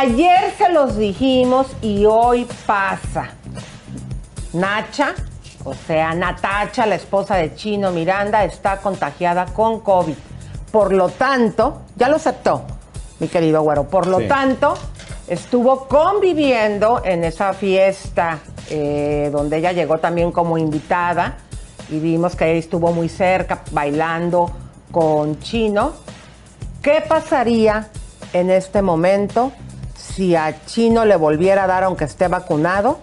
Ayer 0.00 0.52
se 0.56 0.70
los 0.70 0.96
dijimos 0.96 1.66
y 1.82 2.06
hoy 2.06 2.46
pasa. 2.66 3.30
Nacha, 4.52 5.14
o 5.64 5.74
sea, 5.74 6.14
Natacha, 6.14 6.86
la 6.86 6.94
esposa 6.94 7.36
de 7.36 7.54
Chino 7.54 7.90
Miranda, 7.90 8.44
está 8.44 8.78
contagiada 8.78 9.46
con 9.46 9.80
COVID. 9.80 10.16
Por 10.70 10.92
lo 10.92 11.10
tanto, 11.10 11.82
ya 11.96 12.08
lo 12.08 12.16
aceptó, 12.16 12.62
mi 13.20 13.28
querido 13.28 13.62
güero. 13.62 13.84
Por 13.84 14.06
lo 14.06 14.20
Sí. 14.20 14.28
tanto, 14.28 14.74
estuvo 15.28 15.86
conviviendo 15.88 17.02
en 17.04 17.24
esa 17.24 17.52
fiesta 17.52 18.38
eh, 18.70 19.28
donde 19.30 19.58
ella 19.58 19.72
llegó 19.72 19.98
también 19.98 20.32
como 20.32 20.56
invitada 20.56 21.36
y 21.90 21.98
vimos 21.98 22.34
que 22.36 22.50
ella 22.50 22.58
estuvo 22.58 22.92
muy 22.92 23.08
cerca 23.10 23.62
bailando 23.72 24.50
con 24.90 25.38
Chino. 25.40 25.92
¿Qué 26.82 27.02
pasaría 27.06 27.88
en 28.32 28.50
este 28.50 28.80
momento 28.80 29.52
si 30.14 30.36
a 30.36 30.64
Chino 30.66 31.04
le 31.04 31.16
volviera 31.16 31.64
a 31.64 31.66
dar, 31.66 31.84
aunque 31.84 32.04
esté 32.04 32.28
vacunado, 32.28 32.98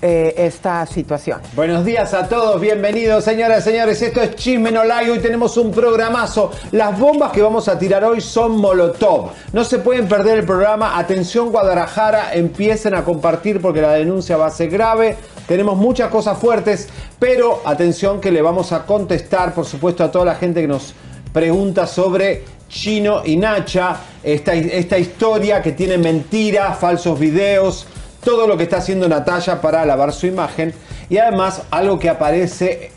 eh, 0.00 0.34
esta 0.36 0.84
situación? 0.86 1.40
Buenos 1.54 1.84
días 1.84 2.14
a 2.14 2.28
todos, 2.28 2.60
bienvenidos 2.60 3.24
señoras 3.24 3.60
y 3.60 3.70
señores, 3.70 4.02
esto 4.02 4.20
es 4.20 4.34
Chisme 4.34 4.70
No 4.70 4.82
hoy 4.82 5.18
tenemos 5.18 5.56
un 5.56 5.70
programazo, 5.70 6.50
las 6.72 6.98
bombas 6.98 7.32
que 7.32 7.40
vamos 7.40 7.68
a 7.68 7.78
tirar 7.78 8.04
hoy 8.04 8.20
son 8.20 8.56
Molotov, 8.56 9.30
no 9.52 9.64
se 9.64 9.78
pueden 9.78 10.08
perder 10.08 10.38
el 10.38 10.44
programa, 10.44 10.98
atención 10.98 11.50
Guadalajara, 11.50 12.34
empiecen 12.34 12.94
a 12.94 13.04
compartir 13.04 13.60
porque 13.60 13.80
la 13.80 13.92
denuncia 13.92 14.36
va 14.36 14.46
a 14.46 14.50
ser 14.50 14.70
grave, 14.70 15.16
tenemos 15.46 15.76
muchas 15.76 16.10
cosas 16.10 16.38
fuertes, 16.38 16.88
pero 17.18 17.62
atención 17.64 18.20
que 18.20 18.30
le 18.30 18.42
vamos 18.42 18.72
a 18.72 18.84
contestar 18.84 19.54
por 19.54 19.64
supuesto 19.64 20.04
a 20.04 20.10
toda 20.10 20.26
la 20.26 20.34
gente 20.34 20.60
que 20.60 20.68
nos 20.68 20.94
pregunta 21.32 21.86
sobre 21.86 22.44
Chino 22.74 23.22
y 23.24 23.36
Nacha, 23.36 23.96
esta, 24.22 24.52
esta 24.52 24.98
historia 24.98 25.62
que 25.62 25.70
tiene 25.72 25.96
mentiras, 25.96 26.76
falsos 26.76 27.18
videos, 27.20 27.86
todo 28.22 28.48
lo 28.48 28.56
que 28.56 28.64
está 28.64 28.78
haciendo 28.78 29.08
Natalia 29.08 29.60
para 29.60 29.86
lavar 29.86 30.12
su 30.12 30.26
imagen 30.26 30.74
y 31.08 31.18
además 31.18 31.62
algo 31.70 32.00
que 32.00 32.08
aparece 32.10 32.90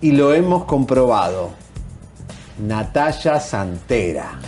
y 0.00 0.10
lo 0.10 0.34
hemos 0.34 0.64
comprobado. 0.64 1.50
Natalia 2.58 3.38
Santera. 3.38 4.40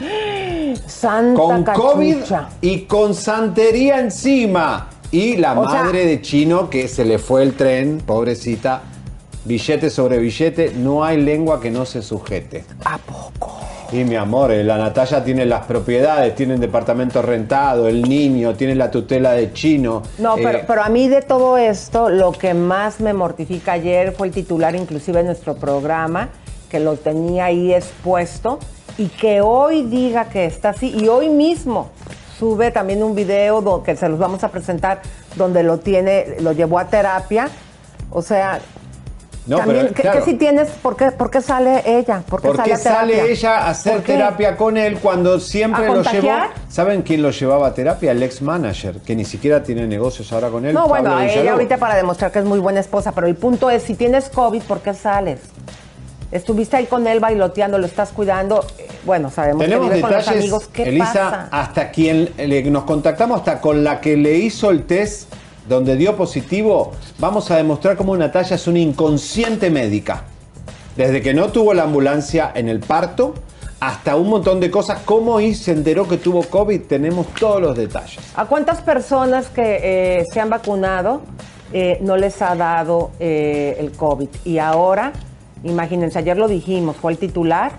Santa 0.86 1.34
Con 1.40 1.62
COVID 1.64 2.16
y 2.60 2.80
con 2.80 3.14
santería 3.14 4.00
encima. 4.00 4.88
Y 5.12 5.36
la 5.36 5.58
O 5.58 5.70
sea- 5.70 5.84
madre 5.84 6.06
de 6.06 6.20
Chino 6.22 6.68
que 6.68 6.88
se 6.88 7.04
le 7.04 7.18
fue 7.18 7.44
el 7.44 7.52
tren, 7.54 8.02
pobrecita. 8.04 8.82
Billete 9.44 9.90
sobre 9.90 10.18
billete, 10.18 10.72
no 10.76 11.04
hay 11.04 11.20
lengua 11.20 11.60
que 11.60 11.70
no 11.70 11.84
se 11.84 12.02
sujete. 12.02 12.64
¿A 12.84 12.98
poco? 12.98 13.60
Y 13.92 14.04
mi 14.04 14.16
amor, 14.16 14.50
eh, 14.52 14.64
la 14.64 14.78
Natalia 14.78 15.22
tiene 15.22 15.44
las 15.44 15.66
propiedades, 15.66 16.34
tiene 16.34 16.54
el 16.54 16.60
departamento 16.60 17.20
rentado, 17.20 17.88
el 17.88 18.02
niño, 18.02 18.54
tiene 18.54 18.74
la 18.74 18.90
tutela 18.90 19.32
de 19.32 19.52
Chino. 19.52 20.02
No, 20.16 20.36
pero, 20.36 20.58
Eh, 20.58 20.64
pero 20.66 20.82
a 20.82 20.88
mí 20.88 21.08
de 21.08 21.20
todo 21.20 21.58
esto, 21.58 22.08
lo 22.08 22.32
que 22.32 22.54
más 22.54 23.00
me 23.00 23.12
mortifica 23.12 23.72
ayer 23.72 24.12
fue 24.12 24.28
el 24.28 24.32
titular, 24.32 24.74
inclusive 24.74 25.20
en 25.20 25.26
nuestro 25.26 25.56
programa, 25.56 26.30
que 26.70 26.80
lo 26.80 26.96
tenía 26.96 27.46
ahí 27.46 27.74
expuesto, 27.74 28.58
y 28.96 29.08
que 29.08 29.42
hoy 29.42 29.82
diga 29.82 30.24
que 30.24 30.46
está 30.46 30.70
así, 30.70 30.88
y 30.96 31.08
hoy 31.08 31.28
mismo 31.28 31.90
sube 32.38 32.70
también 32.70 33.02
un 33.02 33.14
video 33.14 33.82
que 33.82 33.94
se 33.94 34.08
los 34.08 34.18
vamos 34.18 34.42
a 34.42 34.48
presentar, 34.48 35.02
donde 35.36 35.62
lo 35.62 35.78
tiene, 35.80 36.36
lo 36.40 36.52
llevó 36.52 36.78
a 36.78 36.86
terapia. 36.86 37.50
O 38.10 38.22
sea, 38.22 38.58
No, 39.44 39.56
también, 39.56 39.80
pero, 39.82 39.94
¿qué, 39.94 40.02
claro. 40.02 40.24
qué 40.24 40.30
si 40.30 40.36
tienes? 40.36 40.68
¿Por 40.68 40.96
qué, 40.96 41.10
por 41.10 41.28
qué 41.30 41.40
sale 41.40 41.82
ella? 41.84 42.22
¿Por 42.28 42.40
qué 42.40 42.46
¿Por 42.48 42.56
sale 42.58 43.14
qué 43.14 43.32
ella 43.32 43.58
a 43.58 43.70
hacer 43.70 44.00
terapia 44.02 44.56
con 44.56 44.76
él 44.76 44.98
cuando 44.98 45.40
siempre 45.40 45.86
¿A 45.86 45.88
lo 45.94 46.02
llevó? 46.02 46.28
¿Saben 46.68 47.02
quién 47.02 47.22
lo 47.22 47.30
llevaba 47.30 47.66
a 47.66 47.74
terapia? 47.74 48.12
El 48.12 48.22
ex 48.22 48.40
manager, 48.40 49.00
que 49.00 49.16
ni 49.16 49.24
siquiera 49.24 49.62
tiene 49.64 49.86
negocios 49.88 50.32
ahora 50.32 50.48
con 50.48 50.64
él. 50.64 50.72
No, 50.72 50.86
bueno, 50.86 51.16
a 51.16 51.26
ella 51.26 51.52
ahorita 51.52 51.76
para 51.78 51.96
demostrar 51.96 52.30
que 52.30 52.38
es 52.38 52.44
muy 52.44 52.60
buena 52.60 52.78
esposa, 52.78 53.10
pero 53.12 53.26
el 53.26 53.34
punto 53.34 53.68
es, 53.68 53.82
si 53.82 53.94
tienes 53.94 54.28
COVID, 54.28 54.62
¿por 54.62 54.78
qué 54.80 54.94
sales? 54.94 55.40
Estuviste 56.30 56.76
ahí 56.76 56.86
con 56.86 57.06
él 57.06 57.20
bailoteando, 57.20 57.76
lo 57.78 57.86
estás 57.86 58.10
cuidando. 58.10 58.64
eh, 58.78 58.88
Bueno, 59.04 59.28
sabemos 59.30 59.62
Tenemos 59.64 59.88
que 59.88 59.96
vive 59.96 60.02
con 60.02 60.10
los 60.12 60.20
detalles, 60.24 60.40
amigos. 60.44 60.68
¿Qué 60.72 60.82
Elisa, 60.84 61.12
pasa? 61.12 61.48
hasta 61.50 61.90
quien 61.90 62.30
le- 62.38 62.62
nos 62.70 62.84
contactamos, 62.84 63.40
hasta 63.40 63.60
con 63.60 63.82
la 63.84 64.00
que 64.00 64.16
le 64.16 64.34
hizo 64.36 64.70
el 64.70 64.84
test 64.84 65.30
donde 65.68 65.96
dio 65.96 66.16
positivo, 66.16 66.92
vamos 67.18 67.50
a 67.50 67.56
demostrar 67.56 67.96
cómo 67.96 68.16
Natalia 68.16 68.56
es 68.56 68.66
una 68.66 68.78
inconsciente 68.78 69.70
médica. 69.70 70.24
Desde 70.96 71.22
que 71.22 71.32
no 71.32 71.50
tuvo 71.50 71.72
la 71.72 71.84
ambulancia 71.84 72.52
en 72.54 72.68
el 72.68 72.80
parto, 72.80 73.34
hasta 73.82 74.14
un 74.14 74.28
montón 74.28 74.60
de 74.60 74.70
cosas, 74.70 75.00
cómo 75.04 75.40
y 75.40 75.54
se 75.54 75.72
enteró 75.72 76.06
que 76.06 76.16
tuvo 76.16 76.42
COVID, 76.42 76.82
tenemos 76.82 77.26
todos 77.34 77.60
los 77.60 77.76
detalles. 77.76 78.20
¿A 78.36 78.44
cuántas 78.44 78.80
personas 78.80 79.48
que 79.48 80.20
eh, 80.20 80.24
se 80.32 80.40
han 80.40 80.50
vacunado 80.50 81.22
eh, 81.72 81.98
no 82.00 82.16
les 82.16 82.40
ha 82.42 82.54
dado 82.54 83.10
eh, 83.18 83.76
el 83.80 83.90
COVID? 83.90 84.28
Y 84.44 84.58
ahora, 84.58 85.12
imagínense, 85.64 86.20
ayer 86.20 86.36
lo 86.36 86.46
dijimos, 86.46 86.96
fue 86.96 87.10
el 87.10 87.18
titular, 87.18 87.72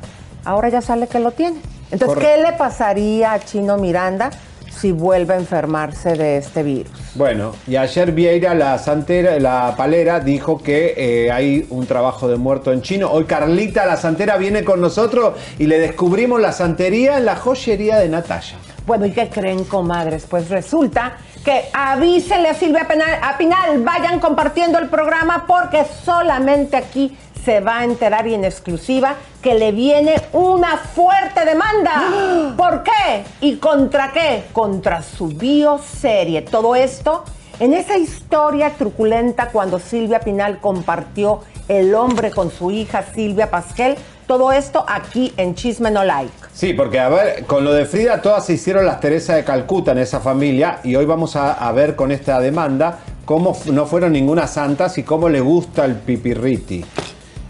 ahora 0.43 0.67
ya 0.67 0.81
sale 0.81 1.07
que 1.07 1.19
lo 1.19 1.31
tiene. 1.31 1.61
Entonces, 1.89 2.17
Correcto. 2.17 2.35
¿qué 2.35 2.51
le 2.51 2.57
pasaría 2.57 3.31
a 3.31 3.39
Chino 3.39 3.77
Miranda 3.77 4.31
si 4.79 4.91
vuelve 4.91 5.33
a 5.33 5.37
enfermarse 5.37 6.13
de 6.13 6.37
este 6.37 6.63
virus? 6.63 6.91
Bueno, 7.15 7.53
y 7.67 7.75
ayer 7.75 8.11
Vieira, 8.11 8.53
la 8.53 8.77
santera, 8.77 9.39
la 9.39 9.73
palera, 9.77 10.19
dijo 10.19 10.57
que 10.61 10.93
eh, 10.97 11.31
hay 11.31 11.65
un 11.69 11.85
trabajo 11.85 12.27
de 12.27 12.37
muerto 12.37 12.71
en 12.71 12.81
chino. 12.81 13.09
Hoy 13.11 13.25
Carlita, 13.25 13.85
la 13.85 13.97
santera, 13.97 14.37
viene 14.37 14.63
con 14.63 14.81
nosotros 14.81 15.33
y 15.59 15.67
le 15.67 15.79
descubrimos 15.79 16.41
la 16.41 16.51
santería 16.51 17.17
en 17.17 17.25
la 17.25 17.35
joyería 17.35 17.97
de 17.97 18.09
Natalia. 18.09 18.55
Bueno, 18.85 19.05
¿y 19.05 19.11
qué 19.11 19.29
creen, 19.29 19.63
comadres? 19.63 20.25
Pues 20.29 20.49
resulta 20.49 21.13
que 21.45 21.65
avísenle 21.73 22.49
a 22.49 22.53
Silvia 22.53 22.85
Penal- 22.87 23.19
a 23.21 23.37
Pinal, 23.37 23.81
vayan 23.81 24.19
compartiendo 24.19 24.77
el 24.79 24.89
programa 24.89 25.45
porque 25.47 25.85
solamente 26.03 26.75
aquí 26.75 27.17
se 27.43 27.59
va 27.59 27.79
a 27.79 27.83
enterar 27.83 28.27
y 28.27 28.33
en 28.33 28.45
exclusiva 28.45 29.15
que 29.41 29.55
le 29.55 29.71
viene 29.71 30.15
una 30.31 30.77
fuerte 30.77 31.45
demanda. 31.45 32.53
¿Por 32.57 32.83
qué? 32.83 33.23
¿Y 33.41 33.57
contra 33.57 34.11
qué? 34.11 34.45
Contra 34.53 35.01
su 35.01 35.27
bioserie. 35.27 36.41
Todo 36.43 36.75
esto 36.75 37.23
en 37.59 37.73
esa 37.73 37.97
historia 37.97 38.71
truculenta 38.71 39.49
cuando 39.49 39.79
Silvia 39.79 40.19
Pinal 40.19 40.59
compartió 40.59 41.41
el 41.67 41.93
hombre 41.95 42.31
con 42.31 42.51
su 42.51 42.71
hija 42.71 43.03
Silvia 43.13 43.49
Pasquel. 43.49 43.95
Todo 44.27 44.51
esto 44.51 44.85
aquí 44.87 45.33
en 45.35 45.53
Chisme 45.53 45.91
No 45.91 46.03
Like. 46.03 46.31
Sí, 46.53 46.73
porque 46.73 46.99
a 46.99 47.09
ver, 47.09 47.45
con 47.45 47.65
lo 47.65 47.73
de 47.73 47.85
Frida 47.85 48.21
todas 48.21 48.45
se 48.45 48.53
hicieron 48.53 48.85
las 48.85 49.01
Teresa 49.01 49.35
de 49.35 49.43
Calcuta 49.43 49.91
en 49.91 49.97
esa 49.97 50.21
familia 50.21 50.79
y 50.83 50.95
hoy 50.95 51.05
vamos 51.05 51.35
a, 51.35 51.53
a 51.53 51.71
ver 51.73 51.95
con 51.95 52.11
esta 52.11 52.39
demanda 52.39 52.99
cómo 53.25 53.55
no 53.65 53.85
fueron 53.85 54.13
ninguna 54.13 54.47
santas 54.47 54.97
y 54.97 55.03
cómo 55.03 55.29
le 55.29 55.41
gusta 55.41 55.85
el 55.85 55.95
pipirriti. 55.95 56.85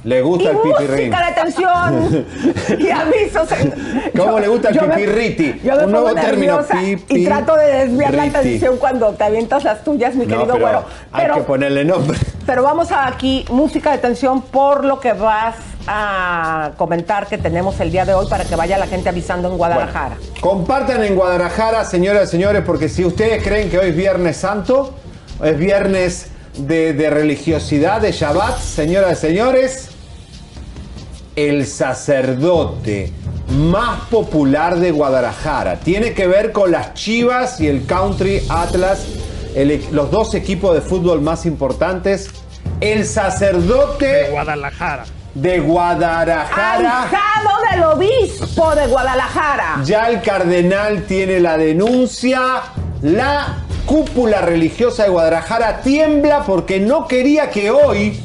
Le 0.03 0.21
gusta 0.21 0.49
el 0.51 0.57
y 0.57 0.59
pipirrín. 0.59 1.09
música 1.11 1.25
de 1.27 1.33
tensión 1.41 2.25
y 2.79 2.89
avisos. 2.89 3.47
¿Cómo 4.17 4.39
le 4.39 4.47
gusta 4.49 4.69
el 4.69 4.81
me- 4.81 4.95
pipirriti? 4.95 5.61
Yo 5.63 5.75
me 5.77 5.85
Un 5.85 5.91
nuevo 5.91 6.13
término, 6.13 6.61
nerviosa 6.61 6.83
y 7.07 7.25
trato 7.25 7.55
de 7.55 7.65
desviar 7.85 8.13
la 8.13 8.23
atención 8.23 8.77
cuando 8.77 9.11
te 9.13 9.23
avientas 9.23 9.63
las 9.63 9.83
tuyas, 9.83 10.13
mi 10.15 10.25
No, 10.25 10.35
querido 10.37 10.53
pero 10.53 10.65
güero. 10.65 10.85
hay 11.13 11.31
que 11.31 11.41
ponerle 11.41 11.85
nombre. 11.85 12.17
Pero 12.45 12.63
vamos 12.63 12.91
a 12.91 13.07
aquí, 13.07 13.45
música 13.49 13.91
de 13.91 13.99
tensión 13.99 14.41
por 14.41 14.83
lo 14.83 14.99
que 14.99 15.13
vas 15.13 15.55
a 15.87 16.71
comentar 16.77 17.27
que 17.27 17.37
tenemos 17.37 17.79
el 17.79 17.91
día 17.91 18.03
de 18.05 18.13
hoy 18.13 18.27
para 18.29 18.43
que 18.43 18.55
vaya 18.57 18.77
la 18.77 18.87
gente 18.87 19.07
avisando 19.09 19.49
en 19.49 19.57
Guadalajara. 19.57 20.17
Bueno, 20.19 20.41
compartan 20.41 21.03
en 21.03 21.15
Guadalajara, 21.15 21.85
señoras 21.85 22.27
y 22.27 22.31
señores, 22.31 22.63
porque 22.65 22.89
si 22.89 23.05
ustedes 23.05 23.41
creen 23.41 23.69
que 23.69 23.79
hoy 23.79 23.89
es 23.89 23.95
Viernes 23.95 24.35
Santo, 24.37 24.93
es 25.41 25.57
viernes 25.57 26.27
de, 26.57 26.91
de 26.93 27.09
religiosidad, 27.09 28.01
de 28.01 28.11
Shabbat, 28.11 28.57
señoras 28.59 29.17
y 29.17 29.21
señores, 29.27 29.89
el 31.35 31.65
sacerdote 31.67 33.11
más 33.49 33.99
popular 34.09 34.77
de 34.77 34.91
Guadalajara. 34.91 35.77
Tiene 35.79 36.13
que 36.13 36.27
ver 36.27 36.51
con 36.51 36.71
las 36.71 36.93
Chivas 36.93 37.59
y 37.59 37.67
el 37.67 37.85
Country 37.85 38.41
Atlas, 38.49 39.05
el- 39.55 39.83
los 39.91 40.09
dos 40.11 40.33
equipos 40.35 40.73
de 40.75 40.81
fútbol 40.81 41.21
más 41.21 41.45
importantes. 41.45 42.29
El 42.79 43.05
sacerdote 43.05 44.05
de 44.05 44.29
Guadalajara. 44.31 45.05
de 45.33 45.59
Guadalajara. 45.59 47.03
Ahijado 47.03 47.49
del 47.71 47.83
obispo 47.83 48.75
de 48.75 48.87
Guadalajara. 48.87 49.81
Ya 49.85 50.09
el 50.09 50.21
cardenal 50.21 51.03
tiene 51.03 51.39
la 51.39 51.57
denuncia. 51.57 52.61
La 53.01 53.57
cúpula 53.85 54.41
religiosa 54.41 55.03
de 55.03 55.09
Guadalajara 55.09 55.81
tiembla 55.81 56.43
porque 56.45 56.79
no 56.79 57.07
quería 57.07 57.49
que 57.49 57.69
hoy 57.71 58.19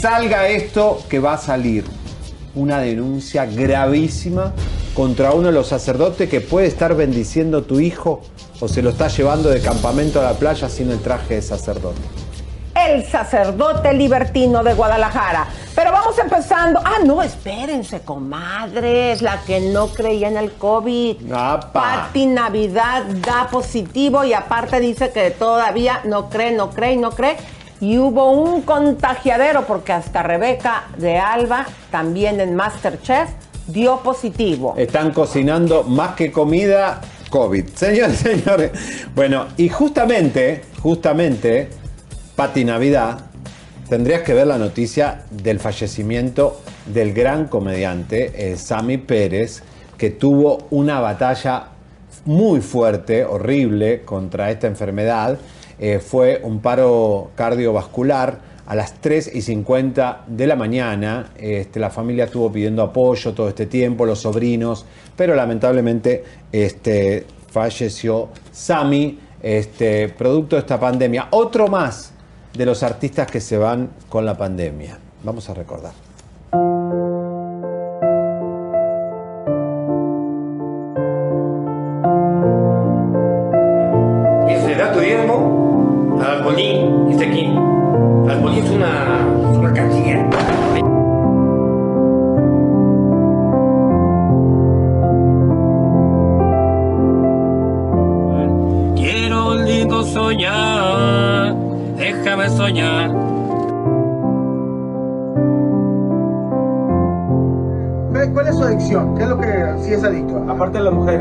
salga 0.00 0.48
esto 0.48 1.02
que 1.08 1.18
va 1.18 1.34
a 1.34 1.38
salir. 1.38 1.84
Una 2.54 2.80
denuncia 2.80 3.46
gravísima 3.46 4.52
contra 4.94 5.32
uno 5.32 5.48
de 5.48 5.52
los 5.52 5.68
sacerdotes 5.68 6.28
que 6.28 6.40
puede 6.40 6.66
estar 6.66 6.96
bendiciendo 6.96 7.58
a 7.58 7.62
tu 7.62 7.78
hijo 7.78 8.22
o 8.58 8.66
se 8.66 8.82
lo 8.82 8.90
está 8.90 9.08
llevando 9.08 9.50
de 9.50 9.60
campamento 9.60 10.20
a 10.20 10.24
la 10.24 10.32
playa 10.32 10.68
sin 10.68 10.90
el 10.90 10.98
traje 11.00 11.34
de 11.34 11.42
sacerdote. 11.42 12.00
El 12.74 13.04
sacerdote 13.04 13.92
libertino 13.92 14.62
de 14.64 14.74
Guadalajara. 14.74 15.46
Pero 15.74 15.92
vamos 15.92 16.18
empezando. 16.18 16.80
Ah, 16.84 16.98
no, 17.04 17.22
espérense, 17.22 18.00
comadres. 18.00 19.22
La 19.22 19.42
que 19.42 19.60
no 19.60 19.88
creía 19.88 20.28
en 20.28 20.36
el 20.36 20.52
COVID. 20.52 21.32
Apa. 21.32 21.72
Pati 21.72 22.26
Navidad 22.26 23.04
da 23.04 23.48
positivo 23.50 24.24
y 24.24 24.32
aparte 24.32 24.80
dice 24.80 25.10
que 25.10 25.30
todavía 25.30 26.00
no 26.04 26.28
cree, 26.28 26.52
no 26.52 26.70
cree 26.70 26.94
y 26.94 26.96
no 26.96 27.10
cree. 27.10 27.36
Y 27.80 27.96
hubo 27.98 28.32
un 28.32 28.62
contagiadero 28.62 29.66
porque 29.66 29.92
hasta 29.92 30.22
Rebeca 30.22 30.84
de 30.98 31.18
Alba, 31.18 31.66
también 31.90 32.40
en 32.40 32.54
Masterchef, 32.54 33.30
dio 33.66 34.00
positivo. 34.00 34.74
Están 34.76 35.12
cocinando 35.12 35.84
más 35.84 36.14
que 36.14 36.30
comida 36.30 37.00
COVID. 37.30 37.66
Señores, 37.74 38.18
señores. 38.18 38.72
Bueno, 39.14 39.46
y 39.56 39.68
justamente, 39.68 40.62
justamente, 40.82 41.70
Pati 42.36 42.64
Navidad, 42.64 43.20
tendrías 43.88 44.22
que 44.22 44.34
ver 44.34 44.46
la 44.46 44.58
noticia 44.58 45.24
del 45.30 45.58
fallecimiento 45.58 46.60
del 46.86 47.12
gran 47.14 47.46
comediante 47.46 48.52
eh, 48.52 48.56
Sammy 48.56 48.98
Pérez, 48.98 49.62
que 49.96 50.10
tuvo 50.10 50.66
una 50.70 51.00
batalla 51.00 51.68
muy 52.24 52.60
fuerte, 52.60 53.24
horrible, 53.24 54.02
contra 54.02 54.50
esta 54.50 54.66
enfermedad. 54.66 55.38
Eh, 55.82 55.98
fue 55.98 56.42
un 56.44 56.60
paro 56.60 57.30
cardiovascular 57.34 58.38
a 58.66 58.74
las 58.74 59.00
3 59.00 59.34
y 59.34 59.40
50 59.40 60.24
de 60.26 60.46
la 60.46 60.54
mañana. 60.54 61.30
Este, 61.38 61.80
la 61.80 61.88
familia 61.88 62.26
estuvo 62.26 62.52
pidiendo 62.52 62.82
apoyo 62.82 63.32
todo 63.32 63.48
este 63.48 63.64
tiempo, 63.64 64.04
los 64.04 64.20
sobrinos, 64.20 64.84
pero 65.16 65.34
lamentablemente 65.34 66.22
este, 66.52 67.24
falleció 67.50 68.28
Sami, 68.52 69.18
este, 69.42 70.10
producto 70.10 70.56
de 70.56 70.60
esta 70.60 70.78
pandemia. 70.78 71.28
Otro 71.30 71.66
más 71.68 72.12
de 72.54 72.66
los 72.66 72.82
artistas 72.82 73.30
que 73.30 73.40
se 73.40 73.56
van 73.56 73.88
con 74.10 74.26
la 74.26 74.36
pandemia. 74.36 74.98
Vamos 75.24 75.48
a 75.48 75.54
recordar. 75.54 76.09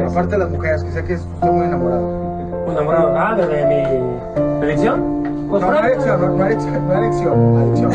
Mujeres. 0.09 0.17
Aparte 0.17 0.31
de 0.31 0.37
las 0.37 0.49
mujeres, 0.49 0.83
que 0.83 0.91
sé 0.91 1.03
que 1.05 1.13
es 1.13 1.21
usted 1.21 1.51
muy 1.51 1.65
enamorado. 1.65 2.71
enamorado. 2.71 3.17
Ah, 3.17 3.35
de, 3.35 3.47
de 3.47 3.65
mi 3.65 4.65
elección. 4.65 5.19
Pues 5.49 5.61
No, 5.61 5.71
no 5.71 5.79
adicción, 5.79 6.21
no, 6.21 6.29
no 6.29 6.43
adicción, 6.43 6.87
no 6.87 6.93
adicción, 6.93 7.57
adicción. 7.57 7.91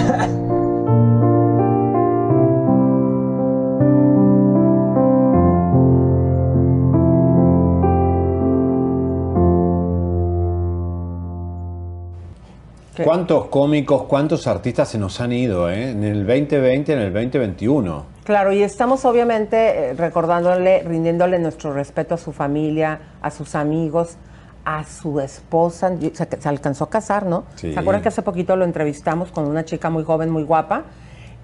¿Qué? 12.96 13.02
¿Cuántos 13.02 13.46
cómicos, 13.46 14.04
cuántos 14.04 14.46
artistas 14.46 14.88
se 14.88 14.98
nos 14.98 15.20
han 15.20 15.32
ido 15.32 15.68
eh? 15.68 15.90
en 15.90 16.04
el 16.04 16.26
2020, 16.26 16.92
en 16.92 16.98
el 17.00 17.12
2021? 17.12 18.13
Claro, 18.24 18.52
y 18.52 18.62
estamos 18.62 19.04
obviamente 19.04 19.90
eh, 19.90 19.94
recordándole, 19.94 20.82
rindiéndole 20.82 21.38
nuestro 21.38 21.74
respeto 21.74 22.14
a 22.14 22.18
su 22.18 22.32
familia, 22.32 23.00
a 23.20 23.30
sus 23.30 23.54
amigos, 23.54 24.16
a 24.64 24.84
su 24.84 25.20
esposa. 25.20 25.92
Se 26.12 26.48
alcanzó 26.48 26.84
a 26.84 26.90
casar, 26.90 27.26
¿no? 27.26 27.44
Sí. 27.56 27.74
¿Se 27.74 27.78
acuerdan 27.78 28.02
que 28.02 28.08
hace 28.08 28.22
poquito 28.22 28.56
lo 28.56 28.64
entrevistamos 28.64 29.30
con 29.30 29.46
una 29.46 29.66
chica 29.66 29.90
muy 29.90 30.04
joven, 30.04 30.30
muy 30.30 30.42
guapa? 30.42 30.84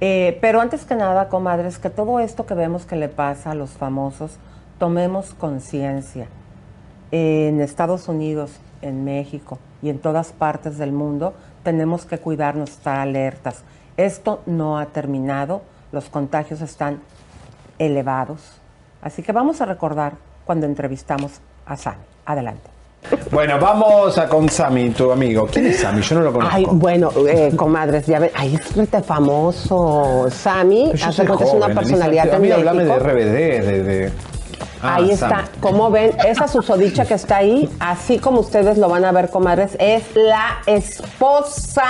Eh, 0.00 0.38
pero 0.41 0.62
antes 0.62 0.87
que 0.87 0.94
nada, 0.94 1.29
comadres, 1.29 1.79
que 1.79 1.91
todo 1.91 2.21
esto 2.21 2.47
que 2.47 2.55
vemos 2.55 2.87
que 2.87 2.97
le 2.97 3.11
pasa 3.11 3.50
a 3.50 3.55
los 3.55 3.73
famosos, 3.73 4.38
tomemos 4.79 5.35
conciencia. 5.35 6.29
En 7.11 7.61
Estados 7.61 8.09
Unidos, 8.09 8.59
en 8.81 9.05
México 9.05 9.59
y 9.82 9.91
en 9.91 9.99
todas 9.99 10.32
partes 10.32 10.79
del 10.79 10.93
mundo 10.93 11.35
tenemos 11.62 12.06
que 12.06 12.17
cuidarnos, 12.17 12.71
estar 12.71 12.99
alertas. 12.99 13.65
Esto 13.99 14.41
no 14.47 14.79
ha 14.79 14.87
terminado, 14.87 15.61
los 15.92 16.08
contagios 16.08 16.60
están 16.60 17.00
elevados. 17.78 18.40
Así 19.02 19.22
que 19.22 19.32
vamos 19.32 19.60
a 19.60 19.66
recordar 19.66 20.14
cuando 20.44 20.66
entrevistamos 20.66 21.32
a 21.66 21.76
Sami. 21.76 21.98
Adelante. 22.26 22.69
Bueno, 23.31 23.58
vamos 23.58 24.19
a 24.19 24.28
con 24.28 24.48
Sami, 24.50 24.90
tu 24.90 25.10
amigo. 25.10 25.46
¿Quién 25.50 25.66
es 25.66 25.81
Sami? 25.81 26.02
Yo 26.02 26.16
no 26.16 26.20
lo 26.22 26.32
conozco. 26.32 26.54
Ay, 26.54 26.66
bueno, 26.70 27.10
eh, 27.28 27.52
comadres, 27.56 28.06
ya 28.06 28.19
ven, 28.19 28.31
ahí 28.34 28.54
es 28.56 28.76
rete 28.76 29.02
famoso. 29.02 30.26
Sami, 30.31 30.90
es 30.92 31.19
una 31.19 31.66
a 31.66 31.69
personalidad 31.70 32.28
A 32.31 32.36
en 32.36 32.43
mí 32.43 32.50
hablame 32.50 32.84
de. 32.84 32.98
RBD, 32.98 33.66
de... 33.66 33.82
de- 33.82 34.12
Ah, 34.82 34.94
ahí 34.94 35.10
está, 35.10 35.44
como 35.60 35.90
ven, 35.90 36.12
esa 36.26 36.48
susodicha 36.48 37.04
que 37.04 37.12
está 37.12 37.36
ahí, 37.36 37.69
así 37.81 38.19
como 38.19 38.40
ustedes 38.40 38.78
lo 38.78 38.88
van 38.88 39.04
a 39.04 39.12
ver, 39.12 39.28
comadres, 39.28 39.76
es 39.79 40.05
la 40.15 40.62
esposa. 40.65 41.84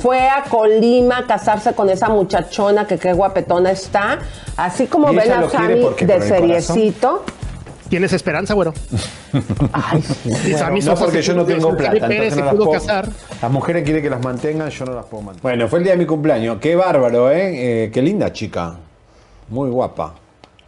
Fue 0.00 0.28
a 0.28 0.44
Colima 0.44 1.18
a 1.18 1.26
casarse 1.26 1.74
con 1.74 1.90
esa 1.90 2.08
muchachona 2.08 2.86
que 2.86 2.98
qué 2.98 3.12
guapetona 3.12 3.70
está. 3.72 4.18
Así 4.56 4.86
como 4.86 5.12
¿Y 5.12 5.16
ven 5.16 5.32
a 5.32 5.48
Sammy 5.48 5.84
de 6.00 6.20
seriecito. 6.22 7.24
¿Tienes 7.88 8.12
esperanza, 8.12 8.52
güero? 8.54 8.74
Ay, 9.72 10.02
sí, 10.02 10.52
bueno. 10.52 10.78
No, 10.84 10.94
porque 10.94 11.22
yo 11.22 11.34
no 11.34 11.44
tengo 11.46 11.74
plata. 11.76 12.06
Pérez 12.06 12.34
entonces 12.34 12.34
se 12.34 12.40
no 12.40 12.44
las 12.46 12.54
pudo 12.54 12.64
puedo- 12.66 12.80
casar. 12.80 13.08
Las 13.40 13.50
mujeres 13.50 13.82
quieren 13.84 14.02
que 14.02 14.10
las 14.10 14.22
mantengan, 14.22 14.68
yo 14.68 14.84
no 14.84 14.92
las 14.94 15.06
puedo 15.06 15.22
mantener. 15.22 15.42
Bueno, 15.42 15.68
fue 15.68 15.78
el 15.78 15.84
día 15.84 15.92
de 15.94 15.98
mi 15.98 16.06
cumpleaños. 16.06 16.58
Qué 16.60 16.76
bárbaro, 16.76 17.30
¿eh? 17.30 17.84
Eh, 17.84 17.90
qué 17.90 18.02
linda 18.02 18.30
chica. 18.32 18.74
Muy 19.48 19.70
guapa. 19.70 20.14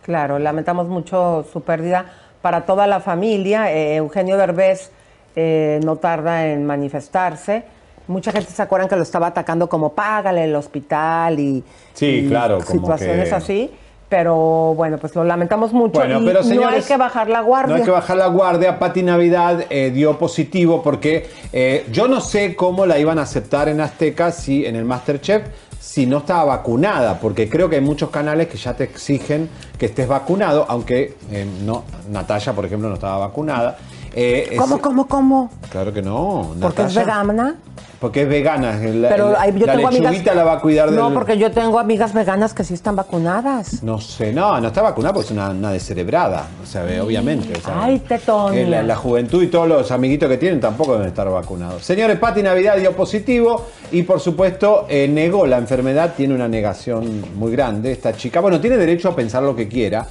Claro, 0.03 0.39
lamentamos 0.39 0.89
mucho 0.89 1.45
su 1.53 1.61
pérdida 1.61 2.07
para 2.41 2.63
toda 2.63 2.87
la 2.87 3.01
familia. 3.01 3.71
Eh, 3.71 3.97
Eugenio 3.97 4.39
Derbez 4.39 4.91
eh, 5.37 5.79
no 5.85 5.97
tarda 5.97 6.47
en 6.47 6.65
manifestarse. 6.65 7.65
Mucha 8.07 8.33
gente 8.33 8.51
se 8.51 8.61
acuerdan 8.63 8.89
que 8.89 8.97
lo 8.97 9.03
estaba 9.03 9.29
atacando 9.29 9.69
como 9.69 9.93
págale 9.93 10.45
el 10.45 10.55
hospital 10.55 11.39
y, 11.39 11.63
Sí, 11.95 12.07
y 12.07 12.29
claro, 12.29 12.59
como 12.59 12.81
situaciones 12.81 13.29
que- 13.29 13.35
así. 13.35 13.71
Pero 14.09 14.75
bueno, 14.75 14.99
pues 14.99 15.15
lo 15.15 15.23
lamentamos 15.23 15.73
mucho 15.73 16.01
Bueno, 16.01 16.21
y 16.21 16.27
pero 16.27 16.41
no 16.41 16.45
hay 16.45 16.49
señores, 16.57 16.87
que 16.89 16.97
bajar 16.97 17.29
la 17.29 17.43
guardia. 17.43 17.69
No 17.77 17.79
hay 17.81 17.85
que 17.85 17.93
bajar 17.93 18.17
la 18.17 18.27
guardia. 18.27 18.77
Pati 18.77 19.05
Navidad 19.05 19.67
eh, 19.71 19.93
dio 19.95 20.19
positivo 20.19 20.83
porque 20.83 21.29
eh, 21.53 21.87
yo 21.93 22.09
no 22.09 22.21
sé 22.21 22.57
cómo 22.57 22.87
la 22.87 22.99
iban 22.99 23.21
a 23.21 23.23
aceptar 23.23 23.69
en 23.69 23.81
Azteca 23.81 24.33
si 24.33 24.67
en 24.67 24.75
el 24.75 24.85
Masterchef 24.85 25.43
si 25.79 26.07
no 26.07 26.19
estaba 26.19 26.45
vacunada, 26.45 27.21
porque 27.21 27.49
creo 27.49 27.69
que 27.71 27.77
hay 27.77 27.83
muchos 27.83 28.11
canales 28.11 28.49
que 28.49 28.59
ya 28.59 28.75
te 28.75 28.83
exigen 28.85 29.49
que 29.79 29.87
estés 29.87 30.07
vacunado, 30.09 30.67
aunque 30.69 31.15
eh, 31.31 31.47
no, 31.65 31.85
Natalia, 32.11 32.53
por 32.53 32.65
ejemplo, 32.67 32.89
no 32.89 32.95
estaba 32.97 33.17
vacunada. 33.19 33.79
Eh, 34.15 34.49
es- 34.53 34.59
¿Cómo, 34.59 34.81
cómo, 34.81 35.07
cómo? 35.07 35.51
Claro 35.71 35.93
que 35.93 36.03
no. 36.03 36.55
Porque 36.61 36.83
es 36.83 36.95
vegana. 36.95 37.57
Porque 38.01 38.23
es 38.23 38.29
vegana. 38.31 38.79
La, 38.83 39.11
Pero 39.11 39.39
hay- 39.39 39.53
yo 39.59 39.67
la 39.67 39.75
tengo 39.75 39.89
amigas. 39.89 40.13
lechuguita 40.13 40.35
la 40.35 40.43
va 40.43 40.53
a 40.55 40.61
cuidar 40.61 40.87
del... 40.91 40.99
No, 40.99 41.13
porque 41.13 41.37
yo 41.37 41.51
tengo 41.51 41.79
amigas 41.79 42.15
veganas 42.15 42.55
que 42.55 42.65
sí 42.65 42.73
están 42.73 42.97
vacunadas. 42.97 43.83
No 43.83 44.01
sé, 44.01 44.33
no, 44.33 44.59
no 44.59 44.69
está 44.69 44.81
vacunada 44.81 45.13
porque 45.13 45.27
es 45.27 45.31
una, 45.33 45.51
una 45.51 45.71
descerebrada, 45.71 46.47
o 46.63 46.67
sea, 46.67 46.83
obviamente. 47.05 47.53
o 47.59 47.61
sea, 47.63 47.83
Ay, 47.85 47.99
tetón. 47.99 48.71
La, 48.71 48.83
la 48.83 48.97
juventud 48.97 49.43
y 49.43 49.49
todos 49.49 49.69
los 49.69 49.91
amiguitos 49.91 50.31
que 50.31 50.39
tienen 50.39 50.61
tampoco 50.61 50.95
deben 50.95 51.09
estar 51.09 51.29
vacunados. 51.29 51.85
Señores, 51.85 52.19
Pati 52.19 52.43
Navidad 52.43 52.79
dio 52.79 52.93
positivo 52.97 53.67
y 53.93 54.03
por 54.05 54.19
supuesto 54.19 54.87
eh, 54.89 55.07
negó 55.07 55.45
la 55.47 55.59
enfermedad, 55.59 56.15
tiene 56.17 56.35
una 56.35 56.49
negación 56.49 57.23
muy 57.37 57.53
grande 57.53 57.93
esta 57.93 58.15
chica. 58.15 58.41
Bueno, 58.41 58.63
tiene 58.63 58.79
derecho 58.79 59.11
a 59.11 59.15
pensar 59.15 59.43
lo 59.43 59.55
que 59.55 59.69
quiera 59.69 60.07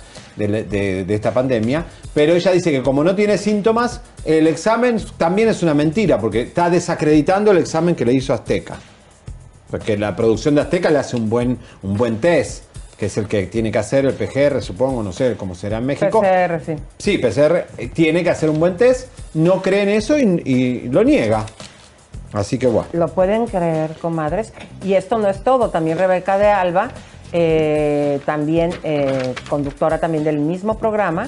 de, 0.47 0.63
de- 0.63 1.03
de 1.05 1.15
esta 1.15 1.31
pandemia, 1.33 1.85
pero 2.13 2.33
ella 2.33 2.51
dice 2.51 2.71
que 2.71 2.81
como 2.81 3.03
no 3.03 3.15
tiene 3.15 3.37
síntomas, 3.37 4.01
el 4.25 4.47
examen 4.47 4.99
también 5.17 5.49
es 5.49 5.61
una 5.61 5.73
mentira 5.73 6.17
porque 6.19 6.41
está 6.41 6.69
desacreditando 6.69 7.51
el 7.51 7.57
examen 7.57 7.95
que 7.95 8.05
le 8.05 8.13
hizo 8.13 8.33
Azteca. 8.33 8.75
Porque 9.69 9.97
la 9.97 10.15
producción 10.15 10.55
de 10.55 10.61
Azteca 10.61 10.89
le 10.89 10.97
hace 10.97 11.15
un 11.15 11.29
buen, 11.29 11.57
un 11.83 11.95
buen 11.95 12.17
test, 12.19 12.63
que 12.97 13.05
es 13.05 13.17
el 13.17 13.27
que 13.27 13.43
tiene 13.45 13.71
que 13.71 13.77
hacer 13.77 14.05
el 14.05 14.13
PGR, 14.13 14.61
supongo, 14.61 15.03
no 15.03 15.11
sé 15.13 15.35
cómo 15.37 15.53
será 15.55 15.77
en 15.77 15.85
México. 15.85 16.19
PCR, 16.21 16.59
sí. 16.65 16.73
Sí, 16.97 17.17
PCR 17.19 17.65
eh, 17.77 17.89
tiene 17.93 18.23
que 18.23 18.29
hacer 18.31 18.49
un 18.49 18.59
buen 18.59 18.75
test, 18.77 19.07
no 19.35 19.61
cree 19.61 19.83
en 19.83 19.89
eso 19.89 20.17
y, 20.17 20.41
y 20.43 20.89
lo 20.89 21.03
niega. 21.03 21.45
Así 22.33 22.57
que 22.59 22.67
bueno. 22.67 22.89
Lo 22.93 23.07
pueden 23.07 23.45
creer, 23.47 23.91
comadres. 24.01 24.53
Y 24.83 24.93
esto 24.93 25.17
no 25.17 25.29
es 25.29 25.43
todo. 25.43 25.69
También 25.69 25.97
Rebeca 25.97 26.37
de 26.37 26.47
Alba, 26.47 26.91
eh, 27.31 28.19
también 28.25 28.71
eh, 28.83 29.33
conductora 29.49 29.99
también 29.99 30.23
del 30.23 30.39
mismo 30.39 30.77
programa, 30.77 31.27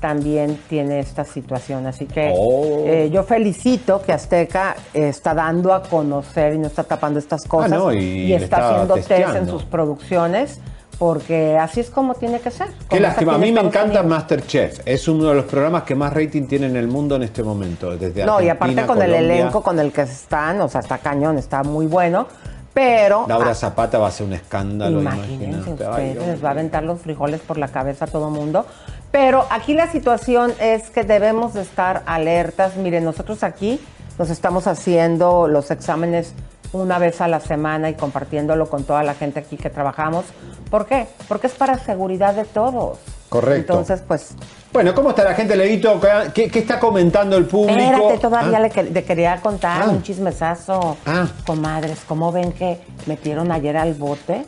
también 0.00 0.58
tiene 0.68 0.98
esta 1.00 1.24
situación. 1.24 1.86
Así 1.86 2.06
que 2.06 2.30
Oh. 2.34 2.84
eh, 2.86 3.08
yo 3.12 3.22
felicito 3.24 4.02
que 4.02 4.12
Azteca 4.12 4.76
eh, 4.92 5.08
está 5.08 5.34
dando 5.34 5.72
a 5.72 5.82
conocer 5.82 6.54
y 6.54 6.58
no 6.58 6.66
está 6.66 6.84
tapando 6.84 7.18
estas 7.18 7.44
cosas. 7.46 7.72
Ah, 7.72 7.76
no, 7.76 7.92
y 7.92 8.26
le 8.28 8.34
está 8.36 8.44
está 8.56 8.68
haciendo 8.70 8.94
test 8.94 9.08
testeando. 9.08 9.38
en 9.38 9.48
sus 9.48 9.64
producciones. 9.64 10.60
Porque 10.98 11.58
así 11.58 11.80
es 11.80 11.90
como 11.90 12.14
tiene 12.14 12.40
que 12.40 12.50
ser. 12.50 12.68
Qué 12.88 12.98
lástima, 13.00 13.34
a 13.34 13.38
mí 13.38 13.52
me 13.52 13.60
encanta 13.60 14.00
Unidos. 14.00 14.06
Masterchef. 14.06 14.80
Es 14.86 15.06
uno 15.08 15.24
de 15.28 15.34
los 15.34 15.44
programas 15.44 15.82
que 15.82 15.94
más 15.94 16.10
rating 16.14 16.46
tiene 16.46 16.68
en 16.68 16.76
el 16.76 16.88
mundo 16.88 17.16
en 17.16 17.22
este 17.22 17.42
momento. 17.42 17.94
Desde 17.98 18.24
No, 18.24 18.40
y 18.40 18.48
aparte 18.48 18.80
Argentina, 18.80 18.86
con 18.86 19.02
el 19.02 19.10
Colombia. 19.12 19.34
elenco 19.36 19.62
con 19.62 19.78
el 19.78 19.92
que 19.92 20.00
están, 20.02 20.58
o 20.62 20.68
sea, 20.70 20.80
está 20.80 20.96
cañón, 20.96 21.36
está 21.36 21.62
muy 21.64 21.84
bueno. 21.84 22.28
Pero 22.76 23.24
Laura 23.26 23.52
ah, 23.52 23.54
Zapata 23.54 23.96
va 23.96 24.08
a 24.08 24.10
ser 24.10 24.26
un 24.26 24.34
escándalo. 24.34 25.00
Imagínense. 25.00 25.70
Ay, 25.90 26.10
ustedes, 26.10 26.26
les 26.26 26.44
va 26.44 26.48
a 26.48 26.50
aventar 26.50 26.82
los 26.82 27.00
frijoles 27.00 27.40
por 27.40 27.56
la 27.56 27.68
cabeza 27.68 28.04
a 28.04 28.08
todo 28.08 28.28
mundo. 28.28 28.66
Pero 29.10 29.46
aquí 29.48 29.72
la 29.72 29.90
situación 29.90 30.52
es 30.60 30.90
que 30.90 31.02
debemos 31.02 31.54
de 31.54 31.62
estar 31.62 32.02
alertas. 32.04 32.76
Miren, 32.76 33.02
nosotros 33.02 33.42
aquí 33.44 33.80
nos 34.18 34.28
estamos 34.28 34.66
haciendo 34.66 35.48
los 35.48 35.70
exámenes 35.70 36.34
una 36.74 36.98
vez 36.98 37.22
a 37.22 37.28
la 37.28 37.40
semana 37.40 37.88
y 37.88 37.94
compartiéndolo 37.94 38.68
con 38.68 38.84
toda 38.84 39.02
la 39.02 39.14
gente 39.14 39.40
aquí 39.40 39.56
que 39.56 39.70
trabajamos. 39.70 40.26
¿Por 40.70 40.84
qué? 40.84 41.06
Porque 41.28 41.46
es 41.46 41.54
para 41.54 41.78
seguridad 41.78 42.34
de 42.34 42.44
todos. 42.44 42.98
Correcto. 43.30 43.72
Entonces, 43.72 44.02
pues, 44.06 44.34
Bueno, 44.76 44.94
¿cómo 44.94 45.08
está 45.08 45.24
la 45.24 45.32
gente, 45.32 45.56
Leito? 45.56 45.98
¿Qué, 46.34 46.50
está 46.52 46.78
comentando 46.78 47.38
el 47.38 47.46
público? 47.46 47.80
espérate, 47.80 48.18
todavía 48.18 48.58
Ah, 48.58 48.60
le, 48.60 48.68
que- 48.68 48.82
le 48.82 49.04
quería 49.04 49.40
contar 49.40 49.80
Ah. 49.80 49.88
un 49.88 50.02
chismesazo. 50.02 50.98
Ah. 51.06 51.26
Comadres, 51.46 52.00
¿cómo 52.06 52.30
ven 52.30 52.52
que 52.52 52.78
metieron 53.06 53.50
ayer 53.52 53.74
al 53.78 53.94
bote 53.94 54.44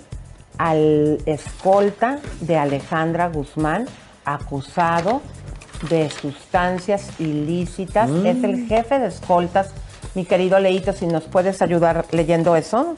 al 0.59 1.17
escolta 1.25 2.19
de 2.43 2.59
Alejandra 2.59 3.29
Guzmán, 3.31 3.87
acusado 4.27 5.23
de 5.89 6.11
sustancias 6.11 7.09
ilícitas? 7.19 8.11
Mm. 8.11 8.27
Es 8.27 8.45
el 8.45 8.67
jefe 8.69 8.99
de 8.99 9.07
escoltas. 9.07 9.71
Mi 10.15 10.27
querido 10.27 10.59
Leito, 10.61 10.93
si 10.93 11.07
nos 11.07 11.25
puedes 11.25 11.63
ayudar 11.63 12.05
leyendo 12.11 12.55
eso. 12.55 12.95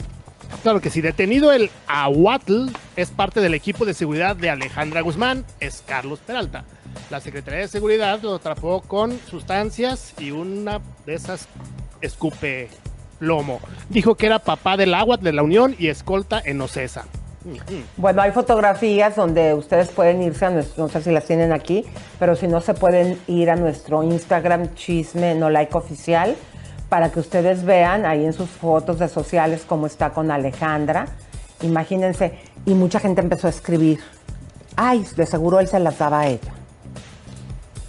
Claro 0.65 0.81
que 0.81 0.91
sí, 0.91 1.01
detenido 1.01 1.53
el 1.53 1.71
Ahuatl 1.87 2.71
es 2.97 3.11
parte 3.13 3.41
del 3.41 3.55
equipo 3.55 3.85
de 3.85 3.95
seguridad 3.95 4.35
de 4.35 4.51
Alejandra 4.51 5.01
Guzmán, 5.01 5.45
es 5.61 5.85
Carlos 5.87 6.19
Peralta. 6.27 6.65
La 7.11 7.21
Secretaría 7.21 7.61
de 7.61 7.69
Seguridad 7.69 8.21
lo 8.23 8.35
atrapó 8.35 8.83
con 8.83 9.19
sustancias 9.29 10.15
y 10.19 10.31
una 10.31 10.81
de 11.07 11.15
esas 11.15 11.49
escupe 12.01 12.69
plomo. 13.19 13.61
Dijo 13.89 14.15
que 14.15 14.27
era 14.27 14.39
papá 14.39 14.77
del 14.77 14.95
Ahuatl 14.95 15.25
de 15.25 15.33
la 15.33 15.43
Unión 15.43 15.77
y 15.79 15.89
escolta 15.89 16.41
en 16.45 16.61
Ocesa. 16.61 17.05
Bueno, 17.97 18.21
hay 18.21 18.33
fotografías 18.33 19.17
donde 19.17 19.55
ustedes 19.55 19.89
pueden 19.89 20.23
irse 20.23 20.45
a 20.45 20.51
nuestro, 20.51 20.85
no 20.85 20.91
sé 20.91 21.01
si 21.03 21.11
las 21.11 21.25
tienen 21.25 21.53
aquí, 21.53 21.87
pero 22.19 22.37
si 22.37 22.47
no 22.47 22.61
se 22.61 22.75
pueden 22.75 23.19
ir 23.29 23.51
a 23.51 23.57
nuestro 23.57 24.03
Instagram 24.03 24.75
chisme 24.75 25.35
no 25.35 25.49
like 25.49 25.75
oficial 25.77 26.37
para 26.91 27.11
que 27.11 27.21
ustedes 27.21 27.65
vean 27.65 28.05
ahí 28.05 28.27
en 28.27 28.35
sus 28.35 28.51
fotos 28.51 28.99
de 28.99 29.09
sociales 29.09 29.65
cómo 29.67 29.87
está 29.87 30.11
con 30.11 30.31
Alejandra. 30.31 31.07
Imagínense, 31.63 32.39
y 32.67 32.75
mucha 32.75 33.01
gente 33.01 33.23
empezó 33.23 33.47
a 33.47 33.51
escribir. 33.51 34.01
Ay, 34.77 35.07
de 35.17 35.25
seguro 35.25 35.61
él 35.61 35.69
se 35.69 35.79
las 35.79 35.99
daba 35.99 36.21
a 36.21 36.29
ella. 36.29 36.60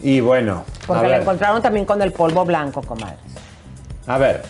Y 0.04 0.20
bueno, 0.20 0.64
Porque 0.88 1.08
la 1.08 1.18
encontraron 1.18 1.62
también 1.62 1.86
con 1.86 2.02
el 2.02 2.12
polvo 2.12 2.44
blanco, 2.46 2.82
comadres. 2.82 3.20
a 4.08 4.18
ver, 4.18 4.42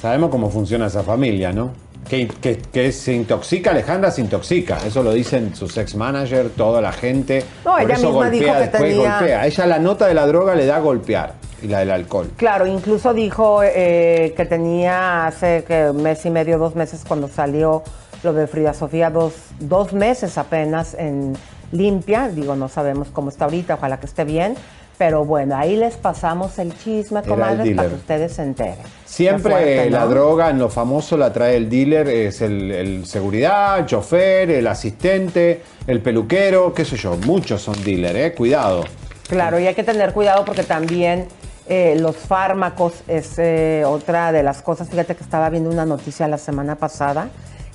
sabemos 0.00 0.30
cómo 0.30 0.50
funciona 0.50 0.86
esa 0.86 1.02
familia, 1.02 1.52
¿no? 1.52 1.70
Que, 2.08 2.26
que- 2.26 2.58
que 2.58 2.90
se 2.92 3.12
intoxica, 3.14 3.70
Alejandra 3.70 4.10
se 4.10 4.20
intoxica. 4.20 4.78
Eso 4.84 5.02
lo 5.02 5.12
dicen 5.12 5.54
sus 5.54 5.76
ex 5.78 5.94
manager, 5.94 6.50
toda 6.50 6.80
la 6.80 6.92
gente. 6.92 7.44
No, 7.64 7.72
Por 7.72 7.82
ella 7.82 7.94
eso 7.94 8.08
misma 8.10 8.30
dijo 8.30 8.44
golpea, 8.46 8.54
que 8.54 8.60
después 8.70 8.82
tenía- 8.94 9.18
golpea. 9.18 9.46
Ella 9.46 9.66
la 9.66 9.78
nota 9.78 10.06
de 10.08 10.14
la 10.14 10.26
droga 10.26 10.54
le 10.56 10.66
da 10.66 10.76
a 10.76 10.80
golpear 10.80 11.34
y 11.62 11.68
la 11.68 11.78
del 11.78 11.92
alcohol. 11.92 12.30
Claro, 12.36 12.66
incluso 12.66 13.14
dijo 13.14 13.60
eh, 13.62 14.34
que 14.36 14.44
tenía 14.46 15.26
hace 15.28 15.62
que 15.66 15.92
mes 15.94 16.26
y 16.26 16.30
medio, 16.30 16.58
dos 16.58 16.74
meses 16.74 17.04
cuando 17.06 17.28
salió 17.28 17.84
lo 18.24 18.32
de 18.32 18.46
Frida 18.48 18.74
Sofía, 18.74 19.08
dos, 19.08 19.32
dos 19.60 19.92
meses 19.92 20.36
apenas 20.38 20.94
en 20.94 21.34
limpia. 21.72 22.28
Digo, 22.28 22.54
no 22.54 22.68
sabemos 22.68 23.08
cómo 23.12 23.30
está 23.30 23.46
ahorita, 23.46 23.74
ojalá 23.74 23.98
que 23.98 24.06
esté 24.06 24.24
bien. 24.24 24.54
Pero 24.98 25.24
bueno, 25.24 25.56
ahí 25.56 25.74
les 25.74 25.96
pasamos 25.96 26.58
el 26.58 26.78
chisme, 26.78 27.20
el 27.20 27.26
comadres, 27.26 27.74
para 27.74 27.88
que 27.88 27.94
ustedes 27.94 28.34
se 28.34 28.42
enteren. 28.42 28.84
Siempre 29.04 29.90
la 29.90 30.06
droga 30.06 30.50
en 30.50 30.58
lo 30.58 30.68
famoso 30.68 31.16
la 31.16 31.32
trae 31.32 31.56
el 31.56 31.68
dealer, 31.68 32.08
es 32.08 32.40
el, 32.40 32.70
el 32.70 33.06
seguridad, 33.06 33.80
el 33.80 33.86
chofer, 33.86 34.50
el 34.50 34.66
asistente, 34.66 35.62
el 35.86 36.00
peluquero, 36.00 36.72
qué 36.72 36.84
sé 36.84 36.96
yo. 36.96 37.16
Muchos 37.26 37.62
son 37.62 37.82
dealer, 37.82 38.16
¿eh? 38.16 38.34
Cuidado. 38.34 38.84
Claro, 39.28 39.58
y 39.58 39.66
hay 39.66 39.74
que 39.74 39.82
tener 39.82 40.12
cuidado 40.12 40.44
porque 40.44 40.62
también 40.62 41.26
eh, 41.68 41.96
los 41.98 42.16
fármacos 42.16 42.92
es 43.08 43.38
eh, 43.38 43.82
otra 43.86 44.30
de 44.30 44.42
las 44.42 44.62
cosas. 44.62 44.88
Fíjate 44.88 45.16
que 45.16 45.24
estaba 45.24 45.48
viendo 45.48 45.70
una 45.70 45.86
noticia 45.86 46.28
la 46.28 46.38
semana 46.38 46.76
pasada 46.76 47.28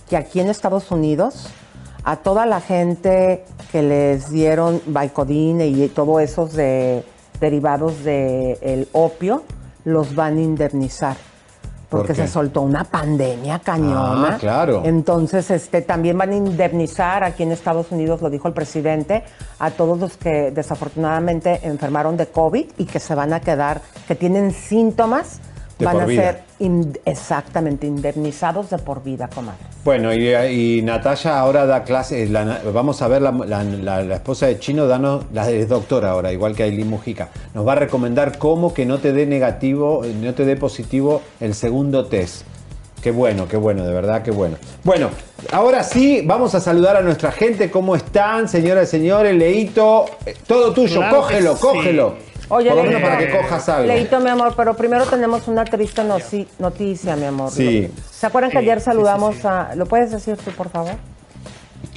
que 0.10 0.18
aquí 0.18 0.40
en 0.40 0.50
Estados 0.50 0.92
Unidos 0.92 1.50
a 2.08 2.16
toda 2.16 2.46
la 2.46 2.62
gente 2.62 3.44
que 3.70 3.82
les 3.82 4.30
dieron 4.30 4.82
Vicodin 4.86 5.60
y 5.60 5.90
todo 5.90 6.22
esos 6.22 6.54
de 6.54 7.04
derivados 7.42 8.02
del 8.06 8.88
opio 8.94 9.44
los 9.84 10.16
van 10.16 10.38
a 10.38 10.42
indemnizar. 10.42 11.18
¿Por 11.90 12.00
Porque 12.00 12.16
se 12.16 12.30
soltó 12.30 12.62
una 12.62 12.86
pandemia 12.86 13.60
cañona. 13.60 14.36
Ah, 14.36 14.38
claro. 14.40 14.84
Entonces, 14.86 15.52
este, 15.52 15.82
también 15.82 16.18
van 16.18 16.32
a 16.32 16.36
indemnizar 16.36 17.26
aquí 17.26 17.44
en 17.44 17.52
Estados 17.52 17.92
Unidos, 17.92 18.22
lo 18.22 18.30
dijo 18.30 18.48
el 18.48 18.54
presidente, 18.54 19.24
a 19.60 19.72
todos 19.72 20.00
los 20.00 20.16
que 20.16 20.52
desafortunadamente 20.52 21.60
enfermaron 21.64 22.16
de 22.16 22.28
COVID 22.28 22.68
y 22.78 22.86
que 22.86 23.02
se 23.02 23.16
van 23.16 23.34
a 23.34 23.42
quedar, 23.42 23.82
que 24.08 24.16
tienen 24.16 24.52
síntomas, 24.52 25.42
De 25.80 25.86
van 25.86 25.94
por 25.94 26.04
a 26.04 26.06
vida. 26.08 26.22
ser 26.24 26.44
in- 26.60 26.98
exactamente 27.06 27.86
indemnizados 27.86 28.70
de 28.70 28.78
por 28.80 29.04
vida, 29.04 29.28
comadre. 29.34 29.60
Bueno, 29.86 30.14
y, 30.14 30.28
y 30.78 30.82
Natalia 30.82 31.40
ahora 31.40 31.66
da 31.66 31.84
clases, 31.84 32.30
la- 32.32 32.62
vamos 32.74 33.02
a 33.02 33.08
ver 33.08 33.22
la, 33.22 33.32
la- 33.32 33.64
la- 33.64 34.04
la 34.04 34.16
esposa 34.16 34.48
de 34.48 34.58
Chino, 34.60 34.88
danos, 34.88 35.26
la 35.34 35.50
es 35.50 35.70
doctora 35.70 36.12
ahora, 36.12 36.32
igual 36.34 36.56
que 36.56 36.64
Aileen 36.64 36.90
Mujica, 36.90 37.30
nos 37.54 37.68
va 37.68 37.74
a 37.74 37.76
recomendar 37.76 38.38
cómo 38.38 38.74
que 38.74 38.86
no 38.86 38.98
te 38.98 39.14
dé 39.14 39.26
negativo, 39.26 40.02
no 40.22 40.34
te 40.34 40.46
dé 40.46 40.56
positivo 40.56 41.22
el 41.40 41.54
segundo 41.54 42.06
test. 42.06 42.42
Qué 43.02 43.12
bueno, 43.12 43.48
qué 43.48 43.56
bueno, 43.58 43.86
de 43.86 43.94
verdad, 43.94 44.24
qué 44.24 44.32
bueno. 44.32 44.58
Bueno, 44.84 45.12
ahora 45.52 45.84
sí, 45.84 46.24
vamos 46.26 46.56
a 46.56 46.60
saludar 46.60 46.98
a 46.98 47.02
nuestra 47.02 47.32
gente. 47.32 47.70
¿Cómo 47.70 47.96
están, 47.96 48.50
señoras 48.50 48.88
y 48.88 48.92
señores? 48.92 49.36
Leito, 49.36 50.06
eh, 50.26 50.36
todo 50.48 50.74
tuyo, 50.74 50.98
Claro 51.02 51.18
cógelo, 51.18 51.54
sí. 51.56 51.62
cógelo. 51.62 52.16
Oye, 52.50 52.70
Por 52.70 52.78
lo 52.78 52.84
menos 52.84 53.02
para 53.02 53.18
que 53.18 53.30
cojas 53.30 53.68
algo. 53.70 53.88
Leito, 53.88 54.20
mi 54.20 54.30
amor, 54.30 54.54
pero 54.56 54.74
primero 54.76 55.06
tenemos 55.06 55.48
una 55.48 55.66
triste 55.66 56.02
noticia, 56.60 57.16
mi 57.16 57.26
amor. 57.26 57.52
Sí. 57.52 57.90
¿Se 58.12 58.26
acuerdan 58.26 58.52
que 58.52 58.60
ayer 58.60 58.80
sí, 58.80 58.86
saludamos 58.86 59.36
sí, 59.36 59.42
sí. 59.42 59.48
a... 59.48 59.76
¿Lo 59.76 59.86
puedes 59.86 60.12
decir 60.12 60.38
tú, 60.38 60.52
por 60.52 60.70
favor? 60.70 60.94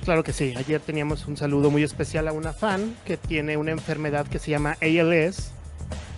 Claro 0.04 0.24
que 0.24 0.32
sí, 0.32 0.54
ayer 0.56 0.80
teníamos 0.80 1.26
un 1.28 1.36
saludo 1.36 1.70
muy 1.70 1.82
especial 1.84 2.26
a 2.26 2.32
una 2.32 2.52
fan 2.52 2.96
que 3.04 3.16
tiene 3.16 3.56
una 3.56 3.70
enfermedad 3.70 4.26
que 4.26 4.38
se 4.38 4.50
llama 4.50 4.76
ALS. 4.82 5.52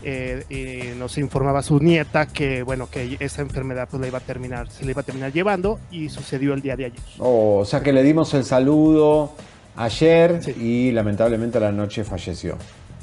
eh, 0.04 0.44
y 0.48 0.98
nos 0.98 1.18
informaba 1.18 1.62
su 1.62 1.78
nieta 1.78 2.26
que 2.26 2.62
bueno 2.64 2.88
que 2.90 3.16
esa 3.20 3.42
enfermedad 3.42 3.86
pues 3.88 4.00
la 4.00 4.08
iba 4.08 4.18
a 4.18 4.20
terminar 4.20 4.68
se 4.68 4.84
la 4.84 4.90
iba 4.90 5.00
a 5.00 5.04
terminar 5.04 5.32
llevando 5.32 5.78
y 5.92 6.08
sucedió 6.08 6.54
el 6.54 6.60
día 6.60 6.74
de 6.74 6.86
ayer 6.86 7.00
Oh, 7.20 7.58
o 7.60 7.64
sea 7.64 7.80
que 7.82 7.92
le 7.92 8.02
dimos 8.02 8.34
el 8.34 8.44
saludo 8.44 9.32
ayer 9.76 10.42
Sí. 10.42 10.50
y 10.58 10.90
lamentablemente 10.92 11.58
a 11.58 11.60
la 11.60 11.72
noche 11.72 12.02
falleció. 12.02 12.56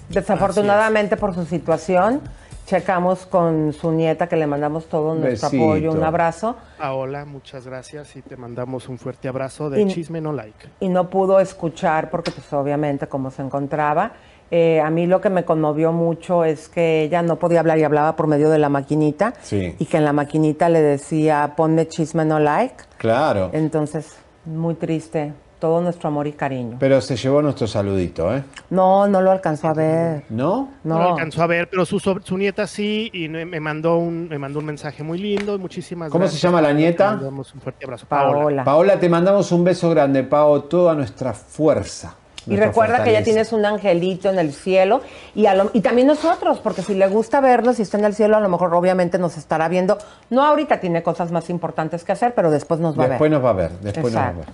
Desafortunadamente 0.10 1.18
por 1.18 1.34
su 1.36 1.46
situación, 1.46 2.22
checamos 2.66 3.25
con 3.25 3.74
su 3.74 3.92
nieta, 3.92 4.28
que 4.28 4.36
le 4.36 4.46
mandamos 4.48 4.86
todo 4.88 5.16
nuestro 5.16 5.50
Besito. 5.50 5.63
apoyo, 5.66 5.92
un 5.92 6.04
abrazo. 6.04 6.56
Paola, 6.78 7.25
muchas 7.25 7.66
gracias 7.66 8.16
y 8.16 8.22
te 8.22 8.38
mandamos 8.38 8.89
un 8.89 8.98
fuerte 8.98 9.28
abrazo 9.28 9.70
de 9.70 9.82
Y- 9.82 9.88
Chisme 9.88 10.22
No 10.22 10.34
Like. 10.34 10.68
y 10.80 10.89
no 10.89 11.10
pudo 11.10 11.39
escuchar 11.39 12.10
porque 12.10 12.32
pues 12.32 12.51
obviamente 12.54 13.08
como 13.08 13.32
se 13.32 13.42
encontraba. 13.42 14.12
Eh, 14.51 14.82
a 14.82 14.89
mí 14.89 15.06
lo 15.06 15.22
que 15.22 15.30
me 15.30 15.46
conmovió 15.46 15.92
mucho 15.92 16.44
es 16.44 16.70
que 16.70 17.04
ella 17.04 17.22
no 17.22 17.36
podía 17.38 17.60
hablar 17.60 17.78
y 17.78 17.84
hablaba 17.84 18.16
por 18.16 18.25
medio 18.25 18.50
de 18.50 18.58
la 18.58 18.68
maquinita 18.70 19.34
Sí. 19.42 19.75
y 19.78 19.86
que 19.86 19.98
en 19.98 20.06
la 20.06 20.12
maquinita 20.13 20.70
le 20.70 20.82
decía 20.82 21.54
ponme 21.56 21.88
chisme 21.88 22.25
no 22.25 22.39
like. 22.39 22.75
Claro. 22.98 23.51
Entonces, 23.54 24.16
muy 24.46 24.74
triste, 24.74 25.34
todo 25.60 25.82
nuestro 25.82 26.08
amor 26.08 26.25
y 26.28 26.32
cariño. 26.34 26.78
Pero 26.80 27.01
se 27.01 27.16
llevó 27.16 27.42
nuestro 27.42 27.68
saludito, 27.68 28.34
¿eh? 28.36 28.44
No, 28.70 29.08
no 29.08 29.22
lo 29.22 29.32
alcanzó 29.32 29.68
a 29.68 29.74
ver. 29.74 30.24
¿No? 30.30 30.70
No, 30.84 30.98
lo 30.98 31.04
No. 31.04 31.10
alcanzó 31.12 31.44
a 31.44 31.48
ver, 31.48 31.70
pero 31.70 31.86
su, 31.86 32.00
su 32.00 32.38
nieta 32.38 32.66
sí 32.68 33.10
y 33.13 33.28
me 33.28 33.60
mandó 33.60 33.98
un 33.98 34.28
me 34.30 34.38
mandó 34.39 34.60
un 34.60 34.66
mensaje 34.66 35.04
muy 35.04 35.18
lindo 35.20 35.58
muchísimas 35.60 36.10
¿Cómo 36.10 36.24
se 36.25 36.32
gracias. 36.32 36.42
llama 36.42 36.62
la 36.62 36.74
nieta? 36.74 37.06
Le 37.12 37.16
mandamos 37.18 37.54
un 37.54 37.62
fuerte 37.62 37.86
abrazo. 37.86 38.06
Paola. 38.08 38.32
Paola. 38.39 38.63
Paola, 38.63 39.00
te 39.00 39.10
mandamos 39.10 39.51
un 39.51 39.63
beso 39.63 39.89
grande, 39.89 40.24
Pao, 40.24 40.63
toda 40.63 40.96
nuestra 40.96 41.34
fuerza. 41.34 42.16
Y 42.48 42.56
recuerda 42.56 43.04
que 43.04 43.12
ya 43.12 43.22
tienes 43.22 43.54
un 43.54 43.63
angelito 43.63 44.30
en 44.30 44.39
el 44.39 44.54
cielo 44.54 45.01
y, 45.36 45.46
a 45.46 45.54
lo- 45.54 45.70
y 45.74 45.82
también 45.82 46.08
nosotros, 46.08 46.60
porque 46.60 46.82
si 46.82 46.96
le 46.96 47.08
gusta 47.08 47.42
vernos 47.42 47.78
y 47.78 47.84
está 47.84 48.00
en 48.00 48.06
el 48.06 48.16
cielo, 48.16 48.38
a 48.38 48.39
lo 48.39 48.50
mejor 48.50 48.74
obviamente 48.74 49.20
nos 49.20 49.38
estará 49.38 49.68
viendo. 49.68 50.00
No 50.32 50.44
ahorita 50.44 50.80
tiene 50.80 51.04
cosas 51.04 51.32
más 51.32 51.50
importantes 51.51 52.04
que 52.04 52.12
hacer, 52.13 52.34
pero 52.34 52.50
después 52.50 52.80
nos 52.80 52.98
va 52.98 53.08
Después 53.08 53.20
a 53.20 53.24
ver. 53.24 53.32
nos 53.32 53.46
va 53.46 53.50
a 53.50 53.54
ver, 53.54 53.72
después 53.82 54.13
nos 54.13 54.24
va 54.24 54.28
a 54.30 54.32
ver. 54.32 54.46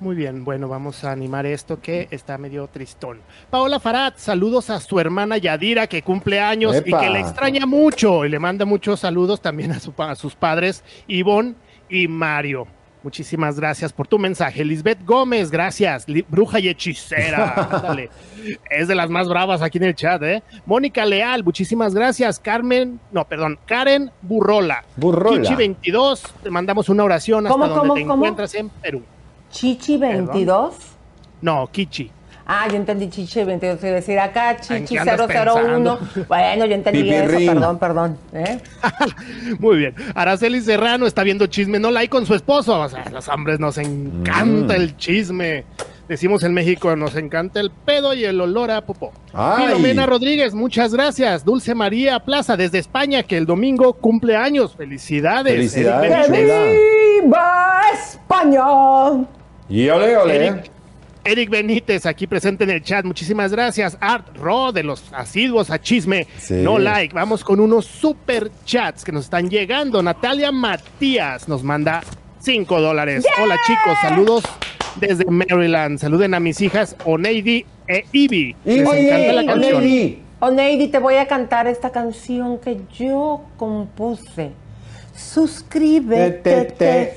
Muy 0.00 0.14
bien, 0.14 0.44
bueno, 0.44 0.68
vamos 0.68 1.02
a 1.02 1.10
animar 1.10 1.44
esto 1.44 1.80
que 1.80 2.06
está 2.12 2.38
medio 2.38 2.68
tristón. 2.68 3.18
Paola 3.50 3.80
Farad, 3.80 4.12
saludos 4.16 4.70
a 4.70 4.78
su 4.78 5.00
hermana 5.00 5.38
Yadira 5.38 5.88
que 5.88 6.02
cumple 6.02 6.38
años 6.40 6.76
y 6.86 6.92
que 6.92 7.10
le 7.10 7.18
extraña 7.20 7.66
mucho 7.66 8.24
y 8.24 8.28
le 8.28 8.38
manda 8.38 8.64
muchos 8.64 9.00
saludos 9.00 9.40
también 9.40 9.72
a, 9.72 9.80
su 9.80 9.92
pa- 9.92 10.12
a 10.12 10.14
sus 10.14 10.36
padres 10.36 10.84
Ivonne 11.08 11.54
y 11.88 12.06
Mario. 12.06 12.68
Muchísimas 13.02 13.58
gracias 13.58 13.92
por 13.92 14.06
tu 14.06 14.18
mensaje. 14.18 14.64
Lisbeth 14.64 15.04
Gómez, 15.04 15.50
gracias. 15.50 16.08
Li- 16.08 16.24
bruja 16.28 16.58
y 16.60 16.68
hechicera. 16.68 17.88
Es 18.70 18.88
de 18.88 18.94
las 18.94 19.10
más 19.10 19.28
bravas 19.28 19.62
aquí 19.62 19.78
en 19.78 19.84
el 19.84 19.94
chat, 19.94 20.22
¿eh? 20.22 20.42
Mónica 20.64 21.04
Leal, 21.04 21.42
muchísimas 21.44 21.92
gracias. 21.94 22.38
Carmen, 22.38 22.98
no, 23.12 23.24
perdón, 23.26 23.58
Karen 23.66 24.10
Burrola. 24.22 24.84
Burrola. 24.96 25.42
Kichi 25.42 25.54
22, 25.54 26.22
te 26.42 26.50
mandamos 26.50 26.88
una 26.88 27.02
oración 27.04 27.46
hasta 27.46 27.52
¿Cómo, 27.52 27.66
donde 27.66 27.80
cómo, 27.80 27.94
te 27.94 28.00
cómo? 28.02 28.14
encuentras 28.14 28.54
en 28.54 28.68
Perú. 28.68 29.02
Chichi 29.50 29.96
22. 29.96 30.74
No, 31.42 31.68
Kichi. 31.70 32.10
Ah, 32.50 32.66
yo 32.68 32.76
entendí 32.76 33.08
Chichi 33.10 33.44
22. 33.44 33.82
Y 33.84 33.86
decir 33.88 34.18
acá 34.18 34.52
¿En 34.52 34.60
Chichi 34.60 34.94
qué 34.94 35.00
andas 35.00 35.18
001. 35.20 35.26
pensando? 35.28 36.00
Bueno, 36.28 36.64
yo 36.64 36.74
entendí 36.74 37.02
Pipirrín. 37.02 37.42
eso. 37.42 37.52
Perdón, 37.54 37.78
perdón. 37.78 38.18
¿eh? 38.32 38.58
Muy 39.60 39.76
bien. 39.76 39.94
Araceli 40.14 40.60
Serrano 40.62 41.06
está 41.06 41.22
viendo 41.24 41.46
chisme 41.46 41.78
no 41.78 41.90
like 41.90 42.08
con 42.10 42.24
su 42.24 42.34
esposo. 42.34 42.80
O 42.80 42.88
sea, 42.88 43.02
a 43.02 43.10
los 43.10 43.28
hombres 43.28 43.60
nos 43.60 43.76
encanta 43.78 44.74
Mm. 44.74 44.80
el 44.80 44.96
chisme. 44.96 45.64
Decimos 46.08 46.42
en 46.42 46.54
México, 46.54 46.96
nos 46.96 47.16
encanta 47.16 47.60
el 47.60 47.70
pedo 47.70 48.14
y 48.14 48.24
el 48.24 48.40
olor 48.40 48.70
a 48.70 48.80
popó. 48.80 49.12
Ay. 49.34 49.66
Filomena 49.66 50.06
Rodríguez, 50.06 50.54
muchas 50.54 50.94
gracias. 50.94 51.44
Dulce 51.44 51.74
María 51.74 52.18
Plaza, 52.20 52.56
desde 52.56 52.78
España, 52.78 53.22
que 53.24 53.36
el 53.36 53.44
domingo 53.44 53.92
cumple 53.92 54.34
años. 54.36 54.74
Felicidades. 54.74 55.52
Felicidades. 55.52 56.30
¡Viva 56.30 57.82
España! 57.92 58.62
Y 59.68 59.88
ole, 59.88 60.16
ole. 60.16 60.46
Eric, 60.46 60.70
Eric 61.24 61.50
Benítez, 61.50 62.06
aquí 62.06 62.26
presente 62.26 62.64
en 62.64 62.70
el 62.70 62.82
chat. 62.82 63.04
Muchísimas 63.04 63.52
gracias. 63.52 63.98
Art 64.00 64.36
Ro, 64.36 64.72
de 64.72 64.82
los 64.82 65.12
asiduos 65.12 65.70
a 65.70 65.80
chisme. 65.80 66.26
Sí. 66.38 66.54
No 66.54 66.78
like. 66.78 67.14
Vamos 67.14 67.44
con 67.44 67.60
unos 67.60 67.84
super 67.84 68.50
chats 68.64 69.04
que 69.04 69.12
nos 69.12 69.24
están 69.24 69.50
llegando. 69.50 70.02
Natalia 70.02 70.50
Matías 70.52 71.48
nos 71.48 71.62
manda 71.62 72.02
5 72.40 72.80
dólares. 72.80 73.26
Hola 73.42 73.56
chicos, 73.66 73.98
saludos 74.00 74.44
desde 74.96 75.24
Maryland. 75.26 75.98
Saluden 75.98 76.34
a 76.34 76.40
mis 76.40 76.60
hijas 76.60 76.96
Oneidi 77.04 77.66
e 77.86 78.04
Ivy. 78.12 78.56
Les 78.64 78.88
Ivy, 78.88 79.08
encanta 79.08 79.32
la 79.32 79.46
canción. 79.46 79.76
Oneidi. 79.76 80.22
Oneidi, 80.40 80.88
te 80.88 80.98
voy 80.98 81.16
a 81.16 81.26
cantar 81.26 81.66
esta 81.66 81.90
canción 81.90 82.58
que 82.58 82.78
yo 82.96 83.42
compuse. 83.56 84.52
Suscríbete, 85.14 86.40
Te, 86.42 86.64
te, 86.64 87.14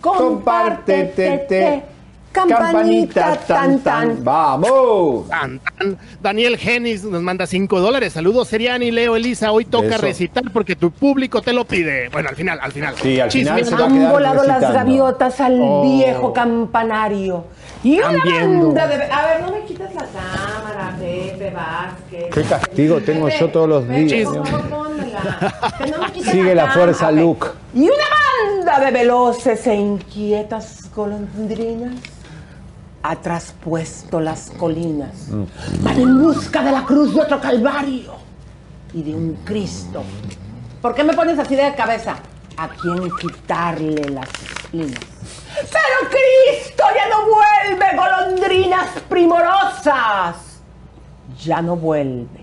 compártete, 0.00 1.26
compártete, 1.26 1.82
campanita 2.32 3.36
tan 3.46 3.80
tan. 3.80 4.24
¡Vamos! 4.24 5.28
Tan, 5.28 5.58
tan. 5.58 5.98
Daniel 6.22 6.56
Genis 6.56 7.04
nos 7.04 7.22
manda 7.22 7.46
5 7.46 7.80
dólares. 7.80 8.12
Saludos, 8.12 8.48
Seriani, 8.48 8.90
Leo, 8.90 9.16
Elisa. 9.16 9.52
Hoy 9.52 9.64
toca 9.64 9.96
recitar 9.98 10.44
porque 10.52 10.76
tu 10.76 10.90
público 10.90 11.42
te 11.42 11.52
lo 11.52 11.64
pide. 11.64 12.08
Bueno, 12.08 12.28
al 12.28 12.36
final, 12.36 12.58
al 12.62 12.72
final. 12.72 12.94
Sí, 13.00 13.20
al 13.20 13.30
final 13.30 13.64
se 13.64 13.74
va 13.74 13.82
a 13.82 13.86
Han 13.86 14.10
volado 14.10 14.44
las 14.44 14.60
gaviotas 14.60 15.40
al 15.40 15.58
Oh. 15.60 15.82
viejo 15.82 16.32
campanario. 16.32 17.44
Y 17.82 17.98
una 17.98 18.24
banda 18.24 18.86
de... 18.86 19.04
A 19.04 19.26
ver, 19.26 19.40
no 19.42 19.52
me 19.52 19.64
quites 19.64 19.94
la 19.94 20.04
cámara, 20.04 20.96
Pepe 20.98 21.50
Vázquez. 21.50 22.26
¿Qué 22.34 22.42
castigo 22.42 23.00
tengo 23.00 23.26
Pepe, 23.26 23.38
yo 23.40 23.48
todos 23.48 23.68
los 23.68 23.84
Pepe, 23.84 24.00
días? 24.02 24.28
no 24.30 24.42
me 25.98 26.12
quites 26.12 26.30
Sigue 26.30 26.54
la 26.54 26.70
fuerza. 26.72 27.10
Luke. 27.10 27.46
Y 27.74 27.84
una 27.84 28.64
banda 28.66 28.84
de 28.84 28.90
veloces 28.92 29.66
e 29.66 29.74
inquietas 29.74 30.90
golondrinas 30.94 31.94
ha 33.02 33.16
traspuesto 33.16 34.20
las 34.20 34.50
colinas. 34.50 35.28
Mm. 35.28 35.84
Van 35.84 36.00
en 36.00 36.22
busca 36.22 36.62
de 36.62 36.72
la 36.72 36.84
cruz 36.84 37.14
de 37.14 37.20
otro 37.22 37.40
calvario 37.40 38.14
y 38.92 39.02
de 39.02 39.14
un 39.14 39.34
Cristo. 39.44 40.02
¿Por 40.82 40.94
qué 40.94 41.04
me 41.04 41.14
pones 41.14 41.38
así 41.38 41.56
de 41.56 41.74
cabeza? 41.74 42.16
¿A 42.56 42.68
quién 42.68 43.10
quitarle 43.16 44.10
las 44.10 44.28
espinas? 44.28 45.00
Pero 45.54 46.10
Cristo 46.10 46.84
ya 46.94 47.08
no 47.08 47.26
vuelve, 47.26 47.96
golondrinas 47.96 48.88
primorosas. 49.08 50.60
Ya 51.42 51.62
no 51.62 51.76
vuelve. 51.76 52.39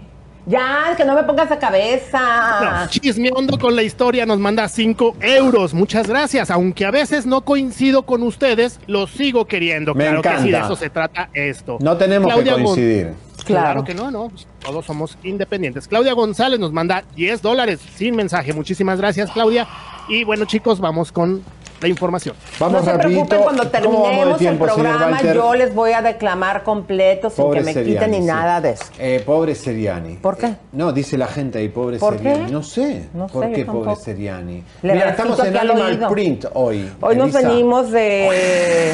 Ya, 0.47 0.93
que 0.95 1.03
no 1.03 1.13
me 1.13 1.23
pongas 1.23 1.51
a 1.51 1.59
cabeza. 1.59 2.59
No, 2.61 2.89
chismeando 2.89 3.59
con 3.59 3.75
la 3.75 3.83
historia 3.83 4.25
nos 4.25 4.39
manda 4.39 4.69
5 4.69 5.17
euros. 5.19 5.73
Muchas 5.73 6.07
gracias. 6.07 6.49
Aunque 6.49 6.85
a 6.85 6.91
veces 6.91 7.25
no 7.25 7.41
coincido 7.41 8.03
con 8.03 8.23
ustedes, 8.23 8.79
los 8.87 9.11
sigo 9.11 9.45
queriendo. 9.45 9.93
Me 9.93 10.05
claro 10.05 10.21
que 10.21 10.37
sí, 10.39 10.51
de 10.51 10.59
eso 10.59 10.77
se 10.77 10.89
trata 10.89 11.29
esto. 11.33 11.77
No 11.81 11.97
tenemos 11.97 12.31
Claudia 12.31 12.55
que 12.55 12.63
coincidir. 12.63 13.13
Claro. 13.45 13.83
Claro. 13.83 13.83
que 13.83 13.93
no, 13.93 14.09
no. 14.09 14.31
Todos 14.63 14.85
somos 14.85 15.17
independientes. 15.23 15.85
Claudia 15.87 16.13
González 16.13 16.59
nos 16.59 16.71
manda 16.71 17.03
10 17.15 17.41
dólares 17.41 17.81
sin 17.95 18.15
mensaje. 18.15 18.53
Muchísimas 18.53 18.99
gracias, 18.99 19.29
Claudia. 19.31 19.67
Y 20.07 20.23
bueno, 20.23 20.45
chicos, 20.45 20.79
vamos 20.79 21.11
con 21.11 21.43
la 21.81 21.87
información. 21.87 22.35
Vamos 22.59 22.81
no 22.81 22.85
se 22.85 22.97
rapidito. 22.97 23.25
preocupen, 23.25 23.43
cuando 23.43 23.63
¿Cómo 23.63 24.03
vamos 24.03 24.03
de 24.03 24.09
terminemos 24.09 24.37
tiempo, 24.37 24.65
el 24.65 24.71
programa, 24.71 25.21
yo 25.21 25.53
les 25.55 25.73
voy 25.75 25.91
a 25.91 26.01
declamar 26.01 26.63
completo 26.63 27.29
sin 27.29 27.43
Pobre 27.45 27.59
que 27.59 27.65
me 27.65 27.73
Seriani, 27.73 27.93
quiten 27.93 28.11
ni 28.11 28.17
sí. 28.17 28.23
nada 28.23 28.61
de 28.61 28.71
eso. 28.71 28.83
Eh, 28.99 29.21
pobre 29.25 29.55
Seriani. 29.55 30.15
¿Por 30.15 30.37
qué? 30.37 30.47
Eh, 30.47 30.55
no, 30.71 30.91
dice 30.91 31.17
la 31.17 31.27
gente 31.27 31.59
ahí, 31.59 31.69
pobre 31.69 31.97
¿Por 31.99 32.17
Seriani. 32.17 32.45
qué? 32.45 32.51
No 32.51 32.63
sé. 32.63 33.09
No 33.13 33.27
¿Por 33.27 33.45
sé, 33.45 33.51
qué 33.51 33.65
pobre 33.65 33.79
tampoco. 33.85 33.95
Seriani? 34.03 34.63
Le 34.81 34.93
Mira, 34.93 35.09
estamos 35.09 35.39
en 35.39 35.57
Animal 35.57 35.81
oído. 35.81 36.09
Print 36.09 36.45
hoy. 36.53 36.91
Hoy 37.01 37.15
nos 37.15 37.31
venimos 37.31 37.91
de... 37.91 38.93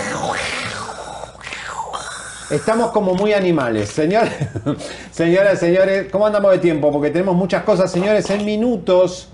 Estamos 2.49 2.91
como 2.91 3.15
muy 3.15 3.33
animales. 3.33 3.89
Señor, 3.89 4.27
señoras, 5.11 5.59
señores, 5.59 6.07
¿cómo 6.11 6.27
andamos 6.27 6.51
de 6.51 6.59
tiempo? 6.59 6.91
Porque 6.91 7.09
tenemos 7.09 7.35
muchas 7.35 7.63
cosas, 7.63 7.91
señores, 7.91 8.29
en 8.29 8.45
minutos. 8.45 9.29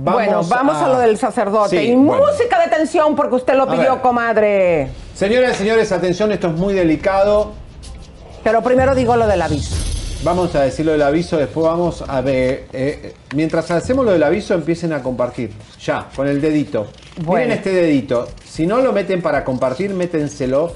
Vamos 0.00 0.22
bueno, 0.22 0.42
vamos 0.44 0.76
a... 0.76 0.88
lo 0.88 0.98
del 0.98 1.18
sacerdote. 1.18 1.80
Sí, 1.80 1.88
y 1.88 1.94
bueno. 1.94 2.24
música 2.24 2.60
de 2.60 2.68
tensión 2.68 3.16
porque 3.16 3.34
usted 3.36 3.54
lo 3.54 3.68
pidió, 3.68 4.00
comadre. 4.00 4.90
Señoras, 5.14 5.56
señores, 5.56 5.90
atención, 5.90 6.30
esto 6.30 6.48
es 6.48 6.54
muy 6.54 6.74
delicado. 6.74 7.52
Pero 8.44 8.62
primero 8.62 8.94
digo 8.94 9.16
lo 9.16 9.26
del 9.26 9.42
aviso. 9.42 9.74
Vamos 10.22 10.54
a 10.54 10.62
decir 10.62 10.84
lo 10.84 10.92
del 10.92 11.02
aviso, 11.02 11.36
después 11.36 11.66
vamos 11.66 12.04
a 12.06 12.20
ver. 12.20 12.66
eh, 12.72 13.00
eh, 13.02 13.14
mientras 13.34 13.70
hacemos 13.70 14.04
lo 14.04 14.12
del 14.12 14.22
aviso, 14.22 14.54
empiecen 14.54 14.92
a 14.92 15.02
compartir. 15.02 15.52
Ya, 15.80 16.08
con 16.14 16.26
el 16.26 16.40
dedito. 16.40 16.88
Bueno. 17.22 17.46
Miren 17.46 17.58
este 17.58 17.70
dedito. 17.72 18.28
Si 18.44 18.66
no 18.66 18.80
lo 18.80 18.92
meten 18.92 19.22
para 19.22 19.44
compartir, 19.44 19.94
métenselo 19.94 20.74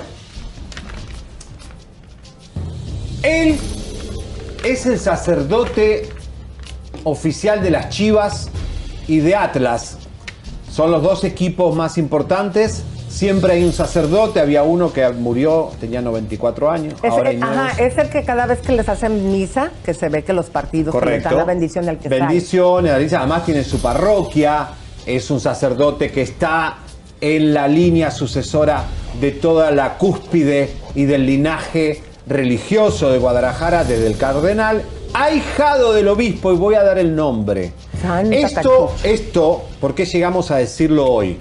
Él 3.24 3.58
es 4.64 4.86
el 4.86 5.00
sacerdote 5.00 6.10
oficial 7.04 7.62
de 7.62 7.72
las 7.72 7.90
Chivas 7.90 8.50
y 9.08 9.20
de 9.20 9.36
Atlas. 9.36 9.98
Son 10.72 10.92
los 10.92 11.04
dos 11.04 11.24
equipos 11.24 11.76
más 11.76 11.98
importantes. 11.98 12.84
Siempre 13.10 13.54
hay 13.54 13.64
un 13.64 13.74
sacerdote. 13.74 14.40
Había 14.40 14.64
uno 14.64 14.94
que 14.94 15.08
murió, 15.10 15.72
tenía 15.80 16.02
94 16.02 16.72
años. 16.72 16.94
Es, 17.04 17.12
ahora 17.12 17.32
ajá, 17.42 17.84
es 17.84 17.98
el 17.98 18.10
que 18.10 18.24
cada 18.24 18.46
vez 18.46 18.60
que 18.60 18.72
les 18.72 18.88
hacen 18.88 19.32
misa, 19.32 19.72
que 19.84 19.94
se 19.94 20.10
ve 20.10 20.24
que 20.24 20.32
los 20.32 20.46
partidos 20.46 20.94
que 20.94 21.00
Correcto. 21.00 21.30
dan 21.30 21.38
la 21.40 21.46
bendición 21.46 21.90
al 21.90 21.98
que 21.98 22.10
dice, 23.02 23.16
además 23.18 23.46
tiene 23.46 23.64
su 23.64 23.82
parroquia, 23.82 24.70
es 25.06 25.30
un 25.32 25.40
sacerdote 25.40 26.12
que 26.12 26.22
está 26.22 26.78
en 27.20 27.54
la 27.54 27.68
línea 27.68 28.12
sucesora 28.12 28.84
de 29.20 29.32
toda 29.32 29.72
la 29.72 29.98
cúspide 29.98 30.70
y 30.96 31.04
del 31.04 31.26
linaje 31.26 32.04
religioso 32.28 33.10
de 33.12 33.18
Guadalajara 33.20 33.84
desde 33.84 34.08
el 34.08 34.18
cardenal, 34.18 34.84
ahijado 35.14 35.94
del 35.94 36.08
obispo, 36.08 36.52
y 36.54 36.56
voy 36.56 36.76
a 36.76 36.84
dar 36.84 37.00
el 37.00 37.16
nombre. 37.16 37.74
Santa 38.02 38.36
Esto, 38.36 38.92
esto, 39.04 39.64
¿por 39.82 39.96
qué 39.96 40.06
llegamos 40.06 40.52
a 40.52 40.58
decirlo 40.58 41.06
hoy? 41.08 41.38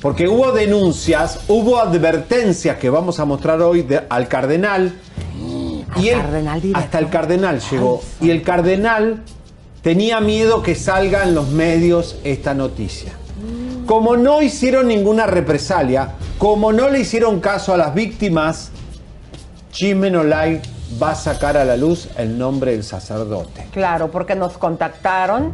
Porque 0.00 0.28
hubo 0.28 0.50
denuncias, 0.52 1.40
hubo 1.48 1.78
advertencias 1.78 2.76
que 2.78 2.90
vamos 2.90 3.20
a 3.20 3.24
mostrar 3.24 3.60
hoy 3.62 3.82
de- 3.82 4.02
al 4.08 4.26
cardenal. 4.28 4.94
Al 5.94 6.02
y 6.02 6.08
él- 6.08 6.18
cardenal 6.20 6.62
hasta 6.74 6.98
el 6.98 7.08
cardenal 7.08 7.60
llegó. 7.70 8.00
Ay, 8.20 8.28
y 8.28 8.30
el 8.30 8.42
cardenal 8.42 9.22
tenía 9.82 10.20
miedo 10.20 10.62
que 10.62 10.74
salga 10.74 11.22
en 11.24 11.34
los 11.34 11.48
medios 11.48 12.16
esta 12.24 12.54
noticia. 12.54 13.12
Como 13.86 14.16
no 14.16 14.42
hicieron 14.42 14.88
ninguna 14.88 15.26
represalia, 15.26 16.12
como 16.38 16.72
no 16.72 16.88
le 16.88 17.00
hicieron 17.00 17.40
caso 17.40 17.74
a 17.74 17.76
las 17.76 17.94
víctimas, 17.94 18.70
Online 19.80 20.60
va 21.02 21.12
a 21.12 21.14
sacar 21.14 21.56
a 21.56 21.64
la 21.64 21.76
luz 21.76 22.08
el 22.16 22.36
nombre 22.36 22.72
del 22.72 22.84
sacerdote. 22.84 23.66
Claro, 23.72 24.10
porque 24.10 24.34
nos 24.34 24.58
contactaron, 24.58 25.52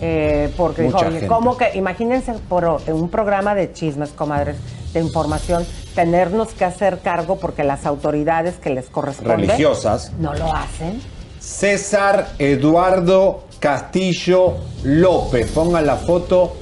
eh, 0.00 0.52
porque 0.56 0.82
dijo, 0.82 0.94
Mucha 0.94 1.06
oye, 1.06 1.20
gente. 1.20 1.28
¿cómo 1.28 1.56
que, 1.56 1.70
imagínense 1.74 2.34
por 2.48 2.80
en 2.86 2.94
un 2.94 3.08
programa 3.08 3.54
de 3.54 3.72
chismes, 3.72 4.10
comadres, 4.10 4.56
de 4.92 5.00
información, 5.00 5.66
tenernos 5.94 6.48
que 6.48 6.64
hacer 6.64 7.00
cargo 7.00 7.36
porque 7.36 7.64
las 7.64 7.86
autoridades 7.86 8.56
que 8.56 8.70
les 8.70 8.86
corresponde 8.86 9.46
Religiosas. 9.46 10.12
no 10.18 10.34
lo 10.34 10.54
hacen? 10.54 11.00
César 11.40 12.28
Eduardo 12.38 13.44
Castillo 13.58 14.54
López. 14.82 15.50
Pongan 15.50 15.86
la 15.86 15.96
foto. 15.96 16.54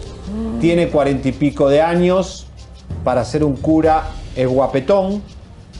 Tiene 0.61 0.89
cuarenta 0.89 1.29
y 1.29 1.33
pico 1.33 1.69
de 1.69 1.83
años. 1.83 2.47
Para 3.05 3.25
ser 3.25 3.45
un 3.45 3.57
cura 3.57 4.05
es 4.35 4.49
guapetón. 4.49 5.23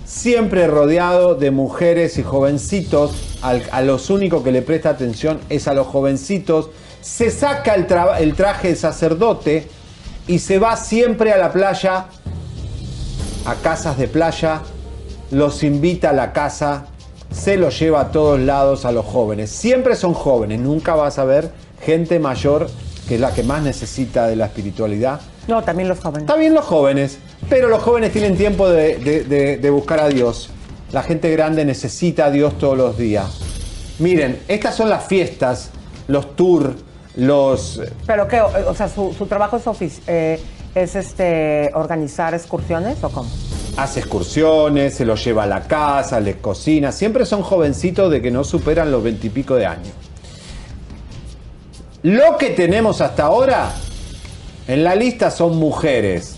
Siempre 0.05 0.67
rodeado 0.67 1.35
de 1.35 1.51
mujeres 1.51 2.19
y 2.19 2.23
jovencitos. 2.23 3.13
Al- 3.43 3.63
a 3.73 3.83
los 3.83 4.11
únicos 4.11 4.43
que 4.43 4.53
le 4.53 4.63
presta 4.63 4.91
atención 4.91 5.41
es 5.49 5.69
a 5.69 5.75
los 5.75 5.87
jovencitos. 5.87 6.71
Se 7.01 7.31
saca 7.31 7.75
el, 7.75 7.87
tra- 7.89 8.21
el 8.21 8.35
traje 8.35 8.69
de 8.69 8.77
sacerdote 8.77 9.69
y 10.27 10.39
se 10.39 10.59
va 10.59 10.77
siempre 10.77 11.33
a 11.33 11.37
la 11.39 11.53
playa, 11.53 12.07
a 13.45 13.55
casas 13.57 13.99
de 13.99 14.07
playa, 14.09 14.61
los 15.31 15.65
invita 15.65 16.11
a 16.11 16.13
la 16.13 16.33
casa, 16.33 16.87
se 17.33 17.57
los 17.57 17.79
lleva 17.81 18.03
a 18.03 18.13
todos 18.13 18.39
lados 18.39 18.85
a 18.85 18.93
los 18.93 19.05
jóvenes. 19.05 19.51
Siempre 19.51 19.97
son 19.97 20.15
jóvenes, 20.15 20.61
nunca 20.61 20.95
vas 20.95 21.19
a 21.19 21.25
ver 21.25 21.51
gente 21.85 22.19
mayor 22.21 22.69
que 23.09 23.17
es 23.17 23.21
la 23.21 23.33
que 23.35 23.43
más 23.43 23.63
necesita 23.63 24.29
de 24.29 24.37
la 24.37 24.47
espiritualidad. 24.47 25.21
No, 25.49 25.63
también 25.65 25.89
los 25.89 25.99
jóvenes. 25.99 26.29
Bien 26.39 26.55
los 26.55 26.65
jóvenes, 26.65 27.19
pero 27.49 27.69
los 27.69 27.83
jóvenes 27.83 28.13
tienen 28.13 28.37
tiempo 28.37 28.69
de, 28.69 28.99
de- 28.99 29.25
de- 29.25 29.57
de 29.59 29.71
buscar 29.71 30.01
a 30.01 30.09
Dios. 30.09 30.51
La 30.93 31.03
gente 31.03 31.31
grande 31.31 31.65
necesita 31.65 32.27
a 32.27 32.31
Dios 32.31 32.59
todos 32.59 32.77
los 32.77 32.99
días. 32.99 33.41
Miren, 33.99 34.41
estas 34.49 34.77
son 34.77 34.89
las 34.89 35.05
fiestas, 35.07 35.71
los 36.09 36.35
tours, 36.37 36.75
los... 37.17 37.81
Pero 38.07 38.27
que, 38.29 38.41
o 38.41 38.75
sea, 38.75 38.89
su, 38.89 39.15
su 39.17 39.27
trabajo 39.27 39.59
es, 39.81 40.01
eh, 40.07 40.41
es 40.75 40.95
este 40.95 41.71
organizar 41.75 42.35
excursiones 42.35 43.03
o 43.05 43.11
cómo? 43.11 43.31
Hace 43.77 44.01
excursiones, 44.01 44.95
se 44.95 45.05
los 45.07 45.25
lleva 45.25 45.45
a 45.45 45.47
la 45.47 45.63
casa, 45.63 46.21
les 46.21 46.37
cocina. 46.37 46.93
Siempre 46.93 47.25
son 47.25 47.43
jovencitos 47.43 48.11
de 48.11 48.21
que 48.21 48.31
no 48.31 48.45
superan 48.45 48.91
los 48.91 49.03
veintipico 49.03 49.55
de 49.55 49.67
años. 49.67 49.95
Lo 52.03 52.37
que 52.37 52.51
tenemos 52.51 53.01
hasta 53.01 53.25
ahora 53.25 53.73
en 54.69 54.85
la 54.85 54.95
lista 54.95 55.31
son 55.31 55.57
mujeres. 55.57 56.37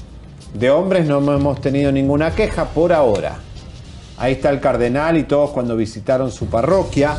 De 0.54 0.70
hombres 0.70 1.06
no 1.06 1.18
hemos 1.34 1.60
tenido 1.60 1.90
ninguna 1.90 2.30
queja 2.34 2.66
por 2.66 2.92
ahora. 2.92 3.38
Ahí 4.16 4.34
está 4.34 4.50
el 4.50 4.60
cardenal 4.60 5.16
y 5.16 5.24
todos 5.24 5.50
cuando 5.50 5.76
visitaron 5.76 6.30
su 6.30 6.46
parroquia. 6.46 7.16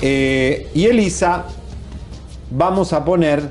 Eh, 0.00 0.70
y 0.74 0.86
Elisa, 0.86 1.44
vamos 2.50 2.92
a 2.92 3.04
poner 3.04 3.42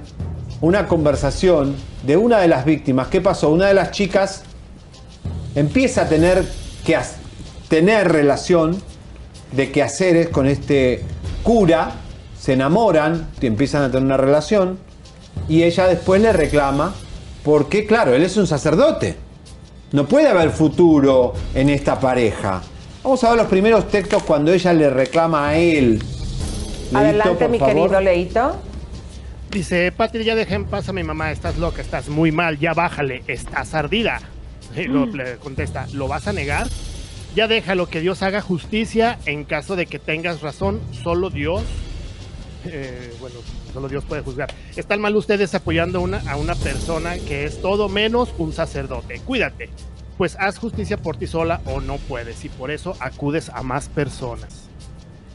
una 0.61 0.87
conversación 0.87 1.75
de 2.03 2.15
una 2.15 2.39
de 2.39 2.47
las 2.47 2.63
víctimas. 2.63 3.09
¿Qué 3.09 3.19
pasó? 3.19 3.49
Una 3.49 3.67
de 3.67 3.73
las 3.73 3.91
chicas 3.91 4.43
empieza 5.55 6.03
a 6.03 6.09
tener 6.09 6.45
que 6.85 6.97
tener 7.67 8.09
relación 8.09 8.81
de 9.51 9.71
quehaceres 9.71 10.29
con 10.29 10.47
este 10.47 11.03
cura, 11.43 11.91
se 12.39 12.53
enamoran, 12.53 13.27
y 13.41 13.47
empiezan 13.47 13.83
a 13.83 13.87
tener 13.87 14.05
una 14.05 14.17
relación, 14.17 14.77
y 15.49 15.63
ella 15.63 15.87
después 15.87 16.21
le 16.21 16.31
reclama, 16.31 16.93
porque 17.47 17.85
claro, 17.85 18.13
él 18.13 18.23
es 18.23 18.35
un 18.35 18.45
sacerdote. 18.45 19.15
No 19.93 20.05
puede 20.05 20.27
haber 20.27 20.49
futuro 20.49 21.33
en 21.55 21.69
esta 21.69 21.97
pareja. 21.97 22.61
Vamos 23.01 23.23
a 23.23 23.29
ver 23.29 23.37
los 23.37 23.47
primeros 23.47 23.87
textos 23.87 24.21
cuando 24.23 24.51
ella 24.51 24.73
le 24.73 24.89
reclama 24.89 25.47
a 25.47 25.57
él. 25.57 25.91
Leito, 26.91 26.97
Adelante, 26.97 27.35
por 27.45 27.49
mi 27.49 27.57
favor. 27.57 27.73
querido 27.73 28.01
Leito. 28.01 28.55
Dice, 29.49 29.93
Patri, 29.93 30.25
ya 30.25 30.35
dejen 30.35 30.65
paz 30.65 30.89
a 30.89 30.93
mi 30.93 31.03
mamá, 31.03 31.31
estás 31.31 31.57
loca, 31.57 31.81
estás 31.81 32.09
muy 32.09 32.33
mal, 32.33 32.59
ya 32.59 32.73
bájale, 32.73 33.23
estás 33.27 33.73
ardida. 33.73 34.19
Y 34.75 34.83
lo, 34.83 35.05
le 35.05 35.37
contesta, 35.37 35.87
¿lo 35.93 36.09
vas 36.09 36.27
a 36.27 36.33
negar? 36.33 36.67
Ya 37.33 37.47
déjalo 37.47 37.87
que 37.87 38.01
Dios 38.01 38.23
haga 38.23 38.41
justicia 38.41 39.19
en 39.25 39.45
caso 39.45 39.77
de 39.77 39.85
que 39.85 39.99
tengas 39.99 40.41
razón, 40.41 40.81
solo 41.01 41.29
Dios, 41.29 41.63
eh, 42.65 43.13
bueno, 43.21 43.37
solo 43.73 43.87
Dios 43.89 44.03
puede 44.05 44.21
juzgar. 44.21 44.49
Están 44.75 45.01
mal 45.01 45.15
ustedes 45.15 45.53
apoyando 45.55 46.01
una, 46.01 46.21
a 46.29 46.35
una 46.37 46.55
persona 46.55 47.15
que 47.17 47.45
es 47.45 47.61
todo 47.61 47.89
menos 47.89 48.33
un 48.37 48.53
sacerdote. 48.53 49.19
Cuídate, 49.25 49.69
pues 50.17 50.35
haz 50.39 50.57
justicia 50.57 50.97
por 50.97 51.17
ti 51.17 51.27
sola 51.27 51.61
o 51.65 51.79
no 51.81 51.97
puedes 51.97 52.43
y 52.45 52.49
por 52.49 52.71
eso 52.71 52.95
acudes 52.99 53.49
a 53.49 53.61
más 53.63 53.87
personas. 53.89 54.63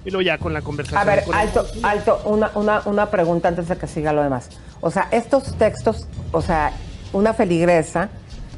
Y 0.05 0.11
luego 0.11 0.23
ya 0.23 0.39
con 0.39 0.53
la 0.53 0.63
conversación. 0.63 1.01
A 1.01 1.05
ver, 1.05 1.23
el- 1.27 1.33
alto, 1.35 1.65
alto, 1.85 2.21
una, 2.25 2.51
una, 2.57 2.83
una 2.87 3.11
pregunta 3.11 3.49
antes 3.49 3.69
de 3.69 3.77
que 3.77 3.87
siga 3.87 4.13
lo 4.13 4.23
demás. 4.23 4.49
O 4.81 4.91
sea, 4.91 5.07
estos 5.13 5.57
textos, 5.59 6.09
o 6.33 6.43
sea, 6.43 6.73
una 7.13 7.33
feligresa 7.35 8.09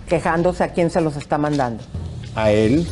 quejándose 0.08 0.64
a 0.64 0.68
quién 0.68 0.88
se 0.90 1.00
los 1.02 1.16
está 1.16 1.36
mandando. 1.38 1.82
A 2.34 2.50
él, 2.50 2.86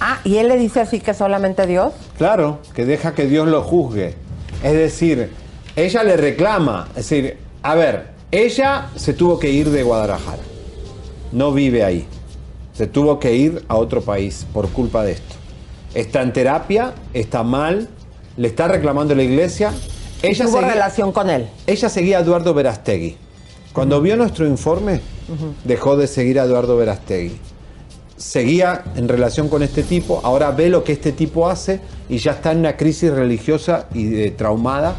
Ah, 0.00 0.18
y 0.24 0.36
él 0.36 0.48
le 0.48 0.56
dice 0.58 0.80
así 0.80 1.00
que 1.00 1.14
solamente 1.14 1.66
Dios. 1.66 1.94
Claro, 2.18 2.58
que 2.74 2.84
deja 2.84 3.14
que 3.14 3.26
Dios 3.26 3.48
lo 3.48 3.62
juzgue. 3.62 4.14
Es 4.62 4.72
decir, 4.74 5.32
ella 5.76 6.02
le 6.04 6.16
reclama. 6.16 6.88
Es 6.96 7.08
decir, 7.08 7.36
a 7.62 7.74
ver, 7.74 8.14
Ella 8.30 8.88
se 8.96 9.12
tuvo 9.12 9.38
que 9.38 9.48
ir 9.50 9.70
de 9.70 9.84
Guadalajara. 9.84 10.42
No 11.30 11.52
vive 11.52 11.84
ahí. 11.84 12.04
Se 12.72 12.88
tuvo 12.88 13.20
que 13.20 13.32
ir 13.36 13.64
a 13.68 13.76
otro 13.76 14.00
país 14.02 14.44
por 14.52 14.68
culpa 14.70 15.04
de 15.04 15.12
esto. 15.12 15.36
Está 15.94 16.20
en 16.22 16.32
terapia, 16.32 16.94
está 17.12 17.44
mal, 17.44 17.88
le 18.36 18.48
está 18.48 18.66
reclamando 18.66 19.14
la 19.14 19.22
iglesia. 19.22 19.72
Ella 20.20 20.46
Tuvo 20.46 20.56
seguía- 20.56 20.72
relación 20.72 21.12
con 21.12 21.30
él. 21.30 21.46
ella 21.68 21.88
seguía 21.88 22.18
a 22.18 22.20
Eduardo 22.22 22.54
Verastegui. 22.54 23.16
Cuando 23.72 24.00
vio 24.00 24.16
nuestro 24.16 24.48
informe, 24.48 25.00
dejó 25.62 25.96
de 25.96 26.08
seguir 26.08 26.40
a 26.40 26.44
Eduardo 26.44 26.76
Verastegui. 26.76 27.36
Seguía 28.16 28.82
en 28.96 29.06
relación 29.08 29.48
con 29.48 29.62
este 29.62 29.84
tipo, 29.84 30.20
ahora 30.24 30.50
ve 30.50 30.68
lo 30.70 30.82
que 30.82 30.92
este 30.92 31.12
tipo 31.12 31.48
hace 31.48 31.78
y 32.08 32.18
ya 32.18 32.32
está 32.32 32.50
en 32.50 32.58
una 32.58 32.76
crisis 32.76 33.12
religiosa 33.12 33.86
y 33.94 34.04
de 34.06 34.30
traumada 34.32 34.96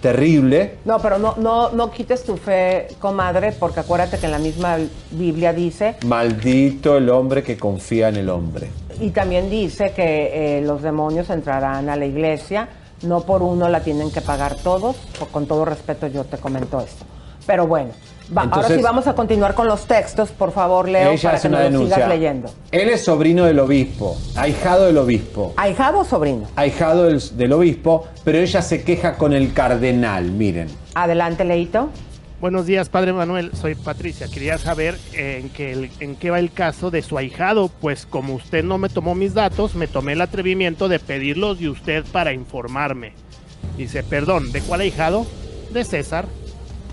terrible. 0.00 0.78
No, 0.84 0.98
pero 0.98 1.18
no, 1.18 1.34
no, 1.38 1.70
no 1.70 1.90
quites 1.90 2.24
tu 2.24 2.36
fe, 2.36 2.88
comadre, 3.00 3.52
porque 3.52 3.80
acuérdate 3.80 4.18
que 4.18 4.26
en 4.26 4.32
la 4.32 4.38
misma 4.38 4.76
Biblia 5.10 5.52
dice, 5.52 5.96
Maldito 6.06 6.96
el 6.96 7.08
hombre 7.10 7.42
que 7.42 7.56
confía 7.56 8.08
en 8.08 8.16
el 8.16 8.28
hombre. 8.28 8.68
y 9.00 9.10
también 9.10 9.50
dice 9.50 9.92
que 9.94 10.58
eh, 10.58 10.62
los 10.62 10.82
demonios 10.82 11.30
entrarán 11.30 11.88
a 11.88 11.96
la 11.96 12.06
iglesia, 12.06 12.68
no 13.02 13.20
por 13.22 13.42
uno 13.42 13.68
la 13.68 13.80
tienen 13.80 14.10
que 14.10 14.20
pagar 14.20 14.56
todos, 14.56 14.96
con 15.30 15.46
todo 15.46 15.64
respeto 15.64 16.06
yo 16.08 16.24
te 16.24 16.38
comento 16.38 16.80
esto. 16.80 17.04
Pero 17.46 17.66
bueno, 17.66 17.90
va- 18.36 18.42
ahora 18.50 18.68
sí 18.68 18.80
vamos 18.82 19.06
a 19.06 19.14
continuar 19.14 19.54
con 19.54 19.66
los 19.68 19.86
textos, 19.86 20.30
por 20.30 20.52
favor, 20.52 20.88
Leo, 20.88 21.10
Ella 21.12 21.22
para 21.22 21.36
hace 21.36 21.48
que 21.48 21.54
una 21.54 21.62
denuncia. 21.64 21.94
sigas 21.96 22.08
leyendo. 22.08 22.50
Él 22.72 22.88
es 22.90 23.04
sobrino 23.04 23.44
del 23.44 23.58
obispo, 23.58 24.16
ahijado 24.36 24.86
del 24.86 24.98
obispo. 24.98 25.54
¿Ahijado 25.56 26.00
o 26.00 26.04
sobrino? 26.04 26.46
Ahijado 26.56 27.04
del, 27.04 27.20
del 27.36 27.52
obispo, 27.52 28.06
pero 28.24 28.38
ella 28.38 28.62
se 28.62 28.82
queja 28.84 29.16
con 29.16 29.32
el 29.32 29.52
cardenal, 29.52 30.30
miren. 30.32 30.68
Adelante, 30.94 31.44
Leito. 31.44 31.88
Buenos 32.40 32.66
días, 32.66 32.88
Padre 32.88 33.12
Manuel. 33.12 33.50
Soy 33.60 33.74
Patricia. 33.74 34.28
Quería 34.32 34.58
saber 34.58 34.96
eh, 35.12 35.40
en 35.42 35.48
qué, 35.50 35.90
en 35.98 36.14
qué 36.14 36.30
va 36.30 36.38
el 36.38 36.52
caso 36.52 36.92
de 36.92 37.02
su 37.02 37.18
ahijado, 37.18 37.68
pues 37.80 38.06
como 38.06 38.34
usted 38.34 38.62
no 38.62 38.78
me 38.78 38.88
tomó 38.88 39.16
mis 39.16 39.34
datos, 39.34 39.74
me 39.74 39.88
tomé 39.88 40.12
el 40.12 40.20
atrevimiento 40.20 40.88
de 40.88 41.00
pedirlos 41.00 41.58
de 41.58 41.68
usted 41.68 42.04
para 42.12 42.32
informarme. 42.32 43.12
Dice, 43.76 44.04
perdón, 44.04 44.52
¿de 44.52 44.60
cuál 44.60 44.82
ahijado? 44.82 45.26
De 45.72 45.84
César. 45.84 46.26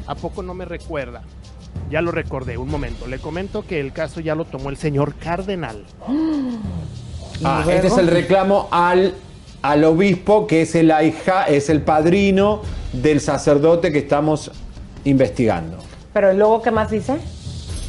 ¿A 0.07 0.15
poco 0.15 0.43
no 0.43 0.53
me 0.53 0.65
recuerda? 0.65 1.21
Ya 1.89 2.01
lo 2.01 2.11
recordé, 2.11 2.57
un 2.57 2.69
momento. 2.69 3.07
Le 3.07 3.19
comento 3.19 3.65
que 3.65 3.79
el 3.79 3.91
caso 3.91 4.19
ya 4.19 4.35
lo 4.35 4.45
tomó 4.45 4.69
el 4.69 4.77
señor 4.77 5.15
cardenal. 5.15 5.85
Ah, 7.43 7.65
este 7.69 7.87
es 7.87 7.97
el 7.97 8.07
reclamo 8.07 8.69
al, 8.71 9.13
al 9.61 9.83
obispo, 9.83 10.47
que 10.47 10.61
es 10.61 10.73
el 10.73 10.89
ahija, 10.89 11.43
es 11.43 11.69
el 11.69 11.81
padrino 11.81 12.61
del 12.93 13.19
sacerdote 13.19 13.91
que 13.91 13.99
estamos 13.99 14.51
investigando. 15.03 15.77
Pero 16.13 16.31
luego, 16.31 16.61
¿qué 16.61 16.71
más 16.71 16.91
dice? 16.91 17.17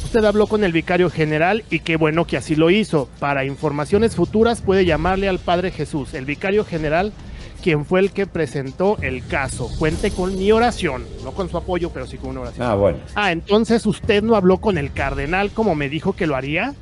Usted 0.03 0.25
habló 0.25 0.47
con 0.47 0.65
el 0.65 0.73
vicario 0.73 1.09
general 1.09 1.63
y 1.69 1.79
qué 1.79 1.95
bueno 1.95 2.25
que 2.25 2.35
así 2.35 2.55
lo 2.55 2.69
hizo. 2.69 3.07
Para 3.19 3.45
informaciones 3.45 4.17
futuras 4.17 4.61
puede 4.61 4.83
llamarle 4.83 5.29
al 5.29 5.39
Padre 5.39 5.71
Jesús, 5.71 6.13
el 6.13 6.25
vicario 6.25 6.65
general, 6.65 7.13
quien 7.57 7.85
fue 7.85 7.99
el 7.99 8.11
que 8.11 8.27
presentó 8.27 8.97
el 9.01 9.25
caso. 9.25 9.69
Cuente 9.77 10.11
con 10.11 10.37
mi 10.37 10.51
oración, 10.51 11.05
no 11.23 11.31
con 11.31 11.49
su 11.49 11.57
apoyo, 11.57 11.89
pero 11.89 12.07
sí 12.07 12.17
con 12.17 12.31
una 12.31 12.41
oración. 12.41 12.67
Ah, 12.67 12.75
bueno. 12.75 12.99
Ah, 13.15 13.31
entonces 13.31 13.85
usted 13.85 14.23
no 14.23 14.35
habló 14.35 14.57
con 14.57 14.77
el 14.77 14.93
cardenal 14.93 15.51
como 15.51 15.75
me 15.75 15.89
dijo 15.89 16.13
que 16.13 16.27
lo 16.27 16.35
haría, 16.35 16.73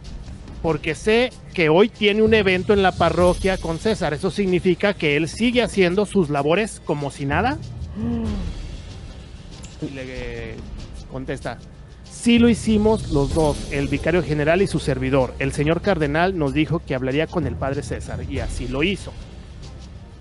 porque 0.62 0.96
sé 0.96 1.32
que 1.54 1.70
hoy 1.70 1.90
tiene 1.90 2.22
un 2.22 2.34
evento 2.34 2.74
en 2.74 2.82
la 2.82 2.92
parroquia 2.92 3.58
con 3.58 3.80
César. 3.80 4.14
Eso 4.14 4.32
significa 4.32 4.94
que 4.94 5.16
él 5.16 5.28
sigue 5.28 5.62
haciendo 5.62 6.06
sus 6.06 6.30
labores 6.30 6.82
como 6.84 7.12
si 7.12 7.26
nada. 7.26 7.58
Y 9.82 9.94
le 9.94 10.56
contesta, 11.12 11.60
sí 12.10 12.40
lo 12.40 12.50
hicimos 12.50 13.12
los 13.12 13.34
dos, 13.34 13.72
el 13.72 13.88
vicario 13.88 14.24
general 14.24 14.62
y 14.62 14.68
su 14.68 14.80
servidor. 14.80 15.36
El 15.40 15.54
señor 15.54 15.82
cardenal 15.82 16.38
nos 16.38 16.54
dijo 16.54 16.80
que 16.80 16.96
hablaría 16.96 17.28
con 17.28 17.46
el 17.46 17.56
padre 17.56 17.84
César 17.84 18.24
y 18.30 18.40
así 18.40 18.68
lo 18.68 18.84
hizo. 18.84 19.14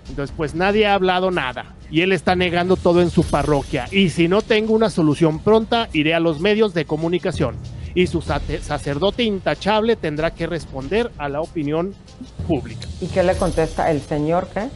Entonces, 0.09 0.33
pues 0.35 0.53
nadie 0.55 0.85
ha 0.87 0.93
hablado 0.93 1.31
nada 1.31 1.75
y 1.89 2.01
él 2.01 2.11
está 2.11 2.35
negando 2.35 2.75
todo 2.75 3.01
en 3.01 3.09
su 3.09 3.23
parroquia. 3.23 3.87
Y 3.91 4.09
si 4.09 4.27
no 4.27 4.41
tengo 4.41 4.73
una 4.73 4.89
solución 4.89 5.39
pronta, 5.39 5.89
iré 5.93 6.13
a 6.13 6.19
los 6.19 6.39
medios 6.39 6.73
de 6.73 6.85
comunicación. 6.85 7.55
Y 7.93 8.07
su 8.07 8.21
sacerdote 8.21 9.23
intachable 9.23 9.95
tendrá 9.95 10.31
que 10.31 10.47
responder 10.47 11.11
a 11.17 11.29
la 11.29 11.41
opinión 11.41 11.95
pública. 12.47 12.87
¿Y 12.99 13.07
qué 13.07 13.23
le 13.23 13.35
contesta 13.35 13.89
el 13.89 14.01
señor 14.01 14.47
qué? 14.53 14.67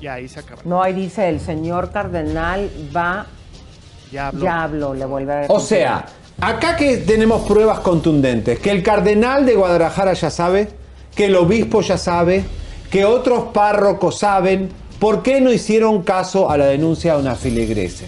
Y 0.00 0.06
ahí 0.06 0.28
se 0.28 0.40
acaba. 0.40 0.62
No, 0.64 0.82
ahí 0.82 0.94
dice 0.94 1.28
el 1.28 1.40
señor 1.40 1.90
cardenal 1.90 2.70
va, 2.94 3.26
Ya 4.10 4.28
habló. 4.28 4.44
ya 4.44 4.62
habló, 4.62 4.94
le 4.94 5.04
vuelve 5.04 5.32
a 5.32 5.46
O 5.48 5.60
sea, 5.60 6.06
acá 6.40 6.74
que 6.76 6.98
tenemos 6.98 7.46
pruebas 7.46 7.80
contundentes, 7.80 8.58
que 8.60 8.70
el 8.70 8.82
cardenal 8.82 9.44
de 9.44 9.54
Guadalajara 9.54 10.14
ya 10.14 10.30
sabe, 10.30 10.70
que 11.14 11.26
el 11.26 11.36
obispo 11.36 11.82
ya 11.82 11.98
sabe, 11.98 12.44
que 12.94 13.04
otros 13.04 13.46
párrocos 13.52 14.20
saben, 14.20 14.68
¿por 15.00 15.24
qué 15.24 15.40
no 15.40 15.52
hicieron 15.52 16.02
caso 16.02 16.48
a 16.48 16.56
la 16.56 16.66
denuncia 16.66 17.14
de 17.14 17.22
una 17.22 17.34
filigrese? 17.34 18.04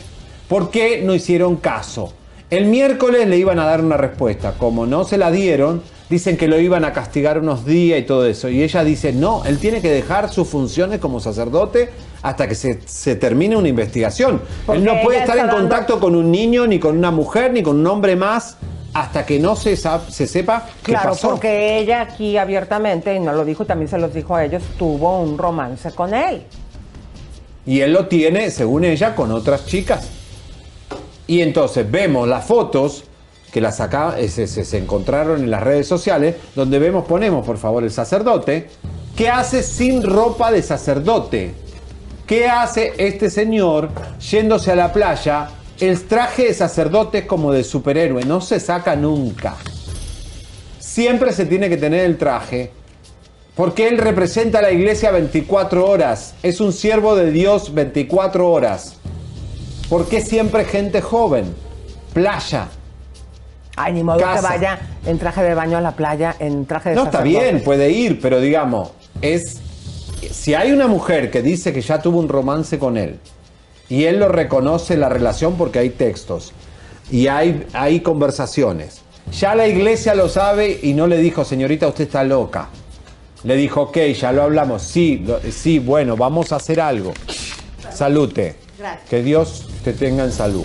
¿Por 0.48 0.70
qué 0.70 1.02
no 1.04 1.12
hicieron 1.12 1.56
caso? 1.56 2.12
El 2.50 2.66
miércoles 2.66 3.26
le 3.26 3.36
iban 3.36 3.58
a 3.58 3.64
dar 3.64 3.80
una 3.80 3.96
respuesta, 3.96 4.54
como 4.56 4.86
no 4.86 5.02
se 5.02 5.18
la 5.18 5.32
dieron, 5.32 5.82
dicen 6.08 6.36
que 6.36 6.46
lo 6.46 6.60
iban 6.60 6.84
a 6.84 6.92
castigar 6.92 7.40
unos 7.40 7.66
días 7.66 7.98
y 7.98 8.04
todo 8.04 8.26
eso, 8.26 8.48
y 8.48 8.62
ella 8.62 8.84
dice, 8.84 9.12
no, 9.12 9.44
él 9.44 9.58
tiene 9.58 9.80
que 9.82 9.90
dejar 9.90 10.32
sus 10.32 10.46
funciones 10.46 11.00
como 11.00 11.18
sacerdote 11.18 11.88
hasta 12.22 12.46
que 12.46 12.54
se, 12.54 12.78
se 12.86 13.16
termine 13.16 13.56
una 13.56 13.66
investigación. 13.66 14.40
Porque 14.66 14.78
él 14.78 14.84
no 14.86 15.02
puede 15.02 15.18
estar 15.18 15.36
en 15.36 15.48
dando- 15.48 15.56
contacto 15.62 15.98
con 15.98 16.14
un 16.14 16.30
niño, 16.30 16.64
ni 16.68 16.78
con 16.78 16.96
una 16.96 17.10
mujer, 17.10 17.52
ni 17.52 17.64
con 17.64 17.80
un 17.80 17.86
hombre 17.88 18.14
más, 18.14 18.56
hasta 19.00 19.26
que 19.26 19.38
no 19.38 19.56
se, 19.56 19.76
se 19.76 20.26
sepa 20.26 20.66
qué 20.82 20.92
Claro, 20.92 21.10
pasó. 21.10 21.30
porque 21.30 21.78
ella 21.78 22.00
aquí 22.00 22.38
abiertamente, 22.38 23.14
y 23.14 23.20
no 23.20 23.32
lo 23.32 23.44
dijo, 23.44 23.64
también 23.66 23.88
se 23.90 23.98
los 23.98 24.14
dijo 24.14 24.34
a 24.34 24.44
ellos, 24.44 24.62
tuvo 24.78 25.20
un 25.20 25.36
romance 25.36 25.90
con 25.90 26.14
él. 26.14 26.44
Y 27.66 27.80
él 27.80 27.92
lo 27.92 28.06
tiene, 28.06 28.50
según 28.50 28.84
ella, 28.84 29.14
con 29.14 29.32
otras 29.32 29.66
chicas. 29.66 30.08
Y 31.26 31.40
entonces 31.42 31.90
vemos 31.90 32.26
las 32.26 32.44
fotos 32.46 33.04
que 33.52 33.60
las 33.60 33.80
acá, 33.80 34.16
eh, 34.18 34.28
se, 34.28 34.46
se- 34.46 34.64
se 34.64 34.78
encontraron 34.78 35.42
en 35.42 35.50
las 35.50 35.62
redes 35.62 35.86
sociales, 35.88 36.36
donde 36.54 36.78
vemos, 36.78 37.04
ponemos 37.06 37.44
por 37.44 37.58
favor 37.58 37.82
el 37.84 37.90
sacerdote, 37.90 38.68
¿qué 39.16 39.28
hace 39.28 39.62
sin 39.62 40.02
ropa 40.02 40.50
de 40.52 40.62
sacerdote? 40.62 41.54
¿Qué 42.26 42.48
hace 42.48 42.92
este 42.98 43.28
señor 43.30 43.90
yéndose 44.30 44.72
a 44.72 44.76
la 44.76 44.92
playa? 44.92 45.48
El 45.78 46.04
traje 46.04 46.44
de 46.44 46.54
sacerdote 46.54 47.18
es 47.18 47.24
como 47.26 47.52
de 47.52 47.62
superhéroe, 47.62 48.24
no 48.24 48.40
se 48.40 48.60
saca 48.60 48.96
nunca. 48.96 49.56
Siempre 50.78 51.34
se 51.34 51.44
tiene 51.44 51.68
que 51.68 51.76
tener 51.76 52.06
el 52.06 52.16
traje, 52.16 52.70
porque 53.54 53.86
él 53.86 53.98
representa 53.98 54.60
a 54.60 54.62
la 54.62 54.70
iglesia 54.70 55.10
24 55.10 55.86
horas, 55.86 56.34
es 56.42 56.60
un 56.60 56.72
siervo 56.72 57.14
de 57.14 57.30
Dios 57.30 57.74
24 57.74 58.50
horas. 58.50 58.96
¿Por 59.90 60.08
qué 60.08 60.22
siempre 60.22 60.64
gente 60.64 61.02
joven? 61.02 61.54
Playa. 62.14 62.68
Ay, 63.76 63.92
ni 63.92 64.02
modo 64.02 64.18
Casa. 64.18 64.36
que 64.36 64.54
vaya 64.54 64.78
en 65.04 65.18
traje 65.18 65.42
de 65.42 65.54
baño 65.54 65.76
a 65.76 65.82
la 65.82 65.92
playa, 65.92 66.34
en 66.38 66.64
traje 66.64 66.90
de 66.90 66.96
No, 66.96 67.04
está 67.04 67.20
bien, 67.20 67.62
puede 67.62 67.90
ir, 67.90 68.18
pero 68.22 68.40
digamos, 68.40 68.92
es. 69.20 69.60
Si 70.30 70.54
hay 70.54 70.72
una 70.72 70.86
mujer 70.86 71.30
que 71.30 71.42
dice 71.42 71.74
que 71.74 71.82
ya 71.82 72.00
tuvo 72.00 72.18
un 72.18 72.28
romance 72.28 72.78
con 72.78 72.96
él 72.96 73.20
y 73.88 74.04
él 74.04 74.18
lo 74.18 74.28
reconoce 74.28 74.96
la 74.96 75.08
relación 75.08 75.56
porque 75.56 75.78
hay 75.78 75.90
textos 75.90 76.52
y 77.10 77.28
hay, 77.28 77.66
hay 77.72 78.00
conversaciones, 78.00 79.00
ya 79.32 79.54
la 79.54 79.66
iglesia 79.68 80.14
lo 80.14 80.28
sabe 80.28 80.78
y 80.82 80.92
no 80.94 81.06
le 81.06 81.18
dijo, 81.18 81.44
señorita, 81.44 81.88
usted 81.88 82.04
está 82.04 82.22
loca. 82.24 82.68
Le 83.44 83.54
dijo, 83.54 83.82
ok, 83.82 83.98
ya 84.18 84.32
lo 84.32 84.42
hablamos, 84.42 84.82
sí, 84.82 85.22
lo- 85.24 85.40
sí, 85.52 85.78
bueno, 85.78 86.16
vamos 86.16 86.52
a 86.52 86.56
hacer 86.56 86.80
algo. 86.80 87.12
Salute. 87.92 88.56
Que 89.08 89.22
Dios 89.22 89.68
te 89.84 89.92
tenga 89.92 90.24
en 90.24 90.32
salud, 90.32 90.64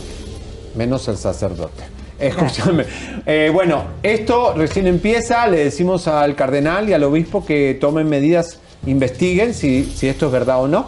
menos 0.75 1.07
el 1.07 1.17
sacerdote. 1.17 1.83
Escúchame. 2.19 2.85
Eh, 3.25 3.49
bueno, 3.53 3.83
esto 4.03 4.53
recién 4.55 4.85
empieza. 4.87 5.47
Le 5.47 5.63
decimos 5.63 6.07
al 6.07 6.35
cardenal 6.35 6.87
y 6.89 6.93
al 6.93 7.03
obispo 7.03 7.45
que 7.45 7.75
tomen 7.79 8.07
medidas, 8.09 8.59
investiguen 8.85 9.53
si, 9.53 9.85
si 9.85 10.07
esto 10.07 10.27
es 10.27 10.31
verdad 10.31 10.61
o 10.61 10.67
no. 10.67 10.87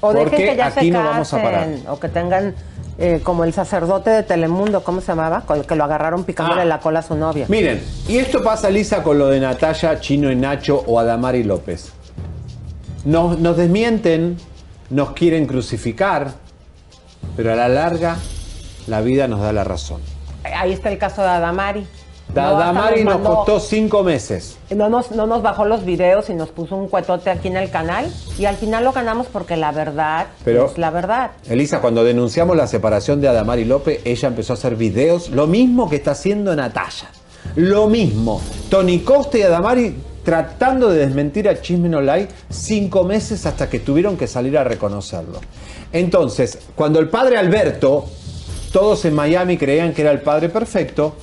O 0.00 0.12
dejen 0.12 0.28
Porque 0.30 0.44
que 0.46 0.56
ya 0.56 0.66
aquí 0.66 0.86
se 0.86 0.90
no 0.90 1.04
vamos 1.04 1.32
a 1.34 1.42
parar. 1.42 1.60
casen, 1.66 1.84
O 1.88 2.00
que 2.00 2.08
tengan 2.08 2.54
eh, 2.98 3.20
como 3.22 3.44
el 3.44 3.52
sacerdote 3.52 4.10
de 4.10 4.22
Telemundo, 4.22 4.82
¿cómo 4.84 5.00
se 5.00 5.08
llamaba? 5.08 5.42
Con 5.42 5.58
el 5.58 5.66
que 5.66 5.74
lo 5.76 5.84
agarraron 5.84 6.24
picándole 6.24 6.62
Ah. 6.62 6.66
la 6.66 6.80
cola 6.80 6.98
a 7.00 7.02
su 7.02 7.14
novia. 7.14 7.46
Miren, 7.48 7.82
y 8.08 8.18
esto 8.18 8.42
pasa, 8.42 8.68
Lisa, 8.70 9.02
con 9.02 9.18
lo 9.18 9.28
de 9.28 9.40
Natalia, 9.40 10.00
Chino 10.00 10.30
y 10.30 10.36
Nacho 10.36 10.82
o 10.86 10.98
Adamari 10.98 11.42
López. 11.42 11.92
Nos, 13.04 13.38
nos 13.38 13.56
desmienten, 13.56 14.36
nos 14.90 15.12
quieren 15.12 15.46
crucificar, 15.46 16.32
pero 17.36 17.52
a 17.52 17.56
la 17.56 17.68
larga 17.68 18.16
la 18.86 19.00
vida 19.00 19.28
nos 19.28 19.40
da 19.40 19.52
la 19.52 19.64
razón. 19.64 20.00
Ahí 20.44 20.72
está 20.72 20.90
el 20.90 20.98
caso 20.98 21.22
de 21.22 21.28
Adamari. 21.28 21.86
No, 22.34 22.40
hasta 22.42 22.48
Adamari 22.70 23.04
nos 23.04 23.14
mandó- 23.14 23.36
costó 23.36 23.60
cinco 23.60 24.02
meses. 24.02 24.56
No 24.70 24.88
nos, 24.88 25.10
no 25.12 25.26
nos 25.26 25.42
bajó 25.42 25.64
los 25.64 25.84
videos 25.84 26.30
y 26.30 26.34
nos 26.34 26.50
puso 26.50 26.76
un 26.76 26.88
cuetote 26.88 27.30
aquí 27.30 27.48
en 27.48 27.56
el 27.56 27.70
canal. 27.70 28.06
Y 28.38 28.44
al 28.44 28.56
final 28.56 28.84
lo 28.84 28.92
ganamos 28.92 29.26
porque 29.26 29.56
la 29.56 29.72
verdad 29.72 30.26
Pero- 30.44 30.66
es 30.66 30.78
la 30.78 30.90
verdad. 30.90 31.32
Elisa, 31.48 31.80
cuando 31.80 32.04
denunciamos 32.04 32.56
la 32.56 32.66
separación 32.66 33.20
de 33.20 33.28
Adamari 33.28 33.64
López, 33.64 34.00
ella 34.04 34.28
empezó 34.28 34.52
a 34.52 34.54
hacer 34.54 34.76
videos, 34.76 35.30
lo 35.30 35.46
mismo 35.46 35.88
que 35.88 35.96
está 35.96 36.12
haciendo 36.12 36.54
Natalia. 36.54 37.10
Lo 37.56 37.88
mismo. 37.88 38.40
Tony 38.68 39.00
Costa 39.00 39.38
y 39.38 39.42
Adamari 39.42 39.96
tratando 40.24 40.90
de 40.90 40.98
desmentir 41.06 41.48
a 41.48 41.60
Chisme 41.60 41.88
No 41.88 42.00
Lie 42.02 42.28
cinco 42.50 43.02
meses 43.04 43.46
hasta 43.46 43.68
que 43.70 43.80
tuvieron 43.80 44.16
que 44.16 44.26
salir 44.26 44.56
a 44.58 44.62
reconocerlo. 44.64 45.40
Entonces, 45.92 46.58
cuando 46.76 47.00
el 47.00 47.08
padre 47.08 47.38
Alberto, 47.38 48.04
todos 48.72 49.04
en 49.06 49.14
Miami 49.14 49.56
creían 49.56 49.92
que 49.92 50.02
era 50.02 50.10
el 50.12 50.20
padre 50.20 50.48
perfecto, 50.50 51.14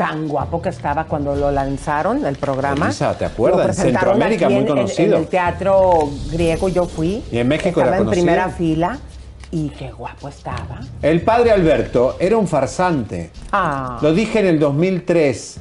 Tan 0.00 0.28
guapo 0.28 0.62
que 0.62 0.70
estaba 0.70 1.04
cuando 1.04 1.36
lo 1.36 1.50
lanzaron, 1.50 2.24
el 2.24 2.36
programa. 2.36 2.86
Elisa, 2.86 3.18
¿te 3.18 3.26
acuerdas? 3.26 3.78
En 3.78 3.92
Centroamérica, 3.92 4.48
muy 4.48 4.60
en- 4.60 4.66
conocido. 4.66 5.16
En, 5.16 5.22
el 5.24 5.28
teatro 5.28 6.08
griego 6.32 6.70
yo 6.70 6.86
fui. 6.86 7.22
Y 7.30 7.36
en 7.36 7.46
México 7.46 7.68
Estaba 7.68 7.88
era 7.88 7.96
en 7.98 8.04
conocido. 8.04 8.24
primera 8.24 8.48
fila. 8.48 8.98
Y 9.50 9.68
qué 9.68 9.92
guapo 9.92 10.30
estaba. 10.30 10.80
el 11.02 11.20
padre 11.20 11.50
Alberto 11.50 12.16
era 12.18 12.38
un 12.38 12.48
farsante. 12.48 13.30
Ah. 13.52 13.98
Lo 14.00 14.14
dije 14.14 14.40
en 14.40 14.46
el 14.46 14.58
2003 14.58 15.58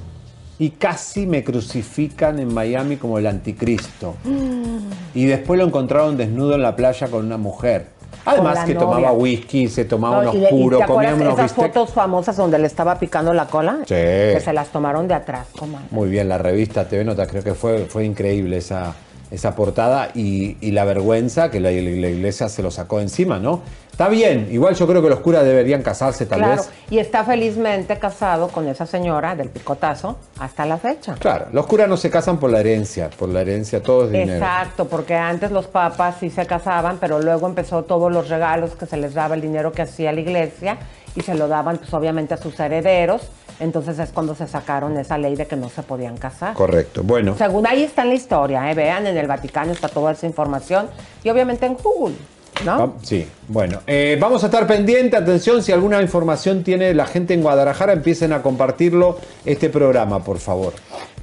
y 0.60 0.70
casi 0.70 1.28
me 1.28 1.44
crucifican 1.44 2.40
en 2.40 2.54
Miami 2.54 2.96
como 2.96 3.18
el 3.18 3.28
anticristo. 3.28 4.16
Y 5.14 5.26
después 5.26 5.60
lo 5.60 5.66
encontraron 5.66 6.16
desnudo 6.16 6.56
en 6.56 6.62
la 6.62 6.78
playa 6.78 7.10
con 7.10 7.26
una 7.26 7.36
mujer. 7.38 7.88
Además 8.26 8.60
que 8.66 8.74
novia. 8.74 8.80
tomaba 8.80 9.12
whisky, 9.14 9.68
se 9.68 9.86
tomaba 9.86 10.16
No, 10.18 10.22
unos 10.32 10.36
y, 10.36 10.38
le- 10.40 10.48
y 10.48 10.52
puros, 10.52 10.80
¿Te 10.82 10.86
comía 10.86 11.14
unos 11.16 11.34
esas 11.34 11.44
bistecs. 11.56 11.68
fotos 11.74 11.94
famosas 11.94 12.38
donde 12.38 12.60
le 12.60 12.68
estaba 12.68 13.00
picando 13.00 13.34
la 13.34 13.46
cola? 13.48 13.78
Sí. 13.82 13.96
Que 13.96 14.42
se 14.44 14.54
las 14.54 14.70
tomaron 14.70 15.08
de 15.08 15.14
atrás, 15.16 15.48
comadre. 15.58 15.86
Muy 15.92 16.10
bien, 16.10 16.30
la 16.30 16.38
revista 16.38 16.88
TV 16.88 17.04
Nota, 17.06 17.26
creo 17.28 17.44
que 17.44 17.54
fue, 17.54 17.86
fue 17.86 18.06
increíble 18.06 18.58
esa, 18.58 18.94
esa 19.32 19.56
portada 19.56 20.10
y, 20.14 20.58
y 20.62 20.72
la 20.72 20.86
vergüenza 20.86 21.50
que 21.52 21.60
la, 21.60 21.70
la 21.72 21.80
iglesia 22.10 22.50
se 22.50 22.62
lo 22.64 22.72
sacó 22.72 23.00
encima, 23.00 23.40
¿no? 23.40 23.62
Está 24.00 24.08
bien, 24.08 24.48
igual 24.50 24.76
yo 24.76 24.88
creo 24.88 25.02
que 25.02 25.10
los 25.10 25.20
curas 25.20 25.44
deberían 25.44 25.82
casarse 25.82 26.26
tal 26.26 26.40
claro, 26.40 26.62
vez. 26.62 26.72
y 26.90 27.00
está 27.00 27.26
felizmente 27.26 28.00
casado 28.00 28.48
con 28.48 28.66
esa 28.70 28.86
señora 28.86 29.36
del 29.36 29.50
picotazo 29.50 30.16
hasta 30.40 30.66
la 30.66 30.78
fecha. 30.78 31.16
Claro, 31.16 31.48
los 31.52 31.66
curas 31.66 31.90
no 31.90 31.98
se 31.98 32.10
casan 32.10 32.38
por 32.38 32.50
la 32.50 32.62
herencia, 32.62 33.10
por 33.10 33.28
la 33.28 33.42
herencia 33.42 33.84
todo 33.84 34.06
es 34.06 34.12
dinero. 34.12 34.36
Exacto, 34.36 34.86
porque 34.86 35.16
antes 35.16 35.52
los 35.52 35.68
papas 35.68 36.16
sí 36.18 36.30
se 36.30 36.46
casaban, 36.46 36.98
pero 36.98 37.22
luego 37.22 37.46
empezó 37.46 37.84
todos 37.84 38.10
los 38.10 38.30
regalos 38.30 38.74
que 38.74 38.86
se 38.86 38.96
les 38.96 39.14
daba, 39.14 39.36
el 39.36 39.42
dinero 39.42 39.74
que 39.74 39.82
hacía 39.82 40.14
la 40.14 40.22
iglesia, 40.22 40.78
y 41.14 41.20
se 41.20 41.36
lo 41.36 41.50
daban 41.50 41.78
pues 41.78 41.94
obviamente 41.94 42.34
a 42.34 42.38
sus 42.38 42.58
herederos. 42.58 43.30
Entonces 43.60 44.00
es 44.00 44.12
cuando 44.14 44.34
se 44.34 44.48
sacaron 44.48 44.98
esa 44.98 45.18
ley 45.18 45.36
de 45.36 45.46
que 45.46 45.58
no 45.58 45.68
se 45.68 45.84
podían 45.84 46.16
casar. 46.16 46.54
Correcto, 46.54 47.04
bueno. 47.04 47.36
Según 47.38 47.68
ahí 47.68 47.84
está 47.84 48.04
en 48.04 48.08
la 48.08 48.16
historia, 48.16 48.72
¿eh? 48.72 48.76
vean, 48.76 49.08
en 49.08 49.18
el 49.18 49.28
Vaticano 49.28 49.74
está 49.74 49.90
toda 49.90 50.14
esa 50.14 50.26
información 50.26 50.90
y 51.22 51.30
obviamente 51.30 51.66
en 51.66 51.74
Google, 51.74 52.16
¿no? 52.66 52.96
Sí, 53.02 53.28
bueno, 53.48 53.82
eh, 53.88 54.18
vamos 54.20 54.44
a 54.44 54.48
estar 54.48 54.68
pendiente, 54.68 55.18
atención, 55.18 55.64
si 55.64 55.72
alguna 55.72 56.02
información 56.02 56.64
tiene 56.64 56.94
la 56.94 57.06
gente 57.06 57.34
en 57.34 57.42
Guadalajara, 57.42 57.94
empiecen 57.94 58.34
a 58.34 58.42
compartirlo 58.42 59.18
este 59.46 59.70
programa, 59.70 60.24
por 60.24 60.40
favor. 60.40 60.74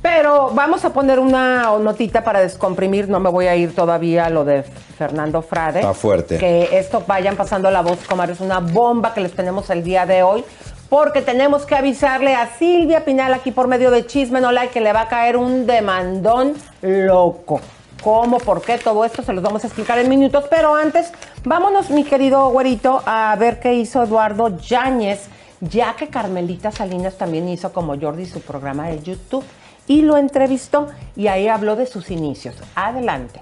Pero 0.02 0.50
vamos 0.54 0.84
a 0.84 0.92
poner 0.92 1.18
una 1.18 1.76
notita 1.78 2.22
para 2.22 2.40
descomprimir, 2.40 3.08
no 3.08 3.18
me 3.18 3.30
voy 3.30 3.46
a 3.46 3.56
ir 3.56 3.74
todavía 3.74 4.26
a 4.26 4.30
lo 4.30 4.44
de 4.44 4.62
Fernando 4.62 5.42
Frade. 5.42 5.80
Está 5.80 5.94
fuerte. 5.94 6.38
Que 6.38 6.78
esto 6.78 7.02
vayan 7.06 7.36
pasando 7.36 7.70
la 7.70 7.82
voz, 7.82 7.98
comadre, 8.08 8.34
es 8.34 8.40
una 8.40 8.60
bomba 8.60 9.14
que 9.14 9.20
les 9.20 9.32
tenemos 9.32 9.68
el 9.70 9.82
día 9.82 10.06
de 10.06 10.22
hoy. 10.22 10.44
Porque 10.88 11.20
tenemos 11.20 11.66
que 11.66 11.74
avisarle 11.74 12.36
a 12.36 12.48
Silvia 12.58 13.04
Pinal 13.04 13.34
aquí 13.34 13.50
por 13.50 13.66
medio 13.66 13.90
de 13.90 14.06
Chisme 14.06 14.40
No 14.40 14.52
Like 14.52 14.72
que 14.72 14.80
le 14.80 14.92
va 14.92 15.02
a 15.02 15.08
caer 15.08 15.36
un 15.36 15.66
demandón 15.66 16.54
loco. 16.80 17.60
¿Cómo? 18.06 18.38
¿Por 18.38 18.62
qué? 18.62 18.78
Todo 18.78 19.04
esto 19.04 19.24
se 19.24 19.32
los 19.32 19.42
vamos 19.42 19.64
a 19.64 19.66
explicar 19.66 19.98
en 19.98 20.08
minutos. 20.08 20.44
Pero 20.48 20.76
antes, 20.76 21.08
vámonos, 21.44 21.90
mi 21.90 22.04
querido 22.04 22.50
güerito, 22.50 23.02
a 23.04 23.34
ver 23.34 23.58
qué 23.58 23.74
hizo 23.74 24.00
Eduardo 24.00 24.60
Yáñez, 24.60 25.22
ya 25.60 25.96
que 25.96 26.06
Carmelita 26.06 26.70
Salinas 26.70 27.18
también 27.18 27.48
hizo 27.48 27.72
como 27.72 27.98
Jordi 28.00 28.24
su 28.24 28.40
programa 28.42 28.86
de 28.90 29.02
YouTube 29.02 29.42
y 29.88 30.02
lo 30.02 30.18
entrevistó 30.18 30.86
y 31.16 31.26
ahí 31.26 31.48
habló 31.48 31.74
de 31.74 31.86
sus 31.86 32.12
inicios. 32.12 32.54
Adelante. 32.76 33.40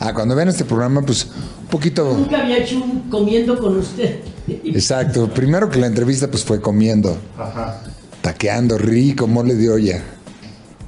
Ah, 0.00 0.14
cuando 0.14 0.34
vean 0.34 0.48
este 0.48 0.64
programa, 0.64 1.02
pues 1.02 1.26
un 1.60 1.66
poquito. 1.66 2.14
Nunca 2.14 2.40
había 2.40 2.56
hecho 2.56 2.76
un 2.76 3.10
comiendo 3.10 3.58
con 3.58 3.76
usted. 3.76 4.20
Exacto. 4.48 5.28
Primero 5.28 5.68
que 5.68 5.78
la 5.78 5.88
entrevista, 5.88 6.28
pues 6.28 6.42
fue 6.44 6.62
comiendo, 6.62 7.18
taqueando 8.22 8.78
rico, 8.78 9.26
mole 9.26 9.54
de 9.54 9.68
olla. 9.68 10.02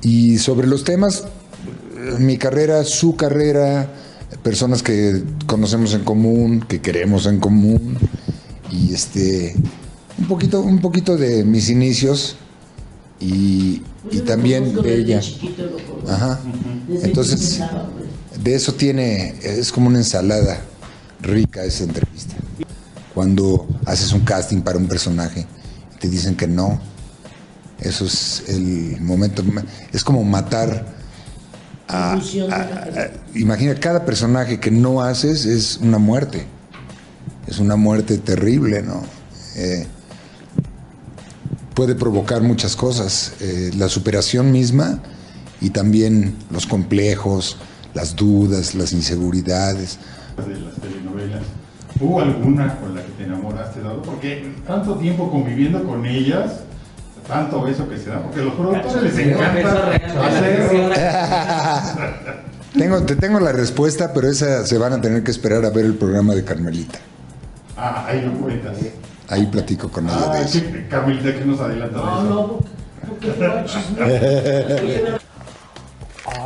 Y 0.00 0.38
sobre 0.38 0.66
los 0.66 0.84
temas, 0.84 1.26
mi 2.18 2.38
carrera, 2.38 2.84
su 2.84 3.16
carrera, 3.16 3.88
personas 4.42 4.82
que 4.82 5.22
conocemos 5.46 5.94
en 5.94 6.04
común, 6.04 6.64
que 6.66 6.80
queremos 6.80 7.26
en 7.26 7.40
común. 7.40 7.98
Y 8.70 8.92
este. 8.92 9.54
Un 10.18 10.26
poquito, 10.28 10.60
un 10.60 10.78
poquito 10.78 11.16
de 11.16 11.44
mis 11.44 11.70
inicios 11.70 12.36
y, 13.20 13.82
y 14.10 14.20
también 14.20 14.74
de 14.80 14.96
ella. 14.96 15.20
Ajá. 16.08 16.40
Entonces, 17.02 17.60
de 18.42 18.54
eso 18.54 18.74
tiene, 18.74 19.34
es 19.42 19.72
como 19.72 19.88
una 19.88 19.98
ensalada 19.98 20.60
rica 21.20 21.64
esa 21.64 21.84
entrevista. 21.84 22.36
Cuando 23.14 23.66
haces 23.86 24.12
un 24.12 24.20
casting 24.20 24.60
para 24.60 24.78
un 24.78 24.86
personaje 24.86 25.46
y 25.94 25.98
te 25.98 26.08
dicen 26.08 26.36
que 26.36 26.46
no, 26.46 26.80
eso 27.80 28.04
es 28.04 28.44
el 28.48 29.00
momento, 29.00 29.42
es 29.92 30.04
como 30.04 30.22
matar 30.24 30.94
a, 31.88 32.12
a- 32.14 32.56
a- 32.56 33.10
imagina, 33.34 33.74
cada 33.74 34.04
personaje 34.04 34.58
que 34.60 34.70
no 34.70 35.02
haces 35.02 35.44
es 35.44 35.78
una 35.82 35.98
muerte, 35.98 36.46
es 37.46 37.58
una 37.58 37.76
muerte 37.76 38.18
terrible, 38.18 38.82
¿no? 38.82 39.02
Eh, 39.56 39.86
puede 41.74 41.94
provocar 41.94 42.42
muchas 42.42 42.76
cosas, 42.76 43.34
eh, 43.40 43.70
la 43.76 43.88
superación 43.88 44.50
misma 44.52 45.00
y 45.60 45.70
también 45.70 46.36
los 46.50 46.66
complejos, 46.66 47.56
las 47.94 48.14
dudas, 48.16 48.74
las 48.74 48.92
inseguridades. 48.92 49.98
de 50.36 50.60
las 50.60 50.74
telenovelas. 50.76 51.42
¿Hubo 52.00 52.20
alguna 52.20 52.76
con 52.80 52.94
la 52.94 53.02
que 53.02 53.12
te 53.12 53.24
enamoraste, 53.24 53.80
Dado? 53.80 54.02
Porque 54.02 54.52
tanto 54.66 54.96
tiempo 54.96 55.30
conviviendo 55.30 55.84
con 55.84 56.04
ellas, 56.06 56.60
tanto 57.28 57.62
beso 57.62 57.88
que 57.88 57.96
se 57.98 58.10
da, 58.10 58.20
porque 58.22 58.40
a 58.40 58.44
los 58.44 58.54
productores 58.54 59.02
les 59.14 59.18
encanta 59.26 59.90
hacer... 60.26 60.92
Tengo, 62.74 63.02
te 63.04 63.14
tengo 63.14 63.38
la 63.38 63.52
respuesta, 63.52 64.12
pero 64.12 64.28
esa 64.28 64.66
se 64.66 64.76
van 64.78 64.92
a 64.94 65.00
tener 65.00 65.22
que 65.22 65.30
esperar 65.30 65.64
a 65.64 65.70
ver 65.70 65.84
el 65.84 65.94
programa 65.94 66.34
de 66.34 66.42
Carmelita. 66.44 66.98
Ah, 67.76 68.04
ahí 68.08 68.20
lo 68.22 68.32
cuentas. 68.32 68.76
Ahí 69.28 69.46
platico 69.46 69.88
con 69.90 70.06
ella 70.08 70.16
Ah, 70.28 70.34
de 70.34 70.40
eso. 70.42 70.48
sí, 70.58 70.64
Carmelita, 70.90 71.32
que 71.38 71.44
nos 71.44 71.60
adelanta 71.60 71.96
de 71.98 72.04
No, 72.04 72.18
eso. 72.18 72.24
no, 72.28 72.60
porque 73.08 73.32
chismear. 73.66 75.20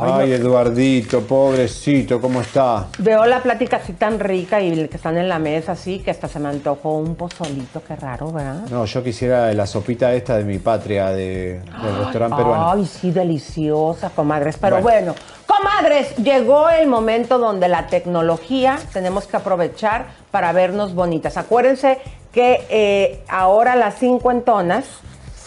Ay, 0.01 0.33
Eduardito, 0.33 1.21
pobrecito, 1.21 2.19
¿cómo 2.19 2.41
está? 2.41 2.87
Veo 2.97 3.25
la 3.25 3.41
plática 3.41 3.77
así 3.77 3.93
tan 3.93 4.19
rica 4.19 4.59
y 4.61 4.87
que 4.87 4.97
están 4.97 5.17
en 5.17 5.29
la 5.29 5.39
mesa 5.39 5.71
así 5.71 5.99
que 5.99 6.11
hasta 6.11 6.27
se 6.27 6.39
me 6.39 6.49
antojó 6.49 6.97
un 6.97 7.15
pozolito, 7.15 7.81
qué 7.87 7.95
raro, 7.95 8.31
¿verdad? 8.31 8.61
No, 8.69 8.83
yo 8.85 9.03
quisiera 9.03 9.53
la 9.53 9.65
sopita 9.65 10.13
esta 10.13 10.37
de 10.37 10.43
mi 10.43 10.59
patria, 10.59 11.07
de, 11.11 11.59
del 11.81 11.97
restaurante 11.97 12.35
peruano. 12.37 12.71
Ay, 12.71 12.85
sí, 12.85 13.11
deliciosa, 13.11 14.09
comadres. 14.09 14.57
Pero 14.57 14.81
Bueno. 14.81 15.13
bueno. 15.13 15.15
comadres, 15.47 16.15
llegó 16.17 16.69
el 16.69 16.87
momento 16.87 17.37
donde 17.39 17.67
la 17.69 17.87
tecnología 17.87 18.77
tenemos 18.91 19.27
que 19.27 19.37
aprovechar 19.37 20.07
para 20.31 20.51
vernos 20.51 20.93
bonitas. 20.93 21.37
Acuérdense 21.37 21.99
que 22.33 22.65
eh, 22.69 23.23
ahora 23.29 23.75
las 23.75 23.97
cincuentonas 23.97 24.85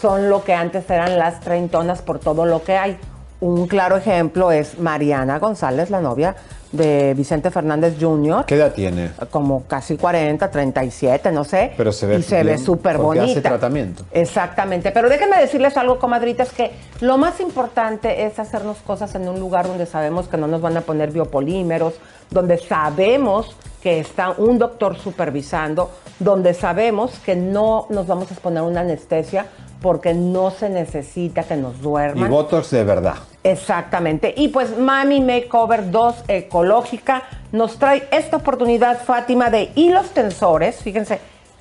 son 0.01 0.29
lo 0.29 0.43
que 0.43 0.53
antes 0.53 0.89
eran 0.89 1.17
las 1.17 1.39
treintonas 1.39 2.01
por 2.01 2.19
todo 2.19 2.45
lo 2.45 2.63
que 2.63 2.75
hay. 2.77 2.97
Un 3.43 3.67
claro 3.67 3.97
ejemplo 3.97 4.53
es 4.53 4.79
Mariana 4.79 5.37
González, 5.37 5.89
la 5.89 5.99
novia 5.99 6.33
de 6.71 7.13
Vicente 7.13 7.51
Fernández 7.51 7.97
Jr. 7.99 8.45
¿Qué 8.45 8.55
edad 8.55 8.71
tiene? 8.71 9.11
como 9.31 9.63
casi 9.63 9.97
40, 9.97 10.49
37, 10.49 11.29
no 11.33 11.43
sé. 11.43 11.73
Pero 11.75 11.91
se 11.91 12.07
ve 12.07 12.19
Y 12.19 12.23
se 12.23 12.41
ve 12.41 12.57
súper 12.57 12.97
bonita. 12.97 13.25
hace 13.25 13.41
tratamiento. 13.41 14.05
Exactamente. 14.13 14.91
Pero 14.91 15.09
déjenme 15.09 15.37
decirles 15.37 15.75
algo, 15.75 15.99
comadritas, 15.99 16.53
que 16.53 16.71
lo 17.01 17.17
más 17.17 17.41
importante 17.41 18.25
es 18.25 18.39
hacernos 18.39 18.77
cosas 18.77 19.13
en 19.15 19.27
un 19.27 19.41
lugar 19.41 19.67
donde 19.67 19.87
sabemos 19.87 20.29
que 20.29 20.37
no 20.37 20.47
nos 20.47 20.61
van 20.61 20.77
a 20.77 20.81
poner 20.81 21.11
biopolímeros, 21.11 21.95
donde 22.31 22.57
sabemos 22.57 23.57
que 23.81 23.99
está 23.99 24.31
un 24.37 24.57
doctor 24.57 24.97
supervisando, 24.97 25.91
donde 26.17 26.53
sabemos 26.53 27.19
que 27.25 27.35
no 27.35 27.87
nos 27.89 28.07
vamos 28.07 28.31
a 28.31 28.35
exponer 28.35 28.63
una 28.63 28.79
anestesia 28.79 29.47
porque 29.81 30.13
no 30.13 30.49
se 30.49 30.69
necesita 30.69 31.43
que 31.43 31.57
nos 31.57 31.75
Y 31.79 31.81
duerman. 31.81 32.29
Botox 32.31 32.71
de 32.71 32.85
verdad. 32.85 33.15
Exactamente. 33.43 34.33
Y 34.37 34.47
pues 34.47 34.77
Mami 34.77 35.19
Makeover 35.19 35.91
2 35.91 36.25
Ecológica 36.29 37.23
nos 37.51 37.77
trae 37.77 38.07
esta 38.11 38.37
oportunidad, 38.37 39.03
Fátima, 39.03 39.49
de 39.49 39.71
hilos 39.75 40.11
tensores. 40.11 40.77
Fíjense 40.77 41.19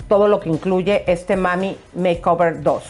todo 0.09 0.29
lo 0.29 0.41
que 0.41 0.49
incluye 0.49 1.05
este 1.11 1.37
Mami 1.37 1.77
Makeover 1.95 2.63
2. 2.63 2.83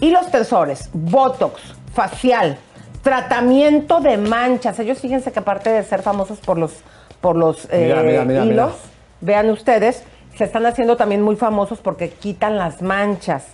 Y 0.00 0.10
los 0.10 0.30
tensores, 0.30 0.90
Botox, 0.92 1.60
facial, 1.92 2.58
tratamiento 3.02 4.00
de 4.00 4.16
manchas. 4.16 4.78
Ellos 4.80 4.98
fíjense 4.98 5.30
que 5.30 5.38
aparte 5.38 5.70
de 5.70 5.84
ser 5.84 6.02
famosos 6.02 6.40
por 6.40 6.58
los, 6.58 6.72
por 7.20 7.36
los 7.36 7.68
Mira, 7.70 8.00
eh, 8.00 8.04
mira, 8.04 8.24
mira, 8.24 8.44
hilos, 8.44 8.72
vean 9.20 9.48
ustedes, 9.50 10.02
se 10.36 10.44
están 10.44 10.66
haciendo 10.66 10.96
también 10.96 11.22
muy 11.22 11.36
famosos 11.36 11.78
porque 11.78 12.10
quitan 12.10 12.58
las 12.58 12.82
manchas. 12.82 13.46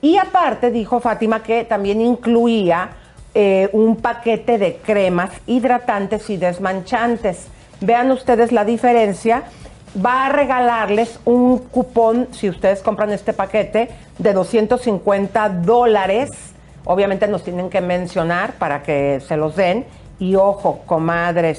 Y 0.00 0.16
aparte 0.16 0.70
dijo 0.70 1.00
Fátima 1.00 1.42
que 1.42 1.64
también 1.64 2.00
incluía 2.00 2.90
eh, 3.34 3.68
un 3.72 3.96
paquete 3.96 4.58
de 4.58 4.76
cremas 4.76 5.30
hidratantes 5.46 6.30
y 6.30 6.36
desmanchantes. 6.36 7.46
Vean 7.80 8.10
ustedes 8.10 8.52
la 8.52 8.64
diferencia. 8.64 9.44
Va 10.04 10.26
a 10.26 10.28
regalarles 10.30 11.18
un 11.24 11.58
cupón 11.58 12.28
si 12.32 12.48
ustedes 12.48 12.82
compran 12.82 13.10
este 13.12 13.32
paquete 13.32 13.88
de 14.18 14.32
250 14.32 15.48
dólares. 15.48 16.30
Obviamente 16.84 17.26
nos 17.28 17.44
tienen 17.44 17.70
que 17.70 17.80
mencionar 17.80 18.54
para 18.54 18.82
que 18.82 19.20
se 19.26 19.36
los 19.36 19.56
den. 19.56 19.86
Y 20.18 20.34
ojo, 20.34 20.80
comadres, 20.86 21.58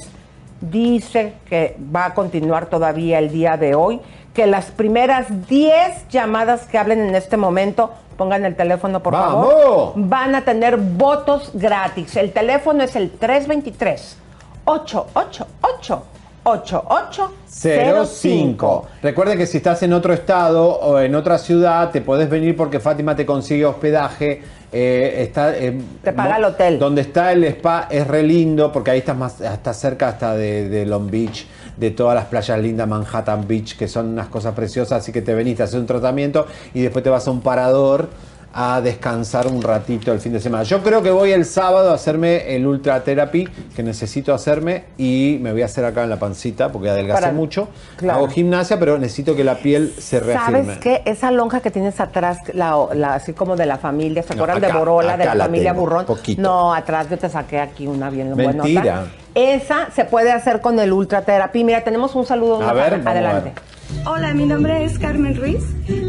dice 0.62 1.34
que 1.48 1.78
va 1.96 2.06
a 2.06 2.14
continuar 2.14 2.68
todavía 2.68 3.20
el 3.20 3.32
día 3.32 3.58
de 3.58 3.76
hoy, 3.76 4.02
que 4.40 4.48
las 4.48 4.68
primeras 4.72 5.50
10 5.50 6.08
llamadas 6.10 6.62
que 6.62 6.78
hablen 6.78 7.02
en 7.02 7.14
este 7.14 7.36
momento, 7.36 7.92
pongan 8.16 8.46
el 8.46 8.56
teléfono 8.56 9.04
por 9.04 9.12
¡Vamos! 9.12 9.50
favor, 9.50 9.92
van 9.98 10.34
a 10.34 10.46
tener 10.46 10.78
votos 10.78 11.52
gratis. 11.54 12.16
El 12.16 12.32
teléfono 12.32 12.82
es 12.86 12.96
el 12.96 13.12
323 13.12 14.16
888 14.64 16.04
8805. 16.44 18.06
05. 18.06 18.86
Recuerden 19.04 19.38
que 19.38 19.46
si 19.46 19.58
estás 19.58 19.84
en 19.84 19.92
otro 19.92 20.14
estado 20.14 20.70
o 20.70 20.98
en 21.02 21.16
otra 21.16 21.38
ciudad, 21.38 21.92
te 21.92 22.00
podés 22.00 22.30
venir 22.30 22.56
porque 22.56 22.80
Fátima 22.80 23.14
te 23.18 23.26
consigue 23.26 23.66
hospedaje. 23.66 24.42
eh, 24.72 25.16
está, 25.28 25.54
eh, 25.58 25.78
Te 26.02 26.14
paga 26.14 26.38
el 26.38 26.46
hotel. 26.46 26.80
Donde 26.80 27.02
está 27.02 27.34
el 27.34 27.44
spa 27.44 27.88
es 27.90 28.08
re 28.08 28.24
lindo 28.24 28.72
porque 28.72 28.92
ahí 28.92 29.00
estás 29.00 29.18
más, 29.18 29.42
hasta 29.42 29.74
cerca 29.74 30.08
hasta 30.08 30.34
de, 30.36 30.70
de 30.70 30.86
Long 30.86 31.10
Beach, 31.12 31.46
de 31.80 31.92
todas 31.92 32.16
las 32.16 32.26
playas 32.26 32.60
lindas, 32.60 32.88
Manhattan 32.88 33.48
Beach, 33.48 33.78
que 33.78 33.88
son 33.88 34.08
unas 34.10 34.28
cosas 34.28 34.54
preciosas. 34.54 35.02
Así 35.02 35.12
que 35.12 35.22
te 35.22 35.34
venís, 35.34 35.58
te 35.58 35.64
haces 35.64 35.76
un 35.80 35.86
tratamiento 35.86 36.46
y 36.74 36.82
después 36.82 37.04
te 37.04 37.10
vas 37.10 37.28
a 37.28 37.32
un 37.32 37.42
parador 37.42 38.10
a 38.52 38.82
descansar 38.82 39.46
un 39.46 39.62
ratito 39.62 40.12
el 40.12 40.20
fin 40.20 40.34
de 40.34 40.40
semana. 40.40 40.64
Yo 40.64 40.82
creo 40.82 41.04
que 41.04 41.12
voy 41.12 41.32
el 41.32 41.46
sábado 41.46 41.92
a 41.92 41.94
hacerme 41.94 42.56
el 42.56 42.66
Ultra 42.66 43.04
Therapy 43.04 43.48
que 43.76 43.84
necesito 43.84 44.34
hacerme 44.34 44.86
y 44.98 45.38
me 45.40 45.52
voy 45.52 45.62
a 45.62 45.66
hacer 45.66 45.86
acá 45.86 46.04
en 46.04 46.10
la 46.10 46.18
pancita 46.18 46.72
porque 46.72 46.90
adelgacé 46.90 47.22
Para- 47.22 47.32
mucho. 47.34 47.68
claro. 47.96 48.18
Hago 48.18 48.28
gimnasia, 48.30 48.80
pero 48.80 48.98
necesito 48.98 49.36
que 49.36 49.44
la 49.44 49.54
piel 49.60 49.94
se 50.00 50.20
reafirme. 50.20 50.64
¿Sabes 50.64 50.78
qué? 50.80 51.04
Esa 51.06 51.30
lonja 51.30 51.60
que 51.62 51.70
tienes 51.70 52.00
atrás, 52.00 52.40
la, 52.54 52.76
la- 52.96 53.14
así 53.14 53.34
como 53.34 53.56
de 53.56 53.68
la 53.68 53.78
familia, 53.78 54.24
¿se 54.24 54.30
No, 54.36 54.42
acuerdan 54.44 54.64
acá, 54.66 54.74
de 54.74 54.80
Borola, 54.80 55.16
de 55.16 55.26
la 55.26 55.36
familia 55.36 55.70
tengo, 55.72 55.82
Burrón? 55.84 56.06
poquito. 56.08 56.42
No, 56.42 56.74
atrás 56.74 57.08
yo 57.08 57.20
te 57.20 57.30
saqué 57.30 57.60
aquí 57.60 57.86
una 57.86 58.10
bien 58.10 58.34
buena. 58.34 58.64
Mentira. 58.64 59.06
Esa 59.36 59.92
se 59.92 60.06
puede 60.06 60.32
hacer 60.32 60.62
con 60.62 60.80
el 60.80 60.92
Ultra 60.92 61.22
Therapy. 61.24 61.64
Mira, 61.64 61.84
tenemos 61.84 62.16
un 62.16 62.26
saludo. 62.26 62.62
A 62.62 62.74
ver, 62.74 62.94
a 63.06 63.12
adelante. 63.12 63.54
ver. 63.56 64.08
Hola, 64.08 64.34
mi 64.34 64.46
nombre 64.46 64.84
es 64.84 65.00
Carmen 65.00 65.36
Ruiz 65.36 65.64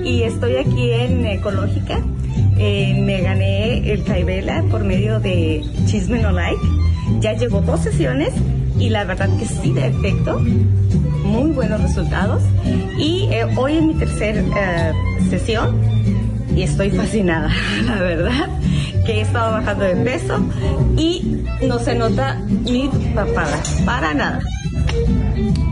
y 0.04 0.22
estoy 0.22 0.56
aquí 0.56 0.90
en 0.90 1.24
Ecológica. 1.26 1.98
Eh, 2.58 2.94
me 3.00 3.22
gané 3.22 3.90
el 3.92 4.04
Caibela 4.04 4.62
por 4.70 4.84
medio 4.84 5.18
de 5.20 5.62
Chisme 5.86 6.18
No 6.20 6.30
Like. 6.32 6.60
Ya 7.20 7.32
llevo 7.32 7.60
dos 7.60 7.80
sesiones 7.80 8.32
y 8.78 8.88
la 8.90 9.04
verdad 9.04 9.28
que 9.38 9.46
sí 9.46 9.72
de 9.72 9.86
efecto. 9.88 10.38
Muy 11.24 11.50
buenos 11.52 11.80
resultados. 11.80 12.42
Y 12.98 13.28
eh, 13.30 13.46
hoy 13.56 13.76
es 13.78 13.82
mi 13.82 13.94
tercera 13.94 14.92
sesión 15.28 15.80
y 16.54 16.62
estoy 16.62 16.90
fascinada, 16.90 17.50
la 17.84 17.96
verdad. 17.96 18.48
Que 19.06 19.12
he 19.12 19.20
estado 19.22 19.52
bajando 19.52 19.84
de 19.84 19.96
peso 19.96 20.44
y 20.96 21.42
no 21.66 21.78
se 21.78 21.94
nota 21.94 22.38
ni 22.64 22.88
papada, 23.14 23.62
para 23.84 24.14
nada. 24.14 24.40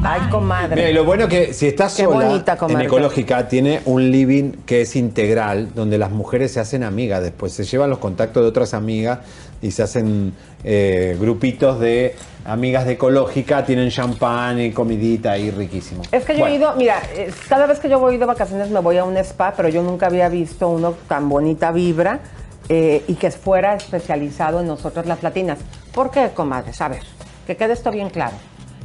Ay, 0.03 0.21
comadre. 0.31 0.77
Mira, 0.77 0.91
y 0.91 0.93
lo 0.95 1.05
bueno 1.05 1.29
que 1.29 1.53
si 1.53 1.67
estás 1.67 1.97
Qué 1.97 2.05
sola 2.05 2.29
bonita, 2.29 2.53
en 2.53 2.59
comadre. 2.59 2.87
Ecológica, 2.87 3.49
tiene 3.49 3.81
un 3.85 4.11
living 4.11 4.53
que 4.65 4.83
es 4.83 4.95
integral, 4.97 5.75
donde 5.75 5.99
las 5.99 6.11
mujeres 6.11 6.53
se 6.53 6.61
hacen 6.61 6.85
amigas 6.85 7.23
después, 7.23 7.53
se 7.53 7.65
llevan 7.65 7.91
los 7.91 7.99
contactos 7.99 8.43
de 8.43 8.49
otras 8.49 8.75
amigas 8.75 9.19
y 9.61 9.73
se 9.73 9.83
hacen 9.83 10.33
eh, 10.63 11.17
grupitos 11.21 11.81
de 11.81 12.15
amigas 12.45 12.87
de 12.87 12.93
Ecológica, 12.93 13.65
tienen 13.65 13.91
champán 13.91 14.61
y 14.61 14.71
comidita 14.71 15.33
ahí 15.33 15.51
riquísimo. 15.51 16.03
Es 16.13 16.25
que 16.25 16.35
yo 16.35 16.41
Bueno, 16.41 16.55
he 16.55 16.59
ido, 16.59 16.75
mira, 16.77 17.03
eh, 17.15 17.31
cada 17.49 17.67
vez 17.67 17.81
que 17.81 17.89
yo 17.89 17.99
voy 17.99 18.17
de 18.19 18.25
vacaciones 18.25 18.71
me 18.71 18.81
voy 18.81 18.97
a 18.99 19.05
un 19.05 19.17
spa, 19.19 19.53
pero 19.57 19.69
yo 19.69 19.83
nunca 19.83 20.07
había 20.07 20.29
visto 20.29 20.69
uno 20.69 20.95
tan 21.09 21.29
bonita 21.29 21.73
vibra 21.73 22.21
eh, 22.69 23.03
y 23.09 23.15
que 23.15 23.31
fuera 23.33 23.75
especializado 23.75 24.61
en 24.61 24.69
nosotros 24.69 25.07
las 25.07 25.23
latinas. 25.23 25.59
¿Por 25.93 26.11
qué, 26.11 26.31
comadres? 26.33 26.81
A 26.81 26.89
ver, 26.89 27.03
que 27.47 27.57
quede 27.57 27.73
esto 27.73 27.91
bien 27.91 28.11
claro. 28.11 28.37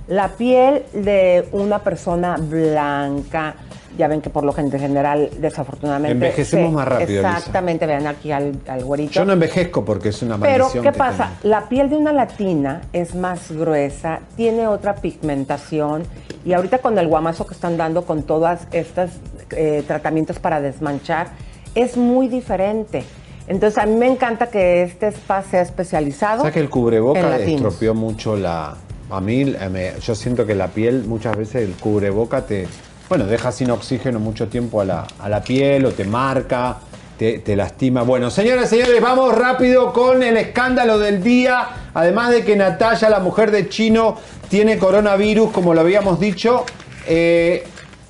La 0.08 0.30
piel 0.30 0.84
de 0.94 1.48
una 1.54 1.80
persona 1.80 2.36
blanca, 2.38 3.56
ya 3.98 4.08
ven 4.08 4.22
que 4.22 4.30
por 4.30 4.44
lo 4.44 4.52
gen- 4.52 4.72
general, 4.72 5.30
desafortunadamente... 5.40 6.12
Envejecemos 6.14 6.74
más 6.74 6.88
rápido. 6.88 7.22
Exactamente, 7.26 7.86
vean 7.86 8.08
aquí 8.08 8.32
al, 8.32 8.54
al 8.68 8.84
güerito. 8.84 9.14
Yo 9.14 9.24
no 9.24 9.34
envejezco 9.34 9.86
porque 9.86 10.10
es 10.10 10.22
una 10.22 10.38
Pero, 10.40 10.66
maldición. 10.66 10.84
¿qué 10.84 10.92
que 10.92 10.98
pasa? 10.98 11.32
tengo. 11.42 11.54
La 11.56 11.70
piel 11.70 11.90
de 11.90 11.96
una 11.96 12.12
latina 12.12 12.82
es 12.92 13.16
más 13.16 13.52
gruesa, 13.52 14.20
tiene 14.36 14.68
otra 14.68 14.96
pigmentación 14.96 16.04
y 16.44 16.52
ahorita 16.54 16.80
con 16.80 16.98
el 16.98 17.08
guamazo 17.08 17.46
que 17.48 17.54
están 17.54 17.78
dando 17.78 18.04
con 18.04 18.24
todas 18.24 18.68
estas 18.72 19.12
eh, 19.52 19.84
tratamientos 19.88 20.40
para 20.40 20.60
desmanchar, 20.60 21.28
es 21.76 21.96
muy 21.96 22.28
diferente. 22.28 23.04
Entonces, 23.48 23.78
a 23.78 23.86
mí 23.86 23.96
me 23.96 24.08
encanta 24.08 24.48
que 24.48 24.84
este 24.84 25.08
spa 25.08 25.44
sea 25.44 25.62
especializado. 25.62 26.40
¿Sabes 26.40 26.54
que 26.54 26.60
el 26.60 26.70
cubreboca 26.70 27.38
estropeó 27.38 27.94
mucho 27.94 28.36
la... 28.36 28.76
A 29.16 29.22
mí, 29.22 29.42
eh, 29.42 29.70
me- 29.70 29.94
yo 30.02 30.16
siento 30.16 30.46
que 30.46 30.56
la 30.56 30.68
piel, 30.68 31.04
muchas 31.06 31.36
veces 31.38 31.68
el 31.68 31.74
cubreboca 31.76 32.46
te... 32.46 32.68
Bueno, 33.10 33.26
deja 33.26 33.52
sin 33.52 33.70
oxígeno 33.72 34.20
mucho 34.20 34.48
tiempo 34.48 34.82
a 34.82 34.86
la, 34.86 35.08
a 35.20 35.30
la 35.30 35.44
piel 35.44 35.86
o 35.86 35.92
te 35.92 36.04
marca, 36.06 36.78
te, 37.18 37.40
te 37.40 37.56
lastima. 37.56 38.02
Bueno, 38.04 38.32
señoras 38.32 38.72
y 38.74 38.78
señores, 38.78 39.02
vamos 39.02 39.38
rápido 39.38 39.94
con 39.94 40.24
el 40.24 40.38
escándalo 40.38 40.98
del 40.98 41.22
día. 41.22 41.68
Además 41.94 42.32
de 42.32 42.44
que 42.44 42.56
Natalia, 42.56 43.10
la 43.10 43.20
mujer 43.20 43.52
de 43.52 43.70
Chino, 43.70 44.16
tiene 44.50 44.78
coronavirus, 44.80 45.52
como 45.52 45.74
lo 45.74 45.82
habíamos 45.82 46.20
dicho, 46.20 46.66
eh, 47.08 47.64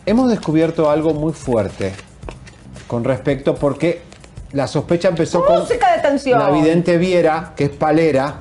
hemos 0.05 0.29
descubierto 0.29 0.89
algo 0.89 1.13
muy 1.13 1.33
fuerte 1.33 1.93
con 2.87 3.03
respecto 3.03 3.55
porque 3.55 4.01
la 4.51 4.67
sospecha 4.67 5.09
empezó 5.09 5.43
con 5.43 5.59
Música 5.61 5.95
de 5.95 6.01
tensión. 6.01 6.39
la 6.39 6.49
vidente 6.51 6.97
Viera, 6.97 7.53
que 7.57 7.65
es 7.65 7.69
palera, 7.71 8.35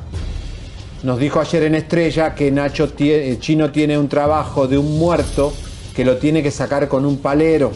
nos 1.02 1.18
dijo 1.18 1.40
ayer 1.40 1.64
en 1.64 1.74
Estrella 1.74 2.34
que 2.34 2.50
Nacho 2.50 2.88
eh, 2.98 3.36
Chino 3.40 3.72
tiene 3.72 3.98
un 3.98 4.08
trabajo 4.08 4.68
de 4.68 4.78
un 4.78 4.98
muerto 4.98 5.52
que 5.94 6.04
lo 6.04 6.16
tiene 6.16 6.42
que 6.42 6.50
sacar 6.50 6.88
con 6.88 7.04
un 7.04 7.18
palero. 7.18 7.72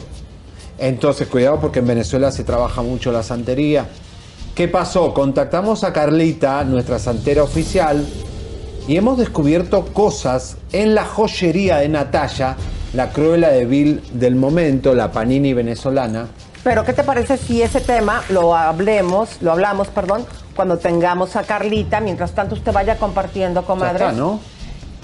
Entonces, 0.78 1.26
cuidado 1.28 1.60
porque 1.60 1.80
en 1.80 1.86
Venezuela 1.86 2.30
se 2.30 2.44
trabaja 2.44 2.82
mucho 2.82 3.10
la 3.10 3.22
santería. 3.22 3.86
¿Qué 4.54 4.68
pasó? 4.68 5.12
Contactamos 5.12 5.84
a 5.84 5.92
Carlita, 5.92 6.64
nuestra 6.64 6.98
santera 6.98 7.42
oficial, 7.42 8.06
y 8.88 8.96
hemos 8.96 9.18
descubierto 9.18 9.84
cosas 9.86 10.56
en 10.72 10.94
la 10.94 11.04
joyería 11.04 11.78
de 11.78 11.88
Natalia, 11.88 12.56
la 12.94 13.10
cruela 13.10 13.48
de 13.48 13.66
Bill 13.66 14.00
del 14.12 14.36
momento, 14.36 14.94
la 14.94 15.10
panini 15.10 15.52
venezolana. 15.52 16.28
Pero, 16.62 16.84
¿qué 16.84 16.92
te 16.92 17.02
parece 17.02 17.36
si 17.36 17.62
ese 17.62 17.80
tema 17.80 18.22
lo 18.30 18.54
hablemos, 18.56 19.42
lo 19.42 19.52
hablamos, 19.52 19.88
perdón, 19.88 20.24
cuando 20.56 20.78
tengamos 20.78 21.36
a 21.36 21.44
Carlita? 21.44 22.00
Mientras 22.00 22.32
tanto, 22.32 22.54
usted 22.56 22.72
vaya 22.72 22.96
compartiendo, 22.96 23.60
Ya 23.60 23.66
comadre. 23.66 24.04
está, 24.06 24.12
¿no? 24.12 24.40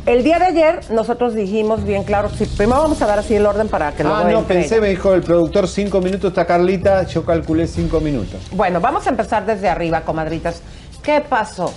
El 0.05 0.25
día 0.25 0.41
de 0.41 0.47
ayer 0.47 0.81
nosotros 0.91 1.33
dijimos 1.35 1.85
bien 1.85 2.03
claro, 2.03 2.29
sí, 2.29 2.45
primero 2.57 2.81
vamos 2.81 3.01
a 3.03 3.07
dar 3.07 3.21
así 3.21 3.37
el 3.37 3.47
orden 3.47 3.69
para 3.69 3.93
que 3.93 4.03
Ah, 4.03 4.25
luego 4.25 4.41
no, 4.41 4.47
pensé, 4.49 4.75
ella. 4.75 4.83
me 4.83 4.89
dijo 4.89 5.15
el 5.15 5.23
productor, 5.23 5.69
cinco 5.69 6.01
minutos 6.01 6.31
está 6.31 6.45
Carlita, 6.45 7.05
yo 7.07 7.25
calculé 7.25 7.69
cinco 7.69 8.01
minutos. 8.01 8.41
Bueno, 8.51 8.81
vamos 8.81 9.07
a 9.07 9.11
empezar 9.11 9.47
desde 9.47 9.69
arriba, 9.69 10.01
comadritas. 10.01 10.61
¿Qué 11.05 11.21
pasó? 11.21 11.73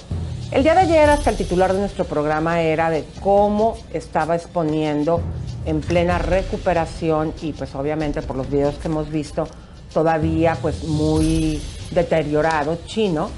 El 0.51 0.63
día 0.63 0.73
de 0.73 0.82
ayer 0.82 1.07
hasta 1.09 1.30
el 1.30 1.38
titular 1.38 1.71
de 1.73 1.80
nuestro 1.80 2.05
programa 2.05 2.61
era 2.61 2.89
de 2.89 3.05
cómo 3.21 3.78
estaba 3.93 4.36
exponiendo 4.36 5.21
en 5.67 5.82
plena 5.82 6.17
recuperación 6.17 7.32
y 7.43 7.53
pues 7.53 7.76
obviamente 7.76 8.23
por 8.23 8.38
los 8.38 8.49
videos 8.49 8.76
que 8.76 8.88
hemos 8.88 9.09
visto 9.11 9.47
todavía 9.93 10.57
pues 10.61 10.84
muy 10.84 11.61
deteriorado 11.91 12.78
chino, 12.86 13.30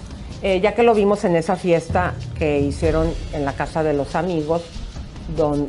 eh, 0.42 0.60
ya 0.62 0.74
que 0.76 0.84
lo 0.84 0.94
vimos 0.94 1.24
en 1.26 1.36
esa 1.36 1.56
fiesta 1.56 2.14
que 2.38 2.60
hicieron 2.60 3.12
en 3.34 3.46
la 3.46 3.54
casa 3.54 3.84
de 3.84 3.94
los 3.94 4.16
amigos, 4.16 4.64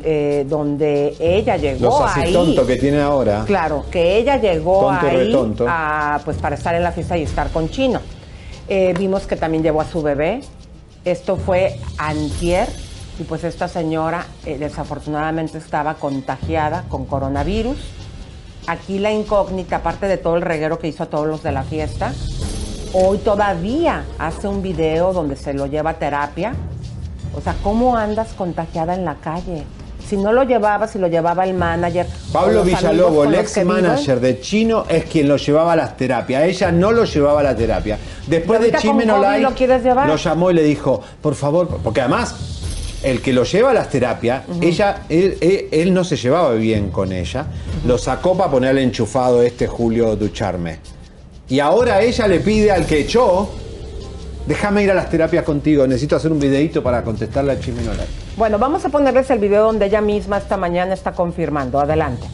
eh, 0.03 0.45
donde 0.47 1.15
ella 1.19 1.57
llegó 1.57 1.85
Los 1.99 2.01
así 2.01 2.21
ahí. 2.21 2.33
tonto 2.33 2.65
que 2.65 2.77
tiene 2.77 3.01
ahora. 3.01 3.43
Claro, 3.45 3.85
que 3.91 4.17
ella 4.17 4.37
llegó 4.37 4.81
Tonto 4.81 5.07
ahí 5.07 5.17
retonto. 5.17 5.65
a, 5.67 6.21
pues 6.23 6.37
para 6.37 6.55
estar 6.55 6.73
en 6.75 6.83
la 6.83 6.91
fiesta 6.93 7.17
y 7.17 7.23
estar 7.23 7.49
con 7.51 7.69
Chino. 7.69 7.99
Eh, 8.69 8.93
vimos 8.97 9.27
que 9.27 9.35
también 9.35 9.61
llevó 9.63 9.81
a 9.81 9.85
su 9.85 10.01
bebé. 10.01 10.41
Esto 11.03 11.35
fue 11.35 11.77
antier 11.97 12.69
y 13.19 13.23
pues 13.23 13.43
esta 13.43 13.67
señora 13.67 14.27
eh, 14.45 14.57
desafortunadamente 14.57 15.57
estaba 15.57 15.95
contagiada 15.95 16.85
con 16.87 17.05
coronavirus. 17.05 17.77
Aquí 18.67 18.99
la 18.99 19.11
incógnita, 19.11 19.77
aparte 19.77 20.07
de 20.07 20.17
todo 20.17 20.35
el 20.37 20.41
reguero 20.41 20.79
que 20.79 20.87
hizo 20.87 21.03
a 21.03 21.07
todos 21.07 21.27
los 21.27 21.43
de 21.43 21.51
la 21.51 21.63
fiesta, 21.63 22.13
hoy 22.93 23.17
todavía 23.19 24.03
hace 24.17 24.47
un 24.47 24.61
video 24.61 25.13
donde 25.13 25.35
se 25.35 25.53
lo 25.53 25.65
lleva 25.67 25.91
a 25.91 25.93
terapia. 25.99 26.53
O 27.35 27.41
sea, 27.41 27.55
¿cómo 27.63 27.95
andas 27.95 28.29
contagiada 28.37 28.95
en 28.95 29.05
la 29.05 29.15
calle? 29.15 29.63
Si 30.07 30.17
no 30.17 30.33
lo 30.33 30.43
llevaba, 30.43 30.87
si 30.87 30.97
lo 30.97 31.07
llevaba 31.07 31.43
el 31.45 31.53
manager. 31.53 32.07
Pablo 32.33 32.63
Villalobos, 32.63 33.27
el 33.27 33.35
ex 33.35 33.63
manager 33.63 34.19
de 34.19 34.39
Chino, 34.41 34.85
es 34.89 35.05
quien 35.05 35.27
lo 35.27 35.37
llevaba 35.37 35.73
a 35.73 35.75
las 35.75 35.95
terapias. 35.97 36.43
Ella 36.43 36.71
no 36.71 36.91
lo 36.91 37.03
llevaba 37.05 37.41
a 37.41 37.43
la 37.43 37.55
terapia. 37.55 37.99
Después 38.25 38.59
¿Y 38.59 38.63
de 38.63 38.67
ahorita 38.69 38.77
Chisme 38.79 38.97
con 39.03 39.07
No 39.07 39.13
COVID 39.17 39.25
Like, 39.27 39.43
lo 39.43 40.05
lo 40.07 40.15
llamó 40.15 40.49
y 40.49 40.53
le 40.55 40.63
dijo, 40.63 41.01
por 41.21 41.35
favor, 41.35 41.67
porque 41.83 42.01
además, 42.01 42.33
el 43.03 43.21
que 43.21 43.31
lo 43.33 43.43
lleva 43.43 43.69
a 43.69 43.73
las 43.75 43.89
terapias, 43.89 44.41
ella, 44.61 45.03
él, 45.09 45.37
él- 45.41 45.67
él 45.71 45.93
no 45.93 46.03
se 46.03 46.15
llevaba 46.15 46.53
bien 46.55 46.89
con 46.89 47.11
ella, 47.13 47.45
lo 47.85 47.99
sacó 47.99 48.35
para 48.35 48.49
ponerle 48.49 48.81
enchufado 48.81 49.43
este 49.43 49.67
Julio 49.67 50.15
Ducharme. 50.15 50.79
Y 51.49 51.59
ahora 51.59 52.01
ella 52.01 52.27
le 52.27 52.39
pide 52.39 52.71
al 52.71 52.85
que 52.85 52.99
echó, 52.99 53.49
déjame 54.45 54.83
ir 54.83 54.91
a 54.91 54.93
las 54.93 55.09
terapias 55.09 55.43
contigo, 55.43 55.87
necesito 55.87 56.15
hacer 56.15 56.31
un 56.31 56.39
videito 56.39 56.83
para 56.83 57.03
contestarle 57.03 57.53
a 57.53 57.59
Chisme. 57.59 57.81
Bueno, 58.37 58.59
vamos 58.59 58.85
a 58.85 58.89
ponerles 58.89 59.29
el 59.31 59.39
video 59.39 59.63
donde 59.63 59.87
ella 59.87 59.99
misma 59.99 60.37
esta 60.37 60.57
mañana 60.57 60.93
está 60.93 61.13
confirmando. 61.13 61.79
Adelante. 61.79 62.27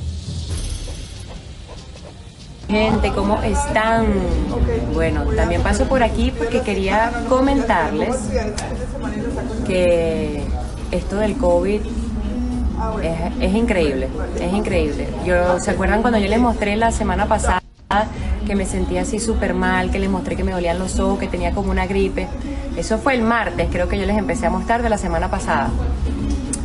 Gente, 2.68 3.12
¿cómo 3.14 3.42
están? 3.42 4.08
Bueno, 4.94 5.24
también 5.36 5.62
paso 5.62 5.86
por 5.86 6.04
aquí 6.04 6.34
porque 6.38 6.60
quería 6.62 7.24
comentarles 7.30 8.18
que 9.66 10.44
esto 10.92 11.16
del 11.18 11.38
COVID 11.38 11.82
es, 13.02 13.20
es 13.40 13.56
increíble, 13.56 14.10
es 14.42 14.52
increíble. 14.52 15.08
Yo, 15.26 15.60
¿Se 15.62 15.72
acuerdan 15.72 16.02
cuando 16.02 16.20
yo 16.20 16.28
les 16.28 16.40
mostré 16.40 16.76
la 16.76 16.92
semana 16.92 17.28
pasada 17.28 17.62
que 18.46 18.56
me 18.56 18.66
sentía 18.66 19.02
así 19.02 19.20
súper 19.20 19.54
mal, 19.54 19.92
que 19.92 20.00
les 20.00 20.10
mostré 20.10 20.36
que 20.36 20.44
me 20.44 20.52
dolían 20.52 20.80
los 20.80 21.00
ojos, 21.00 21.20
que 21.20 21.28
tenía 21.28 21.52
como 21.52 21.72
una 21.72 21.86
gripe? 21.86 22.28
Eso 22.78 22.98
fue 22.98 23.16
el 23.16 23.22
martes, 23.22 23.70
creo 23.72 23.88
que 23.88 23.98
yo 23.98 24.06
les 24.06 24.18
empecé 24.18 24.48
a 24.48 24.50
mostrar 24.50 24.84
de 24.84 24.90
la 24.90 24.98
semana 24.98 25.30
pasada. 25.30 25.70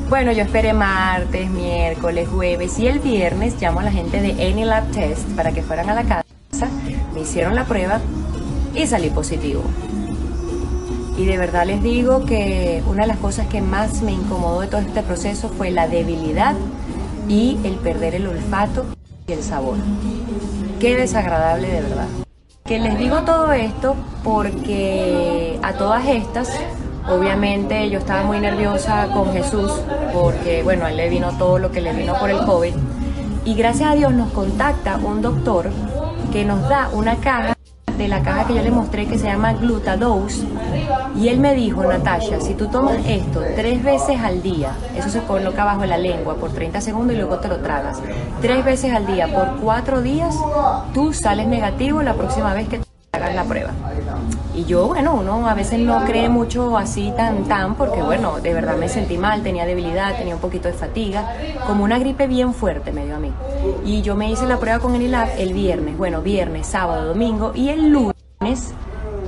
Bueno, 0.09 0.33
yo 0.33 0.43
esperé 0.43 0.73
martes, 0.73 1.49
miércoles, 1.51 2.29
jueves 2.29 2.79
y 2.81 2.89
el 2.89 2.99
viernes 2.99 3.55
llamo 3.61 3.81
a 3.81 3.85
la 3.85 3.93
gente 3.93 4.21
de 4.21 4.31
AnyLab 4.33 4.91
Test 4.91 5.29
para 5.37 5.53
que 5.53 5.63
fueran 5.63 5.89
a 5.89 5.95
la 5.95 6.03
casa, 6.03 6.69
me 7.15 7.21
hicieron 7.21 7.55
la 7.55 7.65
prueba 7.65 8.01
y 8.75 8.87
salí 8.87 9.11
positivo. 9.11 9.63
Y 11.17 11.27
de 11.27 11.37
verdad 11.37 11.67
les 11.67 11.83
digo 11.83 12.25
que 12.25 12.83
una 12.89 13.03
de 13.03 13.09
las 13.09 13.19
cosas 13.19 13.47
que 13.47 13.61
más 13.61 14.03
me 14.03 14.13
incomodó 14.13 14.63
de 14.63 14.67
todo 14.67 14.81
este 14.81 15.03
proceso 15.03 15.49
fue 15.49 15.71
la 15.71 15.87
debilidad 15.87 16.55
y 17.29 17.59
el 17.63 17.75
perder 17.75 18.15
el 18.15 18.27
olfato 18.27 18.87
y 19.29 19.33
el 19.33 19.43
sabor. 19.43 19.77
Qué 20.81 20.97
desagradable 20.97 21.69
de 21.69 21.83
verdad. 21.83 22.07
Que 22.65 22.79
les 22.79 22.99
digo 22.99 23.21
todo 23.21 23.53
esto 23.53 23.97
porque 24.25 25.59
a 25.63 25.75
todas 25.75 26.07
estas, 26.07 26.49
obviamente 27.07 27.91
yo 27.91 27.99
estaba 27.99 28.23
muy 28.23 28.41
nerviosa 28.41 29.09
con 29.13 29.31
Jesús 29.31 29.71
porque, 30.15 30.63
bueno, 30.63 30.87
a 30.87 30.91
él 30.91 30.97
le 30.97 31.11
vino 31.11 31.37
todo 31.37 31.59
lo 31.59 31.71
que 31.71 31.83
le 31.83 31.93
vino 31.93 32.19
por 32.19 32.31
el 32.31 32.39
COVID. 32.39 32.73
Y 33.45 33.55
gracias 33.57 33.91
a 33.91 33.95
Dios 33.95 34.15
nos 34.15 34.33
contacta 34.33 34.97
un 34.97 35.21
doctor 35.21 35.69
que 36.33 36.47
nos 36.47 36.67
da 36.67 36.89
una 36.95 37.17
caja 37.17 37.55
de 38.01 38.09
la 38.09 38.23
caja 38.23 38.47
que 38.47 38.55
yo 38.55 38.63
le 38.63 38.71
mostré 38.71 39.07
que 39.07 39.19
se 39.19 39.27
llama 39.27 39.53
Glutadose 39.53 40.47
y 41.15 41.29
él 41.29 41.39
me 41.39 41.55
dijo, 41.55 41.85
Natasha, 41.85 42.41
si 42.41 42.55
tú 42.55 42.69
tomas 42.69 42.97
esto 43.07 43.43
tres 43.55 43.83
veces 43.83 44.19
al 44.21 44.43
día, 44.43 44.73
eso 44.97 45.11
se 45.11 45.21
coloca 45.21 45.65
bajo 45.65 45.85
la 45.85 45.99
lengua 45.99 46.37
por 46.37 46.51
30 46.51 46.81
segundos 46.81 47.15
y 47.15 47.19
luego 47.19 47.39
te 47.39 47.49
lo 47.49 47.59
tragas, 47.59 48.01
tres 48.41 48.65
veces 48.65 48.95
al 48.95 49.07
día 49.07 49.29
por 49.29 49.61
cuatro 49.61 50.01
días, 50.01 50.35
tú 50.95 51.13
sales 51.13 51.47
negativo 51.47 52.03
la 52.03 52.15
próxima 52.15 52.55
vez 52.55 52.69
que 52.69 52.79
te 52.79 52.87
hagas 53.13 53.35
la 53.35 53.45
prueba. 53.45 53.71
Y 54.61 54.67
yo, 54.67 54.89
bueno, 54.89 55.15
uno 55.15 55.49
a 55.49 55.55
veces 55.55 55.79
no 55.79 56.05
cree 56.05 56.29
mucho 56.29 56.77
así 56.77 57.15
tan 57.17 57.45
tan, 57.45 57.77
porque 57.77 58.03
bueno, 58.03 58.41
de 58.41 58.53
verdad 58.53 58.77
me 58.77 58.91
sentí 58.91 59.17
mal, 59.17 59.43
tenía 59.43 59.65
debilidad, 59.65 60.19
tenía 60.19 60.35
un 60.35 60.41
poquito 60.41 60.69
de 60.69 60.75
fatiga, 60.75 61.33
como 61.67 61.83
una 61.83 61.99
gripe 61.99 62.27
bien 62.27 62.53
fuerte 62.53 62.93
me 62.93 63.07
dio 63.07 63.17
a 63.17 63.21
mí. 63.21 63.33
Y 63.87 64.03
yo 64.03 64.17
me 64.17 64.31
hice 64.31 64.45
la 64.47 64.59
prueba 64.59 64.79
con 64.79 64.95
Enilab 64.95 65.29
el 65.39 65.55
viernes, 65.55 65.97
bueno, 65.97 66.21
viernes, 66.21 66.67
sábado, 66.67 67.07
domingo, 67.07 67.53
y 67.55 67.71
el 67.71 67.89
lunes 67.89 68.75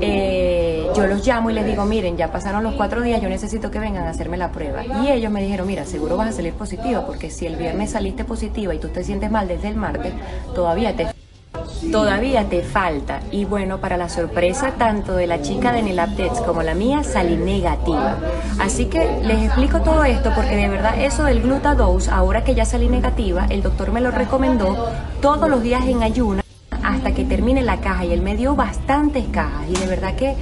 eh, 0.03 0.87
yo 0.95 1.07
los 1.07 1.27
llamo 1.27 1.49
y 1.49 1.55
les 1.55 1.65
digo, 1.65 1.87
miren, 1.87 2.19
ya 2.19 2.31
pasaron 2.31 2.63
los 2.63 2.75
cuatro 2.75 3.01
días, 3.01 3.23
yo 3.23 3.31
necesito 3.31 3.71
que 3.71 3.79
vengan 3.79 4.05
a 4.05 4.11
hacerme 4.11 4.37
la 4.37 4.53
prueba. 4.53 4.85
Y 4.85 5.11
ellos 5.11 5.33
me 5.33 5.41
dijeron, 5.41 5.67
mira, 5.67 5.87
seguro 5.87 6.19
vas 6.19 6.29
a 6.29 6.33
salir 6.33 6.53
positiva, 6.53 7.07
porque 7.07 7.31
si 7.31 7.47
el 7.47 7.57
viernes 7.57 7.93
saliste 7.93 8.25
positiva 8.27 8.75
y 8.75 8.79
tú 8.79 8.89
te 8.89 9.03
sientes 9.03 9.31
mal 9.31 9.49
desde 9.49 9.69
el 9.69 9.77
martes, 9.77 10.13
todavía 10.55 10.95
te 10.95 11.07
Todavía 11.91 12.49
te 12.49 12.63
falta. 12.63 13.21
Y 13.31 13.45
bueno, 13.45 13.79
para 13.79 13.97
la 13.97 14.09
sorpresa 14.09 14.73
tanto 14.79 15.15
de 15.15 15.27
la 15.27 15.43
chica 15.43 15.73
de 15.73 15.83
Nelaptex 15.83 16.41
como 16.41 16.63
la 16.63 16.75
mía, 16.75 17.03
salí 17.03 17.37
negativa. 17.37 18.17
Así 18.61 18.87
que 18.87 19.21
les 19.23 19.45
explico 19.45 19.81
todo 19.81 20.05
esto 20.05 20.33
porque 20.35 20.57
de 20.57 20.69
verdad 20.69 21.01
eso 21.01 21.25
del 21.25 21.43
Glutadose, 21.43 22.11
ahora 22.11 22.45
que 22.45 22.55
ya 22.55 22.65
salí 22.65 22.89
negativa, 22.89 23.47
el 23.51 23.63
doctor 23.63 23.93
me 23.93 24.01
lo 24.01 24.11
recomendó 24.11 24.91
todos 25.21 25.49
los 25.49 25.63
días 25.63 25.87
en 25.87 26.03
ayuna 26.03 26.43
hasta 26.83 27.13
que 27.13 27.25
termine 27.25 27.63
la 27.63 27.81
caja 27.81 28.05
y 28.05 28.13
él 28.13 28.23
me 28.23 28.37
dio 28.37 28.55
bastantes 28.55 29.25
cajas 29.31 29.69
y 29.69 29.75
de 29.75 29.87
verdad 29.87 30.15
que 30.15 30.35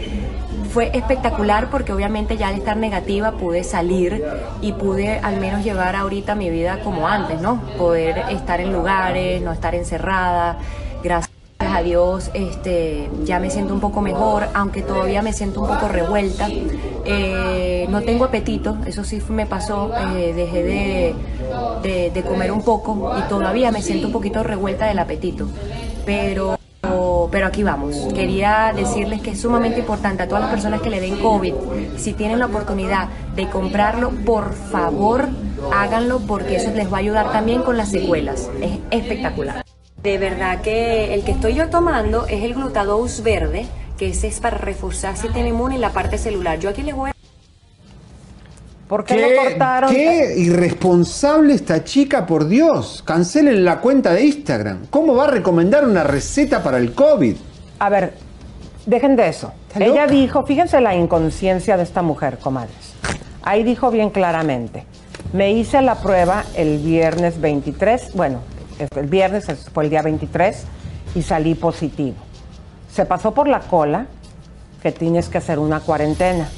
fue 0.73 0.91
espectacular 0.97 1.69
porque 1.71 1.93
obviamente 1.93 2.37
ya 2.37 2.49
al 2.49 2.55
estar 2.55 2.77
negativa 2.77 3.33
pude 3.33 3.65
salir 3.65 4.25
y 4.63 4.73
pude 4.73 5.19
al 5.19 5.41
menos 5.41 5.65
llevar 5.65 5.97
ahorita 5.97 6.35
mi 6.35 6.49
vida 6.49 6.81
como 6.85 7.09
antes, 7.09 7.41
¿no? 7.41 7.61
Poder 7.77 8.25
estar 8.31 8.61
en 8.61 8.73
lugares, 8.73 9.43
no 9.43 9.53
estar 9.53 9.75
encerrada. 9.75 10.59
Gracias 11.03 11.31
a 11.59 11.83
Dios 11.83 12.31
este, 12.35 13.11
ya 13.25 13.39
me 13.39 13.51
siento 13.51 13.75
un 13.75 13.81
poco 13.81 14.01
mejor, 14.01 14.49
aunque 14.55 14.83
todavía 14.83 15.23
me 15.23 15.33
siento 15.33 15.61
un 15.61 15.69
poco 15.69 15.89
revuelta. 15.89 16.49
Eh, 17.05 17.87
no 17.91 18.03
tengo 18.03 18.25
apetito, 18.25 18.77
eso 18.87 19.05
sí 19.05 19.21
me 19.29 19.47
pasó, 19.47 19.91
eh, 20.17 20.33
dejé 20.35 20.63
de, 20.63 21.15
de- 21.83 22.11
de 22.11 22.23
comer 22.23 22.51
un 22.53 22.63
poco 22.63 23.13
y 23.19 23.23
todavía 23.29 23.71
me 23.73 23.83
siento 23.83 24.07
un 24.09 24.13
poquito 24.13 24.43
revuelta 24.43 24.87
del 24.87 24.99
apetito. 24.99 25.49
Pero, 26.07 26.59
pero 27.31 27.47
aquí 27.47 27.63
vamos. 27.63 28.09
Quería 28.15 28.73
decirles 28.75 29.21
que 29.21 29.31
es 29.31 29.41
sumamente 29.41 29.81
importante 29.81 30.23
a 30.23 30.29
todas 30.29 30.43
las 30.43 30.51
personas 30.51 30.81
que 30.81 30.91
le 30.91 31.01
den 31.01 31.17
COVID, 31.17 31.55
si 31.97 32.13
tienen 32.15 32.39
la 32.39 32.47
oportunidad 32.47 33.09
de 33.37 33.49
comprarlo, 33.49 34.11
por 34.25 34.55
favor 34.55 35.29
háganlo 35.73 36.21
porque 36.21 36.57
eso 36.57 36.71
les 36.75 36.91
va 36.91 36.97
a 36.97 37.01
ayudar 37.01 37.33
también 37.33 37.63
con 37.63 37.77
las 37.77 37.91
secuelas. 37.91 38.51
Es 38.63 38.79
espectacular. 38.91 39.63
De 40.03 40.17
verdad 40.17 40.63
que 40.63 41.13
el 41.13 41.25
que 41.25 41.33
estoy 41.33 41.55
yo 41.55 41.69
tomando 41.69 42.27
es 42.27 42.43
el 42.43 42.55
Glutadose 42.55 43.21
verde, 43.21 43.67
que 43.99 44.09
ese 44.09 44.29
es 44.29 44.41
para 44.41 44.57
reforzar 44.57 45.11
el 45.11 45.17
sistema 45.19 45.47
inmune 45.47 45.77
y 45.77 45.79
la 45.79 45.91
parte 45.91 46.17
celular. 46.17 46.59
Yo 46.59 46.71
aquí 46.71 46.83
les 46.83 46.95
voy 46.95 47.11
a... 47.11 47.15
¿Por 48.89 49.05
qué, 49.05 49.21
lo 49.21 49.43
cortaron? 49.43 49.91
qué 49.93 50.35
irresponsable 50.39 51.53
esta 51.53 51.85
chica, 51.85 52.27
por 52.27 52.49
Dios. 52.49 53.03
Cancelen 53.07 53.63
la 53.63 53.81
cuenta 53.81 54.15
de 54.15 54.25
Instagram. 54.25 54.87
¿Cómo 54.89 55.15
va 55.15 55.25
a 55.25 55.31
recomendar 55.31 55.87
una 55.87 56.03
receta 56.03 56.63
para 56.63 56.79
el 56.79 56.95
COVID? 56.95 57.37
A 57.79 57.89
ver, 57.91 58.15
dejen 58.87 59.17
de 59.17 59.29
eso. 59.29 59.53
Ella 59.79 60.07
dijo, 60.07 60.45
fíjense 60.45 60.81
la 60.81 60.95
inconsciencia 60.97 61.77
de 61.77 61.83
esta 61.83 62.01
mujer, 62.01 62.39
comadres. 62.39 62.95
Ahí 63.43 63.63
dijo 63.63 63.91
bien 63.91 64.11
claramente, 64.11 64.85
me 65.33 65.53
hice 65.53 65.83
la 65.83 65.97
prueba 65.97 66.45
el 66.57 66.79
viernes 66.79 67.41
23, 67.41 68.15
bueno, 68.15 68.41
el 68.97 69.07
viernes 69.07 69.49
es- 69.49 69.69
fue 69.71 69.85
el 69.85 69.91
día 69.91 70.03
23 70.03 70.65
y 71.15 71.23
salí 71.23 71.55
positivo. 71.55 72.17
Se 72.93 73.05
pasó 73.07 73.33
por 73.33 73.49
la 73.49 73.61
cola 73.61 74.07
que 74.83 74.93
tienes 74.93 75.29
que 75.29 75.39
hacer 75.39 75.59
una 75.59 75.81
cuarentena. 75.81 76.49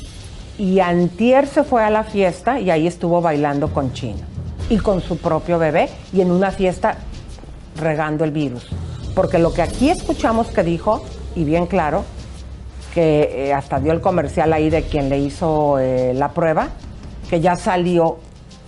Y 0.58 0.80
antier 0.80 1.46
se 1.46 1.64
fue 1.64 1.82
a 1.82 1.90
la 1.90 2.04
fiesta 2.04 2.60
y 2.60 2.70
ahí 2.70 2.86
estuvo 2.86 3.20
bailando 3.20 3.72
con 3.72 3.92
Chino 3.92 4.20
y 4.68 4.78
con 4.78 5.00
su 5.00 5.18
propio 5.18 5.58
bebé 5.58 5.88
y 6.12 6.20
en 6.20 6.30
una 6.30 6.50
fiesta 6.50 6.96
regando 7.76 8.24
el 8.24 8.30
virus. 8.30 8.66
Porque 9.14 9.38
lo 9.38 9.52
que 9.52 9.62
aquí 9.62 9.90
escuchamos 9.90 10.48
que 10.48 10.62
dijo, 10.62 11.02
y 11.34 11.44
bien 11.44 11.66
claro, 11.66 12.04
que 12.94 13.48
eh, 13.48 13.52
hasta 13.54 13.80
dio 13.80 13.92
el 13.92 14.00
comercial 14.02 14.52
ahí 14.52 14.68
de 14.70 14.82
quien 14.82 15.08
le 15.08 15.18
hizo 15.18 15.78
eh, 15.78 16.12
la 16.14 16.28
prueba, 16.32 16.68
que 17.30 17.40
ya 17.40 17.56
salió 17.56 18.18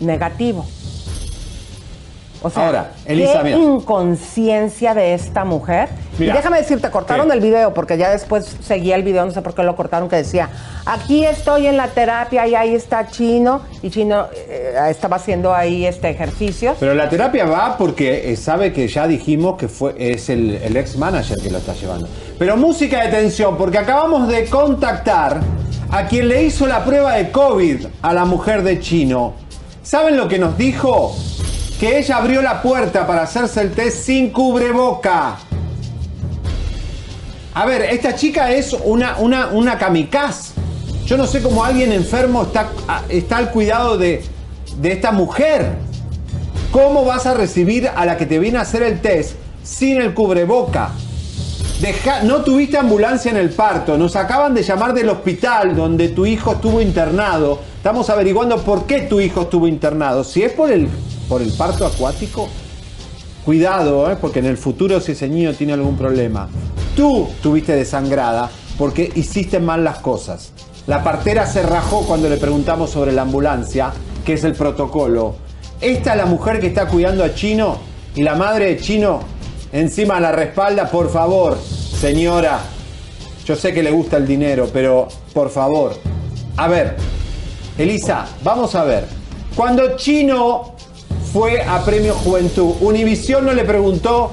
negativo. 0.00 0.64
O 2.47 2.51
sea, 2.51 2.66
Ahora, 2.66 2.90
Elisa, 3.07 3.38
qué 3.38 3.57
mira. 3.57 3.57
inconsciencia 3.57 4.92
de 4.92 5.14
esta 5.14 5.47
mujer. 5.47 5.88
Mira. 6.18 6.34
Y 6.34 6.36
déjame 6.36 6.59
decirte, 6.59 6.90
cortaron 6.90 7.28
¿Qué? 7.28 7.34
el 7.34 7.40
video 7.40 7.72
porque 7.72 7.97
ya 7.97 8.11
después 8.11 8.57
seguía 8.61 8.97
el 8.97 9.03
video, 9.03 9.24
no 9.24 9.30
sé 9.30 9.40
por 9.40 9.55
qué 9.55 9.62
lo 9.62 9.74
cortaron, 9.74 10.11
que 10.11 10.16
decía, 10.16 10.51
aquí 10.84 11.24
estoy 11.24 11.66
en 11.66 11.78
la 11.78 11.88
terapia 11.88 12.47
y 12.47 12.55
ahí 12.55 12.74
está 12.74 13.07
Chino, 13.09 13.62
y 13.82 13.88
Chino 13.88 14.26
eh, 14.36 14.74
estaba 14.90 15.16
haciendo 15.16 15.55
ahí 15.55 15.86
este 15.86 16.11
ejercicio. 16.11 16.76
Pero 16.78 16.95
la 16.95 17.09
terapia 17.09 17.47
va 17.47 17.78
porque 17.78 18.30
eh, 18.30 18.36
sabe 18.36 18.74
que 18.74 18.88
ya 18.88 19.07
dijimos 19.07 19.57
que 19.57 19.68
fue, 19.68 19.95
es 19.97 20.28
el, 20.28 20.57
el 20.62 20.76
ex 20.76 20.99
manager 20.99 21.38
que 21.40 21.51
lo 21.51 21.57
está 21.59 21.72
llevando. 21.72 22.07
Pero 22.38 22.59
música 22.59 23.03
de 23.05 23.09
tensión, 23.09 23.57
porque 23.57 23.78
acabamos 23.78 24.28
de 24.28 24.45
contactar 24.51 25.40
a 25.90 26.07
quien 26.07 26.28
le 26.28 26.42
hizo 26.42 26.66
la 26.66 26.84
prueba 26.84 27.14
de 27.14 27.30
COVID 27.30 27.86
a 28.03 28.12
la 28.12 28.26
mujer 28.26 28.62
de 28.62 28.80
Chino. 28.80 29.32
¿Saben 29.82 30.16
lo 30.16 30.28
que 30.28 30.38
nos 30.38 30.59
dijo? 30.59 31.14
Que 31.78 31.98
ella 31.98 32.16
abrió 32.16 32.40
la 32.40 32.62
puerta 32.62 33.06
para 33.06 33.22
hacerse 33.22 33.60
el 33.60 33.72
test 33.72 34.04
sin 34.04 34.30
cubreboca. 34.30 35.36
A 37.54 37.66
ver, 37.66 37.82
esta 37.82 38.14
chica 38.14 38.50
es 38.50 38.76
una, 38.84 39.16
una, 39.18 39.48
una 39.48 39.78
kamikaze. 39.78 40.54
Yo 41.06 41.16
no 41.16 41.26
sé 41.26 41.42
cómo 41.42 41.64
alguien 41.64 41.92
enfermo 41.92 42.44
está, 42.44 42.70
está 43.08 43.36
al 43.36 43.50
cuidado 43.50 43.98
de, 43.98 44.24
de 44.78 44.92
esta 44.92 45.12
mujer. 45.12 45.76
¿Cómo 46.72 47.04
vas 47.04 47.26
a 47.26 47.34
recibir 47.34 47.88
a 47.94 48.04
la 48.04 48.16
que 48.16 48.26
te 48.26 48.38
viene 48.38 48.58
a 48.58 48.62
hacer 48.62 48.82
el 48.82 49.00
test 49.00 49.36
sin 49.62 50.00
el 50.00 50.14
cubreboca? 50.14 50.90
No 52.24 52.42
tuviste 52.42 52.78
ambulancia 52.78 53.30
en 53.30 53.36
el 53.36 53.50
parto. 53.50 53.98
Nos 53.98 54.16
acaban 54.16 54.54
de 54.54 54.62
llamar 54.62 54.94
del 54.94 55.10
hospital 55.10 55.76
donde 55.76 56.08
tu 56.08 56.24
hijo 56.24 56.52
estuvo 56.52 56.80
internado. 56.80 57.60
Estamos 57.76 58.08
averiguando 58.08 58.56
por 58.62 58.86
qué 58.86 59.02
tu 59.02 59.20
hijo 59.20 59.42
estuvo 59.42 59.68
internado. 59.68 60.24
Si 60.24 60.42
es 60.42 60.52
por 60.52 60.72
el, 60.72 60.88
por 61.28 61.42
el 61.42 61.52
parto 61.52 61.86
acuático, 61.86 62.48
cuidado, 63.44 64.10
¿eh? 64.10 64.16
porque 64.20 64.38
en 64.38 64.46
el 64.46 64.56
futuro 64.56 65.00
si 65.00 65.12
ese 65.12 65.28
niño 65.28 65.52
tiene 65.54 65.72
algún 65.72 65.96
problema. 65.96 66.48
Tú 66.96 67.28
tuviste 67.42 67.74
desangrada 67.74 68.50
porque 68.78 69.10
hiciste 69.14 69.60
mal 69.60 69.84
las 69.84 69.98
cosas. 69.98 70.52
La 70.86 71.02
partera 71.02 71.46
se 71.46 71.62
rajó 71.62 72.02
cuando 72.06 72.28
le 72.28 72.36
preguntamos 72.36 72.90
sobre 72.90 73.12
la 73.12 73.22
ambulancia, 73.22 73.92
que 74.24 74.34
es 74.34 74.44
el 74.44 74.54
protocolo. 74.54 75.36
Esta 75.80 76.12
es 76.12 76.16
la 76.16 76.26
mujer 76.26 76.60
que 76.60 76.68
está 76.68 76.86
cuidando 76.86 77.24
a 77.24 77.34
Chino 77.34 77.78
y 78.14 78.22
la 78.22 78.34
madre 78.34 78.66
de 78.66 78.76
Chino 78.78 79.20
encima 79.72 80.20
la 80.20 80.32
respalda. 80.32 80.90
Por 80.90 81.10
favor, 81.10 81.58
señora, 81.58 82.60
yo 83.44 83.56
sé 83.56 83.72
que 83.72 83.82
le 83.82 83.90
gusta 83.90 84.16
el 84.16 84.26
dinero, 84.26 84.68
pero 84.72 85.08
por 85.32 85.50
favor. 85.50 85.94
A 86.56 86.68
ver, 86.68 86.96
Elisa, 87.76 88.26
vamos 88.42 88.74
a 88.74 88.84
ver. 88.84 89.06
Cuando 89.56 89.96
Chino 89.96 90.73
fue 91.35 91.61
a 91.62 91.85
Premio 91.85 92.14
Juventud, 92.14 92.76
Univisión 92.80 93.45
no 93.45 93.53
le 93.53 93.64
preguntó, 93.64 94.30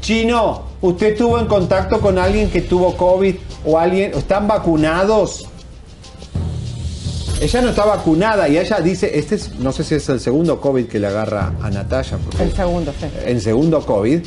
Chino, 0.00 0.62
¿usted 0.80 1.08
estuvo 1.08 1.38
en 1.38 1.44
contacto 1.44 2.00
con 2.00 2.18
alguien 2.18 2.48
que 2.48 2.62
tuvo 2.62 2.96
COVID 2.96 3.34
o 3.66 3.78
alguien, 3.78 4.14
están 4.14 4.48
vacunados? 4.48 5.46
Ella 7.42 7.60
no 7.60 7.68
está 7.68 7.84
vacunada 7.84 8.48
y 8.48 8.56
ella 8.56 8.80
dice, 8.80 9.18
este 9.18 9.34
es, 9.34 9.56
no 9.56 9.72
sé 9.72 9.84
si 9.84 9.96
es 9.96 10.08
el 10.08 10.20
segundo 10.20 10.58
COVID 10.58 10.86
que 10.86 10.98
le 10.98 11.08
agarra 11.08 11.52
a 11.60 11.68
Natalia. 11.68 12.16
El 12.40 12.50
segundo, 12.54 12.94
sí. 12.98 13.06
el 13.26 13.42
segundo 13.42 13.84
COVID 13.84 14.20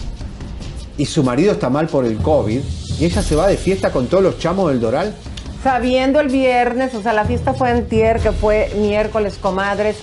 y 1.00 1.06
su 1.08 1.24
marido 1.24 1.54
está 1.54 1.72
mal 1.72 1.88
por 1.88 2.06
el 2.06 2.18
COVID 2.18 2.60
y 3.00 3.04
ella 3.04 3.24
se 3.24 3.36
va 3.36 3.48
de 3.48 3.58
fiesta 3.58 3.92
con 3.92 4.06
todos 4.06 4.24
los 4.24 4.38
chamos 4.38 4.70
del 4.70 4.80
Doral. 4.80 5.16
Sabiendo 5.64 6.20
el 6.20 6.28
viernes, 6.28 6.94
o 6.94 7.02
sea, 7.02 7.14
la 7.14 7.26
fiesta 7.26 7.56
fue 7.56 7.72
en 7.72 7.88
Tier, 7.88 8.20
que 8.20 8.32
fue 8.32 8.72
miércoles, 8.78 9.40
comadres, 9.42 9.96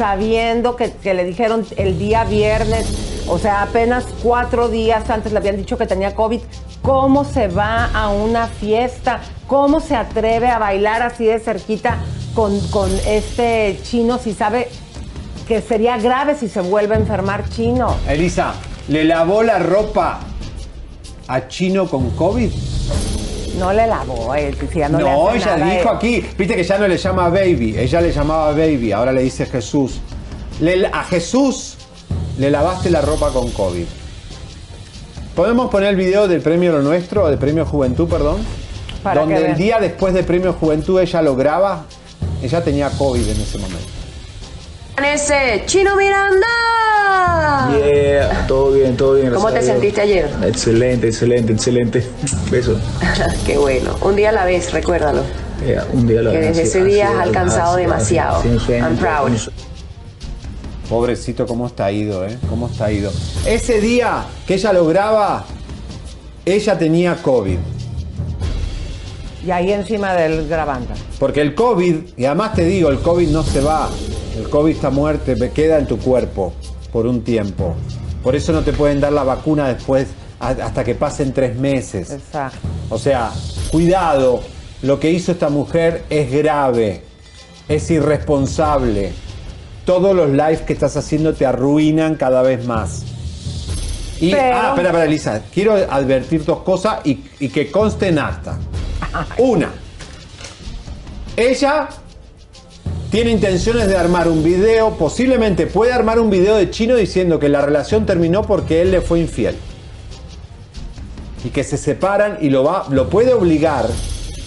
sabiendo 0.00 0.76
que, 0.76 0.94
le 1.04 1.24
dijeron 1.26 1.66
el 1.76 1.98
día 1.98 2.24
viernes, 2.24 3.22
o 3.28 3.38
sea, 3.38 3.60
apenas 3.60 4.06
cuatro 4.22 4.68
días 4.70 5.10
antes 5.10 5.30
le 5.30 5.36
habían 5.36 5.58
dicho 5.58 5.76
que 5.76 5.86
tenía 5.86 6.14
COVID. 6.14 6.40
¿Cómo 6.80 7.22
se 7.24 7.48
va 7.48 7.90
a 7.92 8.08
una 8.08 8.46
fiesta? 8.46 9.20
¿Cómo 9.46 9.78
se 9.80 9.94
atreve 9.94 10.48
a 10.48 10.58
bailar 10.58 11.02
así 11.02 11.26
de 11.26 11.38
cerquita 11.38 11.98
con, 12.34 12.58
con 12.70 12.90
este 13.06 13.78
chino 13.82 14.16
si 14.16 14.32
sabe 14.32 14.68
que 15.46 15.60
sería 15.60 15.98
grave 15.98 16.34
si 16.34 16.48
se 16.48 16.62
vuelve 16.62 16.94
a 16.94 16.98
enfermar 16.98 17.46
chino? 17.50 17.94
Elisa, 18.08 18.54
¿le 18.88 19.04
lavó 19.04 19.42
la 19.42 19.58
ropa 19.58 20.20
a 21.28 21.46
Chino 21.46 21.86
con 21.88 22.08
COVID? 22.12 22.50
No 23.58 23.72
le 23.72 23.86
lavó, 23.86 24.34
eh, 24.34 24.54
ya 24.74 24.88
no, 24.88 24.98
No, 24.98 25.30
le 25.32 25.38
ella 25.38 25.56
nada, 25.56 25.72
dijo 25.78 25.88
eh. 25.90 25.94
aquí, 25.96 26.26
viste 26.38 26.54
que 26.56 26.62
ya 26.64 26.78
no 26.78 26.86
le 26.88 26.96
llama 26.96 27.28
baby, 27.28 27.74
ella 27.78 28.00
le 28.00 28.12
llamaba 28.12 28.52
baby, 28.52 28.92
ahora 28.92 29.12
le 29.12 29.22
dice 29.22 29.46
Jesús. 29.46 30.00
Le- 30.60 30.86
a 30.86 31.04
Jesús 31.04 31.76
le 32.38 32.50
lavaste 32.50 32.90
la 32.90 33.00
ropa 33.00 33.30
con 33.32 33.50
COVID. 33.50 33.84
¿Podemos 35.34 35.70
poner 35.70 35.90
el 35.90 35.96
video 35.96 36.28
del 36.28 36.40
premio 36.42 36.72
Lo 36.72 36.82
Nuestro, 36.82 37.28
del 37.28 37.38
premio 37.38 37.64
Juventud, 37.64 38.08
perdón? 38.08 38.38
Para 39.02 39.20
Donde 39.20 39.46
el 39.46 39.56
día 39.56 39.78
después 39.80 40.12
del 40.12 40.24
premio 40.24 40.52
Juventud 40.52 41.00
ella 41.00 41.22
lo 41.22 41.34
graba, 41.36 41.84
ella 42.42 42.62
tenía 42.62 42.90
COVID 42.90 43.26
en 43.28 43.40
ese 43.40 43.58
momento. 43.58 43.88
Ese 45.04 45.62
Chino 45.66 45.96
Miranda. 45.96 46.46
Yeah, 47.72 48.46
todo 48.46 48.72
bien, 48.72 48.96
todo 48.96 49.14
bien. 49.14 49.32
¿Cómo 49.32 49.50
te 49.52 49.62
sentiste 49.62 50.00
ayer? 50.00 50.28
Excelente, 50.44 51.08
excelente, 51.08 51.52
excelente. 51.52 52.06
Besos. 52.50 52.78
Qué 53.46 53.56
bueno. 53.58 53.96
Un 54.02 54.16
día 54.16 54.30
a 54.30 54.32
la 54.32 54.44
vez, 54.44 54.72
recuérdalo. 54.72 55.22
Yeah, 55.66 55.86
un 55.92 56.06
día 56.06 56.20
a 56.20 56.22
la 56.24 56.30
Que 56.32 56.38
vez, 56.38 56.48
desde 56.56 56.62
ese 56.62 56.84
día 56.84 57.10
has 57.10 57.26
alcanzado 57.26 57.72
así- 57.74 57.82
demasiado. 57.82 58.38
así- 58.38 58.72
I'm 58.72 58.96
proud. 58.96 59.30
Pobrecito, 60.88 61.46
cómo 61.46 61.66
está 61.66 61.90
ido, 61.92 62.26
¿eh? 62.26 62.36
Cómo 62.48 62.66
está 62.66 62.90
ido. 62.90 63.12
Ese 63.46 63.80
día 63.80 64.24
que 64.46 64.54
ella 64.54 64.72
lo 64.72 64.86
graba, 64.86 65.44
ella 66.44 66.78
tenía 66.78 67.16
COVID. 67.16 67.58
Y 69.46 69.50
ahí 69.52 69.72
encima 69.72 70.14
del 70.14 70.48
grabando. 70.48 70.92
Porque 71.18 71.40
el 71.42 71.54
COVID, 71.54 71.94
y 72.16 72.24
además 72.24 72.54
te 72.54 72.64
digo, 72.64 72.90
el 72.90 72.98
COVID 73.00 73.28
no 73.28 73.42
se 73.42 73.60
va. 73.60 73.88
El 74.40 74.48
COVID 74.48 74.74
está 74.74 74.88
muerte, 74.88 75.36
me 75.36 75.50
queda 75.50 75.78
en 75.78 75.86
tu 75.86 75.98
cuerpo 75.98 76.54
por 76.92 77.06
un 77.06 77.22
tiempo. 77.22 77.74
Por 78.22 78.34
eso 78.34 78.52
no 78.52 78.62
te 78.62 78.72
pueden 78.72 78.98
dar 78.98 79.12
la 79.12 79.22
vacuna 79.22 79.68
después, 79.68 80.08
hasta 80.38 80.82
que 80.82 80.94
pasen 80.94 81.34
tres 81.34 81.56
meses. 81.56 82.10
Exacto. 82.10 82.58
O 82.88 82.98
sea, 82.98 83.30
cuidado, 83.70 84.40
lo 84.80 84.98
que 84.98 85.10
hizo 85.10 85.32
esta 85.32 85.50
mujer 85.50 86.04
es 86.08 86.32
grave, 86.32 87.02
es 87.68 87.90
irresponsable. 87.90 89.12
Todos 89.84 90.16
los 90.16 90.30
lives 90.30 90.62
que 90.62 90.72
estás 90.72 90.96
haciendo 90.96 91.34
te 91.34 91.44
arruinan 91.44 92.14
cada 92.14 92.40
vez 92.40 92.64
más. 92.64 93.02
Y, 94.20 94.30
Pero- 94.30 94.56
ah, 94.56 94.68
espera, 94.70 94.88
espera, 94.88 95.04
Elisa, 95.04 95.42
quiero 95.52 95.74
advertir 95.74 96.44
dos 96.46 96.60
cosas 96.62 97.00
y, 97.04 97.24
y 97.40 97.48
que 97.50 97.70
conste 97.70 98.08
en 98.08 98.18
acta. 98.20 98.58
Una, 99.38 99.70
ella 101.36 101.88
tiene 103.10 103.32
intenciones 103.32 103.88
de 103.88 103.96
armar 103.96 104.28
un 104.28 104.44
video, 104.44 104.96
posiblemente 104.96 105.66
puede 105.66 105.92
armar 105.92 106.20
un 106.20 106.30
video 106.30 106.54
de 106.54 106.70
chino 106.70 106.94
diciendo 106.94 107.40
que 107.40 107.48
la 107.48 107.60
relación 107.60 108.06
terminó 108.06 108.42
porque 108.42 108.82
él 108.82 108.92
le 108.92 109.00
fue 109.00 109.18
infiel. 109.18 109.56
Y 111.44 111.48
que 111.48 111.64
se 111.64 111.76
separan 111.76 112.38
y 112.40 112.50
lo, 112.50 112.62
va, 112.62 112.86
lo 112.90 113.10
puede 113.10 113.34
obligar 113.34 113.86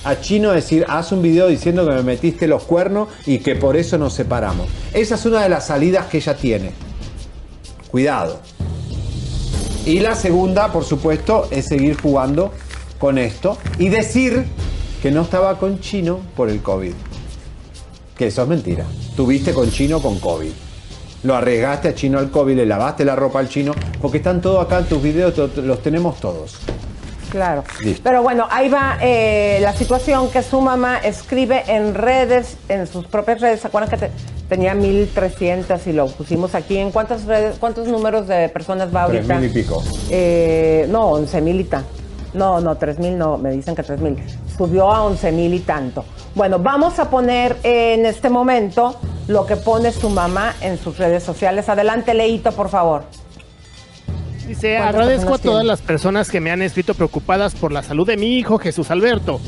a 0.05 0.20
Chino 0.20 0.51
a 0.51 0.53
decir, 0.53 0.86
haz 0.88 1.11
un 1.11 1.22
video 1.22 1.47
diciendo 1.47 1.88
que 1.88 1.95
me 1.95 2.03
metiste 2.03 2.47
los 2.47 2.64
cuernos 2.64 3.09
y 3.26 3.39
que 3.39 3.55
por 3.55 3.76
eso 3.76 3.97
nos 3.97 4.14
separamos. 4.14 4.68
Esa 4.93 5.16
es 5.16 5.26
una 5.26 5.41
de 5.41 5.49
las 5.49 5.68
salidas 5.68 6.05
que 6.05 6.18
ella 6.18 6.36
tiene. 6.36 6.72
Cuidado. 7.89 8.39
Y 9.86 9.99
la 9.99 10.16
segunda, 10.16 10.72
por 10.72 10.86
supuesto, 10.86 11.47
es 11.51 11.66
seguir 11.66 11.99
jugando 11.99 12.53
con 12.99 13.18
esto 13.18 13.57
y 13.78 13.89
decir 13.89 14.45
que 15.01 15.11
no 15.11 15.24
estaba 15.24 15.57
con 15.57 15.80
Chino 15.80 16.20
por 16.36 16.49
el 16.49 16.61
COVID. 16.61 16.93
Que 18.18 18.28
eso 18.28 18.43
es 18.43 18.47
mentira. 18.47 18.86
Tuviste 19.16 19.53
con 19.53 19.70
Chino 19.72 20.01
con 20.01 20.20
COVID. 20.20 20.51
Lo 21.24 21.36
arriesgaste 21.36 21.88
a 21.89 21.95
Chino 21.95 22.20
al 22.20 22.30
COVID, 22.30 22.55
le 22.55 22.66
lavaste 22.66 23.05
la 23.05 23.16
ropa 23.16 23.39
al 23.39 23.47
Chino, 23.49 23.74
porque 24.01 24.18
están 24.18 24.41
todos 24.41 24.64
acá 24.66 24.80
en 24.80 24.86
tus 24.86 25.01
videos, 25.01 25.34
los 25.57 25.82
tenemos 25.82 26.20
todos. 26.20 26.57
Claro. 27.32 27.64
Listo. 27.84 28.01
Pero 28.03 28.22
bueno, 28.22 28.45
ahí 28.51 28.70
va 28.70 28.97
eh, 29.01 29.57
la 29.61 29.74
situación 29.74 30.30
que 30.30 30.43
su 30.43 30.61
mamá 30.61 30.99
escribe 30.99 31.64
en 31.68 31.95
redes, 31.95 32.57
en 32.70 32.86
sus 32.86 33.07
propias 33.07 33.41
redes. 33.41 33.61
¿Se 33.61 33.68
acuerdan 33.68 33.89
que 33.89 33.97
te- 33.97 34.11
tenía 34.47 34.76
1300 34.76 35.88
y 35.88 35.93
lo 35.93 36.07
pusimos 36.07 36.53
aquí? 36.53 36.78
¿En 36.78 36.91
cuántas 36.91 37.24
redes, 37.26 37.55
cuántos 37.59 37.88
números 37.88 38.28
de 38.28 38.49
personas 38.49 38.93
va 38.93 39.07
Tres 39.07 39.22
ahorita? 39.22 39.36
mil 39.39 39.49
y 39.49 39.53
pico. 39.53 39.82
Eh, 40.11 40.86
no, 40.89 41.07
11 41.11 41.41
mil 41.41 41.59
y 41.61 41.64
tanto. 41.64 41.89
No, 42.34 42.60
no, 42.60 42.76
3 42.76 43.00
mil 43.00 43.18
no, 43.18 43.38
me 43.38 43.52
dicen 43.52 43.76
que 43.76 43.84
3 43.84 44.00
mil. 44.00 44.18
Subió 44.58 44.92
a 44.92 45.04
11 45.04 45.32
mil 45.32 45.54
y 45.54 45.60
tanto. 45.60 46.04
Bueno, 46.36 46.60
vamos 46.60 46.98
a 47.00 47.10
poner 47.10 47.58
en 47.64 48.06
este 48.06 48.30
momento 48.30 49.00
lo 49.28 49.46
que 49.46 49.56
pone 49.56 49.92
su 49.92 50.10
mamá 50.10 50.56
en 50.62 50.78
sus 50.78 50.98
redes 50.98 51.24
sociales. 51.24 51.70
Adelante, 51.70 52.14
Leito, 52.14 52.52
por 52.52 52.70
favor. 52.70 53.04
Dice, 54.48 54.76
¿Cuántas 54.78 54.96
agradezco 54.96 55.36
a 55.36 55.38
todas 55.38 55.42
tiene? 55.42 55.64
las 55.64 55.82
personas 55.82 56.30
que 56.30 56.42
me 56.42 56.52
han 56.52 56.62
escrito 56.62 56.96
preocupadas 56.96 57.56
por 57.56 57.72
la 57.72 57.82
salud 57.82 58.06
de 58.06 58.18
mi 58.18 58.38
hijo 58.38 58.58
Jesús 58.58 58.92
Alberto. 58.92 59.40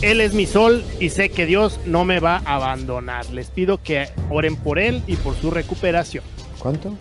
Él 0.00 0.20
es 0.20 0.34
mi 0.34 0.46
sol 0.46 0.84
y 0.98 1.10
sé 1.10 1.28
que 1.28 1.46
Dios 1.46 1.78
no 1.86 2.04
me 2.04 2.18
va 2.18 2.42
a 2.44 2.56
abandonar. 2.56 3.30
Les 3.30 3.50
pido 3.50 3.80
que 3.80 4.08
oren 4.30 4.56
por 4.56 4.80
él 4.80 5.02
y 5.06 5.14
por 5.14 5.36
su 5.36 5.50
recuperación. 5.52 6.24
¿Cuánto? 6.58 6.94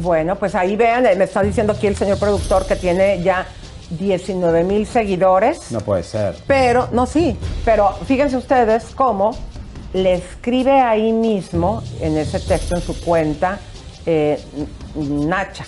Bueno, 0.00 0.36
pues 0.36 0.54
ahí 0.54 0.76
vean, 0.76 1.04
eh, 1.06 1.16
me 1.16 1.24
está 1.24 1.42
diciendo 1.42 1.72
aquí 1.72 1.88
el 1.88 1.96
señor 1.96 2.18
productor 2.18 2.64
que 2.64 2.76
tiene 2.76 3.20
ya 3.22 3.46
19 3.98 4.64
mil 4.64 4.86
seguidores. 4.86 5.70
No 5.70 5.80
puede 5.80 6.02
ser. 6.02 6.36
Pero, 6.46 6.88
no, 6.92 7.06
sí, 7.06 7.36
pero 7.64 7.92
fíjense 8.06 8.36
ustedes 8.36 8.86
cómo 8.94 9.36
le 9.92 10.14
escribe 10.14 10.80
ahí 10.80 11.12
mismo, 11.12 11.82
en 12.00 12.16
ese 12.16 12.40
texto, 12.40 12.76
en 12.76 12.82
su 12.82 12.98
cuenta, 13.00 13.58
eh, 14.06 14.38
Nacha. 14.96 15.64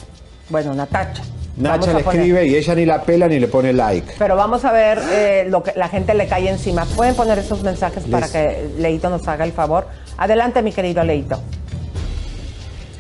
Bueno, 0.49 0.75
Natacha. 0.75 1.23
Nacha 1.57 1.93
le 1.93 2.03
poner. 2.03 2.21
escribe 2.21 2.47
y 2.47 2.57
ella 2.57 2.75
ni 2.75 2.85
la 2.85 3.03
pela 3.03 3.29
ni 3.29 3.39
le 3.39 3.47
pone 3.47 3.73
like. 3.73 4.15
Pero 4.19 4.35
vamos 4.35 4.65
a 4.65 4.73
ver 4.73 4.99
eh, 5.13 5.47
lo 5.49 5.63
que 5.63 5.73
la 5.77 5.89
gente 5.89 6.13
le 6.15 6.27
cae 6.27 6.49
encima. 6.49 6.85
¿Pueden 6.85 7.15
poner 7.15 7.39
esos 7.39 7.63
mensajes 7.63 8.05
para 8.05 8.29
que 8.29 8.71
Leito 8.79 9.09
nos 9.09 9.29
haga 9.29 9.45
el 9.45 9.53
favor? 9.53 9.87
Adelante, 10.17 10.63
mi 10.63 10.73
querido 10.73 11.05
Leito. 11.05 11.41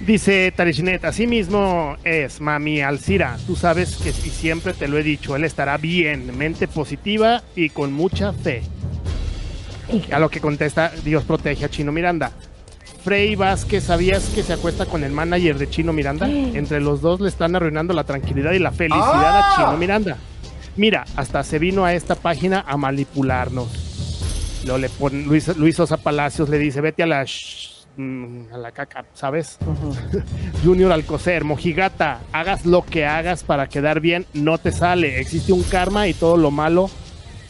Dice 0.06 0.52
Tarichinet, 0.54 1.02
así 1.06 1.26
mismo 1.26 1.96
es, 2.04 2.40
mami 2.40 2.82
Alcira. 2.82 3.38
Tú 3.46 3.56
sabes 3.56 3.96
que 3.96 4.10
y 4.10 4.12
siempre 4.30 4.74
te 4.74 4.86
lo 4.86 4.98
he 4.98 5.02
dicho, 5.02 5.34
él 5.34 5.44
estará 5.44 5.78
bien, 5.78 6.36
mente 6.36 6.68
positiva 6.68 7.42
y 7.56 7.70
con 7.70 7.92
mucha 7.92 8.32
fe. 8.34 8.62
A 10.12 10.18
lo 10.18 10.28
que 10.28 10.40
contesta, 10.40 10.92
Dios 11.04 11.24
protege 11.24 11.64
a 11.64 11.68
Chino 11.70 11.90
Miranda. 11.90 12.32
Frey 13.02 13.34
Vázquez, 13.34 13.84
¿sabías 13.84 14.24
que 14.34 14.42
se 14.42 14.52
acuesta 14.54 14.84
con 14.86 15.04
el 15.04 15.12
manager 15.12 15.58
de 15.58 15.70
Chino 15.70 15.92
Miranda? 15.92 16.28
Entre 16.28 16.80
los 16.80 17.00
dos 17.00 17.20
le 17.20 17.28
están 17.28 17.54
arruinando 17.56 17.94
la 17.94 18.04
tranquilidad 18.04 18.52
y 18.52 18.58
la 18.58 18.72
felicidad 18.72 19.02
¡Ah! 19.40 19.52
a 19.52 19.56
Chino 19.56 19.76
Miranda. 19.78 20.16
Mira, 20.76 21.04
hasta 21.16 21.42
se 21.44 21.58
vino 21.58 21.84
a 21.84 21.94
esta 21.94 22.14
página 22.14 22.64
a 22.66 22.76
manipularnos. 22.76 23.68
Luego 24.64 24.78
le 24.78 24.88
pone, 24.90 25.22
Luis, 25.22 25.48
Luis 25.56 25.76
Sosa 25.76 25.96
Palacios 25.98 26.48
le 26.48 26.58
dice, 26.58 26.80
vete 26.82 27.02
a 27.02 27.06
la... 27.06 27.22
sh- 27.24 27.70
mm, 27.96 28.52
a 28.52 28.58
la 28.58 28.72
caca, 28.72 29.04
¿sabes? 29.14 29.58
Junior 30.64 30.92
Alcocer, 30.92 31.44
Mojigata, 31.44 32.20
hagas 32.32 32.66
lo 32.66 32.84
que 32.84 33.06
hagas 33.06 33.44
para 33.44 33.68
quedar 33.68 34.00
bien, 34.00 34.26
no 34.32 34.58
te 34.58 34.72
sale. 34.72 35.20
Existe 35.20 35.52
un 35.52 35.62
karma 35.62 36.08
y 36.08 36.14
todo 36.14 36.36
lo 36.36 36.50
malo 36.50 36.90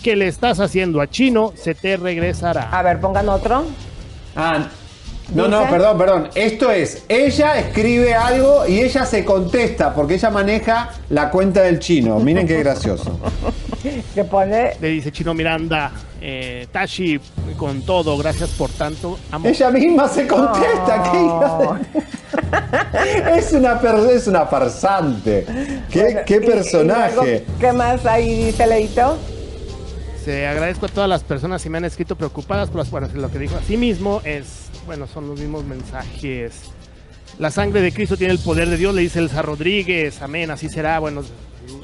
que 0.02 0.16
le 0.16 0.28
estás 0.28 0.60
haciendo 0.60 1.00
a 1.00 1.08
Chino 1.08 1.52
se 1.56 1.74
te 1.74 1.96
regresará. 1.96 2.68
A 2.70 2.82
ver, 2.82 3.00
pongan 3.00 3.28
otro. 3.28 3.64
Ah, 4.36 4.68
no, 5.32 5.48
no, 5.48 5.68
perdón, 5.70 5.98
perdón. 5.98 6.28
Esto 6.34 6.70
es, 6.70 7.04
ella 7.08 7.58
escribe 7.58 8.14
algo 8.14 8.66
y 8.66 8.80
ella 8.80 9.06
se 9.06 9.24
contesta 9.24 9.94
porque 9.94 10.14
ella 10.14 10.30
maneja 10.30 10.90
la 11.10 11.30
cuenta 11.30 11.62
del 11.62 11.78
chino. 11.78 12.18
Miren 12.20 12.46
qué 12.46 12.58
gracioso. 12.58 13.18
Que 14.14 14.24
pone. 14.24 14.72
Le 14.80 14.88
dice 14.88 15.12
Chino 15.12 15.34
Miranda, 15.34 15.92
eh, 16.20 16.66
Tashi, 16.72 17.20
con 17.56 17.82
todo, 17.82 18.16
gracias 18.16 18.50
por 18.50 18.70
tanto. 18.70 19.18
amor". 19.30 19.50
Ella 19.50 19.70
misma 19.70 20.08
se 20.08 20.26
contesta. 20.26 21.02
¿qué 21.10 21.18
hija 21.22 21.80
de- 23.32 23.38
es, 23.38 23.52
una 23.52 23.78
per- 23.80 24.10
es 24.10 24.26
una 24.26 24.46
farsante. 24.46 25.44
¿Qué, 25.90 26.00
Bueno, 26.02 26.20
qué 26.26 26.34
y- 26.34 26.36
y 26.36 26.40
luego, 26.40 26.52
personaje? 26.54 27.44
¿Qué 27.60 27.72
más 27.72 28.04
ahí 28.06 28.44
dice 28.46 28.66
Leito? 28.66 29.18
Se 30.24 30.46
agradezco 30.46 30.86
a 30.86 30.88
todas 30.88 31.08
las 31.08 31.22
personas 31.22 31.62
que 31.62 31.68
me 31.68 31.76
han 31.78 31.84
escrito 31.84 32.16
preocupadas 32.16 32.70
por 32.70 32.78
las 32.78 32.90
bueno, 32.90 33.08
lo 33.12 33.30
que 33.30 33.38
dijo 33.38 33.56
así 33.62 33.76
mismo 33.76 34.22
es, 34.24 34.63
bueno, 34.86 35.06
son 35.06 35.28
los 35.28 35.38
mismos 35.38 35.64
mensajes. 35.64 36.62
La 37.38 37.50
sangre 37.50 37.80
de 37.80 37.92
Cristo 37.92 38.16
tiene 38.16 38.32
el 38.32 38.38
poder 38.38 38.68
de 38.68 38.76
Dios, 38.76 38.94
le 38.94 39.02
dice 39.02 39.18
Elsa 39.18 39.42
Rodríguez, 39.42 40.22
amén, 40.22 40.50
así 40.50 40.68
será. 40.68 41.00
Bueno, 41.00 41.22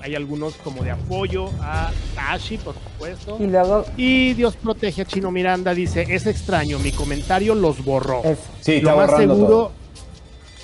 hay 0.03 0.15
algunos 0.15 0.55
como 0.55 0.85
de 0.85 0.93
apoyo 0.93 1.51
a 1.61 1.91
Tashi, 2.15 2.57
por 2.59 2.75
supuesto. 2.75 3.37
Y 3.41 3.47
luego. 3.47 3.85
Y 3.97 4.35
Dios 4.35 4.57
protege 4.57 5.03
a 5.03 5.05
Chino 5.05 5.31
Miranda, 5.31 5.75
dice, 5.75 6.07
es 6.09 6.27
extraño, 6.27 6.79
mi 6.79 6.93
comentario 6.93 7.55
los 7.55 7.85
borró. 7.85 8.23
Sí, 8.61 8.75
está 8.75 8.91
Lo 8.93 8.97
más 8.97 9.17
seguro, 9.17 9.47
todo. 9.47 9.73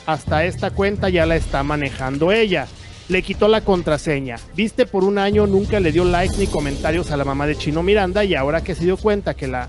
hasta 0.07 0.45
esta 0.45 0.71
cuenta 0.71 1.09
ya 1.09 1.27
la 1.27 1.37
está 1.37 1.63
manejando 1.63 2.31
ella. 2.31 2.69
Le 3.09 3.23
quitó 3.23 3.47
la 3.47 3.61
contraseña. 3.61 4.37
Viste, 4.57 4.85
por 4.85 5.05
un 5.05 5.19
año 5.19 5.47
nunca 5.47 5.79
le 5.79 5.93
dio 5.93 6.05
likes 6.05 6.37
ni 6.39 6.49
comentarios 6.49 7.13
a 7.13 7.17
la 7.17 7.25
mamá 7.25 7.47
de 7.47 7.57
Chino 7.57 7.83
Miranda 7.85 8.25
y 8.25 8.35
ahora 8.35 8.65
que 8.65 8.75
se 8.75 8.85
dio 8.85 8.97
cuenta 8.97 9.35
que 9.35 9.47
la, 9.47 9.69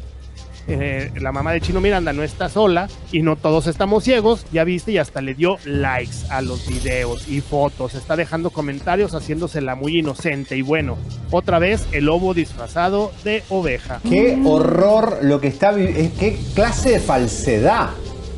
eh, 0.67 1.11
la 1.19 1.31
mamá 1.31 1.53
de 1.53 1.61
Chino 1.61 1.79
Miranda 1.81 2.13
no 2.13 2.23
está 2.23 2.49
sola 2.49 2.87
y 3.11 3.21
no 3.21 3.35
todos 3.35 3.67
estamos 3.67 4.03
ciegos, 4.03 4.45
ya 4.51 4.63
viste 4.63 4.91
y 4.91 4.97
hasta 4.97 5.21
le 5.21 5.33
dio 5.33 5.57
likes 5.65 6.17
a 6.29 6.41
los 6.41 6.67
videos 6.67 7.27
y 7.27 7.41
fotos. 7.41 7.95
Está 7.95 8.15
dejando 8.15 8.49
comentarios 8.49 9.13
haciéndosela 9.13 9.75
muy 9.75 9.99
inocente 9.99 10.57
y 10.57 10.61
bueno, 10.61 10.97
otra 11.31 11.59
vez 11.59 11.87
el 11.91 12.05
lobo 12.05 12.33
disfrazado 12.33 13.11
de 13.23 13.43
oveja. 13.49 13.99
Qué 14.07 14.37
horror 14.45 15.19
lo 15.21 15.39
que 15.39 15.47
está 15.47 15.71
viviendo. 15.71 16.11
Qué 16.19 16.37
clase 16.53 16.91
de 16.91 16.99
falsedad. 16.99 17.89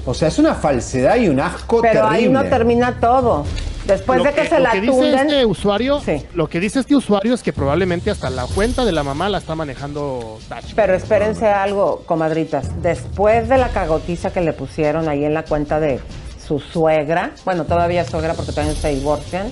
O 0.06 0.14
sea, 0.14 0.30
es 0.30 0.40
una 0.40 0.56
falsedad 0.56 1.18
y 1.18 1.28
un 1.30 1.40
asco 1.40 1.82
Pero 1.82 2.06
terrible. 2.06 2.18
ahí 2.18 2.30
no 2.30 2.44
termina 2.46 3.00
todo. 3.00 3.46
Después 3.90 4.20
Lo 4.20 4.24
de 4.24 4.34
que, 4.34 4.48
se 4.48 4.56
lo 4.58 4.64
la 4.64 4.72
que 4.72 4.82
dice 4.82 5.16
este 5.16 5.46
usuario, 5.46 6.00
lo 6.36 6.48
que 6.48 6.60
dice 6.60 6.80
este 6.80 6.96
usuario 6.96 7.34
es 7.34 7.42
que 7.42 7.52
probablemente 7.54 8.12
hasta 8.12 8.30
la 8.30 8.46
cuenta 8.46 8.86
de 8.86 8.92
la 8.92 9.04
mamá 9.04 9.30
la 9.30 9.40
está 9.40 9.56
manejando 9.56 10.38
Tachi. 10.48 10.74
Pero 10.76 10.94
espérense 10.96 11.48
algo, 11.48 12.04
comadritas. 12.06 12.82
Después 12.84 13.50
de 13.50 13.58
la 13.58 13.70
cagotiza 13.70 14.32
que 14.32 14.42
le 14.42 14.54
pusieron 14.54 15.10
ahí 15.10 15.26
en 15.26 15.34
la 15.34 15.44
cuenta 15.44 15.80
de 15.80 16.00
su 16.48 16.60
suegra, 16.60 17.32
bueno, 17.46 17.66
todavía 17.66 18.06
suegra 18.06 18.34
porque 18.36 18.52
también 18.52 18.76
se 18.76 18.90
divorcian, 18.90 19.52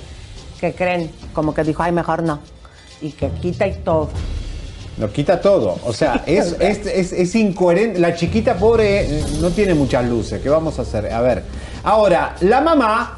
que 0.60 0.74
creen? 0.74 1.12
Como 1.34 1.54
que 1.54 1.64
dijo, 1.64 1.82
ay, 1.84 1.92
mejor 1.92 2.22
no. 2.24 2.40
Y 3.02 3.12
que 3.12 3.30
quita 3.30 3.66
y 3.68 3.74
todo. 3.74 4.10
Lo 5.00 5.12
quita 5.12 5.40
todo. 5.42 5.78
O 5.86 5.94
sea, 5.94 6.24
es, 6.28 6.56
es, 6.60 6.86
es- 6.88 7.14
es 7.14 7.36
incoherente. 7.36 8.00
La 8.00 8.16
chiquita 8.16 8.56
pobre 8.56 9.08
no 9.42 9.50
tiene 9.52 9.74
muchas 9.76 10.06
luces. 10.06 10.42
¿Qué 10.42 10.50
vamos 10.50 10.80
a 10.80 10.82
hacer? 10.84 11.12
A 11.14 11.22
ver. 11.22 11.44
Ahora, 11.88 12.36
la 12.42 12.60
mamá 12.60 13.18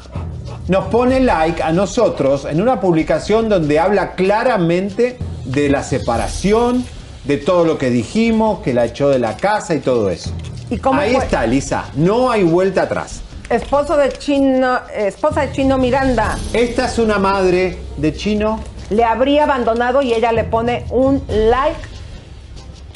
nos 0.68 0.84
pone 0.84 1.18
like 1.18 1.60
a 1.60 1.72
nosotros 1.72 2.44
en 2.44 2.62
una 2.62 2.80
publicación 2.80 3.48
donde 3.48 3.80
habla 3.80 4.12
claramente 4.12 5.18
de 5.44 5.68
la 5.68 5.82
separación, 5.82 6.84
de 7.24 7.38
todo 7.38 7.64
lo 7.64 7.78
que 7.78 7.90
dijimos, 7.90 8.60
que 8.60 8.72
la 8.72 8.84
echó 8.84 9.08
de 9.08 9.18
la 9.18 9.36
casa 9.36 9.74
y 9.74 9.80
todo 9.80 10.08
eso. 10.08 10.30
¿Y 10.70 10.78
cómo 10.78 11.00
Ahí 11.00 11.16
fue? 11.16 11.24
está, 11.24 11.44
Lisa. 11.48 11.86
No 11.96 12.30
hay 12.30 12.44
vuelta 12.44 12.82
atrás. 12.82 13.22
Esposo 13.48 13.96
de 13.96 14.12
Chino, 14.12 14.78
esposa 14.96 15.40
de 15.40 15.50
Chino 15.50 15.76
Miranda. 15.76 16.38
Esta 16.52 16.84
es 16.84 16.96
una 17.00 17.18
madre 17.18 17.76
de 17.96 18.14
Chino. 18.14 18.60
Le 18.90 19.02
habría 19.02 19.42
abandonado 19.42 20.00
y 20.00 20.14
ella 20.14 20.30
le 20.30 20.44
pone 20.44 20.84
un 20.90 21.24
like 21.28 21.80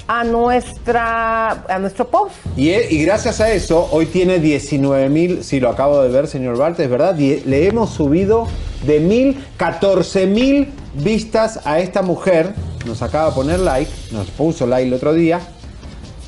a 0.07 0.25
nuestra 0.25 1.51
a 1.69 1.79
nuestro 1.79 2.07
post. 2.09 2.35
Y, 2.57 2.71
él- 2.71 2.87
y 2.91 3.03
gracias 3.05 3.41
a 3.41 3.51
eso, 3.53 3.89
hoy 3.93 4.07
tiene 4.07 4.39
19 4.39 5.09
mil, 5.09 5.45
si 5.45 5.61
lo 5.61 5.69
acabo 5.71 6.03
de 6.03 6.09
ver, 6.11 6.27
señor 6.29 6.57
Bartes, 6.59 6.89
¿verdad? 6.91 7.15
Die- 7.15 7.43
le 7.47 7.67
hemos 7.67 7.91
subido 7.91 8.47
de 8.87 9.01
mil, 9.01 9.45
14 9.57 10.27
mil 10.27 10.69
vistas 10.95 11.61
a 11.65 11.79
esta 11.81 12.03
mujer. 12.03 12.53
Nos 12.87 13.01
acaba 13.03 13.31
de 13.31 13.35
poner 13.35 13.61
like, 13.61 13.91
nos 14.13 14.27
puso 14.31 14.67
like 14.67 14.87
el 14.87 14.95
otro 14.95 15.15
día. 15.15 15.41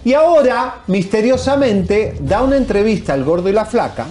Y 0.04 0.14
ahora, 0.14 0.76
misteriosamente, 0.86 2.16
da 2.20 2.42
una 2.42 2.56
entrevista 2.56 3.12
al 3.12 3.24
gordo 3.24 3.48
y 3.48 3.52
la 3.52 3.64
flaca, 3.66 4.06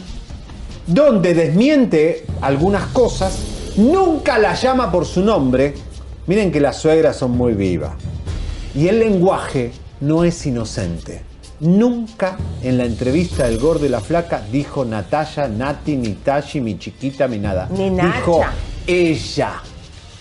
donde 0.86 1.34
desmiente 1.34 2.26
algunas 2.41 2.86
cosas, 2.88 3.39
nunca 3.78 4.38
la 4.38 4.53
llama 4.53 4.91
por 4.91 5.05
su 5.05 5.22
nombre. 5.22 5.74
Miren 6.28 6.51
que 6.51 6.59
las 6.59 6.78
suegras 6.78 7.16
son 7.16 7.32
muy 7.32 7.53
vivas. 7.53 7.93
Y 8.76 8.88
el 8.88 8.99
lenguaje 8.99 9.71
no 10.01 10.23
es 10.23 10.45
inocente. 10.45 11.21
Nunca 11.61 12.38
en 12.61 12.78
la 12.78 12.84
entrevista 12.86 13.45
del 13.45 13.57
gordo 13.59 13.86
y 13.86 13.89
la 13.89 14.01
flaca 14.01 14.43
dijo 14.51 14.84
Natalia, 14.84 15.47
Nati, 15.47 15.95
ni 15.95 16.13
Tashi, 16.15 16.59
mi 16.59 16.78
chiquita, 16.78 17.28
ni 17.28 17.38
nada. 17.39 17.69
Ni. 17.71 17.89
Dijo 17.89 18.41
ella, 18.86 19.61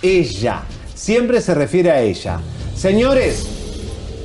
ella. 0.01 0.63
Siempre 0.95 1.41
se 1.41 1.55
refiere 1.55 1.91
a 1.91 2.01
ella. 2.01 2.39
Señores, 2.77 3.47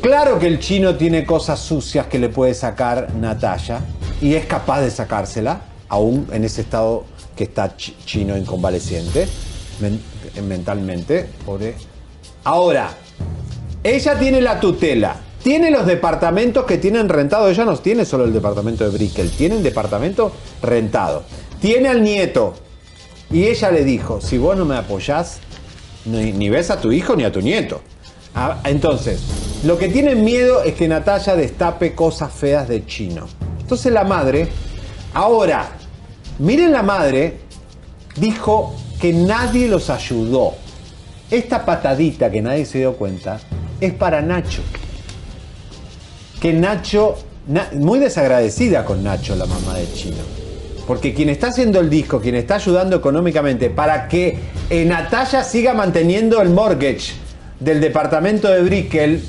claro 0.02 0.38
que 0.38 0.46
el 0.48 0.60
chino 0.60 0.96
tiene 0.96 1.26
cosas 1.26 1.60
sucias 1.60 2.06
que 2.06 2.20
le 2.20 2.30
puede 2.30 2.54
sacar 2.54 3.14
Natalia 3.16 3.82
y 4.22 4.36
es 4.36 4.46
capaz 4.46 4.82
de 4.82 4.92
sacársela, 4.92 5.62
aún 5.88 6.28
en 6.32 6.44
ese 6.44 6.62
estado 6.62 7.06
que 7.36 7.46
está 7.46 7.76
chi- 7.76 7.96
chino 8.06 8.36
en 8.36 8.46
convaleciente, 8.46 9.28
men- 9.82 10.00
mentalmente. 10.48 11.28
Pobre. 11.46 11.74
Ahora, 12.44 12.90
ella 13.84 14.20
tiene 14.20 14.42
la 14.42 14.60
tutela. 14.60 15.16
Tiene 15.44 15.72
los 15.72 15.86
departamentos 15.86 16.66
que 16.66 16.78
tienen 16.78 17.08
rentado. 17.08 17.50
Ella 17.50 17.66
no 17.66 17.78
tiene 17.78 18.06
solo 18.06 18.26
el 18.26 18.34
departamento 18.34 18.84
de 18.84 18.90
Brickell. 18.90 19.30
Tiene 19.30 19.56
un 19.56 19.64
departamento 19.64 20.32
rentado. 20.62 21.24
Tiene 21.62 21.90
al 21.90 22.04
nieto. 22.04 22.56
Y 23.32 23.46
ella 23.46 23.72
le 23.72 23.84
dijo, 23.84 24.20
si 24.22 24.38
vos 24.38 24.58
no 24.58 24.66
me 24.66 24.76
apoyás, 24.76 25.40
ni, 26.06 26.32
ni 26.34 26.50
ves 26.50 26.72
a 26.72 26.82
tu 26.82 26.92
hijo 26.92 27.16
ni 27.16 27.24
a 27.24 27.32
tu 27.32 27.42
nieto. 27.42 27.82
Ah, 28.36 28.60
entonces, 28.66 29.22
lo 29.64 29.78
que 29.78 29.90
tienen 29.90 30.24
miedo 30.24 30.64
es 30.64 30.76
que 30.76 30.88
Natalia 30.88 31.36
destape 31.36 31.96
cosas 31.96 32.32
feas 32.34 32.68
de 32.68 32.86
chino. 32.86 33.28
Entonces 33.60 33.92
la 33.92 34.04
madre, 34.04 34.48
ahora, 35.14 35.68
miren 36.40 36.72
la 36.72 36.84
madre, 36.84 37.40
dijo 38.16 38.76
que 39.00 39.14
nadie 39.14 39.68
los 39.68 39.90
ayudó. 39.90 40.54
Esta 41.32 41.64
patadita 41.66 42.32
que 42.32 42.42
nadie 42.42 42.66
se 42.66 42.80
dio 42.80 42.94
cuenta 42.94 43.40
es 43.80 43.94
para 43.94 44.22
Nacho. 44.22 44.62
Que 46.42 46.54
Nacho, 46.54 47.16
na- 47.48 47.70
muy 47.74 48.00
desagradecida 48.00 48.84
con 48.86 49.04
Nacho, 49.04 49.36
la 49.36 49.46
mamá 49.46 49.76
de 49.78 49.92
Chino. 49.94 50.18
Porque 50.88 51.14
quien 51.14 51.30
está 51.30 51.48
haciendo 51.48 51.80
el 51.80 51.90
disco, 51.90 52.20
quien 52.20 52.34
está 52.36 52.56
ayudando 52.56 52.96
económicamente 52.96 53.70
para 53.70 54.08
que 54.08 54.40
eh, 54.72 54.86
Natalia 54.86 55.44
siga 55.44 55.74
manteniendo 55.76 56.42
el 56.42 56.50
mortgage 56.50 57.14
del 57.60 57.80
departamento 57.80 58.48
de 58.50 58.62
Brickell, 58.64 59.24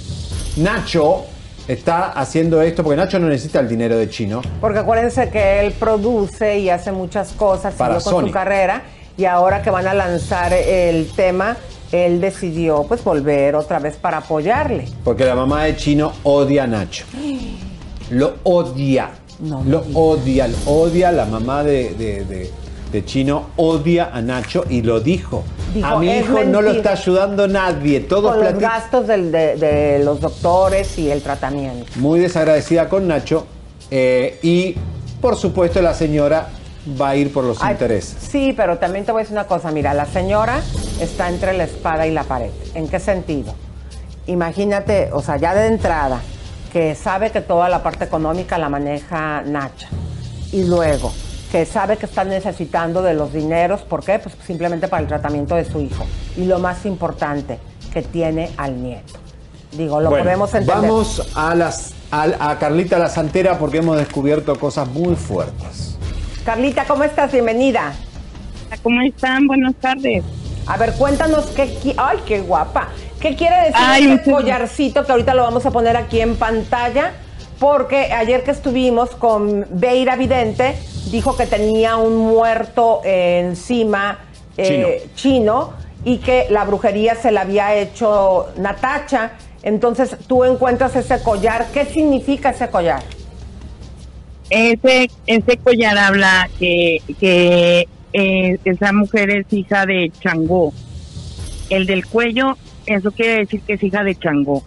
Nacho 0.57 1.25
está 1.69 2.13
haciendo 2.13 2.63
esto 2.63 2.83
porque 2.83 2.97
Nacho 2.97 3.19
no 3.19 3.29
necesita 3.29 3.61
el 3.61 3.69
dinero 3.69 3.99
de 3.99 4.09
Chino. 4.09 4.41
Porque 4.61 4.79
acuérdense 4.79 5.29
que 5.29 5.61
él 5.61 5.73
produce 5.73 6.59
y 6.61 6.71
hace 6.71 6.93
muchas 6.93 7.33
cosas 7.33 7.75
Para 7.75 7.95
con 7.95 8.03
Sony. 8.03 8.27
su 8.29 8.31
carrera 8.31 8.83
y 9.19 9.27
ahora 9.27 9.61
que 9.61 9.69
van 9.71 9.87
a 9.87 9.93
lanzar 9.93 10.55
el 10.55 11.09
tema, 11.15 11.59
él 11.93 12.21
decidió 12.21 12.85
pues 12.87 13.03
volver 13.03 13.55
otra 13.57 13.79
vez 13.79 13.97
para 13.97 14.19
apoyarle. 14.19 14.87
Porque 15.05 15.25
la 15.25 15.35
mamá 15.35 15.65
de 15.65 15.77
Chino 15.77 16.13
odia 16.23 16.65
a 16.65 16.67
Nacho. 16.67 17.05
Lo 18.11 18.35
odia. 18.43 19.11
lo 19.41 19.83
odia, 19.95 20.49
lo 20.49 20.57
odia 20.71 21.13
la 21.13 21.25
mamá 21.27 21.63
de, 21.63 21.95
de- 21.95 22.25
de- 22.25 22.51
de 22.93 23.05
Chino, 23.05 23.47
odia 23.57 24.11
a 24.13 24.21
Nacho 24.21 24.65
y 24.69 24.83
lo 24.83 24.99
dijo. 25.01 25.45
Dijo, 25.73 25.87
a 25.87 26.01
mi 26.01 26.09
"Es 26.11 26.25
hijo 26.25 26.43
no 26.45 26.61
lo 26.61 26.71
mentira". 26.73 26.73
está 26.73 26.93
ayudando 26.93 27.47
nadie, 27.47 28.01
todos 28.01 28.35
Con 28.35 28.45
los 28.45 28.59
gastos 28.59 29.07
del- 29.07 29.31
de 29.31 30.01
los 30.05 30.21
doctores 30.21 30.99
y 30.99 31.09
el 31.09 31.23
tratamiento. 31.23 31.87
Muy 31.97 32.19
desagradecida 32.19 32.89
con 32.89 33.07
Nacho 33.07 33.47
eh, 33.93 34.41
y 34.43 34.75
por 35.21 35.37
supuesto 35.37 35.81
la 35.81 35.95
señora 35.95 36.49
va 37.01 37.11
a 37.11 37.17
ir 37.17 37.33
por 37.33 37.45
los 37.45 37.63
Ay, 37.63 37.73
intereses. 37.73 38.17
Sí, 38.31 38.55
pero 38.57 38.79
también 38.79 39.05
te 39.05 39.13
voy 39.13 39.21
a 39.21 39.23
decir 39.23 39.37
una 39.37 39.47
cosa. 39.47 39.71
Mira, 39.71 39.95
la 39.95 40.07
señora 40.07 40.61
está 41.01 41.29
entre 41.29 41.53
la 41.53 41.65
espada 41.65 42.07
y 42.07 42.13
la 42.13 42.25
pared. 42.25 42.51
¿En 42.75 42.89
qué 42.89 43.01
sentido? 43.01 43.55
Imagínate, 44.27 45.11
o 45.13 45.23
sea, 45.23 45.37
ya 45.37 45.55
de 45.55 45.67
entrada, 45.67 46.21
que 46.73 46.95
sabe 46.95 47.31
que 47.31 47.41
toda 47.41 47.69
la 47.69 47.83
parte 47.83 48.05
económica 48.05 48.59
la 48.59 48.69
maneja 48.69 49.43
Nacha. 49.43 49.89
Y 50.53 50.65
luego, 50.65 51.13
que 51.51 51.67
sabe 51.67 51.97
que 51.97 52.07
está 52.07 52.25
necesitando 52.25 53.03
de 53.03 53.15
los 53.15 53.33
dineros. 53.33 53.83
¿Por 53.83 54.05
qué? 54.05 54.19
Pues 54.19 54.37
simplemente 54.47 54.89
para 54.89 55.03
el 55.03 55.09
tratamiento 55.09 55.55
de 55.57 55.65
su 55.65 55.81
hijo. 55.81 56.05
Y 56.37 56.45
lo 56.45 56.59
más 56.59 56.87
importante, 56.87 57.59
que 57.93 58.03
tiene 58.03 58.51
al 58.57 58.81
nieto. 58.81 59.15
Digo, 59.73 60.01
lo 60.01 60.11
Bueno, 60.11 60.25
podemos 60.25 60.55
entender. 60.55 60.77
Vamos 60.77 61.31
a, 61.35 61.55
las, 61.55 61.93
a, 62.11 62.51
a 62.51 62.59
Carlita 62.59 62.99
la 62.99 63.09
Santera 63.09 63.59
porque 63.59 63.79
hemos 63.79 63.97
descubierto 63.97 64.59
cosas 64.59 64.89
muy 64.89 65.15
fuertes. 65.15 65.97
Carlita, 66.51 66.85
¿cómo 66.85 67.05
estás? 67.05 67.31
Bienvenida. 67.31 67.93
¿Cómo 68.83 69.01
están? 69.03 69.47
Buenas 69.47 69.73
tardes. 69.77 70.25
A 70.67 70.77
ver, 70.77 70.95
cuéntanos 70.95 71.47
qué... 71.51 71.79
¡Ay, 71.97 72.19
qué 72.27 72.41
guapa! 72.41 72.89
¿Qué 73.21 73.37
quiere 73.37 73.55
decir 73.57 73.77
Ay, 73.77 74.03
este 74.11 74.31
muchas- 74.31 74.35
collarcito 74.43 75.07
que 75.07 75.13
ahorita 75.13 75.33
lo 75.35 75.45
vamos 75.45 75.65
a 75.67 75.71
poner 75.71 75.97
aquí 75.97 76.21
en 76.21 76.35
pantalla? 76.35 77.13
Porque 77.61 78.13
ayer 78.13 78.43
que 78.43 78.51
estuvimos 78.51 79.11
con 79.11 79.65
Beira 79.71 80.17
Vidente, 80.17 80.77
dijo 81.13 81.37
que 81.37 81.47
tenía 81.47 81.99
un 81.99 82.17
muerto 82.17 83.01
eh, 83.05 83.45
encima 83.47 84.19
eh, 84.57 85.09
chino. 85.15 85.75
y 86.05 86.19
que 86.19 86.49
la 86.51 86.65
brujería 86.65 87.15
se 87.15 87.31
la 87.31 87.43
había 87.43 87.77
hecho 87.77 88.49
Natacha. 88.57 89.35
Entonces 89.63 90.17
tú 90.27 90.43
encuentras 90.43 90.97
ese 90.97 91.23
collar. 91.23 91.67
¿Qué 91.73 91.85
significa 91.85 92.51
ese 92.51 92.69
collar? 92.71 93.05
Ese, 94.51 95.11
ese 95.27 95.57
collar 95.59 95.97
habla 95.97 96.51
que, 96.59 96.99
que 97.21 97.87
eh, 98.13 98.59
esa 98.65 98.93
mujer 98.93 99.31
es 99.31 99.47
hija 99.53 99.87
de 99.87 100.11
Changó. 100.21 100.73
El 101.69 101.87
del 101.87 102.05
cuello, 102.07 102.57
eso 102.87 103.13
quiere 103.13 103.39
decir 103.39 103.63
que 103.63 103.75
es 103.75 103.83
hija 103.83 104.03
de 104.03 104.17
Changó. 104.17 104.65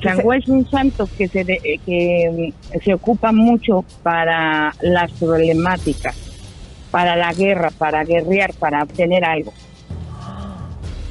Changó 0.00 0.32
es 0.32 0.46
un 0.46 0.68
santo 0.70 1.08
que 1.18 1.26
se, 1.26 1.42
de- 1.42 1.60
eh, 1.64 1.80
que 1.84 2.52
mm, 2.72 2.78
se 2.84 2.94
ocupa 2.94 3.32
mucho 3.32 3.84
para 4.04 4.72
las 4.80 5.10
problemáticas, 5.12 6.14
para 6.92 7.16
la 7.16 7.32
guerra, 7.32 7.70
para 7.76 8.04
guerrear, 8.04 8.54
para 8.54 8.84
obtener 8.84 9.24
algo. 9.24 9.52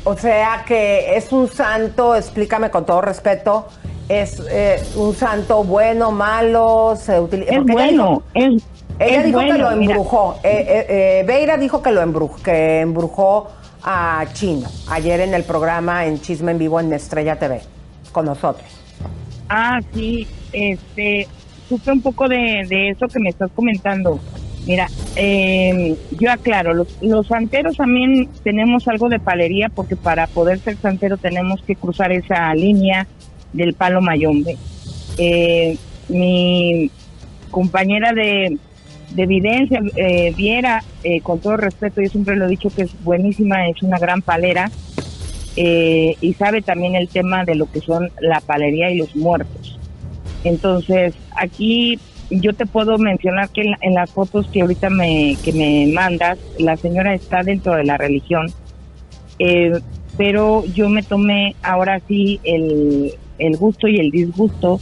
O 0.05 0.15
sea 0.15 0.63
que 0.65 1.17
es 1.17 1.33
un 1.33 1.49
santo, 1.49 2.15
explícame 2.15 2.69
con 2.69 2.85
todo 2.85 3.01
respeto, 3.01 3.67
es 4.09 4.41
eh, 4.49 4.81
un 4.95 5.13
santo 5.13 5.63
bueno, 5.63 6.11
malo, 6.11 6.95
se 6.95 7.19
utiliza. 7.19 7.51
Es 7.51 7.57
ella 7.61 7.73
bueno, 7.73 8.23
dijo- 8.35 8.55
es, 8.55 8.63
Ella 8.99 9.17
es 9.19 9.25
dijo 9.25 9.39
que 9.39 9.53
lo 9.53 9.71
embrujó. 9.71 10.35
Eh, 10.43 10.65
eh, 10.67 10.85
eh, 10.89 11.23
Beira 11.27 11.57
dijo 11.57 11.81
que 11.81 11.91
lo 11.91 12.01
embrujó, 12.01 12.41
que 12.41 12.79
embrujó 12.81 13.49
a 13.83 14.25
Chino 14.33 14.67
ayer 14.89 15.19
en 15.21 15.33
el 15.33 15.43
programa 15.43 16.05
en 16.05 16.19
Chisme 16.19 16.51
en 16.51 16.57
Vivo 16.57 16.79
en 16.79 16.91
Estrella 16.93 17.37
TV 17.37 17.61
con 18.11 18.25
nosotros. 18.25 18.65
Ah, 19.49 19.79
sí, 19.93 20.27
este, 20.51 21.27
supe 21.69 21.91
un 21.91 22.01
poco 22.01 22.27
de, 22.27 22.65
de 22.67 22.89
eso 22.89 23.07
que 23.07 23.19
me 23.19 23.29
estás 23.29 23.49
comentando. 23.55 24.19
Mira, 24.65 24.87
eh, 25.15 25.95
yo 26.19 26.29
aclaro, 26.29 26.73
los, 26.73 27.01
los 27.01 27.27
santeros 27.27 27.77
también 27.77 28.27
tenemos 28.43 28.85
algo 28.89 29.07
de 29.07 29.19
palería 29.19 29.69
porque 29.69 29.95
para 29.95 30.27
poder 30.27 30.59
ser 30.59 30.75
santero 30.77 31.15
tenemos 31.15 31.61
que 31.63 31.75
cruzar 31.77 32.11
esa 32.11 32.53
línea 32.53 33.07
del 33.57 33.73
palo 33.73 34.01
mayombe. 34.01 34.55
Eh, 35.17 35.77
mi 36.09 36.89
compañera 37.51 38.13
de, 38.13 38.57
de 39.11 39.23
evidencia, 39.23 39.81
eh, 39.95 40.33
Viera, 40.35 40.83
eh, 41.03 41.21
con 41.21 41.39
todo 41.39 41.57
respeto, 41.57 42.01
yo 42.01 42.09
siempre 42.09 42.35
lo 42.35 42.45
he 42.45 42.49
dicho 42.49 42.69
que 42.69 42.83
es 42.83 43.03
buenísima, 43.03 43.67
es 43.67 43.81
una 43.81 43.99
gran 43.99 44.21
palera 44.21 44.71
eh, 45.55 46.15
y 46.21 46.33
sabe 46.33 46.61
también 46.61 46.95
el 46.95 47.09
tema 47.09 47.43
de 47.43 47.55
lo 47.55 47.69
que 47.69 47.81
son 47.81 48.11
la 48.21 48.41
palería 48.41 48.91
y 48.91 48.97
los 48.97 49.15
muertos. 49.15 49.79
Entonces, 50.43 51.15
aquí 51.35 51.99
yo 52.29 52.53
te 52.53 52.65
puedo 52.65 52.97
mencionar 52.97 53.49
que 53.49 53.61
en, 53.61 53.75
en 53.81 53.93
las 53.95 54.11
fotos 54.11 54.47
que 54.47 54.61
ahorita 54.61 54.89
me, 54.89 55.35
que 55.43 55.53
me 55.53 55.87
mandas, 55.93 56.37
la 56.59 56.77
señora 56.77 57.13
está 57.13 57.41
dentro 57.43 57.75
de 57.75 57.85
la 57.85 57.97
religión, 57.97 58.47
eh, 59.39 59.71
pero 60.17 60.65
yo 60.65 60.89
me 60.89 61.03
tomé 61.03 61.55
ahora 61.63 62.01
sí 62.07 62.39
el, 62.43 63.13
el 63.39 63.57
gusto 63.57 63.87
y 63.87 63.97
el 63.99 64.11
disgusto 64.11 64.79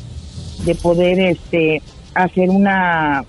de 0.66 0.76
poder 0.76 1.20
este 1.20 1.82
hacer 2.14 2.49
una 2.49 3.24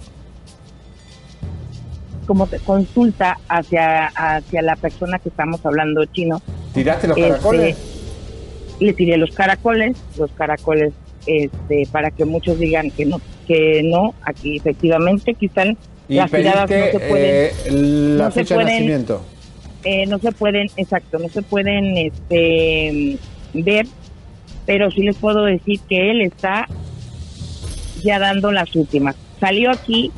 como 2.27 2.49
consulta 2.65 3.39
hacia 3.49 4.07
hacia 4.09 4.63
la 4.63 4.77
persona 4.77 5.19
que 5.19 5.29
estamos 5.29 5.65
hablando 5.65 6.05
chino 6.07 6.41
¿Tiraste 6.75 7.09
los 7.09 7.17
Este, 7.17 7.29
caracoles? 7.31 7.77
le 8.81 8.93
tiré 8.93 9.17
los 9.17 9.31
caracoles, 9.31 9.97
los 10.19 10.31
caracoles, 10.33 10.93
este, 11.27 11.89
para 11.91 12.11
que 12.11 12.25
muchos 12.27 12.59
digan 12.59 12.91
que 12.91 13.07
no, 13.07 13.21
que 13.47 13.81
no, 13.85 14.13
aquí 14.23 14.59
efectivamente 14.59 15.33
quizás 15.35 15.69
Y 16.09 16.17
las 16.17 16.31
tiradas 16.31 16.69
no 16.69 16.77
se 17.01 17.09
pueden, 17.09 17.31
eh, 17.31 17.53
la 18.19 18.25
no 18.27 18.31
se 18.33 18.41
fecha 18.41 18.59
de 18.59 18.65
nacimiento. 18.65 19.23
eh, 19.85 20.05
no 20.07 20.19
se 20.19 20.31
pueden, 20.33 20.69
exacto, 20.77 21.19
no 21.19 21.29
se 21.29 21.41
pueden, 21.43 21.97
este, 21.97 23.17
ver, 23.55 23.87
pero 24.67 24.91
sí 24.91 25.03
les 25.03 25.17
puedo 25.17 25.45
decir 25.45 25.81
que 25.89 26.11
él 26.11 26.21
está 26.21 26.69
ya 28.03 28.19
dando 28.19 28.53
las 28.53 28.75
últimas. 28.75 29.17
Salió 29.41 29.71
aquí, 29.71 30.11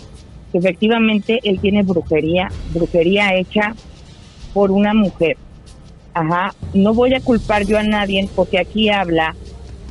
efectivamente 0.52 1.40
él 1.44 1.60
tiene 1.60 1.82
brujería, 1.82 2.48
brujería 2.72 3.34
hecha 3.34 3.74
por 4.54 4.70
una 4.70 4.94
mujer. 4.94 5.36
Ajá, 6.14 6.54
no 6.74 6.94
voy 6.94 7.14
a 7.14 7.20
culpar 7.20 7.64
yo 7.64 7.78
a 7.78 7.82
nadie 7.82 8.28
porque 8.34 8.58
aquí 8.58 8.88
habla 8.88 9.36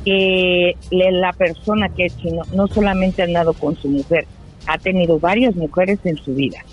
que 0.04 0.76
la 0.90 1.32
persona 1.32 1.88
que 1.88 2.06
es 2.06 2.16
chino 2.18 2.42
no 2.52 2.66
solamente 2.66 3.22
ha 3.22 3.26
andado 3.26 3.52
con 3.52 3.76
su 3.76 3.88
mujer, 3.88 4.26
ha 4.66 4.78
tenido 4.78 5.18
varias 5.18 5.54
mujeres 5.56 5.98
en 6.04 6.16
su 6.16 6.34
vida 6.34 6.64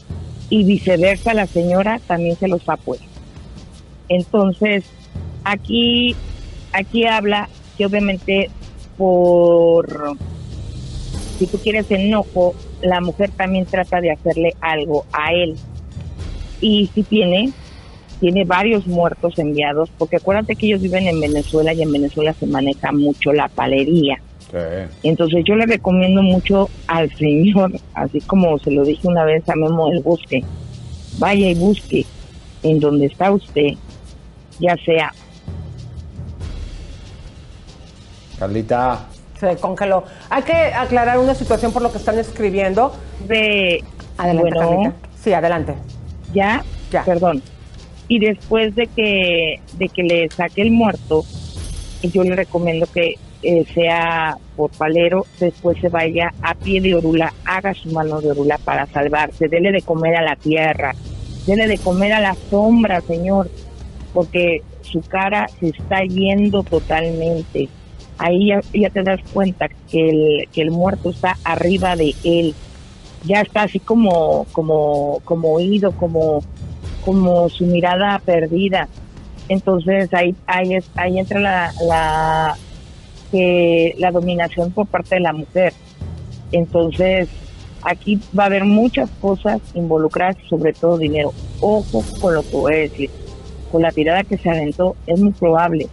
y 0.50 0.64
viceversa 0.64 1.34
la 1.34 1.48
señora 1.48 2.00
también 2.08 2.36
se 2.36 2.48
los 2.48 2.68
ha 2.68 2.78
puesto. 2.78 3.06
Entonces, 4.10 4.86
aquí, 5.44 6.16
aquí 6.74 7.06
habla 7.06 7.50
que 7.78 7.86
obviamente 7.86 8.50
por, 8.98 10.18
si 11.38 11.48
tú 11.48 11.58
quieres 11.58 11.90
enojo, 11.92 12.56
la 12.82 13.02
mujer 13.02 13.30
también 13.32 13.66
trata 13.66 14.02
de 14.02 14.12
hacerle 14.12 14.54
algo 14.62 15.06
a 15.12 15.34
él. 15.34 15.56
Y 16.62 16.90
si 16.94 17.04
tiene, 17.04 17.52
tiene 18.20 18.46
varios 18.46 18.88
muertos 18.88 19.38
enviados, 19.38 19.90
porque 19.98 20.18
acuérdate 20.18 20.56
que 20.56 20.68
ellos 20.68 20.82
viven 20.82 21.08
en 21.08 21.20
Venezuela 21.20 21.74
y 21.74 21.82
en 21.82 21.92
Venezuela 21.92 22.34
se 22.34 22.48
maneja 22.48 22.92
mucho 22.92 23.34
la 23.34 23.50
palería. 23.50 24.22
Entonces 25.04 25.44
yo 25.46 25.56
le 25.56 25.66
recomiendo 25.66 26.22
mucho 26.22 26.70
al 26.88 27.14
señor, 27.18 27.74
así 27.94 28.22
como 28.22 28.58
se 28.60 28.72
lo 28.72 28.86
dije 28.86 29.06
una 29.06 29.26
vez 29.26 29.48
a 29.50 29.56
Memo 29.56 29.92
el 29.92 30.02
busque, 30.02 30.46
vaya 31.18 31.50
y 31.50 31.56
busque 31.56 32.06
en 32.64 32.80
donde 32.80 33.08
está 33.08 33.32
usted, 33.32 33.74
ya 34.60 34.78
sea 34.86 35.14
Carlita. 38.40 39.06
Se 39.40 39.58
congeló. 39.58 40.04
Hay 40.30 40.44
que 40.44 40.54
aclarar 40.54 41.20
una 41.20 41.36
situación 41.36 41.72
por 41.72 41.82
lo 41.82 41.92
que 41.92 41.98
están 41.98 42.18
escribiendo. 42.18 42.94
De 43.28 43.84
adelante, 44.18 44.52
bueno. 44.52 44.60
Carlita. 44.60 44.94
Sí, 45.22 45.34
adelante. 45.34 45.76
ya, 46.34 46.64
perdón. 47.06 47.42
Y 48.08 48.20
después 48.20 48.76
de 48.76 48.88
que 48.88 49.60
de 49.74 49.90
que 49.90 50.04
le 50.04 50.30
saque 50.30 50.62
el 50.62 50.72
muerto, 50.72 51.26
yo 52.04 52.24
le 52.24 52.36
recomiendo 52.36 52.86
que 52.86 53.16
eh, 53.42 53.66
sea 53.74 54.38
por 54.56 54.72
palero, 54.72 55.26
después 55.40 55.78
se 55.80 55.90
vaya 55.90 56.32
a 56.42 56.56
pie 56.56 56.82
de 56.82 56.96
orula, 56.96 57.34
haga 57.46 57.74
su 57.74 57.90
mano 57.92 58.22
de 58.22 58.32
orula 58.32 58.58
para 58.58 58.88
salvarse, 58.88 59.48
dele 59.48 59.72
de 59.72 59.82
comer 59.82 60.16
a 60.16 60.22
la 60.22 60.36
tierra, 60.36 60.94
dele 61.46 61.68
de 61.68 61.78
comer 61.78 62.14
a 62.14 62.20
la 62.20 62.36
sombra, 62.50 63.02
señor, 63.02 63.50
porque 64.14 64.64
su 64.82 65.02
cara 65.02 65.48
se 65.60 65.70
está 65.70 66.04
yendo 66.04 66.64
totalmente. 66.64 67.70
Ahí 68.18 68.48
ya, 68.48 68.90
te 68.90 69.04
das 69.04 69.20
cuenta 69.34 69.68
que 69.90 70.10
el, 70.10 70.50
que 70.50 70.62
el 70.62 70.72
muerto 70.72 71.10
está 71.10 71.38
arriba 71.44 71.96
de 71.96 72.16
él, 72.24 72.56
ya 73.26 73.42
está 73.42 73.64
así 73.64 73.80
como, 73.80 74.46
como, 74.52 75.20
como 75.26 75.54
oído, 75.54 75.92
como, 75.92 76.42
como 77.04 77.50
su 77.50 77.66
mirada 77.66 78.22
perdida. 78.24 78.88
Entonces 79.50 80.14
ahí, 80.14 80.36
ahí, 80.48 80.76
es, 80.76 80.90
ahí 80.96 81.20
entra 81.20 81.40
la, 81.40 82.58
la 83.98 84.12
dominación 84.12 84.72
por 84.72 84.88
parte 84.88 85.16
de 85.16 85.22
la 85.22 85.34
mujer. 85.34 85.74
Entonces 86.52 87.28
aquí 87.86 88.20
va 88.38 88.44
a 88.44 88.48
haber 88.48 88.66
muchas 88.66 89.10
cosas 89.22 89.62
involucradas, 89.74 90.38
sobre 90.50 90.74
todo 90.74 90.98
dinero. 90.98 91.34
Ojo 91.62 92.04
con 92.22 92.34
lo 92.34 92.42
que 92.44 92.56
voy 92.56 92.74
a 92.74 92.78
decir. 92.78 93.10
Con 93.72 93.82
la 93.82 93.92
tirada 93.92 94.24
que 94.24 94.38
se 94.38 94.50
aventó, 94.50 94.96
es 95.06 95.20
muy 95.20 95.32
probable 95.32 95.88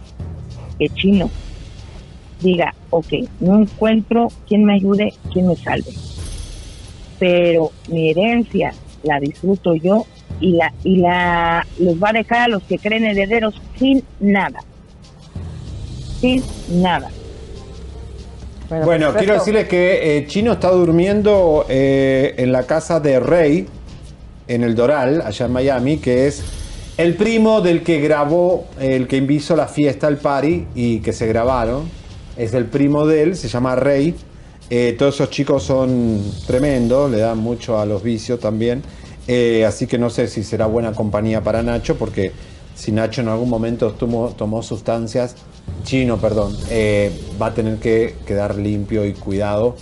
que 0.79 0.89
Chino 0.89 1.29
diga, 2.43 2.75
ok, 2.89 3.13
no 3.39 3.61
encuentro 3.61 4.27
quien 4.47 4.65
me 4.65 4.75
ayude, 4.75 5.13
quien 5.31 5.47
me 5.47 5.55
salve. 5.55 5.91
Pero 7.19 7.71
mi 7.87 8.11
herencia 8.11 8.73
la 9.03 9.19
disfruto 9.19 9.75
yo 9.75 10.05
y 10.39 10.53
la 10.53 10.73
y 10.83 10.97
la 10.97 11.65
los 11.79 12.01
va 12.01 12.09
a 12.09 12.13
dejar 12.13 12.41
a 12.41 12.47
los 12.47 12.63
que 12.63 12.77
creen 12.77 13.05
herederos 13.05 13.59
sin 13.77 14.03
nada. 14.19 14.59
Sin 16.19 16.43
nada. 16.69 17.09
Bueno, 18.69 19.13
quiero 19.13 19.35
decirles 19.35 19.67
que 19.67 20.17
eh, 20.17 20.25
Chino 20.27 20.53
está 20.53 20.71
durmiendo 20.71 21.65
eh, 21.69 22.33
en 22.37 22.51
la 22.51 22.63
casa 22.63 22.99
de 22.99 23.19
Rey, 23.19 23.67
en 24.47 24.63
el 24.63 24.73
Doral, 24.73 25.21
allá 25.21 25.45
en 25.45 25.51
Miami, 25.51 25.97
que 25.97 26.27
es 26.27 26.43
el 26.97 27.15
primo 27.15 27.61
del 27.61 27.83
que 27.83 27.99
grabó, 27.99 28.65
el 28.79 29.07
que 29.07 29.17
hizo 29.17 29.55
la 29.55 29.67
fiesta, 29.67 30.07
el 30.07 30.17
party, 30.17 30.65
y 30.73 30.99
que 30.99 31.13
se 31.13 31.27
grabaron. 31.27 32.02
Es 32.37 32.53
el 32.53 32.65
primo 32.65 33.05
de 33.05 33.23
él, 33.23 33.35
se 33.35 33.47
llama 33.47 33.75
Rey. 33.75 34.15
Eh, 34.69 34.95
todos 34.97 35.15
esos 35.15 35.29
chicos 35.29 35.63
son 35.63 36.21
tremendos, 36.47 37.11
le 37.11 37.19
dan 37.19 37.37
mucho 37.37 37.79
a 37.79 37.85
los 37.85 38.01
vicios 38.01 38.39
también. 38.39 38.81
Eh, 39.27 39.65
así 39.65 39.87
que 39.87 39.97
no 39.97 40.09
sé 40.09 40.27
si 40.27 40.43
será 40.43 40.65
buena 40.65 40.91
compañía 40.93 41.41
para 41.41 41.61
Nacho, 41.63 41.95
porque 41.95 42.31
si 42.75 42.91
Nacho 42.91 43.21
en 43.21 43.27
algún 43.27 43.49
momento 43.49 43.91
tomó, 43.91 44.29
tomó 44.29 44.63
sustancias, 44.63 45.35
chino, 45.83 46.17
perdón, 46.17 46.57
eh, 46.69 47.11
va 47.41 47.47
a 47.47 47.53
tener 47.53 47.77
que 47.77 48.15
quedar 48.25 48.55
limpio 48.55 49.05
y 49.05 49.13
cuidado 49.13 49.75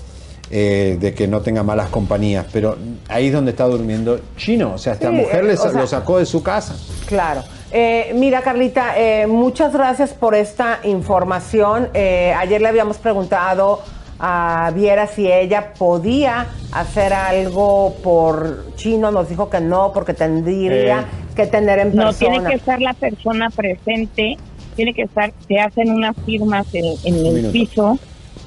de 0.49 1.13
que 1.15 1.29
no 1.29 1.39
tenga 1.39 1.63
malas 1.63 1.87
compañías. 1.89 2.45
Pero 2.51 2.75
ahí 3.07 3.27
es 3.27 3.33
donde 3.33 3.51
está 3.51 3.63
durmiendo 3.67 4.19
chino. 4.35 4.73
O 4.73 4.77
sea, 4.77 4.93
esta 4.93 5.07
Sí, 5.09 5.15
mujer 5.15 5.45
le 5.45 5.53
o 5.53 5.57
sa- 5.57 5.71
sea- 5.71 5.79
lo 5.79 5.87
sacó 5.87 6.17
de 6.19 6.25
su 6.25 6.43
casa. 6.43 6.75
Claro. 7.05 7.41
Eh, 7.73 8.11
mira, 8.15 8.41
Carlita, 8.41 8.97
eh, 8.97 9.27
muchas 9.27 9.73
gracias 9.73 10.13
por 10.13 10.35
esta 10.35 10.79
información. 10.83 11.89
Eh, 11.93 12.33
ayer 12.37 12.61
le 12.61 12.67
habíamos 12.67 12.97
preguntado 12.97 13.81
a 14.19 14.71
Viera 14.75 15.07
si 15.07 15.31
ella 15.31 15.73
podía 15.77 16.47
hacer 16.73 17.13
algo 17.13 17.95
por 18.03 18.75
Chino. 18.75 19.11
Nos 19.11 19.29
dijo 19.29 19.49
que 19.49 19.61
no, 19.61 19.91
porque 19.93 20.13
tendría 20.13 21.01
Eh. 21.01 21.05
que 21.35 21.47
tener 21.47 21.79
en 21.79 21.95
No, 21.95 22.07
persona. 22.07 22.29
tiene 22.31 22.49
que 22.49 22.55
estar 22.55 22.81
la 22.81 22.93
persona 22.93 23.49
presente, 23.49 24.37
tiene 24.75 24.93
que 24.93 25.03
estar, 25.03 25.31
se 25.47 25.59
hacen 25.59 25.91
unas 25.91 26.15
firmas 26.25 26.67
en, 26.73 26.85
el 27.05 27.13
minuto. 27.33 27.51
piso 27.53 27.97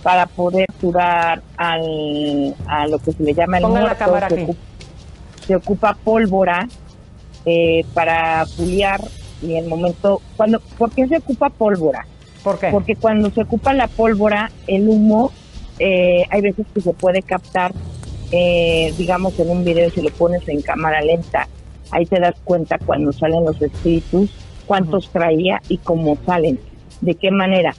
para 0.03 0.27
poder 0.27 0.67
curar 0.83 1.41
al, 1.57 2.55
a 2.67 2.87
lo 2.89 2.99
que 2.99 3.13
se 3.13 3.23
le 3.23 3.33
llama 3.33 3.57
el 3.57 3.63
Pongan 3.63 3.85
la 3.85 3.95
cámara 3.97 4.29
se, 4.29 4.35
aquí. 4.35 4.43
ocupa, 4.45 4.59
se 5.47 5.57
ocupa 5.57 5.97
pólvora 6.05 6.69
eh, 7.47 7.85
para 7.95 8.47
puliar 8.57 9.01
y 9.43 9.57
el 9.57 9.67
momento, 9.67 10.23
cuando, 10.37 10.61
¿por 10.79 10.91
qué 10.91 11.07
se 11.07 11.19
ocupa 11.19 11.51
pólvora? 11.51 12.07
¿Por 12.43 12.59
qué? 12.59 12.69
Porque 12.71 12.97
cuando 12.97 13.31
se 13.31 13.43
ocupa 13.43 13.75
la 13.75 13.89
pólvora, 13.89 14.51
el 14.67 14.89
humo, 14.89 15.33
eh, 15.79 16.25
hay 16.31 16.41
veces 16.41 16.67
que 16.73 16.81
se 16.81 16.93
puede 16.93 17.23
captar, 17.23 17.73
eh, 18.31 18.93
digamos 18.97 19.39
en 19.39 19.51
un 19.51 19.65
video, 19.65 19.91
si 19.91 20.03
lo 20.03 20.11
pones 20.11 20.49
en 20.49 20.63
cámara 20.63 21.03
lenta, 21.03 21.49
ahí 21.91 22.07
te 22.07 22.21
das 22.21 22.37
cuenta 22.45 22.79
cuando 22.79 23.13
salen 23.13 23.45
los 23.45 23.61
espíritus, 23.61 24.31
cuántos 24.67 25.11
traía 25.11 25.61
y 25.69 25.79
cómo 25.79 26.17
salen, 26.25 26.59
de 27.01 27.15
qué 27.15 27.31
manera. 27.31 27.75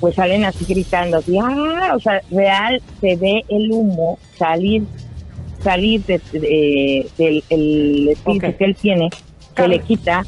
Pues 0.00 0.14
salen 0.14 0.44
así 0.44 0.64
gritando, 0.64 1.18
así, 1.18 1.36
¡ah! 1.38 1.92
O 1.94 2.00
sea, 2.00 2.22
real 2.30 2.80
se 3.00 3.16
ve 3.16 3.44
el 3.48 3.70
humo 3.70 4.18
salir, 4.38 4.84
salir 5.62 6.04
de- 6.04 6.20
de- 6.32 7.06
del 7.18 7.44
el 7.50 8.08
espíritu 8.10 8.46
Ok. 8.46 8.56
que 8.56 8.64
él 8.64 8.76
tiene, 8.76 9.08
se 9.56 9.68
le 9.68 9.78
quita 9.80 10.24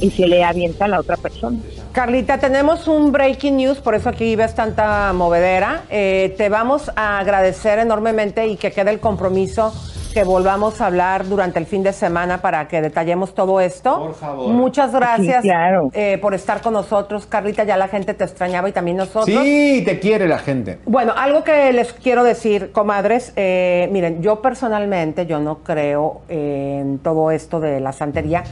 y 0.00 0.10
se 0.10 0.26
le 0.26 0.42
avienta 0.44 0.86
a 0.86 0.88
la 0.88 1.00
otra 1.00 1.16
persona. 1.16 1.58
Carlita, 1.92 2.38
tenemos 2.38 2.86
un 2.86 3.10
breaking 3.12 3.56
news, 3.56 3.78
por 3.78 3.94
eso 3.94 4.08
aquí 4.08 4.36
ves 4.36 4.54
tanta 4.54 5.12
movedera. 5.12 5.82
Eh, 5.90 6.34
te 6.38 6.48
vamos 6.48 6.90
a 6.94 7.18
agradecer 7.18 7.78
enormemente 7.80 8.46
y 8.46 8.56
que 8.56 8.70
quede 8.70 8.90
el 8.90 9.00
compromiso 9.00 9.74
que 10.12 10.24
volvamos 10.24 10.80
a 10.80 10.86
hablar 10.86 11.26
durante 11.28 11.58
el 11.58 11.66
fin 11.66 11.82
de 11.82 11.92
semana 11.92 12.40
para 12.42 12.66
que 12.68 12.80
detallemos 12.82 13.34
todo 13.34 13.60
esto. 13.60 13.98
Por 13.98 14.14
favor. 14.14 14.48
Muchas 14.52 14.92
gracias 14.92 15.42
Sí, 15.42 15.48
claro. 15.48 15.88
eh, 15.92 16.18
por 16.20 16.34
estar 16.34 16.60
con 16.60 16.72
nosotros, 16.72 17.26
Carlita. 17.26 17.64
Ya 17.64 17.76
la 17.76 17.88
gente 17.88 18.14
te 18.14 18.24
extrañaba 18.24 18.68
y 18.68 18.72
también 18.72 18.96
nosotros. 18.96 19.26
Sí, 19.26 19.82
te 19.84 19.98
quiere 20.00 20.26
la 20.26 20.38
gente. 20.38 20.78
Bueno, 20.86 21.12
algo 21.16 21.44
que 21.44 21.72
les 21.72 21.92
quiero 21.92 22.24
decir, 22.24 22.72
comadres, 22.72 23.32
eh, 23.36 23.88
miren, 23.92 24.20
yo 24.22 24.42
personalmente, 24.42 25.26
yo 25.26 25.38
no 25.38 25.58
creo 25.58 26.22
en 26.28 26.98
todo 26.98 27.30
esto 27.30 27.60
de 27.60 27.80
la 27.80 27.92
santería. 27.92 28.42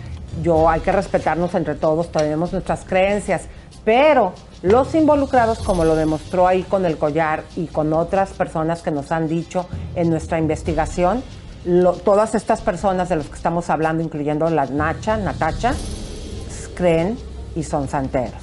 Yo 0.43 0.69
hay 0.69 0.81
que 0.81 0.93
respetarnos 0.93 1.55
entre 1.55 1.75
todos, 1.75 2.13
tenemos 2.13 2.53
nuestras 2.53 2.85
creencias, 2.85 3.49
pero 3.85 4.33
los 4.63 4.95
involucrados, 4.95 5.59
como 5.61 5.85
lo 5.85 5.97
demostró 5.97 6.47
ahí 6.47 6.63
con 6.63 6.85
el 6.85 6.97
collar 6.97 7.43
y 7.57 7.67
con 7.67 7.93
otras 7.93 8.31
personas 8.31 8.83
que 8.83 8.91
nos 8.93 9.11
han 9.11 9.27
dicho 9.27 9.67
en 9.97 10.11
nuestra 10.11 10.39
investigación, 10.39 11.23
lo- 11.65 11.93
todas 11.95 12.35
estas 12.35 12.61
personas 12.61 13.09
de 13.09 13.17
las 13.17 13.27
que 13.27 13.35
estamos 13.37 13.71
hablando, 13.71 14.03
incluyendo 14.03 14.49
la 14.51 14.67
Nacha, 14.67 15.17
Natacha, 15.17 15.71
s- 15.71 16.69
creen 16.75 17.19
y 17.57 17.63
son 17.63 17.89
santeros. 17.89 18.43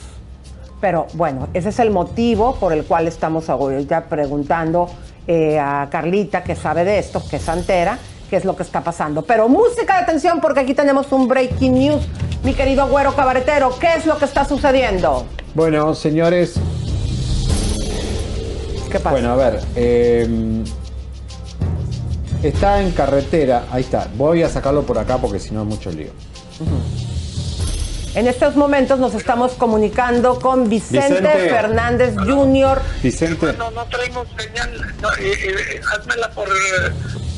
Pero 0.82 1.08
bueno, 1.14 1.48
ese 1.54 1.70
es 1.70 1.80
el 1.80 1.90
motivo 1.92 2.56
por 2.56 2.74
el 2.74 2.84
cual 2.84 3.08
estamos 3.08 3.50
ahorita 3.50 4.06
preguntando 4.06 4.90
eh, 5.28 5.58
a 5.58 5.88
Carlita, 5.90 6.44
que 6.44 6.56
sabe 6.56 6.84
de 6.84 7.00
esto, 7.00 7.24
que 7.28 7.38
es 7.38 7.42
santera, 7.42 7.98
qué 8.30 8.36
es 8.36 8.46
lo 8.46 8.56
que 8.56 8.62
está 8.64 8.82
pasando. 8.82 9.24
Pero 9.24 9.48
música 9.50 9.98
de 9.98 10.04
atención 10.04 10.40
porque 10.42 10.60
aquí 10.60 10.74
tenemos 10.76 11.12
un 11.12 11.28
breaking 11.28 11.74
news. 11.74 12.04
Mi 12.44 12.54
querido 12.54 12.88
güero 12.88 13.16
cabaretero, 13.16 13.76
¿qué 13.80 13.94
es 13.98 14.06
lo 14.06 14.18
que 14.20 14.26
está 14.26 14.46
sucediendo? 14.46 15.26
Bueno, 15.56 15.96
señores. 15.96 16.56
¿Qué 18.92 19.00
pasa? 19.00 19.12
Bueno, 19.12 19.32
a 19.32 19.36
ver. 19.36 19.62
eh, 19.76 20.64
está 22.48 22.82
en 22.82 22.92
carretera. 22.92 23.66
Ahí 23.72 23.82
está. 23.84 24.08
Voy 24.16 24.44
a 24.44 24.50
sacarlo 24.50 24.84
por 24.84 24.98
acá 24.98 25.18
porque 25.18 25.40
si 25.40 25.52
no 25.52 25.62
es 25.62 25.68
mucho 25.68 25.92
lío. 25.92 26.12
En 28.16 28.28
estos 28.28 28.56
momentos 28.56 28.98
nos 28.98 29.14
estamos 29.14 29.52
comunicando 29.54 30.40
con 30.40 30.70
Vicente, 30.70 31.20
Vicente. 31.20 31.50
Fernández 31.50 32.16
Jr. 32.16 32.80
Vicente. 33.04 33.54
No, 33.58 33.72
no 33.72 33.84
traemos 33.88 34.26
señal. 34.38 34.96
No, 35.02 35.12
eh, 35.16 35.34
eh, 35.34 35.82
házmela 35.94 36.30
por, 36.32 36.48
eh, 36.48 36.92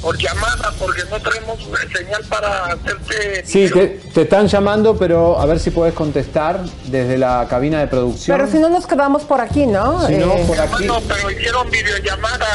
por 0.03 0.15
llamada, 0.19 0.71
porque 0.77 1.01
no 1.09 1.19
traemos 1.19 1.57
eh, 1.61 1.97
señal 1.97 2.23
para 2.29 2.65
hacerte. 2.65 3.43
Sí, 3.43 3.67
te, 3.73 3.87
te 4.13 4.21
están 4.21 4.47
llamando, 4.47 4.95
pero 4.95 5.39
a 5.39 5.47
ver 5.47 5.59
si 5.59 5.71
puedes 5.71 5.95
contestar 5.95 6.63
desde 6.85 7.17
la 7.17 7.47
cabina 7.49 7.79
de 7.79 7.87
producción. 7.87 8.37
Pero 8.37 8.51
si 8.51 8.59
no 8.59 8.69
nos 8.69 8.85
quedamos 8.85 9.23
por 9.23 9.41
aquí, 9.41 9.65
¿no? 9.65 10.05
Si 10.05 10.13
no, 10.17 10.33
Eh, 10.33 10.43
por 10.47 10.59
aquí. 10.59 10.85
No, 10.85 11.01
pero 11.01 11.31
hicieron 11.31 11.71
videollamada. 11.71 12.45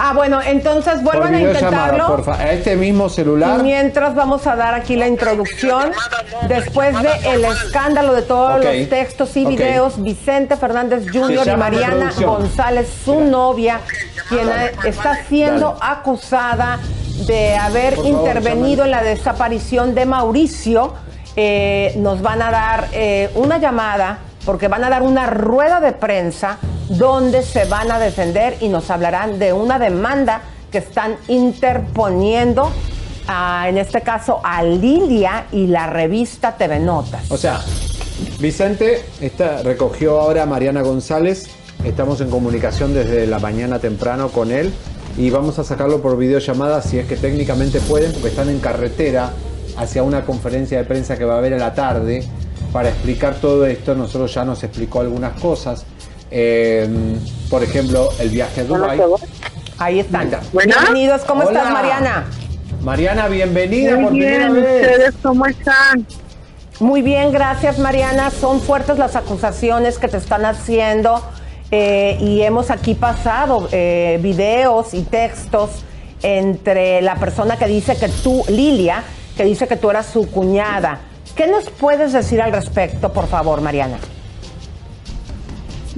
Ah, 0.00 0.12
bueno, 0.14 0.40
entonces 0.40 0.94
Por 0.94 1.04
vuelvan 1.04 1.34
a 1.34 1.40
intentarlo. 1.40 2.06
porfa. 2.06 2.34
A 2.34 2.52
este 2.52 2.76
mismo 2.76 3.08
celular. 3.08 3.58
Y 3.58 3.62
mientras 3.64 4.14
vamos 4.14 4.46
a 4.46 4.54
dar 4.54 4.74
aquí 4.74 4.94
la 4.96 5.08
introducción, 5.08 5.90
después 6.46 6.94
de 7.02 7.10
el 7.34 7.44
escándalo 7.44 8.14
de 8.14 8.22
todos 8.22 8.64
los 8.64 8.88
textos 8.88 9.36
y 9.36 9.44
videos, 9.44 10.00
Vicente 10.02 10.56
Fernández 10.56 11.06
Jr. 11.12 11.48
y 11.48 11.56
Mariana. 11.56 12.12
González, 12.24 12.88
su 13.04 13.20
novia, 13.20 13.80
quien 14.28 14.48
está 14.84 15.24
siendo 15.28 15.76
Dale. 15.80 15.92
acusada 15.98 16.78
de 17.26 17.56
haber 17.56 17.96
favor, 17.96 18.08
intervenido 18.10 18.84
en 18.84 18.92
la 18.92 19.02
desaparición 19.02 19.94
de 19.94 20.06
Mauricio, 20.06 20.94
eh, 21.34 21.92
nos 21.96 22.22
van 22.22 22.42
a 22.42 22.50
dar 22.50 22.88
eh, 22.92 23.30
una 23.34 23.58
llamada 23.58 24.18
porque 24.44 24.68
van 24.68 24.84
a 24.84 24.90
dar 24.90 25.02
una 25.02 25.26
rueda 25.26 25.80
de 25.80 25.92
prensa 25.92 26.58
donde 26.88 27.42
se 27.42 27.64
van 27.64 27.90
a 27.90 27.98
defender 27.98 28.56
y 28.60 28.68
nos 28.68 28.90
hablarán 28.90 29.38
de 29.38 29.52
una 29.52 29.78
demanda 29.78 30.42
que 30.70 30.78
están 30.78 31.16
interponiendo, 31.28 32.70
a, 33.26 33.68
en 33.68 33.78
este 33.78 34.00
caso, 34.00 34.40
a 34.42 34.62
Lilia 34.62 35.46
y 35.52 35.66
la 35.66 35.86
revista 35.86 36.56
TV 36.56 36.78
Notas. 36.78 37.30
O 37.30 37.36
sea, 37.36 37.60
Vicente 38.40 39.04
está, 39.20 39.62
recogió 39.62 40.20
ahora 40.20 40.42
a 40.42 40.46
Mariana 40.46 40.82
González. 40.82 41.48
Estamos 41.84 42.20
en 42.20 42.30
comunicación 42.30 42.94
desde 42.94 43.26
la 43.26 43.38
mañana 43.38 43.78
temprano 43.78 44.28
con 44.30 44.50
él 44.50 44.72
y 45.16 45.30
vamos 45.30 45.58
a 45.58 45.64
sacarlo 45.64 46.00
por 46.00 46.16
videollamada 46.16 46.82
si 46.82 46.98
es 46.98 47.06
que 47.06 47.16
técnicamente 47.16 47.80
pueden, 47.80 48.12
porque 48.12 48.28
están 48.28 48.48
en 48.48 48.60
carretera 48.60 49.32
hacia 49.76 50.02
una 50.02 50.24
conferencia 50.24 50.78
de 50.78 50.84
prensa 50.84 51.16
que 51.16 51.24
va 51.24 51.34
a 51.34 51.38
haber 51.38 51.54
a 51.54 51.58
la 51.58 51.74
tarde 51.74 52.24
para 52.72 52.88
explicar 52.88 53.36
todo 53.36 53.66
esto. 53.66 53.94
Nosotros 53.94 54.32
ya 54.34 54.44
nos 54.44 54.62
explicó 54.64 55.00
algunas 55.00 55.40
cosas. 55.40 55.84
Eh, 56.30 56.88
por 57.50 57.62
ejemplo, 57.62 58.10
el 58.20 58.28
viaje 58.30 58.60
a 58.62 58.64
Dubái. 58.64 59.00
Ahí 59.78 60.00
están. 60.00 60.26
está. 60.26 60.40
Bienvenidos, 60.52 61.22
¿cómo 61.22 61.42
estás. 61.44 61.70
Mariana? 61.70 62.26
Mariana, 62.82 63.28
bienvenida 63.28 63.94
Muy 63.94 64.04
por 64.04 64.12
primera 64.12 64.50
bien, 64.50 64.62
vez. 64.62 64.82
¿ustedes 64.82 65.14
cómo 65.22 65.46
están? 65.46 66.06
Muy 66.80 67.02
bien, 67.02 67.32
gracias 67.32 67.78
Mariana. 67.78 68.30
Son 68.30 68.60
fuertes 68.60 68.98
las 68.98 69.16
acusaciones 69.16 69.98
que 69.98 70.08
te 70.08 70.16
están 70.16 70.44
haciendo 70.44 71.22
eh, 71.70 72.16
y 72.20 72.42
hemos 72.42 72.70
aquí 72.70 72.94
pasado 72.94 73.68
eh, 73.72 74.18
videos 74.22 74.94
y 74.94 75.02
textos 75.02 75.70
entre 76.22 77.02
la 77.02 77.16
persona 77.16 77.56
que 77.56 77.66
dice 77.66 77.96
que 77.96 78.08
tú, 78.08 78.44
Lilia, 78.48 79.02
que 79.36 79.44
dice 79.44 79.66
que 79.66 79.76
tú 79.76 79.90
eras 79.90 80.06
su 80.06 80.30
cuñada. 80.30 81.00
¿Qué 81.34 81.46
nos 81.46 81.70
puedes 81.70 82.12
decir 82.12 82.40
al 82.42 82.52
respecto, 82.52 83.12
por 83.12 83.28
favor, 83.28 83.60
Mariana? 83.60 83.98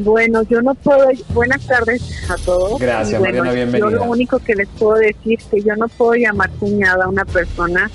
Bueno, 0.02 0.42
yo 0.44 0.62
no 0.62 0.74
puedo. 0.74 1.08
Buenas 1.34 1.66
tardes 1.66 2.30
a 2.30 2.36
todos. 2.36 2.80
Gracias, 2.80 3.20
bueno, 3.20 3.44
Mariana, 3.44 3.52
bienvenida. 3.52 3.90
Yo 3.90 3.96
lo 3.96 4.04
único 4.04 4.38
que 4.38 4.54
les 4.54 4.68
puedo 4.68 4.94
decir 4.94 5.38
es 5.38 5.44
que 5.44 5.60
yo 5.62 5.76
no 5.76 5.88
puedo 5.88 6.14
llamar 6.14 6.50
cuñada 6.52 7.04
a 7.04 7.08
una 7.08 7.26
persona 7.26 7.90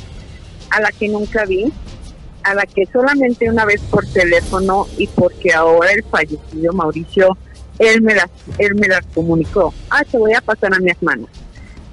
a 0.70 0.82
la 0.82 0.92
que 0.92 1.10
nunca 1.10 1.46
vi, 1.46 1.74
a 2.44 2.54
la 2.54 2.68
que 2.68 2.86
solamente 2.94 3.50
una 3.50 3.66
vez 3.66 3.82
por 3.90 4.06
teléfono 4.06 4.86
y 5.00 5.08
porque 5.08 5.52
ahora 5.52 5.94
el 5.94 6.04
fallecido 6.04 6.74
Mauricio, 6.74 7.36
él 7.80 8.04
me 8.04 8.14
las, 8.14 8.30
él 8.60 8.76
me 8.76 8.88
las 8.88 9.04
comunicó. 9.08 9.74
Ah, 9.90 10.04
te 10.04 10.20
voy 10.20 10.34
a 10.34 10.42
pasar 10.42 10.76
a 10.76 10.80
mi 10.80 10.92
hermana. 10.92 11.26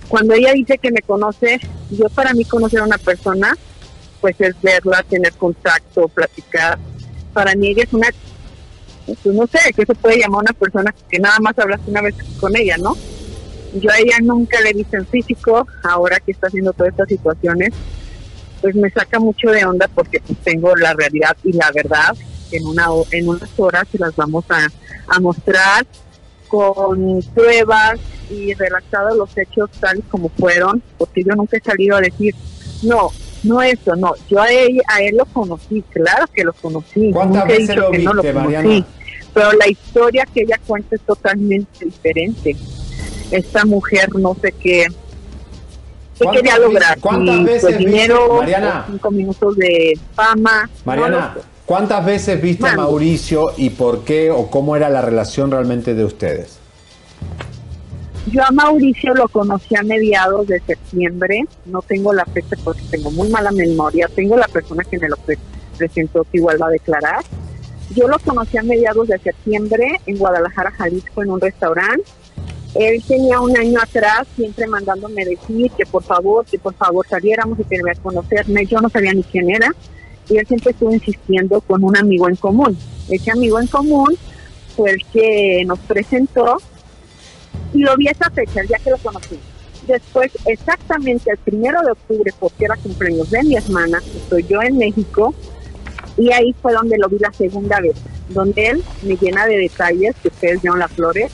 Cuando 0.08 0.34
ella 0.34 0.52
dice 0.52 0.76
que 0.76 0.92
me 0.92 1.00
conoce, 1.00 1.58
yo 1.90 2.10
para 2.10 2.34
mí 2.34 2.44
conocer 2.44 2.80
a 2.80 2.84
una 2.84 2.98
persona, 2.98 3.56
pues 4.20 4.38
es 4.40 4.60
verla, 4.60 5.02
tener 5.08 5.32
contacto, 5.32 6.06
platicar. 6.08 6.78
Para 7.32 7.54
mí 7.54 7.68
ella 7.68 7.84
es 7.84 7.94
una 7.94 8.08
pues 9.06 9.34
no 9.34 9.46
sé, 9.46 9.72
que 9.74 9.86
se 9.86 9.94
puede 9.94 10.18
llamar 10.18 10.42
una 10.42 10.52
persona 10.52 10.94
que 11.08 11.18
nada 11.18 11.38
más 11.40 11.58
hablaste 11.58 11.90
una 11.90 12.02
vez 12.02 12.14
con 12.40 12.56
ella, 12.56 12.76
¿no? 12.78 12.96
Yo 13.74 13.90
a 13.90 13.98
ella 13.98 14.18
nunca 14.22 14.60
le 14.60 14.70
he 14.70 14.74
visto 14.74 14.96
en 14.96 15.06
físico, 15.06 15.66
ahora 15.82 16.20
que 16.20 16.32
está 16.32 16.48
haciendo 16.48 16.72
todas 16.72 16.92
estas 16.92 17.08
situaciones, 17.08 17.72
pues 18.60 18.74
me 18.74 18.90
saca 18.90 19.18
mucho 19.18 19.50
de 19.50 19.64
onda 19.64 19.88
porque 19.88 20.20
pues, 20.20 20.38
tengo 20.40 20.76
la 20.76 20.92
realidad 20.94 21.36
y 21.42 21.52
la 21.52 21.70
verdad, 21.72 22.14
en, 22.50 22.66
una, 22.66 22.86
en 23.10 23.28
unas 23.28 23.50
horas 23.58 23.88
se 23.90 23.98
las 23.98 24.14
vamos 24.14 24.44
a, 24.50 24.68
a 25.08 25.20
mostrar 25.20 25.86
con 26.48 27.22
pruebas 27.34 27.98
y 28.30 28.52
relatados 28.54 29.16
los 29.16 29.36
hechos 29.38 29.70
tal 29.80 29.98
y 29.98 30.02
como 30.02 30.28
fueron, 30.28 30.82
porque 30.98 31.24
yo 31.24 31.34
nunca 31.34 31.56
he 31.56 31.60
salido 31.60 31.96
a 31.96 32.00
decir, 32.00 32.34
no, 32.82 33.10
no 33.42 33.60
eso, 33.62 33.96
no, 33.96 34.12
yo 34.28 34.40
a 34.40 34.46
él, 34.52 34.80
a 34.88 35.02
él 35.02 35.16
lo 35.16 35.24
conocí, 35.26 35.82
claro 35.90 36.26
que 36.32 36.44
lo 36.44 36.52
conocí, 36.52 37.10
¿Cuántas 37.12 37.42
nunca 37.42 37.54
he 37.54 37.58
veces 37.58 37.68
dicho 37.68 37.80
lo 37.80 37.90
que 37.90 37.98
no 37.98 38.14
lo 38.14 38.22
viste, 38.22 38.34
conocí, 38.34 38.54
Mariana? 38.56 38.86
pero 39.34 39.52
la 39.52 39.68
historia 39.68 40.26
que 40.32 40.42
ella 40.42 40.60
cuenta 40.66 40.94
es 40.96 41.00
totalmente 41.02 41.84
diferente. 41.84 42.56
Esta 43.30 43.64
mujer 43.64 44.14
no 44.14 44.36
sé 44.40 44.52
qué, 44.52 44.86
qué 44.88 46.24
¿Cuántas 46.24 46.36
quería 46.42 46.58
lograr, 46.58 47.00
cuántas 47.00 47.44
veces 47.44 47.60
pues, 47.62 47.78
viste- 47.78 47.90
dinero, 47.90 48.36
Mariana? 48.36 48.84
cinco 48.90 49.10
minutos 49.10 49.56
de 49.56 49.98
fama, 50.14 50.64
no 50.64 50.80
Mariana, 50.84 51.32
lo. 51.34 51.42
¿cuántas 51.64 52.04
veces 52.04 52.40
viste 52.42 52.66
a. 52.68 52.76
Mauricio 52.76 53.52
y 53.56 53.70
por 53.70 54.04
qué 54.04 54.30
o 54.30 54.50
cómo 54.50 54.76
era 54.76 54.88
la 54.90 55.00
relación 55.00 55.50
realmente 55.50 55.94
de 55.94 56.04
ustedes? 56.04 56.58
Yo 58.30 58.42
a 58.44 58.50
Mauricio 58.52 59.14
lo 59.14 59.28
conocí 59.28 59.74
a 59.74 59.82
mediados 59.82 60.46
de 60.46 60.60
septiembre, 60.60 61.44
no 61.66 61.82
tengo 61.82 62.12
la 62.12 62.24
fecha 62.24 62.56
porque 62.62 62.82
tengo 62.90 63.10
muy 63.10 63.28
mala 63.28 63.50
memoria, 63.50 64.08
tengo 64.14 64.36
la 64.36 64.46
persona 64.46 64.84
que 64.84 64.98
me 64.98 65.08
lo 65.08 65.16
pre- 65.16 65.38
presentó 65.76 66.22
que 66.24 66.38
igual 66.38 66.60
va 66.62 66.68
a 66.68 66.70
declarar. 66.70 67.24
Yo 67.94 68.06
lo 68.06 68.18
conocí 68.20 68.56
a 68.56 68.62
mediados 68.62 69.08
de 69.08 69.18
septiembre 69.18 70.00
en 70.06 70.18
Guadalajara, 70.18 70.70
Jalisco, 70.70 71.22
en 71.22 71.30
un 71.30 71.40
restaurante. 71.40 72.04
Él 72.74 73.02
tenía 73.06 73.40
un 73.40 73.54
año 73.56 73.78
atrás 73.82 74.26
siempre 74.36 74.66
mandándome 74.66 75.24
decir 75.26 75.70
que 75.72 75.84
por 75.84 76.02
favor, 76.04 76.46
que 76.46 76.58
por 76.58 76.74
favor 76.74 77.06
saliéramos 77.06 77.58
y 77.58 77.64
que 77.64 77.76
debía 77.76 77.94
conocerme. 78.02 78.64
Yo 78.66 78.80
no 78.80 78.88
sabía 78.88 79.12
ni 79.12 79.24
quién 79.24 79.50
era. 79.50 79.74
Y 80.30 80.38
él 80.38 80.46
siempre 80.46 80.70
estuvo 80.70 80.92
insistiendo 80.92 81.60
con 81.60 81.84
un 81.84 81.96
amigo 81.96 82.28
en 82.28 82.36
común. 82.36 82.78
Ese 83.10 83.30
amigo 83.32 83.60
en 83.60 83.66
común 83.66 84.16
fue 84.74 84.92
el 84.92 85.04
que 85.12 85.64
nos 85.66 85.80
presentó 85.80 86.62
y 87.72 87.80
lo 87.80 87.96
vi 87.96 88.08
esa 88.08 88.30
fecha, 88.30 88.60
el 88.60 88.68
día 88.68 88.78
que 88.82 88.90
lo 88.90 88.98
conocí. 88.98 89.38
Después, 89.86 90.30
exactamente 90.46 91.30
el 91.30 91.38
primero 91.38 91.82
de 91.82 91.92
octubre, 91.92 92.32
porque 92.38 92.64
era 92.64 92.76
cumpleaños 92.76 93.30
de 93.30 93.42
mi 93.42 93.56
hermana, 93.56 93.98
estoy 94.14 94.44
yo 94.44 94.62
en 94.62 94.78
México, 94.78 95.34
y 96.16 96.30
ahí 96.32 96.54
fue 96.60 96.72
donde 96.72 96.98
lo 96.98 97.08
vi 97.08 97.18
la 97.18 97.32
segunda 97.32 97.80
vez, 97.80 97.96
donde 98.28 98.68
él 98.68 98.84
me 99.02 99.16
llena 99.16 99.46
de 99.46 99.58
detalles, 99.58 100.14
que 100.22 100.28
ustedes 100.28 100.62
vieron 100.62 100.78
las 100.78 100.92
flores, 100.92 101.32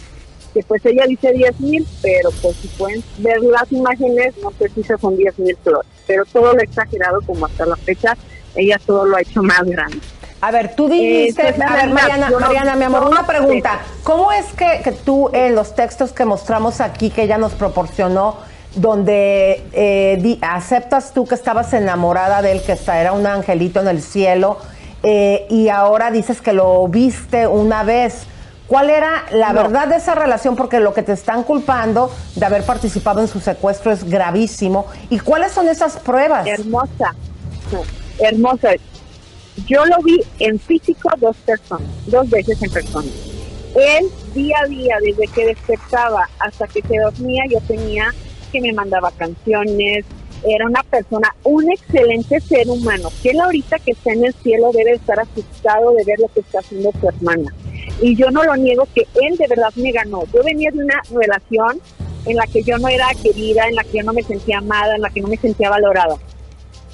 que 0.54 0.62
pues 0.62 0.84
ella 0.86 1.04
dice 1.06 1.32
10 1.32 1.60
mil, 1.60 1.86
pero 2.00 2.30
pues 2.40 2.56
si 2.56 2.68
pueden 2.68 3.02
ver 3.18 3.42
las 3.42 3.70
imágenes, 3.70 4.34
no 4.42 4.50
sé 4.58 4.70
si 4.70 4.82
son 4.82 5.16
10 5.16 5.38
mil 5.40 5.56
flores, 5.62 5.90
pero 6.06 6.24
todo 6.24 6.54
lo 6.54 6.60
exagerado 6.60 7.20
como 7.26 7.46
hasta 7.46 7.66
la 7.66 7.76
fecha, 7.76 8.16
ella 8.54 8.80
todo 8.84 9.04
lo 9.04 9.16
ha 9.16 9.20
hecho 9.20 9.42
más 9.42 9.62
grande. 9.64 9.98
A 10.40 10.50
ver, 10.52 10.74
tú 10.76 10.88
dijiste, 10.88 11.48
Eh, 11.48 11.54
a 11.66 11.74
ver, 11.74 11.88
Mariana, 11.90 12.30
no- 12.30 12.38
Mariana, 12.38 12.76
mi 12.76 12.84
amor, 12.84 13.02
no 13.02 13.10
una 13.10 13.26
pregunta. 13.26 13.80
¿Cómo 14.04 14.30
es 14.32 14.46
que, 14.52 14.80
que 14.84 14.92
tú 14.92 15.30
en 15.32 15.54
los 15.54 15.74
textos 15.74 16.12
que 16.12 16.24
mostramos 16.24 16.80
aquí, 16.80 17.10
que 17.10 17.22
ella 17.24 17.38
nos 17.38 17.52
proporcionó, 17.54 18.36
donde 18.76 19.64
eh, 19.72 20.18
di- 20.20 20.38
aceptas 20.42 21.12
tú 21.12 21.26
que 21.26 21.34
estabas 21.34 21.72
enamorada 21.72 22.40
de 22.42 22.52
él, 22.52 22.62
que 22.62 22.78
era 22.92 23.12
un 23.12 23.26
angelito 23.26 23.80
en 23.80 23.88
el 23.88 24.00
cielo, 24.00 24.58
eh, 25.02 25.46
y 25.50 25.68
ahora 25.70 26.10
dices 26.12 26.40
que 26.40 26.52
lo 26.52 26.86
viste 26.86 27.46
una 27.48 27.82
vez? 27.82 28.24
¿Cuál 28.68 28.90
era 28.90 29.24
la 29.32 29.52
No. 29.52 29.62
verdad 29.62 29.88
de 29.88 29.96
esa 29.96 30.14
relación? 30.14 30.54
Porque 30.54 30.78
lo 30.78 30.92
que 30.94 31.02
te 31.02 31.12
están 31.12 31.42
culpando 31.42 32.10
de 32.36 32.44
haber 32.46 32.62
participado 32.64 33.20
en 33.22 33.26
su 33.28 33.40
secuestro 33.40 33.90
es 33.90 34.04
gravísimo. 34.04 34.86
¿Y 35.10 35.18
cuáles 35.18 35.50
son 35.52 35.68
esas 35.68 35.96
pruebas? 35.96 36.46
Hermosa, 36.46 37.14
hermosa. 38.20 38.68
Yo 39.66 39.84
lo 39.86 39.96
vi 40.02 40.20
en 40.38 40.58
físico 40.58 41.10
dos 41.18 41.36
personas, 41.38 41.88
dos 42.06 42.28
veces 42.30 42.62
en 42.62 42.70
persona. 42.70 43.08
Él 43.74 44.06
día 44.34 44.56
a 44.62 44.68
día, 44.68 44.96
desde 45.02 45.26
que 45.28 45.46
despertaba 45.46 46.28
hasta 46.38 46.66
que 46.68 46.82
se 46.82 46.98
dormía, 46.98 47.44
yo 47.50 47.60
tenía 47.66 48.14
que 48.52 48.60
me 48.60 48.72
mandaba 48.72 49.10
canciones. 49.12 50.04
Era 50.46 50.66
una 50.66 50.82
persona, 50.84 51.34
un 51.42 51.70
excelente 51.70 52.40
ser 52.40 52.68
humano. 52.68 53.10
Que 53.22 53.30
él 53.30 53.40
ahorita 53.40 53.78
que 53.80 53.92
está 53.92 54.12
en 54.12 54.24
el 54.24 54.34
cielo 54.34 54.70
debe 54.72 54.92
estar 54.92 55.18
asustado 55.18 55.92
de 55.92 56.04
ver 56.04 56.20
lo 56.20 56.28
que 56.28 56.40
está 56.40 56.60
haciendo 56.60 56.92
su 57.00 57.08
hermana. 57.08 57.52
Y 58.00 58.14
yo 58.14 58.30
no 58.30 58.44
lo 58.44 58.56
niego 58.56 58.86
que 58.94 59.02
él 59.20 59.36
de 59.36 59.48
verdad 59.48 59.72
me 59.74 59.90
ganó. 59.90 60.24
Yo 60.32 60.42
venía 60.44 60.70
de 60.70 60.78
una 60.78 61.02
relación 61.12 61.80
en 62.26 62.36
la 62.36 62.46
que 62.46 62.62
yo 62.62 62.78
no 62.78 62.88
era 62.88 63.08
querida, 63.20 63.66
en 63.66 63.74
la 63.74 63.82
que 63.82 63.98
yo 63.98 64.04
no 64.04 64.12
me 64.12 64.22
sentía 64.22 64.58
amada, 64.58 64.94
en 64.94 65.02
la 65.02 65.10
que 65.10 65.20
no 65.20 65.28
me 65.28 65.36
sentía 65.36 65.70
valorada 65.70 66.16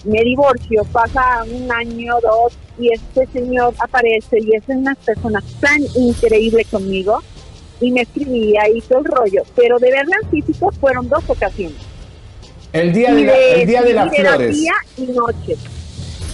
me 0.04 0.22
divorcio, 0.22 0.84
pasa 0.92 1.44
un 1.50 1.70
año, 1.72 2.14
dos, 2.22 2.52
y 2.78 2.92
este 2.92 3.26
señor 3.32 3.74
aparece 3.78 4.38
y 4.40 4.54
es 4.56 4.62
una 4.66 4.94
persona 4.94 5.42
tan 5.60 5.80
increíble 5.96 6.64
conmigo, 6.66 7.20
y 7.80 7.90
me 7.90 8.02
escribía 8.02 8.68
y 8.68 8.80
todo 8.82 9.00
el 9.00 9.04
rollo, 9.06 9.42
pero 9.56 9.78
de 9.78 9.90
verla 9.90 10.16
en 10.22 10.30
físico 10.30 10.70
fueron 10.80 11.08
dos 11.08 11.22
ocasiones. 11.28 11.76
El 12.72 12.92
día 12.92 13.14
de, 13.14 13.24
la- 13.24 13.36
el 13.38 13.66
día 13.66 13.82
de 13.82 13.92
las 13.94 14.14
flores. 14.14 14.56
día 14.60 14.72
y 14.98 15.02
noche. 15.12 15.56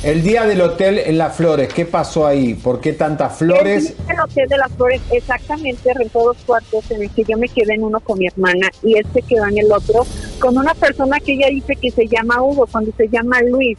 El 0.03 0.23
día 0.23 0.45
del 0.47 0.63
hotel 0.63 0.97
en 0.99 1.19
las 1.19 1.37
flores. 1.37 1.69
¿Qué 1.75 1.85
pasó 1.85 2.27
ahí? 2.27 2.55
¿Por 2.55 2.81
qué 2.81 2.95
tantas 2.95 3.37
flores? 3.37 3.95
El 4.09 4.19
hotel 4.19 4.49
de 4.49 4.57
las 4.57 4.73
flores 4.73 5.03
exactamente 5.11 5.93
rentó 5.93 6.21
dos 6.21 6.39
cuartos 6.47 6.91
en 6.91 7.03
el 7.03 7.11
que 7.11 7.23
yo 7.25 7.37
me 7.37 7.49
quedé 7.49 7.75
en 7.75 7.85
uno 7.85 8.01
con 8.01 8.19
mi 8.19 8.27
hermana 8.27 8.69
y 8.83 8.97
él 8.97 9.07
se 9.13 9.21
quedó 9.21 9.47
en 9.47 9.59
el 9.59 9.71
otro 9.71 10.07
con 10.39 10.57
una 10.57 10.73
persona 10.73 11.21
que 11.21 11.33
ella 11.35 11.49
dice 11.51 11.77
que 11.77 11.91
se 11.91 12.07
llama 12.07 12.43
Hugo, 12.43 12.67
cuando 12.73 12.93
se 12.97 13.09
llama 13.09 13.43
Luis. 13.43 13.77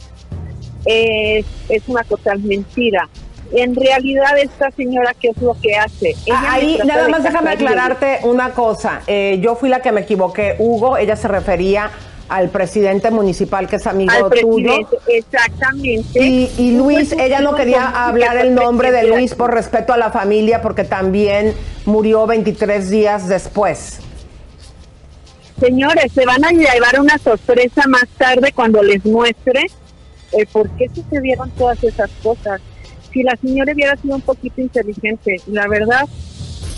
Es, 0.84 1.44
es 1.68 1.82
una 1.88 2.04
total 2.04 2.38
mentira. 2.40 3.08
En 3.52 3.74
realidad 3.74 4.38
esta 4.38 4.70
señora, 4.70 5.14
¿qué 5.20 5.28
es 5.30 5.42
lo 5.42 5.56
que 5.60 5.74
hace? 5.74 6.10
Ella 6.24 6.40
Ah, 6.40 6.52
Ahí, 6.52 6.78
nada 6.86 7.04
de 7.04 7.10
más 7.10 7.22
déjame 7.24 7.50
aclararte 7.50 8.20
una 8.22 8.50
cosa. 8.50 9.02
Eh, 9.08 9.40
yo 9.42 9.56
fui 9.56 9.68
la 9.68 9.80
que 9.82 9.90
me 9.90 10.02
equivoqué. 10.02 10.54
Hugo, 10.60 10.96
ella 10.96 11.16
se 11.16 11.26
refería 11.26 11.90
al 12.32 12.48
presidente 12.48 13.10
municipal 13.10 13.68
que 13.68 13.76
es 13.76 13.86
amigo 13.86 14.12
al 14.12 14.30
tuyo. 14.30 14.88
exactamente. 15.06 16.18
Y, 16.18 16.50
y 16.56 16.76
Luis, 16.76 17.10
Fue 17.10 17.26
ella 17.26 17.40
no 17.40 17.54
quería 17.54 18.06
hablar 18.06 18.38
el 18.38 18.54
nombre 18.54 18.90
de 18.90 19.06
Luis 19.06 19.34
por 19.34 19.52
respeto 19.52 19.92
a 19.92 19.98
la 19.98 20.10
familia 20.10 20.62
porque 20.62 20.84
también 20.84 21.54
murió 21.84 22.26
23 22.26 22.88
días 22.88 23.28
después. 23.28 24.00
Señores, 25.60 26.10
se 26.12 26.24
van 26.24 26.42
a 26.42 26.50
llevar 26.50 26.98
una 26.98 27.18
sorpresa 27.18 27.82
más 27.86 28.08
tarde 28.16 28.50
cuando 28.54 28.82
les 28.82 29.04
muestre 29.04 29.66
el 30.32 30.46
por 30.46 30.70
qué 30.70 30.88
sucedieron 30.88 31.50
todas 31.50 31.84
esas 31.84 32.10
cosas. 32.22 32.62
Si 33.12 33.22
la 33.22 33.36
señora 33.36 33.74
hubiera 33.74 33.94
sido 33.96 34.14
un 34.14 34.22
poquito 34.22 34.62
inteligente, 34.62 35.36
la 35.48 35.68
verdad, 35.68 36.08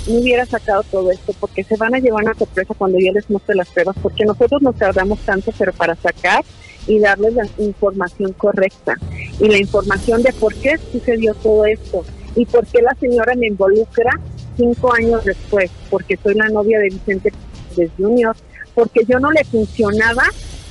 no 0.07 0.21
hubiera 0.21 0.47
sacado 0.47 0.83
todo 0.85 1.11
esto, 1.11 1.35
porque 1.41 1.65
se 1.65 1.77
van 1.77 1.95
a 1.95 1.99
llevar 1.99 2.25
una 2.25 2.35
sorpresa 2.35 2.75
cuando 2.77 2.99
yo 2.99 3.13
les 3.13 3.29
muestre 3.31 3.55
las 3.55 3.69
pruebas, 3.69 3.97
porque 4.03 4.25
nosotros 4.25 4.63
nos 4.63 4.77
tardamos 4.77 5.19
tanto, 5.21 5.53
pero 5.59 5.73
para 5.73 5.95
sacar 5.97 6.45
y 6.87 6.99
darles 6.99 7.35
la 7.35 7.47
información 7.59 8.33
correcta. 8.33 8.97
Y 9.41 9.49
la 9.49 9.59
información 9.59 10.23
de 10.23 10.33
por 10.33 10.55
qué 10.55 10.77
sucedió 10.93 11.35
todo 11.35 11.65
esto 11.67 12.05
y 12.37 12.47
por 12.47 12.67
qué 12.67 12.83
la 12.83 12.95
señora 12.95 13.35
me 13.35 13.49
involucra 13.49 14.13
cinco 14.57 14.93
años 14.93 15.25
después, 15.25 15.71
porque 15.91 16.19
soy 16.23 16.35
la 16.35 16.49
novia 16.49 16.79
de 16.79 16.91
Vicente 16.91 17.33
de 17.77 17.91
Junior, 17.97 18.37
porque 18.75 19.01
yo 19.07 19.19
no 19.19 19.31
le 19.31 19.45
funcionaba 19.45 20.25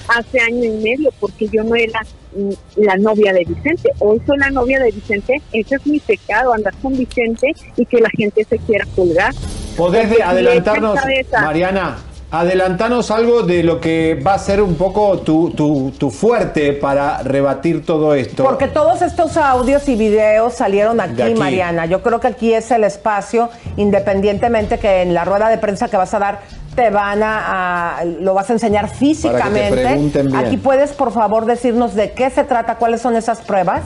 hace 0.08 0.40
año 0.40 0.64
y 0.64 0.78
medio, 0.84 1.10
porque 1.20 1.48
yo 1.48 1.64
no 1.64 1.76
era 1.76 2.02
mm, 2.36 2.52
la 2.78 2.98
novia 2.98 3.34
de 3.34 3.46
Vicente. 3.46 3.90
Hoy 4.00 4.22
soy 4.26 4.38
la 4.38 4.50
novia 4.50 4.80
de 4.80 4.92
Vicente, 4.92 5.42
ese 5.52 5.76
es 5.76 5.86
mi 5.86 6.00
pecado, 6.00 6.54
andar 6.54 6.74
con 6.82 6.98
Vicente 6.98 7.54
y 7.78 7.86
que 7.86 8.00
la 8.00 8.10
gente 8.10 8.44
se 8.44 8.58
quiera 8.60 8.86
colgar. 8.96 9.34
¿Podés 9.78 10.20
adelantarnos, 10.22 11.00
Mariana, 11.32 11.98
Adelantanos 12.34 13.12
algo 13.12 13.44
de 13.44 13.62
lo 13.62 13.80
que 13.80 14.16
va 14.16 14.34
a 14.34 14.40
ser 14.40 14.60
un 14.60 14.74
poco 14.74 15.20
tu, 15.20 15.52
tu- 15.52 15.92
tu 16.00 16.10
fuerte 16.10 16.74
para 16.74 17.20
rebatir 17.22 17.86
todo 17.86 18.16
esto. 18.16 18.44
Porque 18.44 18.68
todos 18.68 19.04
estos 19.04 19.38
audios 19.38 19.88
y 19.88 19.96
videos 19.96 20.56
salieron 20.56 21.00
aquí. 21.00 21.36
Mariana. 21.36 21.86
Yo 21.86 22.02
creo 22.02 22.20
que 22.20 22.26
aquí 22.26 22.52
es 22.52 22.72
el 22.72 22.86
espacio, 22.86 23.50
independientemente 23.78 24.80
que 24.80 25.04
en 25.04 25.14
la 25.14 25.26
rueda 25.26 25.48
de 25.50 25.60
prensa 25.60 25.90
que 25.90 25.98
vas 25.98 26.12
a 26.16 26.18
dar 26.18 26.40
te 26.76 26.90
van 26.90 27.22
a, 27.22 28.00
a- 28.00 28.04
lo 28.06 28.34
vas 28.34 28.50
a 28.50 28.54
enseñar 28.54 28.90
físicamente. 28.90 29.84
pregunten 29.84 30.26
bien. 30.26 30.36
Aquí 30.44 30.58
puedes, 30.58 30.92
por 30.94 31.12
favor, 31.12 31.46
decirnos 31.46 31.94
de 31.94 32.14
qué 32.14 32.32
se 32.32 32.44
trata, 32.44 32.78
cuáles 32.78 33.00
son 33.00 33.16
esas 33.16 33.42
pruebas. 33.42 33.84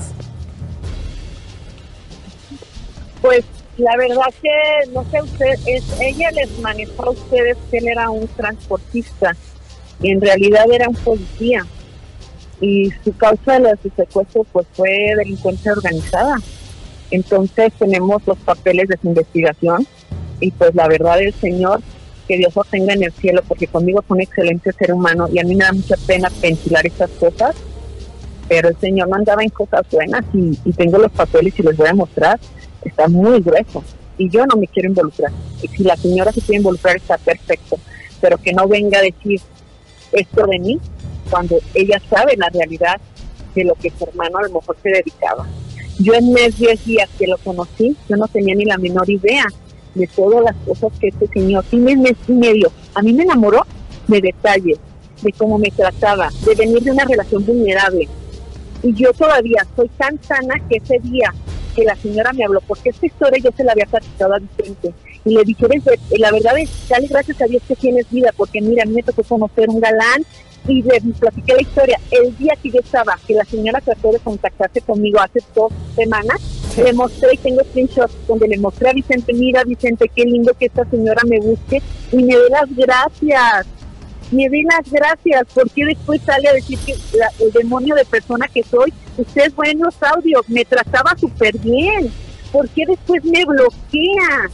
Pues 3.22 3.44
la 3.78 3.96
verdad 3.96 4.26
que, 4.42 4.92
no 4.92 5.06
sé 5.12 5.22
usted, 5.22 5.54
es, 5.66 5.84
ella 6.00 6.32
les 6.32 6.60
manejó 6.60 7.06
a 7.06 7.12
ustedes 7.12 7.58
que 7.70 7.78
él 7.78 7.88
era 7.90 8.10
un 8.10 8.28
transportista. 8.28 9.36
Y 10.02 10.12
en 10.12 10.22
realidad 10.22 10.66
era 10.72 10.90
un 10.90 10.96
policía. 10.96 11.66
Y 12.60 12.92
su 13.04 13.16
causa 13.16 13.60
de 13.60 13.76
su 13.82 13.90
secuestro 13.96 14.44
pues 14.52 14.66
fue 14.74 15.14
delincuencia 15.16 15.74
organizada. 15.74 16.38
Entonces 17.12 17.72
tenemos 17.78 18.26
los 18.26 18.38
papeles 18.40 18.88
de 18.88 18.98
su 18.98 19.08
investigación. 19.08 19.86
Y 20.40 20.52
pues 20.52 20.74
la 20.74 20.88
verdad 20.88 21.22
el 21.22 21.34
Señor, 21.34 21.82
que 22.28 22.38
Dios 22.38 22.56
lo 22.56 22.64
tenga 22.64 22.94
en 22.94 23.04
el 23.04 23.14
cielo, 23.14 23.42
porque 23.48 23.68
conmigo 23.68 24.04
fue 24.08 24.18
un 24.18 24.22
excelente 24.22 24.72
ser 24.74 24.94
humano. 24.94 25.28
Y 25.32 25.40
a 25.40 25.44
mí 25.44 25.56
me 25.56 25.66
da 25.66 25.72
mucha 25.72 25.96
pena 26.06 26.32
ventilar 26.42 26.86
estas 26.86 27.12
cosas, 27.12 27.56
pero 28.48 28.70
el 28.70 28.78
Señor 28.78 29.08
mandaba 29.10 29.44
en 29.44 29.50
cosas 29.50 29.84
buenas. 29.92 30.24
Y, 30.34 30.58
y 30.66 30.74
tengo 30.74 30.98
los 30.98 31.12
papeles 31.12 31.54
y 31.60 31.64
les 31.64 31.78
voy 31.78 31.88
a 31.88 31.94
mostrar, 31.94 32.40
está 32.88 33.08
muy 33.08 33.42
grueso 33.42 33.84
y 34.18 34.30
yo 34.30 34.46
no 34.46 34.56
me 34.56 34.68
quiero 34.68 34.90
involucrar. 34.90 35.32
Y 35.62 35.68
si 35.68 35.84
la 35.84 35.96
señora 35.96 36.32
se 36.32 36.42
quiere 36.42 36.58
involucrar 36.58 36.98
está 36.98 37.18
perfecto, 37.18 37.78
pero 38.20 38.38
que 38.38 38.54
no 38.54 38.68
venga 38.68 39.00
a 39.00 39.04
decir 39.04 39.42
esto 40.12 40.48
de 40.48 40.60
mí 40.60 40.80
cuando 41.30 41.58
ella 41.74 42.02
sabe 42.10 42.36
la 42.38 42.50
realidad 42.50 43.00
de 43.54 43.64
lo 43.64 43.76
que 43.76 43.92
su 43.92 44.06
hermano 44.06 44.40
a 44.40 44.44
lo 44.44 44.54
mejor 44.54 44.78
se 44.82 44.90
dedicaba. 44.90 45.46
Yo 46.00 46.14
en 46.14 46.32
mes 46.32 46.58
10 46.58 46.86
días 46.86 47.10
que 47.18 47.28
lo 47.28 47.38
conocí, 47.38 47.96
yo 48.08 48.18
no 48.18 48.28
tenía 48.28 48.56
ni 48.56 48.66
la 48.66 48.78
menor 48.78 49.10
idea 49.10 49.46
de 49.96 50.08
todas 50.08 50.44
las 50.44 50.56
cosas 50.58 50.92
que 51.00 51.08
este 51.08 51.28
señor, 51.28 51.66
y 51.72 51.78
mes, 51.78 51.98
mes 51.98 52.16
y 52.28 52.34
medio, 52.34 52.72
a 52.94 53.02
mí 53.02 53.14
me 53.14 53.24
enamoró 53.24 53.66
de 54.08 54.22
detalles, 54.22 54.78
de 55.22 55.32
cómo 55.34 55.58
me 55.58 55.72
trataba, 55.72 56.30
de 56.46 56.54
venir 56.54 56.84
de 56.84 56.92
una 56.92 57.04
relación 57.04 57.44
vulnerable. 57.44 58.08
Y 58.84 58.94
yo 58.94 59.12
todavía 59.14 59.66
soy 59.76 59.90
tan 59.98 60.22
sana 60.22 60.56
que 60.70 60.78
ese 60.78 61.00
día 61.00 61.34
que 61.78 61.86
la 61.86 61.96
señora 61.96 62.34
me 62.34 62.44
habló, 62.44 62.60
porque 62.62 62.90
esta 62.90 63.06
historia 63.06 63.40
yo 63.42 63.52
se 63.56 63.64
la 63.64 63.74
había 63.74 63.86
platicado 63.86 64.34
a 64.34 64.40
Vicente, 64.40 64.94
y 65.24 65.36
le 65.36 65.44
dije, 65.44 65.66
"Eres 65.66 65.86
de- 65.86 66.18
la 66.18 66.32
verdad 66.32 66.58
es, 66.58 66.70
dale 66.90 67.08
gracias 67.08 67.40
a 67.42 67.46
Dios 67.46 67.62
que 67.68 67.76
tienes 67.76 68.10
vida, 68.10 68.32
porque 68.36 68.60
mira, 68.62 68.84
a 68.84 68.86
mí 68.88 68.94
me 68.96 69.04
tocó 69.04 69.24
conocer 69.24 69.70
un 69.70 69.80
galán, 69.80 70.24
y 70.68 70.82
le 70.82 71.00
platiqué 71.18 71.54
la 71.54 71.62
historia. 71.62 72.00
El 72.12 72.36
día 72.36 72.54
que 72.62 72.72
yo 72.72 72.80
estaba, 72.80 73.18
que 73.26 73.36
la 73.36 73.46
señora 73.46 73.80
trató 73.80 74.12
de 74.12 74.20
contactarse 74.20 74.82
conmigo 74.82 75.20
hace 75.22 75.40
dos 75.56 75.72
semanas, 75.96 76.42
le 76.76 76.92
mostré 76.94 77.36
y 77.36 77.38
tengo 77.38 77.62
screenshots 77.64 78.14
donde 78.28 78.48
le 78.50 78.58
mostré 78.58 78.90
a 78.90 78.94
Vicente, 78.94 79.34
mira 79.34 79.64
Vicente, 79.64 80.12
qué 80.14 80.26
lindo 80.26 80.54
que 80.60 80.66
esta 80.66 80.84
señora 80.90 81.22
me 81.26 81.40
busque 81.40 81.82
y 82.12 82.18
me 82.18 82.36
dé 82.36 82.50
las 82.50 82.76
gracias. 82.76 83.68
Me 84.30 84.50
dé 84.50 84.62
las 84.64 84.92
gracias, 84.92 85.44
porque 85.54 85.86
después 85.86 86.22
sale 86.26 86.50
a 86.50 86.54
decir 86.54 86.78
que 86.86 86.96
la- 87.18 87.32
el 87.40 87.52
demonio 87.54 87.96
de 87.96 88.04
persona 88.04 88.46
que 88.54 88.62
soy, 88.64 88.92
ustedes 89.18 89.56
ven 89.56 89.80
los 89.80 89.96
audios, 90.02 90.48
me 90.48 90.66
trataba 90.66 91.16
súper 91.18 91.58
bien. 91.60 92.12
¿Por 92.52 92.70
qué 92.70 92.86
después 92.88 93.24
me 93.26 93.44
bloquea? 93.46 94.50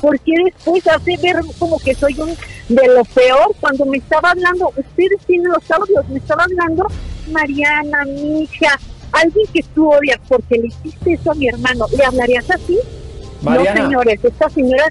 ¿Por 0.00 0.18
qué 0.20 0.32
después 0.44 0.86
hace 0.88 1.16
ver 1.22 1.36
como 1.58 1.78
que 1.78 1.94
soy 1.94 2.14
un 2.18 2.36
de 2.68 2.88
lo 2.88 3.04
peor 3.04 3.54
cuando 3.60 3.86
me 3.86 3.98
estaba 3.98 4.30
hablando? 4.30 4.68
Ustedes 4.76 5.20
tienen 5.26 5.48
los 5.48 5.70
audios, 5.70 6.08
me 6.08 6.18
estaba 6.18 6.44
hablando 6.44 6.86
Mariana, 7.30 8.04
mi 8.04 8.42
hija, 8.42 8.78
alguien 9.12 9.46
que 9.52 9.62
tú 9.74 9.90
odias 9.90 10.18
porque 10.28 10.56
le 10.56 10.66
hiciste 10.68 11.14
eso 11.14 11.32
a 11.32 11.34
mi 11.34 11.48
hermano, 11.48 11.86
¿le 11.96 12.04
hablarías 12.04 12.50
así? 12.50 12.78
Mariana. 13.42 13.80
No, 13.80 13.86
señores, 13.86 14.20
esta 14.22 14.48
señora, 14.50 14.86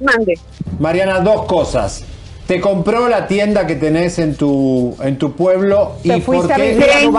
mande. 0.00 0.34
Mariana, 0.78 1.20
dos 1.20 1.44
cosas. 1.46 2.04
Te 2.46 2.60
compró 2.60 3.08
la 3.08 3.26
tienda 3.26 3.66
que 3.66 3.74
tenés 3.74 4.18
en 4.18 4.36
tu, 4.36 4.96
en 5.02 5.18
tu 5.18 5.32
pueblo 5.32 5.96
y 6.04 6.20
por 6.20 6.46
qué... 6.46 6.78
Tengo, 7.02 7.18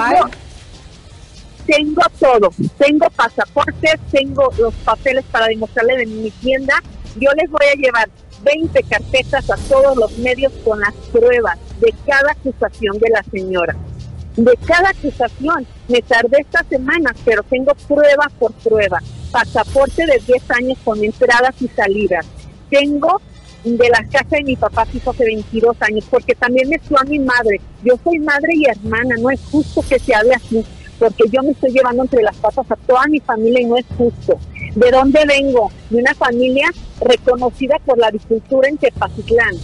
tengo 1.67 2.01
todo, 2.17 2.49
tengo 2.77 3.09
pasaportes, 3.09 3.99
tengo 4.09 4.49
los 4.57 4.73
papeles 4.85 5.25
para 5.29 5.47
demostrarle 5.47 5.97
de 5.97 6.05
mi 6.05 6.31
tienda. 6.31 6.73
Yo 7.19 7.29
les 7.35 7.51
voy 7.51 7.65
a 7.71 7.75
llevar 7.75 8.09
20 8.43 8.83
carpetas 8.83 9.49
a 9.49 9.57
todos 9.67 9.97
los 9.97 10.17
medios 10.17 10.53
con 10.63 10.79
las 10.79 10.93
pruebas 11.11 11.59
de 11.81 11.93
cada 12.05 12.31
acusación 12.31 12.97
de 12.99 13.09
la 13.09 13.23
señora. 13.23 13.75
De 14.37 14.57
cada 14.65 14.89
acusación. 14.89 15.67
Me 15.89 16.01
tardé 16.01 16.37
esta 16.39 16.63
semana, 16.63 17.13
pero 17.25 17.43
tengo 17.43 17.73
prueba 17.87 18.31
por 18.39 18.53
prueba. 18.53 18.99
Pasaporte 19.31 20.05
de 20.05 20.19
10 20.25 20.51
años 20.51 20.77
con 20.83 21.03
entradas 21.03 21.55
y 21.61 21.67
salidas. 21.67 22.25
Tengo 22.69 23.19
de 23.63 23.89
la 23.89 24.03
casa 24.05 24.37
de 24.37 24.43
mi 24.43 24.55
papá 24.55 24.87
hizo 24.93 25.09
hace 25.09 25.25
22 25.25 25.75
años, 25.81 26.05
porque 26.09 26.35
también 26.35 26.69
me 26.69 26.75
a 26.75 27.03
mi 27.03 27.19
madre. 27.19 27.59
Yo 27.83 27.95
soy 28.03 28.19
madre 28.19 28.53
y 28.53 28.65
hermana, 28.65 29.15
no 29.19 29.29
es 29.29 29.41
justo 29.51 29.81
que 29.87 29.99
se 29.99 30.15
hable 30.15 30.35
así, 30.35 30.63
porque 30.99 31.23
yo 31.31 31.41
me 31.43 31.51
estoy 31.51 31.71
llevando 31.71 32.03
entre 32.03 32.23
las 32.23 32.35
patas 32.37 32.69
a 32.69 32.75
toda 32.75 33.07
mi 33.07 33.19
familia 33.19 33.61
y 33.61 33.65
no 33.65 33.77
es 33.77 33.85
justo. 33.97 34.37
¿De 34.75 34.91
dónde 34.91 35.25
vengo? 35.25 35.71
De 35.89 35.97
una 35.97 36.13
familia 36.15 36.69
reconocida 37.01 37.77
por 37.85 37.97
la 37.97 38.07
agricultura 38.07 38.69
en 38.69 38.77
Tepatitlán. 38.77 39.55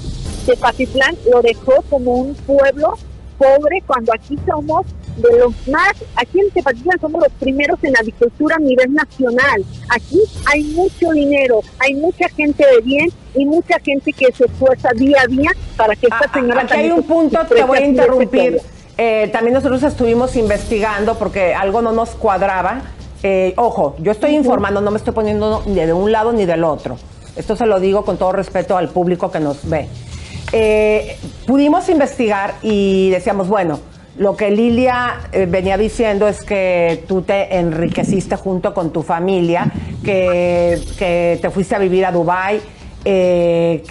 Tepatitlán 0.46 1.16
lo 1.32 1.42
dejó 1.42 1.82
como 1.90 2.14
un 2.16 2.36
pueblo 2.36 2.98
pobre 3.38 3.84
cuando 3.86 4.14
aquí 4.14 4.38
somos 4.46 4.86
de 5.18 5.38
los 5.38 5.68
más, 5.68 5.94
aquí 6.16 6.40
en 6.40 6.50
Tepatitlán 6.52 7.00
somos 7.00 7.22
los 7.22 7.32
primeros 7.34 7.78
en 7.84 7.96
agricultura 7.96 8.56
a 8.56 8.60
nivel 8.60 8.94
nacional. 8.94 9.64
Aquí 9.90 10.20
hay 10.52 10.64
mucho 10.64 11.12
dinero, 11.12 11.62
hay 11.80 11.94
mucha 11.96 12.28
gente 12.30 12.66
de 12.66 12.82
bien 12.82 13.10
y 13.36 13.46
mucha 13.46 13.80
gente 13.80 14.12
que 14.14 14.32
se 14.32 14.46
esfuerza 14.46 14.90
día 14.96 15.18
a 15.24 15.28
día 15.28 15.52
para 15.78 15.96
que 15.96 16.08
esta 16.08 16.32
señora 16.34 16.62
Aquí 16.62 16.74
hay 16.74 16.92
un 16.92 17.04
punto, 17.04 17.40
te 17.48 17.64
voy 17.64 17.78
a 17.78 17.86
interrumpir. 17.86 18.62
Eh, 18.98 19.30
también 19.34 19.54
nosotros 19.56 19.82
estuvimos 19.84 20.36
investigando 20.36 21.16
porque 21.16 21.54
algo 21.54 21.82
no 21.82 21.92
nos 21.92 22.12
cuadraba. 22.12 22.82
Eh, 23.24 23.54
ojo, 23.58 23.96
yo 24.00 24.12
estoy 24.12 24.36
informando, 24.36 24.82
no 24.82 24.92
me 24.92 24.98
estoy 24.98 25.14
poniendo 25.14 25.64
ni 25.66 25.76
de 25.76 25.94
un 25.94 26.12
lado 26.12 26.32
ni 26.34 26.46
del 26.46 26.64
otro. 26.64 26.98
Esto 27.36 27.56
se 27.56 27.66
lo 27.66 27.80
digo 27.80 28.06
con 28.06 28.18
todo 28.18 28.32
respeto 28.32 28.78
al 28.78 28.90
público 28.90 29.32
que 29.32 29.40
nos 29.40 29.68
ve. 29.68 29.88
Eh, 30.52 31.18
pudimos 31.48 31.90
investigar 31.90 32.54
y 32.62 33.10
decíamos, 33.10 33.48
bueno, 33.48 33.80
lo 34.18 34.36
que 34.36 34.52
Lilia 34.52 35.22
eh, 35.32 35.48
venía 35.50 35.78
diciendo 35.78 36.28
es 36.28 36.44
que 36.44 37.04
tú 37.08 37.24
te 37.24 37.58
enriqueciste 37.58 38.36
junto 38.36 38.74
con 38.74 38.92
tu 38.92 39.02
familia, 39.02 39.72
que, 40.04 40.80
que 41.00 41.40
te 41.42 41.50
fuiste 41.50 41.76
a 41.76 41.80
vivir 41.80 42.06
a 42.06 42.12
Dubái. 42.12 42.62
eh, 43.06 43.84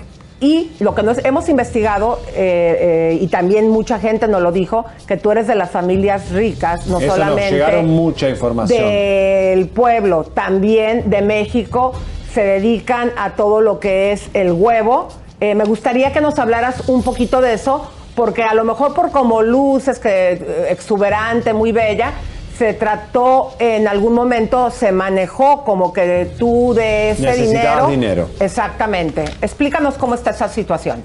y 0.43 0.73
lo 0.81 0.95
que 0.95 1.05
nos 1.05 1.25
hemos 1.25 1.49
investigado, 1.49 2.19
eh, 2.35 3.13
eh, 3.15 3.19
y 3.21 3.29
también 3.29 3.69
mucha 3.69 4.01
gente 4.01 4.27
nos 4.27 4.43
lo 4.43 4.51
dijo, 4.51 4.85
que 5.07 5.17
tú 5.17 5.31
eres 5.31 5.47
de 5.47 5.55
las 5.55 5.71
familias 5.71 6.33
ricas, 6.33 6.89
no 6.89 6.99
Eso 6.99 7.07
nos 7.07 7.17
solamente 7.17 7.53
llegaron 7.53 7.87
mucha 7.87 8.29
información. 8.29 8.85
del 8.85 9.69
pueblo, 9.69 10.25
también 10.25 11.09
de 11.09 11.23
México, 11.23 11.93
se 12.35 12.43
dedican 12.43 13.13
a 13.17 13.31
todo 13.37 13.61
lo 13.61 13.79
que 13.79 14.11
es 14.11 14.31
el 14.35 14.51
huevo. 14.51 15.09
Eh, 15.41 15.55
me 15.55 15.65
gustaría 15.65 16.13
que 16.13 16.21
nos 16.21 16.37
hablaras 16.41 16.89
un 16.89 17.05
poquito 17.05 17.41
de 17.41 17.53
eso, 17.53 17.89
porque 18.17 18.43
a 18.43 18.55
lo 18.55 18.65
mejor 18.65 18.95
por 18.95 19.13
como 19.13 19.43
luces, 19.43 20.01
que 20.01 20.67
exuberante, 20.71 21.53
muy 21.53 21.71
bella, 21.71 22.15
se 22.57 22.75
trató 22.75 23.53
en 23.59 23.89
algún 23.89 24.13
momento, 24.13 24.71
se 24.71 24.93
manejó 24.93 25.65
como 25.65 25.93
que 25.93 26.31
tú 26.39 26.75
de 26.75 27.11
ese 27.11 27.33
dinero. 27.35 27.89
dinero. 27.89 28.29
Exactamente. 28.41 29.25
Explícanos 29.41 29.95
cómo 29.95 30.15
está 30.15 30.31
esa 30.31 30.49
situación. 30.49 31.03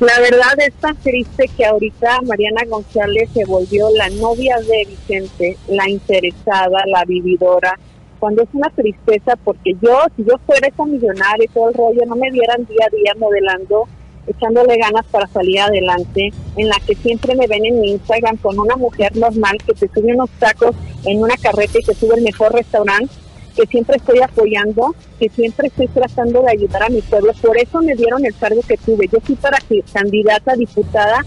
La 0.00 0.18
verdad 0.18 0.54
es 0.58 0.72
tan 0.74 0.96
triste 0.96 1.50
que 1.56 1.66
ahorita 1.66 2.22
Mariana 2.22 2.62
González 2.66 3.28
se 3.34 3.44
volvió 3.44 3.90
la 3.90 4.08
novia 4.08 4.56
de 4.56 4.86
Vicente, 4.88 5.58
la 5.68 5.88
interesada, 5.90 6.82
la 6.86 7.04
vividora, 7.04 7.78
cuando 8.18 8.42
es 8.42 8.48
una 8.52 8.70
tristeza 8.70 9.36
porque 9.44 9.74
yo, 9.82 9.98
si 10.16 10.24
yo 10.24 10.36
fuera 10.46 10.68
esa 10.68 10.84
millonaria 10.84 11.44
y 11.44 11.48
todo 11.48 11.68
el 11.68 11.74
rollo, 11.74 12.02
no 12.06 12.16
me 12.16 12.30
vieran 12.30 12.66
día 12.66 12.86
a 12.86 12.94
día 12.94 13.14
modelando, 13.18 13.88
echándole 14.26 14.76
ganas 14.76 15.04
para 15.06 15.26
salir 15.26 15.60
adelante, 15.60 16.32
en 16.56 16.68
la 16.68 16.76
que 16.86 16.94
siempre 16.94 17.34
me 17.34 17.46
ven 17.46 17.64
en 17.66 17.80
mi 17.80 17.92
Instagram 17.92 18.36
con 18.36 18.58
una 18.58 18.76
mujer 18.76 19.16
normal 19.16 19.58
que 19.66 19.74
te 19.74 19.88
sube 19.88 20.14
unos 20.14 20.30
tacos 20.38 20.74
en 21.04 21.22
una 21.22 21.36
carreta 21.36 21.78
y 21.78 21.84
te 21.84 21.94
sube 21.94 22.16
el 22.16 22.22
mejor 22.22 22.52
restaurante, 22.52 23.12
que 23.56 23.66
siempre 23.66 23.96
estoy 23.96 24.20
apoyando, 24.20 24.94
que 25.18 25.28
siempre 25.28 25.68
estoy 25.68 25.88
tratando 25.88 26.42
de 26.42 26.52
ayudar 26.52 26.84
a 26.84 26.88
mi 26.88 27.02
pueblo. 27.02 27.32
Por 27.42 27.58
eso 27.58 27.80
me 27.82 27.94
dieron 27.94 28.24
el 28.24 28.36
cargo 28.36 28.60
que 28.66 28.76
tuve. 28.76 29.08
Yo 29.08 29.20
fui 29.20 29.34
para 29.34 29.58
que 29.58 29.82
candidata 29.92 30.54
diputada 30.54 31.24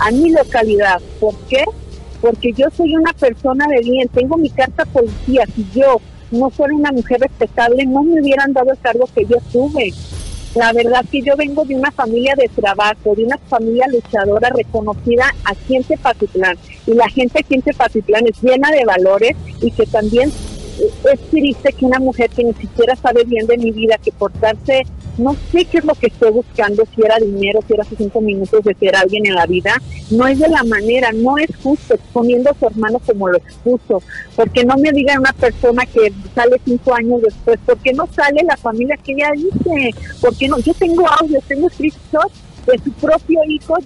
a 0.00 0.10
mi 0.10 0.30
localidad. 0.30 1.00
¿Por 1.20 1.34
qué? 1.48 1.64
Porque 2.20 2.52
yo 2.52 2.66
soy 2.74 2.96
una 2.96 3.12
persona 3.12 3.66
de 3.68 3.80
bien, 3.82 4.08
tengo 4.08 4.36
mi 4.36 4.50
carta 4.50 4.84
policía. 4.86 5.44
Si 5.54 5.66
yo 5.74 6.00
no 6.30 6.50
fuera 6.50 6.74
una 6.74 6.92
mujer 6.92 7.20
respetable, 7.20 7.84
no 7.86 8.02
me 8.02 8.20
hubieran 8.20 8.52
dado 8.52 8.72
el 8.72 8.78
cargo 8.78 9.08
que 9.14 9.24
yo 9.26 9.36
tuve. 9.52 9.92
La 10.56 10.72
verdad 10.72 11.04
que 11.12 11.20
yo 11.20 11.36
vengo 11.36 11.66
de 11.66 11.76
una 11.76 11.90
familia 11.92 12.34
de 12.34 12.48
trabajo, 12.48 13.14
de 13.14 13.24
una 13.24 13.36
familia 13.36 13.86
luchadora 13.88 14.48
reconocida 14.48 15.26
aquí 15.44 15.76
en 15.76 15.84
Tepatitlán. 15.84 16.56
Y 16.86 16.94
la 16.94 17.10
gente 17.10 17.40
aquí 17.40 17.56
en 17.56 17.62
Tepatitlán 17.62 18.26
es 18.26 18.40
llena 18.40 18.70
de 18.70 18.86
valores 18.86 19.36
y 19.60 19.70
que 19.70 19.84
también 19.84 20.32
es 20.78 21.20
triste 21.30 21.72
que 21.72 21.84
una 21.84 21.98
mujer 21.98 22.30
que 22.30 22.44
ni 22.44 22.52
siquiera 22.54 22.96
sabe 22.96 23.24
bien 23.24 23.46
de 23.46 23.56
mi 23.58 23.70
vida, 23.70 23.98
que 24.02 24.12
portarse, 24.12 24.82
no 25.18 25.34
sé 25.50 25.64
qué 25.64 25.78
es 25.78 25.84
lo 25.84 25.94
que 25.94 26.08
estoy 26.08 26.30
buscando, 26.30 26.84
si 26.94 27.02
era 27.02 27.18
dinero, 27.18 27.60
si 27.66 27.74
era 27.74 27.84
sus 27.84 27.98
cinco 27.98 28.20
minutos 28.20 28.62
de 28.64 28.74
ser 28.74 28.96
alguien 28.96 29.26
en 29.26 29.34
la 29.34 29.46
vida, 29.46 29.80
no 30.10 30.26
es 30.26 30.38
de 30.38 30.48
la 30.48 30.62
manera, 30.64 31.10
no 31.12 31.38
es 31.38 31.48
justo 31.62 31.94
exponiendo 31.94 32.50
a 32.50 32.54
su 32.58 32.66
hermano 32.66 32.98
como 33.00 33.28
lo 33.28 33.38
expuso, 33.38 34.02
porque 34.34 34.64
no 34.64 34.76
me 34.76 34.92
diga 34.92 35.18
una 35.18 35.32
persona 35.32 35.86
que 35.86 36.12
sale 36.34 36.60
cinco 36.64 36.94
años 36.94 37.22
después, 37.22 37.58
porque 37.64 37.92
no 37.92 38.06
sale 38.14 38.42
la 38.42 38.56
familia 38.56 38.96
que 38.98 39.12
ella 39.12 39.30
dice, 39.34 39.94
porque 40.20 40.48
no, 40.48 40.58
yo 40.58 40.74
tengo 40.74 41.06
audios, 41.08 41.42
tengo 41.44 41.68
screenshots 41.70 42.34
de 42.66 42.78
su 42.78 42.92
propio 42.92 43.40
hijo 43.48 43.76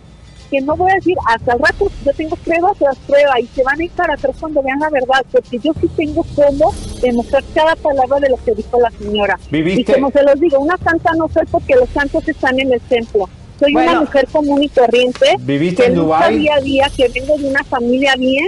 que 0.51 0.61
no 0.61 0.77
voy 0.77 0.91
a 0.91 0.95
decir 0.97 1.17
hasta 1.27 1.53
el 1.53 1.59
rato, 1.61 1.91
yo 2.05 2.13
tengo 2.15 2.37
pruebas 2.37 2.77
tras 2.79 2.97
pruebas 2.99 3.39
y 3.41 3.47
se 3.55 3.63
van 3.63 3.81
a 3.81 3.85
ir 3.85 3.91
para 3.93 4.15
atrás 4.15 4.35
cuando 4.41 4.63
vean 4.63 4.81
la 4.81 4.91
verdad, 4.91 5.25
porque 5.31 5.59
yo 5.59 5.73
sí 5.81 5.89
tengo 5.97 6.25
cómo 6.35 6.73
demostrar 7.01 7.45
cada 7.55 7.77
palabra 7.77 8.19
de 8.21 8.31
lo 8.31 8.37
que 8.45 8.55
dijo 8.55 8.81
la 8.81 8.91
señora. 8.91 9.39
¿Viviste? 9.51 9.93
Y 9.93 9.95
como 9.95 10.11
se 10.11 10.23
los 10.23 10.41
digo, 10.41 10.59
una 10.59 10.77
santa 10.79 11.13
no 11.17 11.29
soy 11.29 11.47
porque 11.51 11.75
los 11.77 11.89
santos 11.91 12.27
están 12.29 12.59
en 12.59 12.73
el 12.73 12.81
templo. 12.81 13.29
Soy 13.59 13.73
Bueno. 13.75 13.93
una 13.93 14.01
mujer 14.01 14.27
común 14.33 14.63
y 14.63 14.69
corriente 14.71 15.37
¿Viviste 15.41 15.83
que 15.83 15.89
en 15.91 15.95
Dubái? 15.95 16.39
día 16.39 16.55
a 16.55 16.61
día, 16.61 16.91
que 16.97 17.09
vengo 17.09 17.37
de 17.37 17.47
una 17.49 17.63
familia 17.65 18.15
bien 18.17 18.47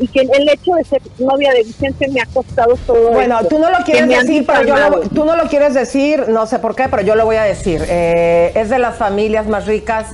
y 0.00 0.08
que 0.08 0.20
el 0.20 0.48
hecho 0.48 0.72
de 0.74 0.84
ser 0.84 1.02
novia 1.18 1.52
de 1.52 1.64
Vicente 1.64 2.08
me 2.08 2.20
ha 2.20 2.26
costado 2.26 2.76
todo 2.86 3.10
Bueno, 3.10 3.36
esto, 3.40 3.48
tú 3.48 3.58
no 3.58 3.68
lo 3.70 3.78
que 3.84 3.92
quieres 3.92 4.08
decir, 4.22 4.46
pero 4.46 4.62
yo 4.64 4.76
lo, 4.76 5.00
tú 5.00 5.24
no 5.24 5.36
lo 5.36 5.48
quieres 5.48 5.74
decir, 5.74 6.28
no 6.28 6.46
sé 6.46 6.60
por 6.60 6.74
qué, 6.76 6.84
pero 6.88 7.02
yo 7.02 7.14
lo 7.16 7.24
voy 7.26 7.36
a 7.36 7.42
decir. 7.42 7.82
Eh, 7.88 8.52
es 8.54 8.70
de 8.70 8.78
las 8.78 8.96
familias 8.96 9.46
más 9.48 9.66
ricas 9.66 10.06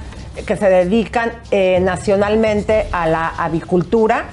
que 0.47 0.56
se 0.56 0.69
dedican 0.69 1.32
eh, 1.51 1.78
nacionalmente 1.81 2.86
a 2.93 3.06
la 3.06 3.28
avicultura. 3.28 4.27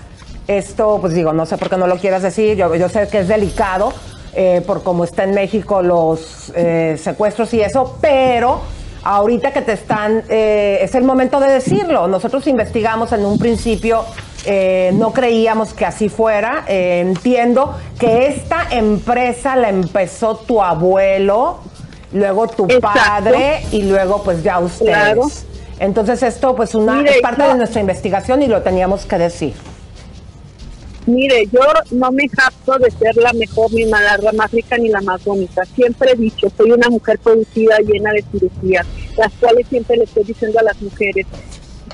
Esto, 0.48 0.98
pues 1.00 1.14
digo, 1.14 1.34
no 1.34 1.46
sé 1.46 1.58
por 1.58 1.70
qué 1.70 1.78
no 1.78 1.88
lo 1.88 1.98
quieras 1.98 2.24
decir, 2.24 2.58
yo, 2.58 2.76
yo 2.76 2.90
sé 2.90 3.08
que 3.08 3.20
es 3.20 3.28
delicado 3.28 3.94
eh, 4.34 4.62
por 4.66 4.82
cómo 4.84 5.04
está 5.04 5.24
en 5.24 5.34
México 5.34 5.82
los 5.82 6.52
eh, 6.56 6.98
secuestros 7.02 7.54
y 7.54 7.62
eso, 7.62 7.98
pero 8.02 8.62
ahorita 9.04 9.52
que 9.52 9.62
te 9.62 9.74
están, 9.74 10.24
eh, 10.30 10.80
es 10.82 10.96
el 10.96 11.04
momento 11.04 11.40
de 11.40 11.52
decirlo. 11.52 12.08
Nosotros 12.08 12.48
investigamos 12.48 13.12
en 13.12 13.26
un 13.26 13.38
principio, 13.38 14.04
eh, 14.46 14.92
no 14.94 15.14
creíamos 15.14 15.74
que 15.74 15.86
así 15.86 16.10
fuera. 16.10 16.66
Entiendo 16.68 17.76
que 18.00 18.28
esta 18.28 18.68
empresa 18.72 19.56
la 19.56 19.70
empezó 19.70 20.36
tu 20.38 20.62
abuelo, 20.62 21.60
luego 22.14 22.48
tu 22.48 22.66
Exacto. 22.66 22.90
padre 22.94 23.64
y 23.72 23.84
luego 23.84 24.24
pues 24.24 24.44
ya 24.44 24.60
ustedes. 24.60 24.90
Claro. 24.94 25.28
Entonces 25.82 26.22
esto 26.22 26.56
pues 26.56 26.76
una, 26.76 26.94
Mire, 26.98 27.16
es 27.16 27.22
parte 27.22 27.42
yo- 27.42 27.50
de 27.50 27.56
nuestra 27.56 27.82
investigación 27.82 28.42
y 28.44 28.48
lo 28.48 28.62
teníamos 28.62 29.06
que 29.06 29.18
decir. 29.18 29.54
Mire, 31.08 31.48
yo 31.52 31.60
no 31.92 32.12
me 32.12 32.30
jacto 32.30 32.78
de 32.78 32.92
ser 32.92 33.16
la 33.18 33.34
mejor, 33.34 33.74
ni 33.74 33.86
la, 33.86 34.18
la 34.18 34.32
más 34.34 34.52
rica, 34.52 34.78
ni 34.78 34.90
la 34.90 35.02
más 35.02 35.24
bonita. 35.26 35.64
Siempre 35.76 36.12
he 36.12 36.16
dicho, 36.16 36.48
soy 36.56 36.72
una 36.72 36.88
mujer 36.90 37.18
producida, 37.18 37.80
llena 37.80 38.12
de 38.12 38.24
cirugías, 38.32 38.86
las 39.18 39.34
cuales 39.40 39.66
siempre 39.68 39.98
le 39.98 40.04
estoy 40.04 40.24
diciendo 40.24 40.60
a 40.60 40.64
las 40.64 40.80
mujeres, 40.80 41.26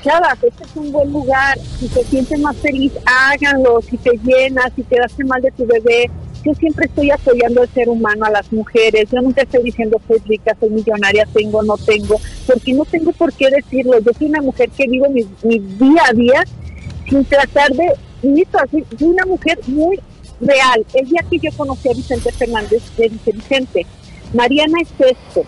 chavas, 0.04 0.36
este 0.42 0.62
es 0.64 0.76
un 0.76 0.92
buen 0.92 1.10
lugar, 1.10 1.58
si 1.80 1.88
te 1.88 2.04
sientes 2.04 2.38
más 2.40 2.56
feliz, 2.58 2.92
háganlo, 3.06 3.80
si 3.80 3.96
te 3.96 4.10
llenas, 4.22 4.70
si 4.76 4.82
quedaste 4.82 5.24
mal 5.24 5.40
de 5.40 5.50
tu 5.52 5.66
bebé. 5.66 6.10
Yo 6.44 6.54
siempre 6.54 6.86
estoy 6.86 7.10
apoyando 7.10 7.62
al 7.62 7.68
ser 7.68 7.88
humano, 7.88 8.26
a 8.26 8.30
las 8.30 8.52
mujeres. 8.52 9.08
Yo 9.10 9.20
nunca 9.20 9.42
estoy 9.42 9.62
diciendo 9.62 10.00
soy 10.06 10.18
rica, 10.26 10.56
soy 10.58 10.70
millonaria, 10.70 11.26
tengo, 11.32 11.62
no 11.62 11.76
tengo, 11.76 12.16
porque 12.46 12.72
no 12.72 12.84
tengo 12.84 13.12
por 13.12 13.32
qué 13.32 13.50
decirlo. 13.50 13.98
Yo 14.00 14.12
soy 14.16 14.28
una 14.28 14.42
mujer 14.42 14.70
que 14.70 14.86
vivo 14.86 15.08
mi, 15.10 15.26
mi 15.42 15.58
día 15.58 16.02
a 16.08 16.12
día 16.12 16.44
sin 17.08 17.24
tratar 17.24 17.70
de 17.72 17.94
soy, 18.22 18.84
una 19.00 19.24
mujer 19.26 19.58
muy 19.66 20.00
real. 20.40 20.84
El 20.94 21.08
día 21.08 21.24
que 21.28 21.38
yo 21.38 21.50
conocí 21.56 21.88
a 21.88 21.94
Vicente 21.94 22.32
Fernández, 22.32 22.82
le 22.96 23.08
dije, 23.08 23.32
Vicente, 23.32 23.86
Mariana 24.34 24.80
es 24.82 24.88
esto, 24.98 25.42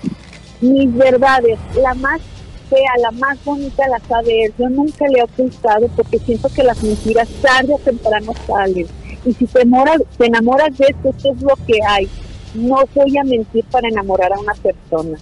mis 0.60 0.94
verdades, 0.94 1.58
la 1.80 1.94
más 1.94 2.20
fea, 2.68 2.92
la 3.02 3.10
más 3.12 3.42
bonita 3.44 3.86
la 3.88 3.98
sabe 4.00 4.44
él. 4.44 4.54
Yo 4.58 4.68
nunca 4.68 5.06
le 5.08 5.18
he 5.18 5.22
ocultado 5.22 5.88
porque 5.96 6.18
siento 6.18 6.48
que 6.48 6.62
las 6.62 6.82
mentiras 6.82 7.28
tarde 7.42 7.74
o 7.74 7.78
temprano 7.78 8.32
salen. 8.46 8.86
Y 9.24 9.32
si 9.34 9.46
te 9.46 9.62
enamoras, 9.62 9.98
te 10.16 10.26
enamoras 10.26 10.76
de 10.76 10.86
esto, 10.88 11.10
esto 11.10 11.32
es 11.34 11.42
lo 11.42 11.54
que 11.66 11.78
hay. 11.86 12.08
No 12.54 12.76
voy 12.94 13.18
a 13.18 13.24
mentir 13.24 13.64
para 13.70 13.88
enamorar 13.88 14.32
a 14.32 14.40
una 14.40 14.54
persona. 14.54 15.18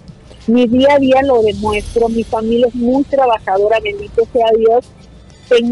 Mi 0.47 0.67
día 0.67 0.95
a 0.95 0.99
día 0.99 1.21
lo 1.23 1.41
demuestro, 1.41 2.09
mi 2.09 2.23
familia 2.23 2.67
es 2.67 2.75
muy 2.75 3.03
trabajadora, 3.03 3.79
bendito 3.83 4.27
sea 4.33 4.47
Dios. 4.57 4.85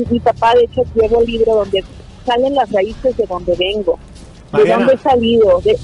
Mi 0.10 0.20
papá, 0.20 0.54
de 0.56 0.64
hecho, 0.66 0.84
llevo 0.96 1.22
el 1.22 1.28
libro 1.28 1.56
donde 1.56 1.84
salen 2.26 2.56
las 2.56 2.72
raíces 2.72 3.16
de 3.16 3.26
donde 3.26 3.56
vengo, 3.56 3.98
de 4.52 4.70
dónde 4.70 4.94
he 4.94 4.98
salido, 4.98 5.62
de, 5.64 5.78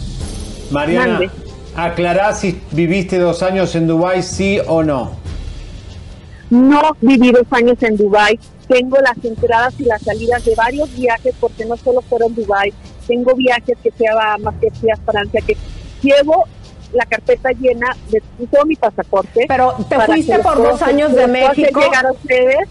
Mariana, 0.72 1.20
Mande. 1.20 1.30
aclará 1.76 2.34
si 2.34 2.60
viviste 2.72 3.20
dos 3.20 3.44
años 3.44 3.76
en 3.76 3.88
Dubái, 3.88 4.24
sí 4.24 4.60
o 4.68 4.84
no. 4.84 5.12
No 6.50 6.96
viví 7.02 7.32
dos 7.32 7.48
años 7.52 7.82
en 7.82 7.98
Dubai. 7.98 8.40
Tengo 8.68 8.98
las 9.00 9.24
entradas 9.24 9.74
y 9.80 9.84
las 9.84 10.02
salidas 10.02 10.44
de 10.46 10.56
varios 10.56 10.94
viajes 10.96 11.34
porque 11.40 11.66
no 11.66 11.78
solo 11.78 12.02
fueron 12.02 12.34
Dubai. 12.34 12.74
Tengo 13.08 13.36
viajes 13.36 13.78
que 13.84 13.92
fui 13.92 14.08
a 14.08 14.16
Bahamas, 14.16 14.56
que 14.62 14.72
fui 14.72 14.90
a 14.90 14.96
Francia, 14.98 15.42
que 15.46 15.58
llevo 16.02 16.46
la 16.94 17.06
carpeta 17.06 17.52
llena 17.52 17.96
de 18.10 18.22
todo 18.52 18.66
mi 18.66 18.76
pasaporte. 18.76 19.46
Pero 19.48 19.74
te 19.90 20.00
fuiste 20.00 20.40
por 20.40 20.58
dos 20.58 20.82
años 20.82 21.14
de 21.14 21.28
México. 21.28 21.80
llegar 21.80 22.06
a 22.06 22.12
ustedes. 22.12 22.70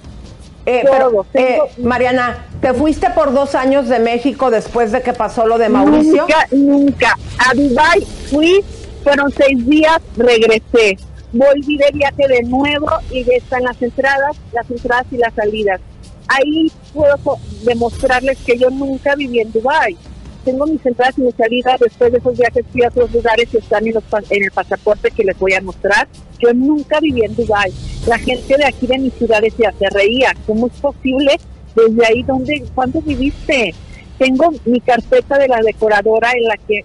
Eh, 0.64 0.85
pero, 0.85 1.27
eh, 1.35 1.59
Mariana, 1.78 2.47
¿te 2.60 2.73
fuiste 2.73 3.10
por 3.10 3.32
dos 3.32 3.56
años 3.56 3.89
de 3.89 3.98
México 3.98 4.48
después 4.51 4.93
de 4.93 5.02
que 5.02 5.12
pasó 5.12 5.44
lo 5.47 5.59
de 5.59 5.69
Mauricio? 5.69 6.23
Nunca, 6.23 6.47
nunca. 6.52 7.16
A 7.39 7.52
Dubai 7.52 8.01
fui, 8.31 8.64
fueron 9.02 9.32
seis 9.32 9.66
días, 9.66 9.98
regresé. 10.16 10.98
Volví 11.33 11.79
de 11.79 11.91
viaje 11.95 12.29
de 12.29 12.43
nuevo 12.43 12.89
y 13.11 13.21
están 13.33 13.63
las 13.65 13.81
entradas, 13.81 14.37
las 14.53 14.71
entradas 14.71 15.07
y 15.11 15.17
las 15.17 15.33
salidas. 15.35 15.81
Ahí 16.29 16.71
puedo 16.93 17.17
demostrarles 17.65 18.39
que 18.39 18.59
yo 18.59 18.69
nunca 18.71 19.15
viví 19.17 19.41
en 19.41 19.51
Dubai. 19.51 19.97
Tengo 20.45 20.67
mis 20.67 20.85
entradas 20.85 21.17
y 21.19 21.23
mis 21.23 21.35
salidas. 21.35 21.81
Después 21.81 22.13
de 22.13 22.19
esos 22.19 22.37
viajes 22.37 22.65
fui 22.71 22.85
a 22.85 22.89
otros 22.89 23.13
lugares 23.13 23.49
que 23.49 23.59
están 23.59 23.87
en, 23.87 23.95
los 23.95 24.05
en 24.29 24.45
el 24.45 24.51
pasaporte 24.51 25.11
que 25.11 25.25
les 25.25 25.39
voy 25.39 25.55
a 25.55 25.63
mostrar. 25.63 26.07
Yo 26.39 26.53
nunca 26.53 27.01
viví 27.01 27.25
en 27.25 27.35
Dubai. 27.35 27.73
La 28.07 28.19
gente 28.19 28.57
de 28.57 28.67
aquí 28.67 28.87
de 28.87 28.99
mis 28.99 29.15
ciudades 29.15 29.55
ya 29.57 29.73
se 29.73 29.89
reía. 29.89 30.35
¿Cómo 30.47 30.67
es 30.67 30.73
posible? 30.75 31.39
Desde 31.75 32.07
ahí, 32.07 32.23
¿dónde, 32.25 32.63
¿cuándo 32.75 33.01
viviste? 33.01 33.75
Tengo 34.19 34.53
mi 34.67 34.81
carpeta 34.81 35.39
de 35.39 35.49
la 35.49 35.61
decoradora 35.61 36.33
en 36.33 36.45
la 36.45 36.57
que 36.57 36.85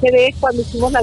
ve 0.00 0.34
cuando 0.40 0.62
hicimos 0.62 0.92
la 0.92 1.00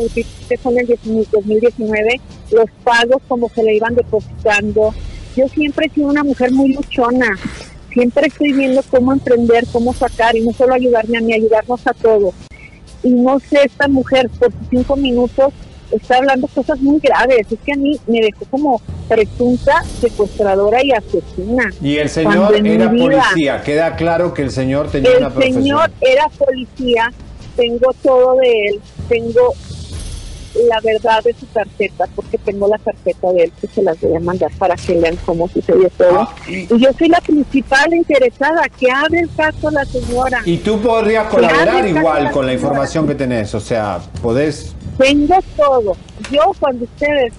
fue 0.61 0.71
en 0.73 0.79
el 0.79 0.87
19 0.87 1.27
2019, 1.31 2.21
los 2.51 2.65
pagos, 2.83 3.21
como 3.27 3.49
se 3.49 3.63
le 3.63 3.75
iban 3.75 3.95
depositando. 3.95 4.93
Yo 5.35 5.47
siempre 5.49 5.87
he 5.87 5.89
sido 5.89 6.07
una 6.09 6.23
mujer 6.23 6.51
muy 6.51 6.73
luchona. 6.73 7.37
Siempre 7.91 8.27
estoy 8.27 8.51
viendo 8.53 8.81
cómo 8.89 9.13
emprender, 9.13 9.65
cómo 9.71 9.93
sacar, 9.93 10.35
y 10.35 10.41
no 10.45 10.51
solo 10.53 10.73
ayudarme 10.73 11.17
a 11.17 11.21
mí, 11.21 11.33
ayudarnos 11.33 11.85
a 11.87 11.93
todos. 11.93 12.33
Y 13.03 13.09
no 13.09 13.39
sé, 13.39 13.59
esta 13.65 13.87
mujer 13.87 14.29
por 14.39 14.51
cinco 14.69 14.95
minutos 14.95 15.53
está 15.91 16.17
hablando 16.17 16.47
cosas 16.47 16.79
muy 16.81 16.99
graves. 16.99 17.47
Es 17.51 17.59
que 17.65 17.73
a 17.73 17.77
mí 17.77 17.97
me 18.07 18.19
dejó 18.21 18.45
como 18.49 18.81
presunta 19.07 19.83
secuestradora 20.01 20.83
y 20.83 20.91
asesina. 20.91 21.71
Y 21.81 21.97
el 21.97 22.09
señor 22.09 22.55
era 22.55 22.87
vida- 22.89 23.21
policía. 23.23 23.61
Queda 23.61 23.95
claro 23.95 24.33
que 24.33 24.41
el 24.41 24.51
señor 24.51 24.89
tenía 24.89 25.11
una 25.17 25.27
el 25.27 25.33
profesión. 25.33 25.61
señor 25.63 25.91
era 26.01 26.27
policía, 26.29 27.13
tengo 27.55 27.91
todo 28.03 28.35
de 28.37 28.67
él, 28.67 28.81
tengo 29.09 29.53
la 30.69 30.79
verdad 30.79 31.21
de 31.21 31.33
su 31.33 31.45
carpeta, 31.51 32.05
porque 32.15 32.37
tengo 32.37 32.67
la 32.69 32.77
carpeta 32.77 33.31
de 33.33 33.43
él 33.43 33.51
que 33.59 33.67
se 33.67 33.83
las 33.83 33.99
voy 33.99 34.15
a 34.15 34.19
mandar 34.21 34.49
para 34.57 34.75
que 34.75 34.95
lean 34.95 35.17
cómo 35.25 35.49
sucedió 35.49 35.89
todo. 35.97 36.21
Ah, 36.21 36.35
y- 36.47 36.65
yo 36.77 36.89
soy 36.97 37.09
la 37.09 37.19
principal 37.19 37.93
interesada, 37.93 38.63
que 38.79 38.89
abre 38.89 39.19
el 39.19 39.29
caso 39.35 39.69
la 39.71 39.83
señora. 39.83 40.41
Y 40.45 40.57
tú 40.57 40.79
podrías 40.79 41.27
colaborar 41.27 41.85
igual 41.85 42.23
la 42.25 42.31
con 42.31 42.45
la 42.45 42.53
señora. 42.53 42.53
información 42.53 43.05
que 43.07 43.15
tenés. 43.15 43.53
O 43.53 43.59
sea, 43.59 43.99
podés. 44.21 44.73
Tengo 44.97 45.35
todo. 45.57 45.97
Yo 46.31 46.39
cuando 46.57 46.85
ustedes 46.85 47.33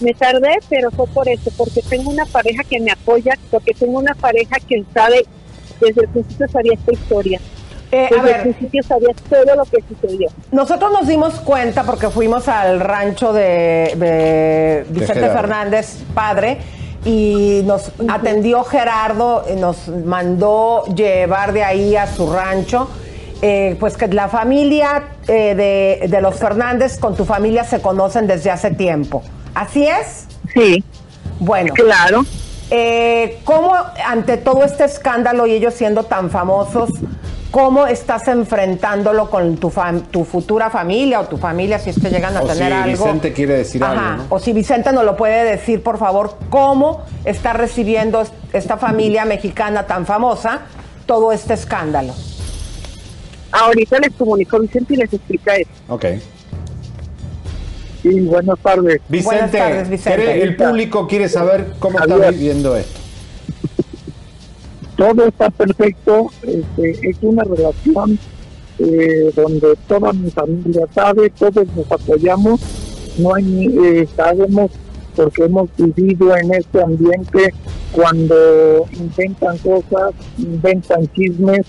me 0.00 0.12
tardé, 0.12 0.58
pero 0.68 0.90
fue 0.90 1.06
por 1.08 1.26
eso, 1.30 1.50
porque 1.56 1.80
tengo 1.88 2.10
una 2.10 2.26
pareja 2.26 2.62
que 2.62 2.78
me 2.78 2.90
apoya, 2.92 3.38
porque 3.50 3.72
tengo 3.72 3.98
una 3.98 4.14
pareja 4.14 4.56
que 4.68 4.84
sabe, 4.92 5.24
desde 5.80 6.02
el 6.02 6.08
principio 6.08 6.46
sabía 6.48 6.74
esta 6.74 6.92
historia. 6.92 7.40
Eh, 7.90 8.08
a 8.18 8.22
ver. 8.22 8.36
el 8.36 8.42
principio 8.42 8.82
sabía 8.82 9.14
todo 9.30 9.56
lo 9.56 9.64
que 9.64 9.78
sucedió. 9.88 10.28
Nosotros 10.52 10.92
nos 10.92 11.06
dimos 11.08 11.34
cuenta 11.40 11.84
porque 11.84 12.08
fuimos 12.10 12.46
al 12.48 12.80
rancho 12.80 13.32
de, 13.32 13.94
de 13.96 14.86
Vicente. 14.90 15.28
Fernández, 15.30 15.98
padre, 16.14 16.58
y 17.04 17.62
nos 17.64 17.92
atendió 18.08 18.64
Gerardo, 18.64 19.44
y 19.50 19.56
nos 19.58 19.88
mandó 19.88 20.84
llevar 20.94 21.52
de 21.52 21.64
ahí 21.64 21.96
a 21.96 22.06
su 22.06 22.30
rancho. 22.30 22.88
eh, 23.40 23.76
pues 23.78 23.96
que 23.96 24.08
la 24.08 24.28
familia 24.28 25.04
eh, 25.28 25.54
de, 25.54 26.08
de 26.08 26.20
los 26.20 26.34
Fernández 26.36 26.98
con 26.98 27.14
tu 27.14 27.24
familia 27.24 27.64
se 27.64 27.80
conocen 27.80 28.26
desde 28.26 28.50
hace 28.50 28.72
tiempo. 28.72 29.22
¿Así 29.54 29.86
es? 29.86 30.26
Sí. 30.54 30.82
Bueno. 31.38 31.72
Claro. 31.74 32.24
Eh, 32.70 33.38
¿Cómo 33.44 33.74
ante 34.04 34.36
todo 34.36 34.64
este 34.64 34.84
escándalo 34.84 35.46
y 35.46 35.52
ellos 35.52 35.72
siendo 35.74 36.02
tan 36.02 36.30
famosos, 36.30 36.90
cómo 37.50 37.86
estás 37.86 38.28
enfrentándolo 38.28 39.30
con 39.30 39.56
tu, 39.56 39.70
fam- 39.70 40.02
tu 40.10 40.24
futura 40.24 40.68
familia 40.70 41.20
o 41.20 41.24
tu 41.28 41.36
familia 41.38 41.78
si 41.78 41.90
es 41.90 41.98
que 42.00 42.10
llegan 42.10 42.36
a 42.36 42.42
O 42.42 42.46
tener 42.46 42.68
si 42.72 42.72
algo? 42.72 43.04
Vicente 43.04 43.32
quiere 43.32 43.54
decir 43.58 43.82
Ajá, 43.82 44.12
algo, 44.14 44.24
¿no? 44.24 44.26
O 44.36 44.38
si 44.38 44.52
Vicente 44.52 44.92
nos 44.92 45.04
lo 45.04 45.16
puede 45.16 45.44
decir, 45.44 45.82
por 45.82 45.98
favor, 45.98 46.36
cómo 46.50 47.02
está 47.24 47.52
recibiendo 47.54 48.20
est- 48.20 48.34
esta 48.52 48.76
familia 48.76 49.24
mexicana 49.24 49.86
tan 49.86 50.04
famosa 50.06 50.60
todo 51.06 51.32
este 51.32 51.54
escándalo. 51.54 52.12
Ahorita 53.50 53.98
les 53.98 54.12
comunico 54.12 54.56
a 54.56 54.60
Vicente 54.60 54.94
y 54.94 54.96
les 54.98 55.12
explica 55.12 55.56
eso. 55.56 55.70
Ok. 55.88 56.04
Sí, 58.02 58.20
buenas 58.20 58.58
tardes. 58.62 59.00
Vicente, 59.08 59.58
quiere- 60.02 60.42
el 60.42 60.54
público 60.54 61.08
quiere 61.08 61.28
saber 61.28 61.72
cómo 61.78 61.98
está 61.98 62.14
viviendo 62.30 62.76
esto. 62.76 62.97
Todo 64.98 65.28
está 65.28 65.48
perfecto, 65.50 66.26
este, 66.42 67.08
es 67.08 67.16
una 67.22 67.44
relación 67.44 68.18
eh, 68.80 69.32
donde 69.34 69.76
toda 69.86 70.12
mi 70.12 70.28
familia 70.28 70.86
sabe, 70.92 71.30
todos 71.30 71.68
nos 71.76 71.90
apoyamos, 71.92 72.60
no 73.16 73.32
hay, 73.32 73.78
eh, 73.80 74.08
sabemos 74.16 74.72
porque 75.14 75.44
hemos 75.44 75.68
vivido 75.76 76.36
en 76.36 76.52
este 76.52 76.82
ambiente 76.82 77.54
cuando 77.92 78.86
inventan 78.92 79.56
cosas, 79.58 80.14
inventan 80.36 81.06
chismes 81.14 81.66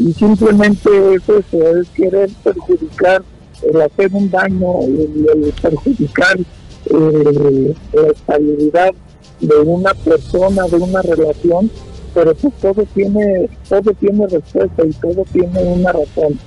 y 0.00 0.12
simplemente 0.14 0.88
es 1.14 1.22
eso, 1.28 1.78
es 1.78 1.88
querer 1.90 2.30
perjudicar, 2.42 3.22
el 3.62 3.80
hacer 3.82 4.10
un 4.14 4.30
daño, 4.30 4.80
el, 4.82 5.26
el 5.34 5.52
perjudicar 5.60 6.38
eh, 6.38 7.74
la 7.92 8.06
estabilidad 8.08 8.92
de 9.40 9.56
una 9.58 9.92
persona, 9.92 10.66
de 10.66 10.76
una 10.76 11.02
relación, 11.02 11.70
pero 12.14 12.34
pues 12.34 12.54
todo 12.60 12.84
tiene, 12.94 13.48
todo 13.68 13.92
tiene 13.94 14.26
respuesta 14.28 14.82
y 14.84 14.92
todo 14.92 15.24
tiene 15.32 15.62
una 15.62 15.92
razón 15.92 16.38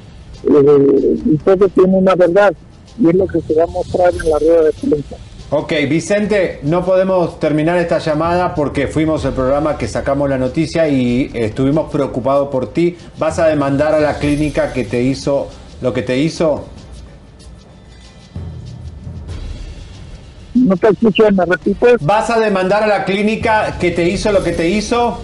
eh, 0.44 1.20
y 1.26 1.38
todo 1.38 1.68
tiene 1.70 1.98
una 1.98 2.16
verdad 2.16 2.54
y 3.00 3.10
es 3.10 3.16
lo 3.16 3.28
que 3.28 3.42
se 3.42 3.54
va 3.54 3.66
a 3.66 3.68
mostrar 3.68 4.12
en 4.14 4.30
la 4.30 4.40
rueda 4.40 4.64
de 4.64 4.72
prensa. 4.72 5.16
Ok, 5.50 5.72
Vicente, 5.88 6.60
no 6.64 6.84
podemos 6.84 7.40
terminar 7.40 7.78
esta 7.78 8.00
llamada 8.00 8.54
porque 8.54 8.88
fuimos 8.88 9.24
el 9.24 9.32
programa 9.32 9.78
que 9.78 9.88
sacamos 9.88 10.30
la 10.30 10.38
noticia 10.38 10.90
y 10.90 11.32
estuvimos 11.34 11.90
preocupados 11.90 12.50
por 12.50 12.74
ti. 12.74 12.98
¿Vas 13.18 13.40
a 13.40 13.48
demandar 13.48 13.94
a 13.94 14.00
la 14.00 14.20
clínica 14.20 14.74
que 14.74 14.84
te 14.84 15.02
hizo 15.04 15.48
lo 15.82 15.94
que 15.94 16.02
te 16.02 16.18
hizo? 16.18 16.66
No 20.54 20.76
te 20.76 20.90
escucho, 20.90 21.24
me 21.32 21.46
repites. 21.46 21.96
¿Vas 22.02 22.30
a 22.30 22.40
demandar 22.40 22.84
a 22.84 22.88
la 22.88 23.06
clínica 23.06 23.78
que 23.80 23.92
te 23.92 24.10
hizo 24.10 24.34
lo 24.34 24.44
que 24.44 24.52
te 24.52 24.68
hizo? 24.68 25.18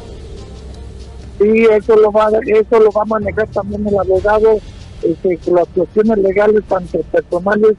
Sí, 1.40 1.66
eso 1.72 1.96
lo 1.96 2.12
va, 2.12 2.30
eso 2.46 2.80
lo 2.80 2.92
va 2.92 3.02
a 3.02 3.06
manejar 3.06 3.48
también 3.48 3.86
el 3.88 3.98
abogado, 3.98 4.60
este, 5.02 5.40
las 5.52 5.68
cuestiones 5.76 6.18
legales 6.20 6.64
tanto 6.68 7.00
personales 7.12 7.76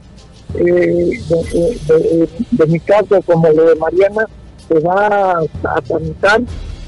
eh, 0.53 1.09
de, 2.51 2.65
mi 2.67 2.79
caso 2.79 3.21
como 3.25 3.49
lo 3.49 3.65
de 3.69 3.75
Mariana 3.75 4.25
se 4.67 4.79
va 4.79 5.07
a, 5.07 5.39
a 5.75 5.81
tramitar 5.81 6.41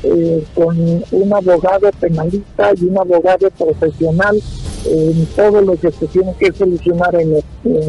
eh, 0.03 0.43
con 0.55 0.77
un 1.11 1.33
abogado 1.33 1.89
penalista 1.99 2.71
y 2.75 2.85
un 2.85 2.97
abogado 2.97 3.49
profesional 3.57 4.39
en 4.85 5.25
todo 5.35 5.61
lo 5.61 5.75
que 5.75 5.91
se 5.91 6.07
tiene 6.07 6.33
que 6.39 6.51
solucionar 6.53 7.13
en, 7.15 7.43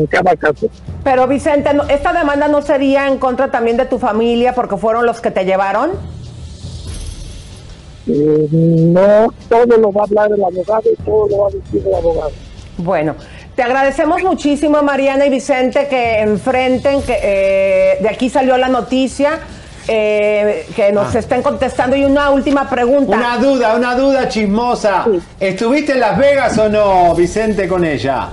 cada 0.08 0.34
caso. 0.36 0.66
Pero 1.04 1.28
Vicente, 1.28 1.72
¿no- 1.74 1.84
¿esta 1.84 2.12
demanda 2.12 2.48
no 2.48 2.60
sería 2.62 3.06
en 3.08 3.18
contra 3.18 3.50
también 3.50 3.76
de 3.76 3.84
tu 3.86 3.98
familia 3.98 4.54
porque 4.54 4.76
fueron 4.76 5.06
los 5.06 5.20
que 5.20 5.30
te 5.30 5.44
llevaron? 5.44 5.90
Eh, 8.08 8.48
no 8.50 9.32
todo 9.48 9.76
lo 9.76 9.92
va 9.92 10.02
a 10.02 10.04
hablar 10.04 10.30
el 10.32 10.42
abogado 10.42 10.82
y 10.90 10.96
todo 11.02 11.28
lo 11.28 11.38
va 11.38 11.48
a 11.48 11.50
decir 11.50 11.86
el 11.86 11.94
abogado. 11.94 12.32
Bueno, 12.78 13.14
te 13.54 13.62
agradecemos 13.62 14.22
muchísimo, 14.22 14.82
Mariana 14.82 15.26
y 15.26 15.30
Vicente, 15.30 15.88
que 15.88 16.20
enfrenten, 16.20 17.02
que 17.02 17.18
eh, 17.22 17.98
de 18.00 18.08
aquí 18.08 18.30
salió 18.30 18.56
la 18.56 18.68
noticia, 18.68 19.40
eh, 19.88 20.66
que 20.74 20.92
nos 20.92 21.14
estén 21.14 21.42
contestando. 21.42 21.96
Y 21.96 22.04
una 22.04 22.30
última 22.30 22.70
pregunta. 22.70 23.16
Una 23.16 23.36
duda, 23.36 23.76
una 23.76 23.94
duda 23.94 24.28
chismosa. 24.28 25.06
¿Estuviste 25.38 25.92
en 25.92 26.00
Las 26.00 26.18
Vegas 26.18 26.56
o 26.56 26.68
no, 26.68 27.14
Vicente, 27.14 27.68
con 27.68 27.84
ella? 27.84 28.30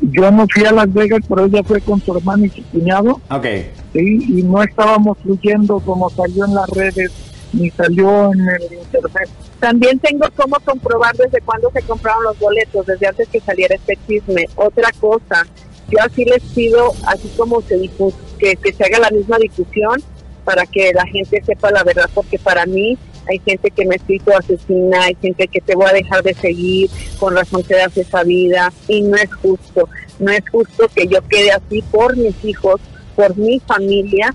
Yo 0.00 0.30
no 0.30 0.46
fui 0.48 0.64
a 0.64 0.72
Las 0.72 0.90
Vegas, 0.92 1.20
pero 1.28 1.44
ella 1.44 1.62
fue 1.62 1.80
con 1.80 2.00
su 2.00 2.16
hermano 2.16 2.46
y 2.46 2.48
su 2.48 2.64
cuñado. 2.70 3.20
Ok. 3.30 3.46
Sí, 3.92 4.38
y 4.38 4.42
no 4.44 4.62
estábamos 4.62 5.18
fluyendo 5.18 5.80
como 5.80 6.08
salió 6.10 6.44
en 6.44 6.54
las 6.54 6.68
redes 6.70 7.10
ni 7.52 7.70
salió 7.70 8.32
en 8.32 8.40
el 8.40 8.72
internet. 8.72 9.28
También 9.58 9.98
tengo 9.98 10.26
cómo 10.36 10.56
comprobar 10.64 11.16
desde 11.16 11.40
cuándo 11.40 11.70
se 11.72 11.82
compraron 11.82 12.24
los 12.24 12.38
boletos, 12.38 12.86
desde 12.86 13.06
antes 13.06 13.28
que 13.28 13.40
saliera 13.40 13.74
este 13.74 13.98
chisme. 14.06 14.46
Otra 14.56 14.90
cosa, 15.00 15.46
yo 15.88 15.98
así 16.02 16.24
les 16.24 16.42
pido, 16.54 16.92
así 17.06 17.28
como 17.36 17.60
se 17.62 17.78
difu- 17.78 18.14
que, 18.38 18.56
que 18.56 18.72
se 18.72 18.84
haga 18.84 19.00
la 19.00 19.10
misma 19.10 19.38
difusión 19.38 20.02
para 20.44 20.64
que 20.66 20.92
la 20.94 21.04
gente 21.06 21.42
sepa 21.44 21.70
la 21.70 21.84
verdad, 21.84 22.08
porque 22.14 22.38
para 22.38 22.64
mí 22.66 22.96
hay 23.28 23.38
gente 23.44 23.70
que 23.70 23.84
me 23.84 23.96
escrito 23.96 24.34
asesina, 24.36 25.04
hay 25.04 25.16
gente 25.20 25.46
que 25.46 25.60
te 25.60 25.74
voy 25.74 25.86
a 25.88 25.92
dejar 25.92 26.22
de 26.22 26.34
seguir, 26.34 26.90
con 27.18 27.36
razón 27.36 27.62
te 27.62 27.76
das 27.76 27.96
esa 27.96 28.24
vida, 28.24 28.72
y 28.88 29.02
no 29.02 29.16
es 29.16 29.32
justo. 29.34 29.88
No 30.18 30.32
es 30.32 30.42
justo 30.50 30.88
que 30.94 31.06
yo 31.06 31.20
quede 31.28 31.52
así 31.52 31.82
por 31.90 32.16
mis 32.16 32.34
hijos, 32.44 32.80
por 33.14 33.36
mi 33.36 33.60
familia, 33.60 34.34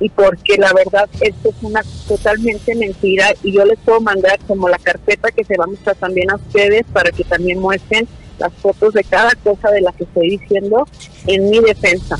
y 0.00 0.08
porque 0.08 0.56
la 0.56 0.72
verdad 0.72 1.08
esto 1.20 1.50
es 1.50 1.54
una 1.62 1.82
totalmente 2.08 2.74
mentira 2.74 3.32
y 3.42 3.52
yo 3.52 3.64
les 3.64 3.78
puedo 3.78 4.00
mandar 4.00 4.38
como 4.46 4.68
la 4.68 4.78
carpeta 4.78 5.30
que 5.30 5.44
se 5.44 5.56
va 5.56 5.64
a 5.64 5.68
mostrar 5.68 5.96
también 5.96 6.30
a 6.30 6.36
ustedes 6.36 6.84
para 6.92 7.10
que 7.10 7.24
también 7.24 7.60
muestren 7.60 8.06
las 8.38 8.52
fotos 8.54 8.94
de 8.94 9.04
cada 9.04 9.30
cosa 9.36 9.70
de 9.70 9.80
la 9.80 9.92
que 9.92 10.04
estoy 10.04 10.30
diciendo 10.30 10.86
en 11.26 11.50
mi 11.50 11.60
defensa. 11.60 12.18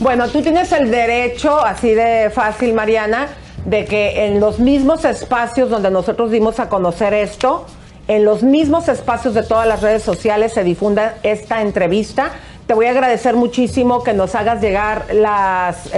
Bueno, 0.00 0.28
tú 0.28 0.42
tienes 0.42 0.72
el 0.72 0.90
derecho, 0.90 1.60
así 1.60 1.94
de 1.94 2.30
fácil, 2.30 2.74
Mariana, 2.74 3.28
de 3.64 3.84
que 3.84 4.26
en 4.26 4.40
los 4.40 4.58
mismos 4.58 5.04
espacios 5.04 5.70
donde 5.70 5.90
nosotros 5.90 6.30
dimos 6.32 6.58
a 6.58 6.68
conocer 6.68 7.14
esto, 7.14 7.66
en 8.08 8.24
los 8.24 8.42
mismos 8.42 8.88
espacios 8.88 9.34
de 9.34 9.44
todas 9.44 9.66
las 9.66 9.80
redes 9.80 10.02
sociales 10.02 10.52
se 10.52 10.64
difunda 10.64 11.14
esta 11.22 11.62
entrevista. 11.62 12.32
Te 12.66 12.74
voy 12.74 12.86
a 12.86 12.90
agradecer 12.90 13.34
muchísimo 13.34 14.02
que 14.02 14.12
nos 14.14 14.34
hagas 14.34 14.62
llegar 14.62 15.06
las... 15.12 15.86
eh, 15.86 15.90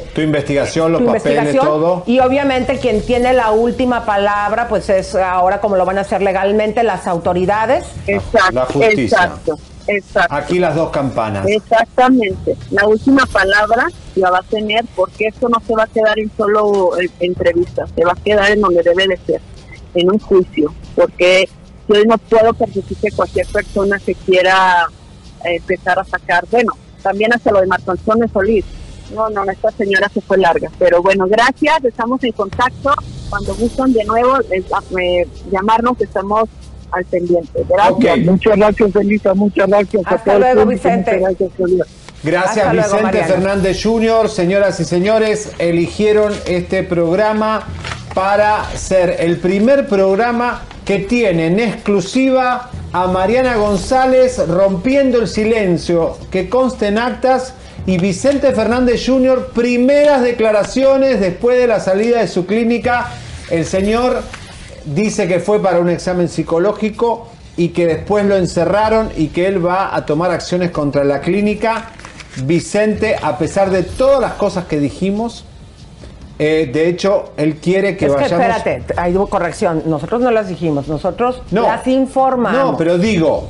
eh, 0.00 0.10
Tu 0.14 0.22
investigación, 0.22 0.92
los 0.92 1.00
tu 1.02 1.06
papeles, 1.06 1.26
investigación 1.38 1.66
todo. 1.66 2.02
y 2.06 2.18
obviamente 2.20 2.78
quien 2.78 3.02
tiene 3.02 3.32
la 3.34 3.50
última 3.52 4.04
palabra 4.04 4.68
pues 4.68 4.88
es 4.88 5.14
ahora 5.14 5.60
como 5.60 5.76
lo 5.76 5.84
van 5.84 5.98
a 5.98 6.00
hacer 6.00 6.22
legalmente 6.22 6.82
las 6.82 7.06
autoridades 7.06 7.84
Exacto, 8.06 8.52
La 8.52 8.64
justicia. 8.66 9.04
exacto, 9.04 9.58
exacto. 9.86 10.34
Aquí 10.34 10.58
las 10.58 10.74
dos 10.74 10.90
campanas. 10.90 11.46
Exactamente. 11.46 12.56
La 12.70 12.86
última 12.86 13.24
palabra 13.26 13.88
la 14.16 14.30
va 14.30 14.38
a 14.38 14.42
tener 14.42 14.84
porque 14.96 15.26
esto 15.28 15.48
no 15.48 15.60
se 15.66 15.74
va 15.74 15.84
a 15.84 15.86
quedar 15.88 16.18
en 16.18 16.30
solo 16.36 16.98
eh, 16.98 17.08
entrevistas, 17.20 17.90
se 17.94 18.04
va 18.04 18.12
a 18.12 18.16
quedar 18.24 18.50
en 18.50 18.60
donde 18.60 18.82
debe 18.82 19.06
de 19.06 19.16
ser, 19.26 19.40
en 19.94 20.10
un 20.10 20.18
juicio, 20.18 20.74
porque 20.96 21.48
yo 21.86 22.04
no 22.04 22.18
puedo 22.18 22.52
permitir 22.54 22.96
que 22.96 23.10
cualquier 23.12 23.46
persona 23.46 23.98
que 24.04 24.14
quiera 24.14 24.86
eh, 25.44 25.56
empezar 25.56 25.98
a 25.98 26.04
sacar, 26.04 26.44
bueno, 26.50 26.72
también 27.02 27.32
hasta 27.32 27.50
lo 27.50 27.60
de 27.60 27.66
Marco 27.66 27.92
Antonio 27.92 28.26
Solís. 28.28 28.64
No, 29.14 29.30
no, 29.30 29.42
esta 29.50 29.70
señora 29.70 30.08
se 30.10 30.20
fue 30.20 30.36
larga. 30.36 30.70
Pero 30.78 31.02
bueno, 31.02 31.26
gracias, 31.26 31.82
estamos 31.84 32.22
en 32.24 32.32
contacto. 32.32 32.92
Cuando 33.30 33.54
gustan 33.54 33.92
de 33.92 34.04
nuevo 34.04 34.38
eh, 34.50 34.62
eh, 35.00 35.28
llamarnos, 35.50 36.00
estamos 36.00 36.48
al 36.90 37.04
pendiente. 37.04 37.64
Gracias. 37.68 38.18
Muchas 38.18 38.56
gracias, 38.56 38.96
Elisa. 38.96 39.34
Muchas 39.34 39.68
gracias 39.68 40.02
Hasta 40.06 40.38
luego, 40.38 40.62
público. 40.62 40.88
Vicente. 40.88 41.18
Muchas 41.18 41.88
gracias, 42.22 42.66
Hasta 42.66 42.72
Vicente 42.72 43.02
Mariana. 43.02 43.26
Fernández 43.28 43.82
Jr., 43.82 44.28
señoras 44.28 44.80
y 44.80 44.84
señores, 44.84 45.52
eligieron 45.58 46.32
este 46.46 46.82
programa 46.82 47.66
para 48.14 48.64
ser 48.76 49.16
el 49.20 49.38
primer 49.38 49.86
programa 49.86 50.62
que 50.84 51.00
tiene 51.00 51.46
en 51.48 51.60
exclusiva 51.60 52.70
a 52.92 53.06
Mariana 53.06 53.56
González 53.56 54.38
rompiendo 54.48 55.18
el 55.20 55.28
silencio 55.28 56.16
que 56.30 56.48
consta 56.48 56.88
en 56.88 56.98
actas 56.98 57.54
y 57.86 57.98
Vicente 57.98 58.52
Fernández 58.52 59.04
Jr. 59.06 59.50
primeras 59.54 60.22
declaraciones 60.22 61.20
después 61.20 61.58
de 61.58 61.66
la 61.66 61.80
salida 61.80 62.20
de 62.20 62.28
su 62.28 62.46
clínica. 62.46 63.08
El 63.50 63.64
señor 63.64 64.22
dice 64.84 65.28
que 65.28 65.40
fue 65.40 65.62
para 65.62 65.78
un 65.78 65.88
examen 65.88 66.28
psicológico 66.28 67.28
y 67.56 67.68
que 67.68 67.86
después 67.86 68.24
lo 68.24 68.36
encerraron 68.36 69.10
y 69.16 69.28
que 69.28 69.46
él 69.46 69.64
va 69.64 69.94
a 69.94 70.06
tomar 70.06 70.30
acciones 70.30 70.70
contra 70.70 71.04
la 71.04 71.20
clínica. 71.20 71.90
Vicente, 72.44 73.16
a 73.20 73.36
pesar 73.36 73.70
de 73.70 73.82
todas 73.82 74.20
las 74.20 74.34
cosas 74.34 74.66
que 74.66 74.78
dijimos, 74.78 75.44
eh, 76.38 76.70
de 76.72 76.88
hecho, 76.88 77.32
él 77.36 77.56
quiere 77.56 77.96
que 77.96 78.06
es 78.06 78.12
que 78.12 78.22
vayamos... 78.22 78.56
espérate, 78.56 78.94
hay 78.96 79.14
corrección, 79.28 79.82
nosotros 79.86 80.20
no 80.20 80.30
las 80.30 80.48
dijimos, 80.48 80.86
nosotros 80.86 81.42
No. 81.50 81.62
las 81.62 81.86
informamos. 81.86 82.72
No, 82.72 82.76
pero 82.76 82.96
digo, 82.96 83.48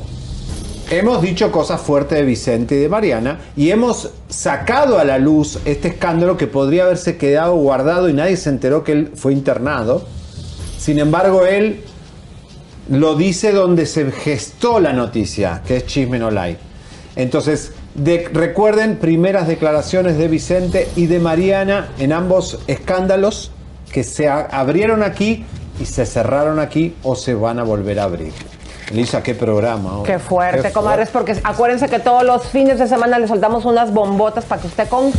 hemos 0.90 1.20
dicho 1.20 1.52
cosas 1.52 1.81
fuertes 1.82 2.19
de 2.19 2.24
Vicente 2.24 2.77
y 2.77 2.78
de 2.78 2.89
Mariana 2.89 3.40
y 3.56 3.70
hemos 3.70 4.10
sacado 4.28 4.98
a 4.98 5.05
la 5.05 5.19
luz 5.19 5.59
este 5.66 5.89
escándalo 5.89 6.39
que 6.39 6.47
podría 6.47 6.85
haberse 6.85 7.19
quedado 7.19 7.56
guardado 7.56 8.09
y 8.09 8.15
nadie 8.15 8.36
se 8.36 8.48
enteró 8.48 8.85
que 8.85 8.93
él 8.93 9.12
fue 9.15 9.35
internado. 9.35 10.06
Sin 10.78 10.98
embargo, 10.98 11.44
él 11.44 11.82
lo 12.89 13.16
dice 13.16 13.52
donde 13.52 13.85
se 13.85 14.10
gestó 14.10 14.81
la 14.81 14.94
noticia, 14.94 15.62
que 15.66 15.77
es 15.77 15.86
Chisme 15.86 16.19
No 16.19 16.31
Like. 16.31 16.60
Entonces, 17.16 17.73
de- 17.98 18.28
recuerden 18.32 18.96
primeras 18.96 19.46
declaraciones 19.46 20.16
de 20.18 20.28
Vicente 20.28 20.88
y 20.96 21.06
de 21.06 21.18
Mariana 21.20 21.88
en 21.98 22.12
ambos 22.12 22.58
escándalos 22.66 23.50
que 23.92 24.04
se 24.04 24.28
abrieron 24.28 25.02
aquí 25.02 25.44
y 25.80 25.84
se 25.84 26.04
cerraron 26.06 26.58
aquí 26.58 26.94
o 27.02 27.14
se 27.14 27.34
van 27.34 27.58
a 27.58 27.62
volver 27.64 28.00
a 28.00 28.04
abrir. 28.04 28.32
Elisa, 28.90 29.22
qué 29.22 29.34
programa. 29.34 29.98
oh. 29.98 30.02
Qué 30.02 30.18
fuerte, 30.18 30.62
Qué 30.62 30.72
comadres, 30.72 31.10
porque 31.10 31.36
acuérdense 31.44 31.88
que 31.88 31.98
todos 31.98 32.22
los 32.24 32.46
fines 32.46 32.78
de 32.78 32.86
semana 32.88 33.18
le 33.18 33.28
soltamos 33.28 33.64
unas 33.66 33.92
bombotas 33.92 34.44
para 34.44 34.60
que 34.62 34.66
usted 34.68 34.88
con 34.88 35.12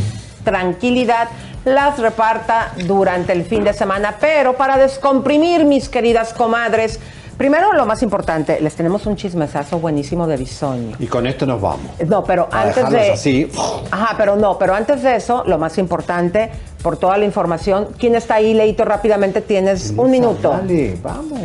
tranquilidad 0.44 1.28
las 1.66 2.00
reparta 2.00 2.74
durante 2.88 3.34
el 3.34 3.44
fin 3.44 3.64
de 3.64 3.74
semana. 3.74 4.16
Pero 4.20 4.54
para 4.58 4.78
descomprimir, 4.78 5.66
mis 5.66 5.88
queridas 5.90 6.34
comadres, 6.34 7.00
primero 7.40 7.72
lo 7.72 7.86
más 7.86 8.04
importante, 8.04 8.60
les 8.60 8.76
tenemos 8.76 9.06
un 9.06 9.16
chismesazo 9.16 9.80
buenísimo 9.80 10.28
de 10.28 10.36
bisoño. 10.36 10.98
Y 11.00 11.08
con 11.08 11.26
esto 11.26 11.46
nos 11.46 11.60
vamos. 11.62 11.90
No, 12.06 12.22
pero 12.24 12.50
A 12.52 12.64
antes 12.64 12.90
de. 12.90 13.12
así. 13.12 13.52
Ajá, 13.90 14.14
pero 14.18 14.36
no, 14.36 14.60
pero 14.60 14.76
antes 14.76 15.02
de 15.02 15.16
eso, 15.16 15.44
lo 15.48 15.58
más 15.58 15.78
importante, 15.78 16.52
por 16.84 16.98
toda 16.98 17.18
la 17.18 17.24
información, 17.24 17.88
¿quién 17.98 18.14
está 18.16 18.36
ahí, 18.36 18.54
Leito? 18.54 18.84
Rápidamente 18.84 19.40
tienes 19.42 19.94
un 19.96 20.12
minuto. 20.12 20.50
Dale, 20.50 20.98
vamos. 21.02 21.40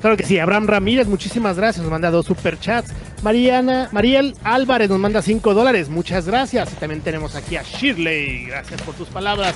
Claro 0.00 0.16
que 0.16 0.24
sí, 0.24 0.38
Abraham 0.38 0.66
Ramírez, 0.66 1.06
muchísimas 1.06 1.58
gracias, 1.58 1.82
nos 1.82 1.90
manda 1.92 2.10
dos 2.10 2.24
superchats. 2.24 2.90
Mariana, 3.22 3.88
Mariel 3.92 4.34
Álvarez 4.44 4.88
nos 4.88 4.98
manda 4.98 5.20
cinco 5.20 5.52
dólares, 5.52 5.90
muchas 5.90 6.26
gracias. 6.26 6.72
Y 6.72 6.76
también 6.76 7.02
tenemos 7.02 7.34
aquí 7.34 7.56
a 7.56 7.62
Shirley, 7.62 8.46
gracias 8.46 8.80
por 8.80 8.94
tus 8.94 9.08
palabras. 9.08 9.54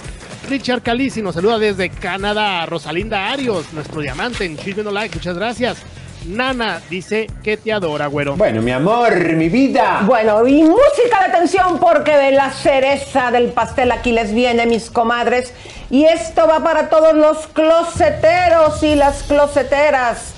Richard 0.51 0.82
Calici 0.82 1.23
nos 1.23 1.35
saluda 1.35 1.59
desde 1.59 1.89
Canadá. 1.89 2.66
Rosalinda 2.66 3.32
Arios, 3.32 3.73
nuestro 3.73 4.03
diamante 4.03 4.45
en 4.45 4.59
Chisme 4.59 4.82
No 4.82 4.91
Like, 4.91 5.15
muchas 5.15 5.36
gracias. 5.36 5.78
Nana 6.27 6.81
dice 6.91 7.27
que 7.43 7.57
te 7.57 7.73
adora, 7.73 8.07
güero. 8.07 8.36
Bueno, 8.36 8.61
mi 8.61 8.70
amor, 8.70 9.32
mi 9.35 9.49
vida. 9.49 10.03
Bueno, 10.05 10.47
y 10.47 10.62
música 10.62 11.20
de 11.20 11.27
atención 11.32 11.78
porque 11.78 12.16
de 12.16 12.32
la 12.32 12.51
cereza 12.51 13.31
del 13.31 13.49
pastel 13.53 13.93
aquí 13.93 14.12
les 14.12 14.35
viene, 14.35 14.66
mis 14.66 14.91
comadres. 14.91 15.55
Y 15.91 16.05
esto 16.05 16.47
va 16.47 16.62
para 16.62 16.89
todos 16.89 17.15
los 17.15 17.47
closeteros 17.49 18.82
y 18.82 18.95
las 18.95 19.23
closeteras. 19.23 20.34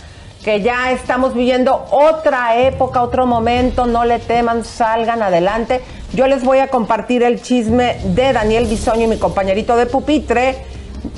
Que 0.46 0.62
ya 0.62 0.92
estamos 0.92 1.34
viviendo 1.34 1.86
otra 1.90 2.56
época, 2.56 3.02
otro 3.02 3.26
momento. 3.26 3.84
No 3.84 4.04
le 4.04 4.20
teman, 4.20 4.64
salgan 4.64 5.20
adelante. 5.20 5.80
Yo 6.12 6.28
les 6.28 6.44
voy 6.44 6.58
a 6.58 6.68
compartir 6.68 7.24
el 7.24 7.42
chisme 7.42 7.98
de 8.04 8.32
Daniel 8.32 8.66
Bisoño 8.66 9.06
y 9.06 9.06
mi 9.08 9.18
compañerito 9.18 9.76
de 9.76 9.86
pupitre. 9.86 10.58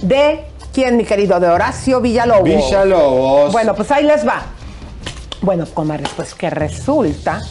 De 0.00 0.46
quién, 0.72 0.96
mi 0.96 1.04
querido, 1.04 1.38
de 1.40 1.46
Horacio 1.46 2.00
Villalobos. 2.00 2.44
Villalobos. 2.44 3.52
Bueno, 3.52 3.74
pues 3.74 3.90
ahí 3.90 4.04
les 4.04 4.26
va. 4.26 4.44
Bueno, 5.42 5.66
comadres, 5.74 6.08
pues 6.16 6.34
que 6.34 6.48
resulta 6.48 7.42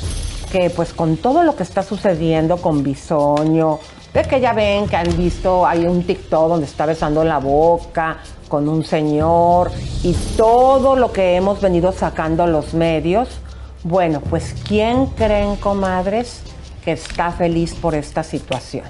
que 0.51 0.71
pues 0.71 0.93
con 0.93 1.17
todo 1.17 1.43
lo 1.43 1.55
que 1.55 1.61
está 1.61 1.83
sucediendo 1.83 2.57
con 2.57 2.81
Bisoño, 2.81 3.77
de 4.17 4.23
que 4.23 4.39
ya 4.39 4.51
ven 4.51 4.87
que 4.87 4.95
han 4.95 5.15
visto, 5.15 5.67
hay 5.67 5.85
un 5.85 6.01
TikTok 6.01 6.49
donde 6.49 6.65
está 6.65 6.87
besando 6.87 7.21
en 7.21 7.27
la 7.27 7.37
boca 7.37 8.17
con 8.47 8.67
un 8.67 8.83
señor 8.83 9.71
y 10.01 10.13
todo 10.35 10.95
lo 10.95 11.11
que 11.11 11.35
hemos 11.35 11.61
venido 11.61 11.91
sacando 11.91 12.47
los 12.47 12.73
medios, 12.73 13.29
bueno, 13.83 14.19
pues 14.27 14.55
¿quién 14.67 15.05
creen, 15.05 15.55
comadres, 15.57 16.41
que 16.83 16.93
está 16.93 17.31
feliz 17.31 17.75
por 17.75 17.93
esta 17.93 18.23
situación? 18.23 18.85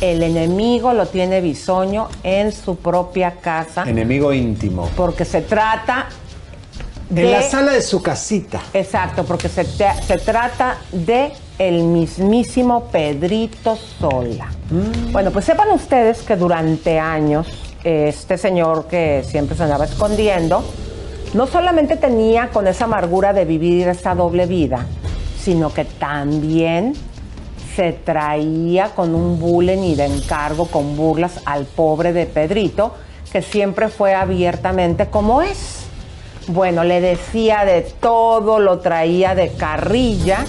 El 0.00 0.24
enemigo 0.24 0.92
lo 0.92 1.06
tiene 1.06 1.40
Bisoño 1.40 2.08
en 2.24 2.50
su 2.50 2.74
propia 2.74 3.36
casa 3.36 3.84
Enemigo 3.86 4.32
íntimo. 4.32 4.88
porque 4.96 5.24
se 5.24 5.42
trata 5.42 6.08
de... 7.10 7.22
En 7.26 7.30
la 7.32 7.42
sala 7.42 7.72
de 7.72 7.82
su 7.82 8.00
casita. 8.02 8.60
Exacto, 8.72 9.24
porque 9.24 9.48
se, 9.48 9.64
te- 9.64 10.02
se 10.06 10.18
trata 10.18 10.78
de 10.92 11.32
el 11.58 11.82
mismísimo 11.82 12.84
Pedrito 12.84 13.76
Sola. 13.98 14.46
Mm. 14.70 15.12
Bueno, 15.12 15.30
pues 15.30 15.44
sepan 15.44 15.70
ustedes 15.72 16.22
que 16.22 16.36
durante 16.36 16.98
años 16.98 17.46
este 17.84 18.38
señor 18.38 18.86
que 18.86 19.24
siempre 19.26 19.56
se 19.56 19.64
andaba 19.64 19.84
escondiendo, 19.84 20.62
no 21.34 21.46
solamente 21.46 21.96
tenía 21.96 22.48
con 22.48 22.66
esa 22.66 22.84
amargura 22.84 23.32
de 23.32 23.44
vivir 23.44 23.88
esta 23.88 24.14
doble 24.14 24.46
vida, 24.46 24.86
sino 25.42 25.72
que 25.72 25.84
también 25.84 26.94
se 27.76 27.92
traía 27.92 28.90
con 28.94 29.14
un 29.14 29.38
bullying 29.38 29.78
y 29.82 29.94
de 29.94 30.06
encargo, 30.06 30.66
con 30.66 30.96
burlas 30.96 31.40
al 31.44 31.64
pobre 31.66 32.12
de 32.12 32.26
Pedrito, 32.26 32.94
que 33.32 33.42
siempre 33.42 33.88
fue 33.88 34.12
abiertamente 34.14 35.06
como 35.06 35.40
es. 35.40 35.86
Bueno, 36.52 36.82
le 36.82 37.00
decía 37.00 37.64
de 37.64 37.82
todo, 37.82 38.58
lo 38.58 38.80
traía 38.80 39.36
de 39.36 39.52
carrilla. 39.52 40.44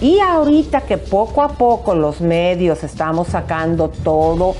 Y 0.00 0.18
ahorita 0.18 0.80
que 0.82 0.98
poco 0.98 1.40
a 1.40 1.48
poco 1.50 1.94
los 1.94 2.20
medios 2.20 2.82
estamos 2.82 3.28
sacando 3.28 3.88
todo 3.88 4.56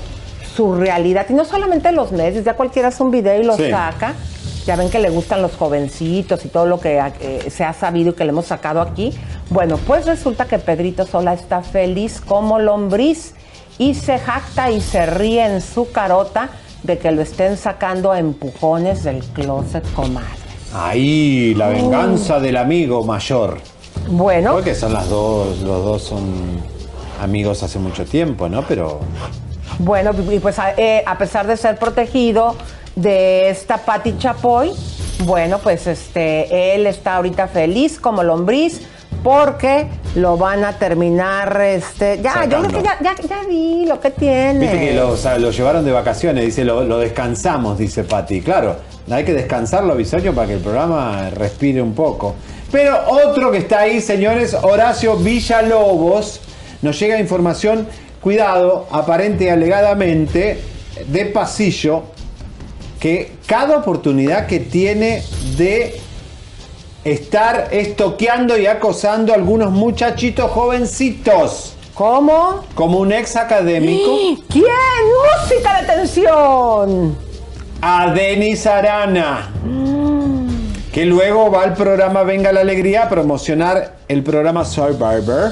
su 0.55 0.75
realidad, 0.75 1.25
y 1.29 1.33
no 1.33 1.45
solamente 1.45 1.91
los 1.91 2.11
medios, 2.11 2.43
ya 2.45 2.55
cualquiera 2.55 2.87
hace 2.87 3.03
un 3.03 3.11
video 3.11 3.39
y 3.39 3.43
lo 3.45 3.55
Sí. 3.57 3.69
saca, 3.69 4.13
ya 4.65 4.75
ven 4.75 4.89
que 4.89 4.97
le 4.99 5.09
gustan 5.09 5.41
los 5.41 5.55
jovencitos 5.55 6.43
y 6.45 6.47
todo 6.47 6.65
lo 6.65 6.79
que 6.79 6.99
eh, 7.19 7.49
se 7.51 7.63
ha 7.63 7.73
sabido 7.73 8.11
y 8.11 8.13
que 8.13 8.23
le 8.23 8.29
hemos 8.31 8.45
sacado 8.45 8.81
aquí. 8.81 9.13
Bueno, 9.49 9.77
pues 9.85 10.05
resulta 10.05 10.45
que 10.45 10.57
Pedrito 10.57 11.05
Sola 11.05 11.33
está 11.33 11.61
feliz 11.61 12.21
como 12.21 12.57
lombriz 12.59 13.35
y 13.77 13.93
se 13.93 14.17
jacta 14.17 14.71
y 14.71 14.81
se 14.81 15.05
ríe 15.05 15.45
en 15.45 15.61
su 15.61 15.91
carota 15.91 16.49
de 16.81 16.97
que 16.97 17.11
lo 17.11 17.21
estén 17.21 17.57
sacando 17.57 18.11
a 18.11 18.19
empujones 18.19 19.03
del 19.03 19.23
closet 19.25 19.83
comadre. 19.93 20.46
Ahí, 20.73 21.53
la 21.55 21.69
venganza 21.69 22.39
del 22.39 22.57
amigo 22.57 23.03
mayor. 23.03 23.59
Bueno. 24.09 24.53
Porque 24.53 24.75
son 24.75 24.93
las 24.93 25.09
dos, 25.09 25.59
los 25.59 25.83
dos 25.83 26.03
son 26.03 26.23
amigos 27.21 27.63
hace 27.63 27.79
mucho 27.79 28.05
tiempo, 28.05 28.47
¿no? 28.49 28.63
Pero 28.67 28.99
Bueno, 29.79 30.11
y 30.31 30.39
pues 30.39 30.59
a, 30.59 30.73
eh, 30.77 31.03
a 31.05 31.17
pesar 31.17 31.47
de 31.47 31.57
ser 31.57 31.77
protegido 31.77 32.55
de 32.95 33.49
esta 33.49 33.77
Patti 33.77 34.17
Chapoy, 34.17 34.71
bueno, 35.25 35.59
pues 35.59 35.87
este, 35.87 36.75
él 36.75 36.85
está 36.87 37.15
ahorita 37.15 37.47
feliz 37.47 37.99
como 37.99 38.23
lombriz 38.23 38.81
porque 39.23 39.87
lo 40.15 40.37
van 40.37 40.63
a 40.63 40.73
terminar, 40.73 41.59
este, 41.61 42.19
ya, 42.21 42.45
yo 42.45 42.59
creo 42.59 42.81
que 42.81 42.83
ya, 42.83 42.97
ya, 43.01 43.15
ya 43.27 43.43
vi 43.47 43.85
lo 43.85 43.99
que 43.99 44.11
tiene. 44.11 44.59
viste 44.59 44.79
que 44.79 44.93
lo, 44.93 45.09
o 45.09 45.17
sea, 45.17 45.37
lo 45.37 45.51
llevaron 45.51 45.83
de 45.83 45.91
vacaciones, 45.91 46.45
dice, 46.45 46.63
lo, 46.63 46.83
lo 46.83 46.99
descansamos, 46.99 47.77
dice 47.77 48.03
Pati. 48.03 48.41
Claro, 48.41 48.77
hay 49.15 49.23
que 49.23 49.33
descansarlo 49.33 49.93
a 49.93 49.95
Bisoño 49.95 50.33
para 50.33 50.47
que 50.47 50.53
el 50.55 50.59
programa 50.59 51.29
respire 51.29 51.81
un 51.81 51.93
poco. 51.93 52.35
Pero 52.71 52.97
otro 53.07 53.51
que 53.51 53.59
está 53.59 53.81
ahí, 53.81 54.01
señores, 54.01 54.53
Horacio 54.53 55.15
Villalobos, 55.15 56.41
nos 56.81 56.99
llega 56.99 57.19
información, 57.19 57.87
cuidado, 58.21 58.87
aparente 58.91 59.45
y 59.45 59.49
alegadamente, 59.49 60.59
de 61.07 61.25
pasillo, 61.27 62.03
que 62.99 63.31
cada 63.45 63.77
oportunidad 63.77 64.47
que 64.47 64.59
tiene 64.59 65.23
de 65.55 65.99
estar 67.05 67.69
estoqueando 67.71 68.57
y 68.57 68.65
acosando 68.65 69.31
a 69.31 69.35
algunos 69.35 69.71
muchachitos 69.71 70.51
jovencitos. 70.51 71.73
¿Cómo? 71.93 72.63
Como 72.75 72.99
un 72.99 73.11
ex 73.13 73.35
académico. 73.37 74.17
¿Quién? 74.49 74.65
¡Música 75.41 75.81
de 75.81 75.87
tensión! 75.87 77.26
A 77.81 78.11
Denis 78.11 78.65
Arana. 78.65 79.51
Que 80.91 81.05
luego 81.05 81.51
va 81.51 81.63
al 81.63 81.75
programa 81.75 82.23
Venga 82.23 82.51
la 82.51 82.61
Alegría 82.61 83.03
a 83.03 83.09
promocionar 83.09 83.97
el 84.07 84.23
programa 84.23 84.65
Survivor. 84.65 85.51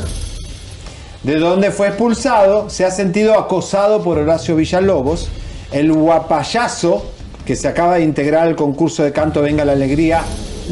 De 1.21 1.37
donde 1.37 1.71
fue 1.71 1.87
expulsado, 1.87 2.69
se 2.69 2.83
ha 2.83 2.91
sentido 2.91 3.37
acosado 3.37 4.03
por 4.03 4.17
Horacio 4.17 4.55
Villalobos, 4.55 5.29
el 5.71 5.91
guapayazo 5.93 7.05
que 7.45 7.55
se 7.55 7.67
acaba 7.67 7.95
de 7.95 8.03
integrar 8.03 8.47
al 8.47 8.55
concurso 8.55 9.03
de 9.03 9.11
canto 9.11 9.41
Venga 9.41 9.63
la 9.63 9.73
Alegría, 9.73 10.21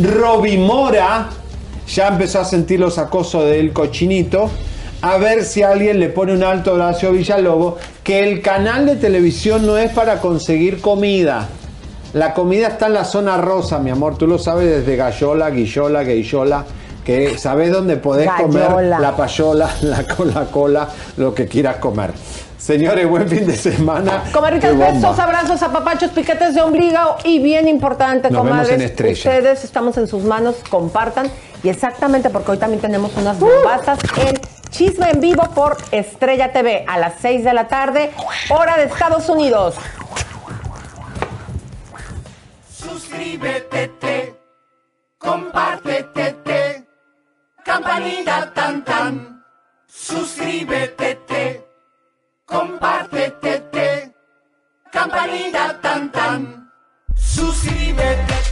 Roby 0.02 0.58
Mora, 0.58 1.30
ya 1.88 2.08
empezó 2.08 2.40
a 2.40 2.46
sentir 2.46 2.80
los 2.80 2.98
acosos 2.98 3.46
del 3.46 3.74
cochinito. 3.74 4.50
A 5.04 5.18
ver 5.18 5.44
si 5.44 5.62
alguien 5.64 6.00
le 6.00 6.08
pone 6.08 6.32
un 6.32 6.44
alto 6.44 6.72
a 6.72 6.74
Horacio 6.76 7.12
Villalobos, 7.12 7.76
que 8.06 8.24
el 8.24 8.42
canal 8.42 8.86
de 8.86 8.96
televisión 8.96 9.66
no 9.66 9.78
es 9.78 9.92
para 9.92 10.22
conseguir 10.22 10.80
comida. 10.80 11.50
La 12.14 12.34
comida 12.34 12.68
está 12.68 12.88
en 12.88 12.94
la 12.94 13.04
zona 13.04 13.36
rosa, 13.36 13.80
mi 13.80 13.90
amor. 13.90 14.18
Tú 14.18 14.28
lo 14.28 14.38
sabes 14.38 14.70
desde 14.70 14.96
Gallola, 14.96 15.50
Guillola, 15.50 16.04
Guillola, 16.04 16.64
que 17.04 17.38
sabes 17.38 17.74
dónde 17.74 17.98
podés 17.98 18.32
comer 18.32 18.86
la 18.86 19.14
payola, 19.18 19.70
la 19.82 20.08
cola, 20.08 20.46
cola, 20.50 20.88
lo 21.18 21.36
que 21.36 21.50
quieras 21.50 21.76
comer. 21.78 22.14
Señores, 22.58 23.06
buen 23.10 23.28
fin 23.28 23.46
de 23.46 23.58
semana. 23.58 24.24
Comadritas, 24.32 24.78
besos, 24.78 25.20
abrazos, 25.20 25.62
apapachos, 25.62 26.12
piquetes 26.12 26.56
de 26.56 26.62
ombligo 26.62 27.18
y 27.26 27.40
bien 27.40 27.68
importante, 27.68 28.32
Nos 28.32 28.46
vemos 28.46 28.58
comadres, 28.58 28.76
en 28.76 28.82
Estrella. 28.84 29.32
ustedes 29.32 29.66
estamos 29.66 29.98
en 29.98 30.08
sus 30.08 30.24
manos, 30.24 30.56
compartan 30.70 31.28
Y 31.62 31.68
exactamente 31.68 32.30
porque 32.30 32.52
hoy 32.52 32.58
también 32.58 32.80
tenemos 32.80 33.12
unas 33.18 33.38
bombazas 33.38 34.00
en 34.16 34.63
Chisme 34.74 35.12
en 35.12 35.22
Vivo 35.22 35.44
por 35.54 35.78
Estrella 35.92 36.52
TV 36.52 36.84
a 36.88 36.98
las 36.98 37.20
6 37.22 37.44
de 37.44 37.54
la 37.54 37.68
tarde, 37.68 38.12
hora 38.50 38.76
de 38.76 38.86
Estados 38.86 39.30
Unidos. 39.30 39.76
Suscríbete, 42.68 43.90
te, 44.00 44.36
compártete, 45.20 46.34
te, 46.44 46.88
campanita 47.64 48.52
tan 48.52 48.84
tan. 48.84 49.46
Suscríbete, 49.86 51.16
te, 51.28 51.68
compártete, 52.44 53.60
te, 53.72 54.16
campanita 54.92 55.80
tan 55.82 56.12
tan. 56.12 56.72
Suscríbete. 57.16 58.43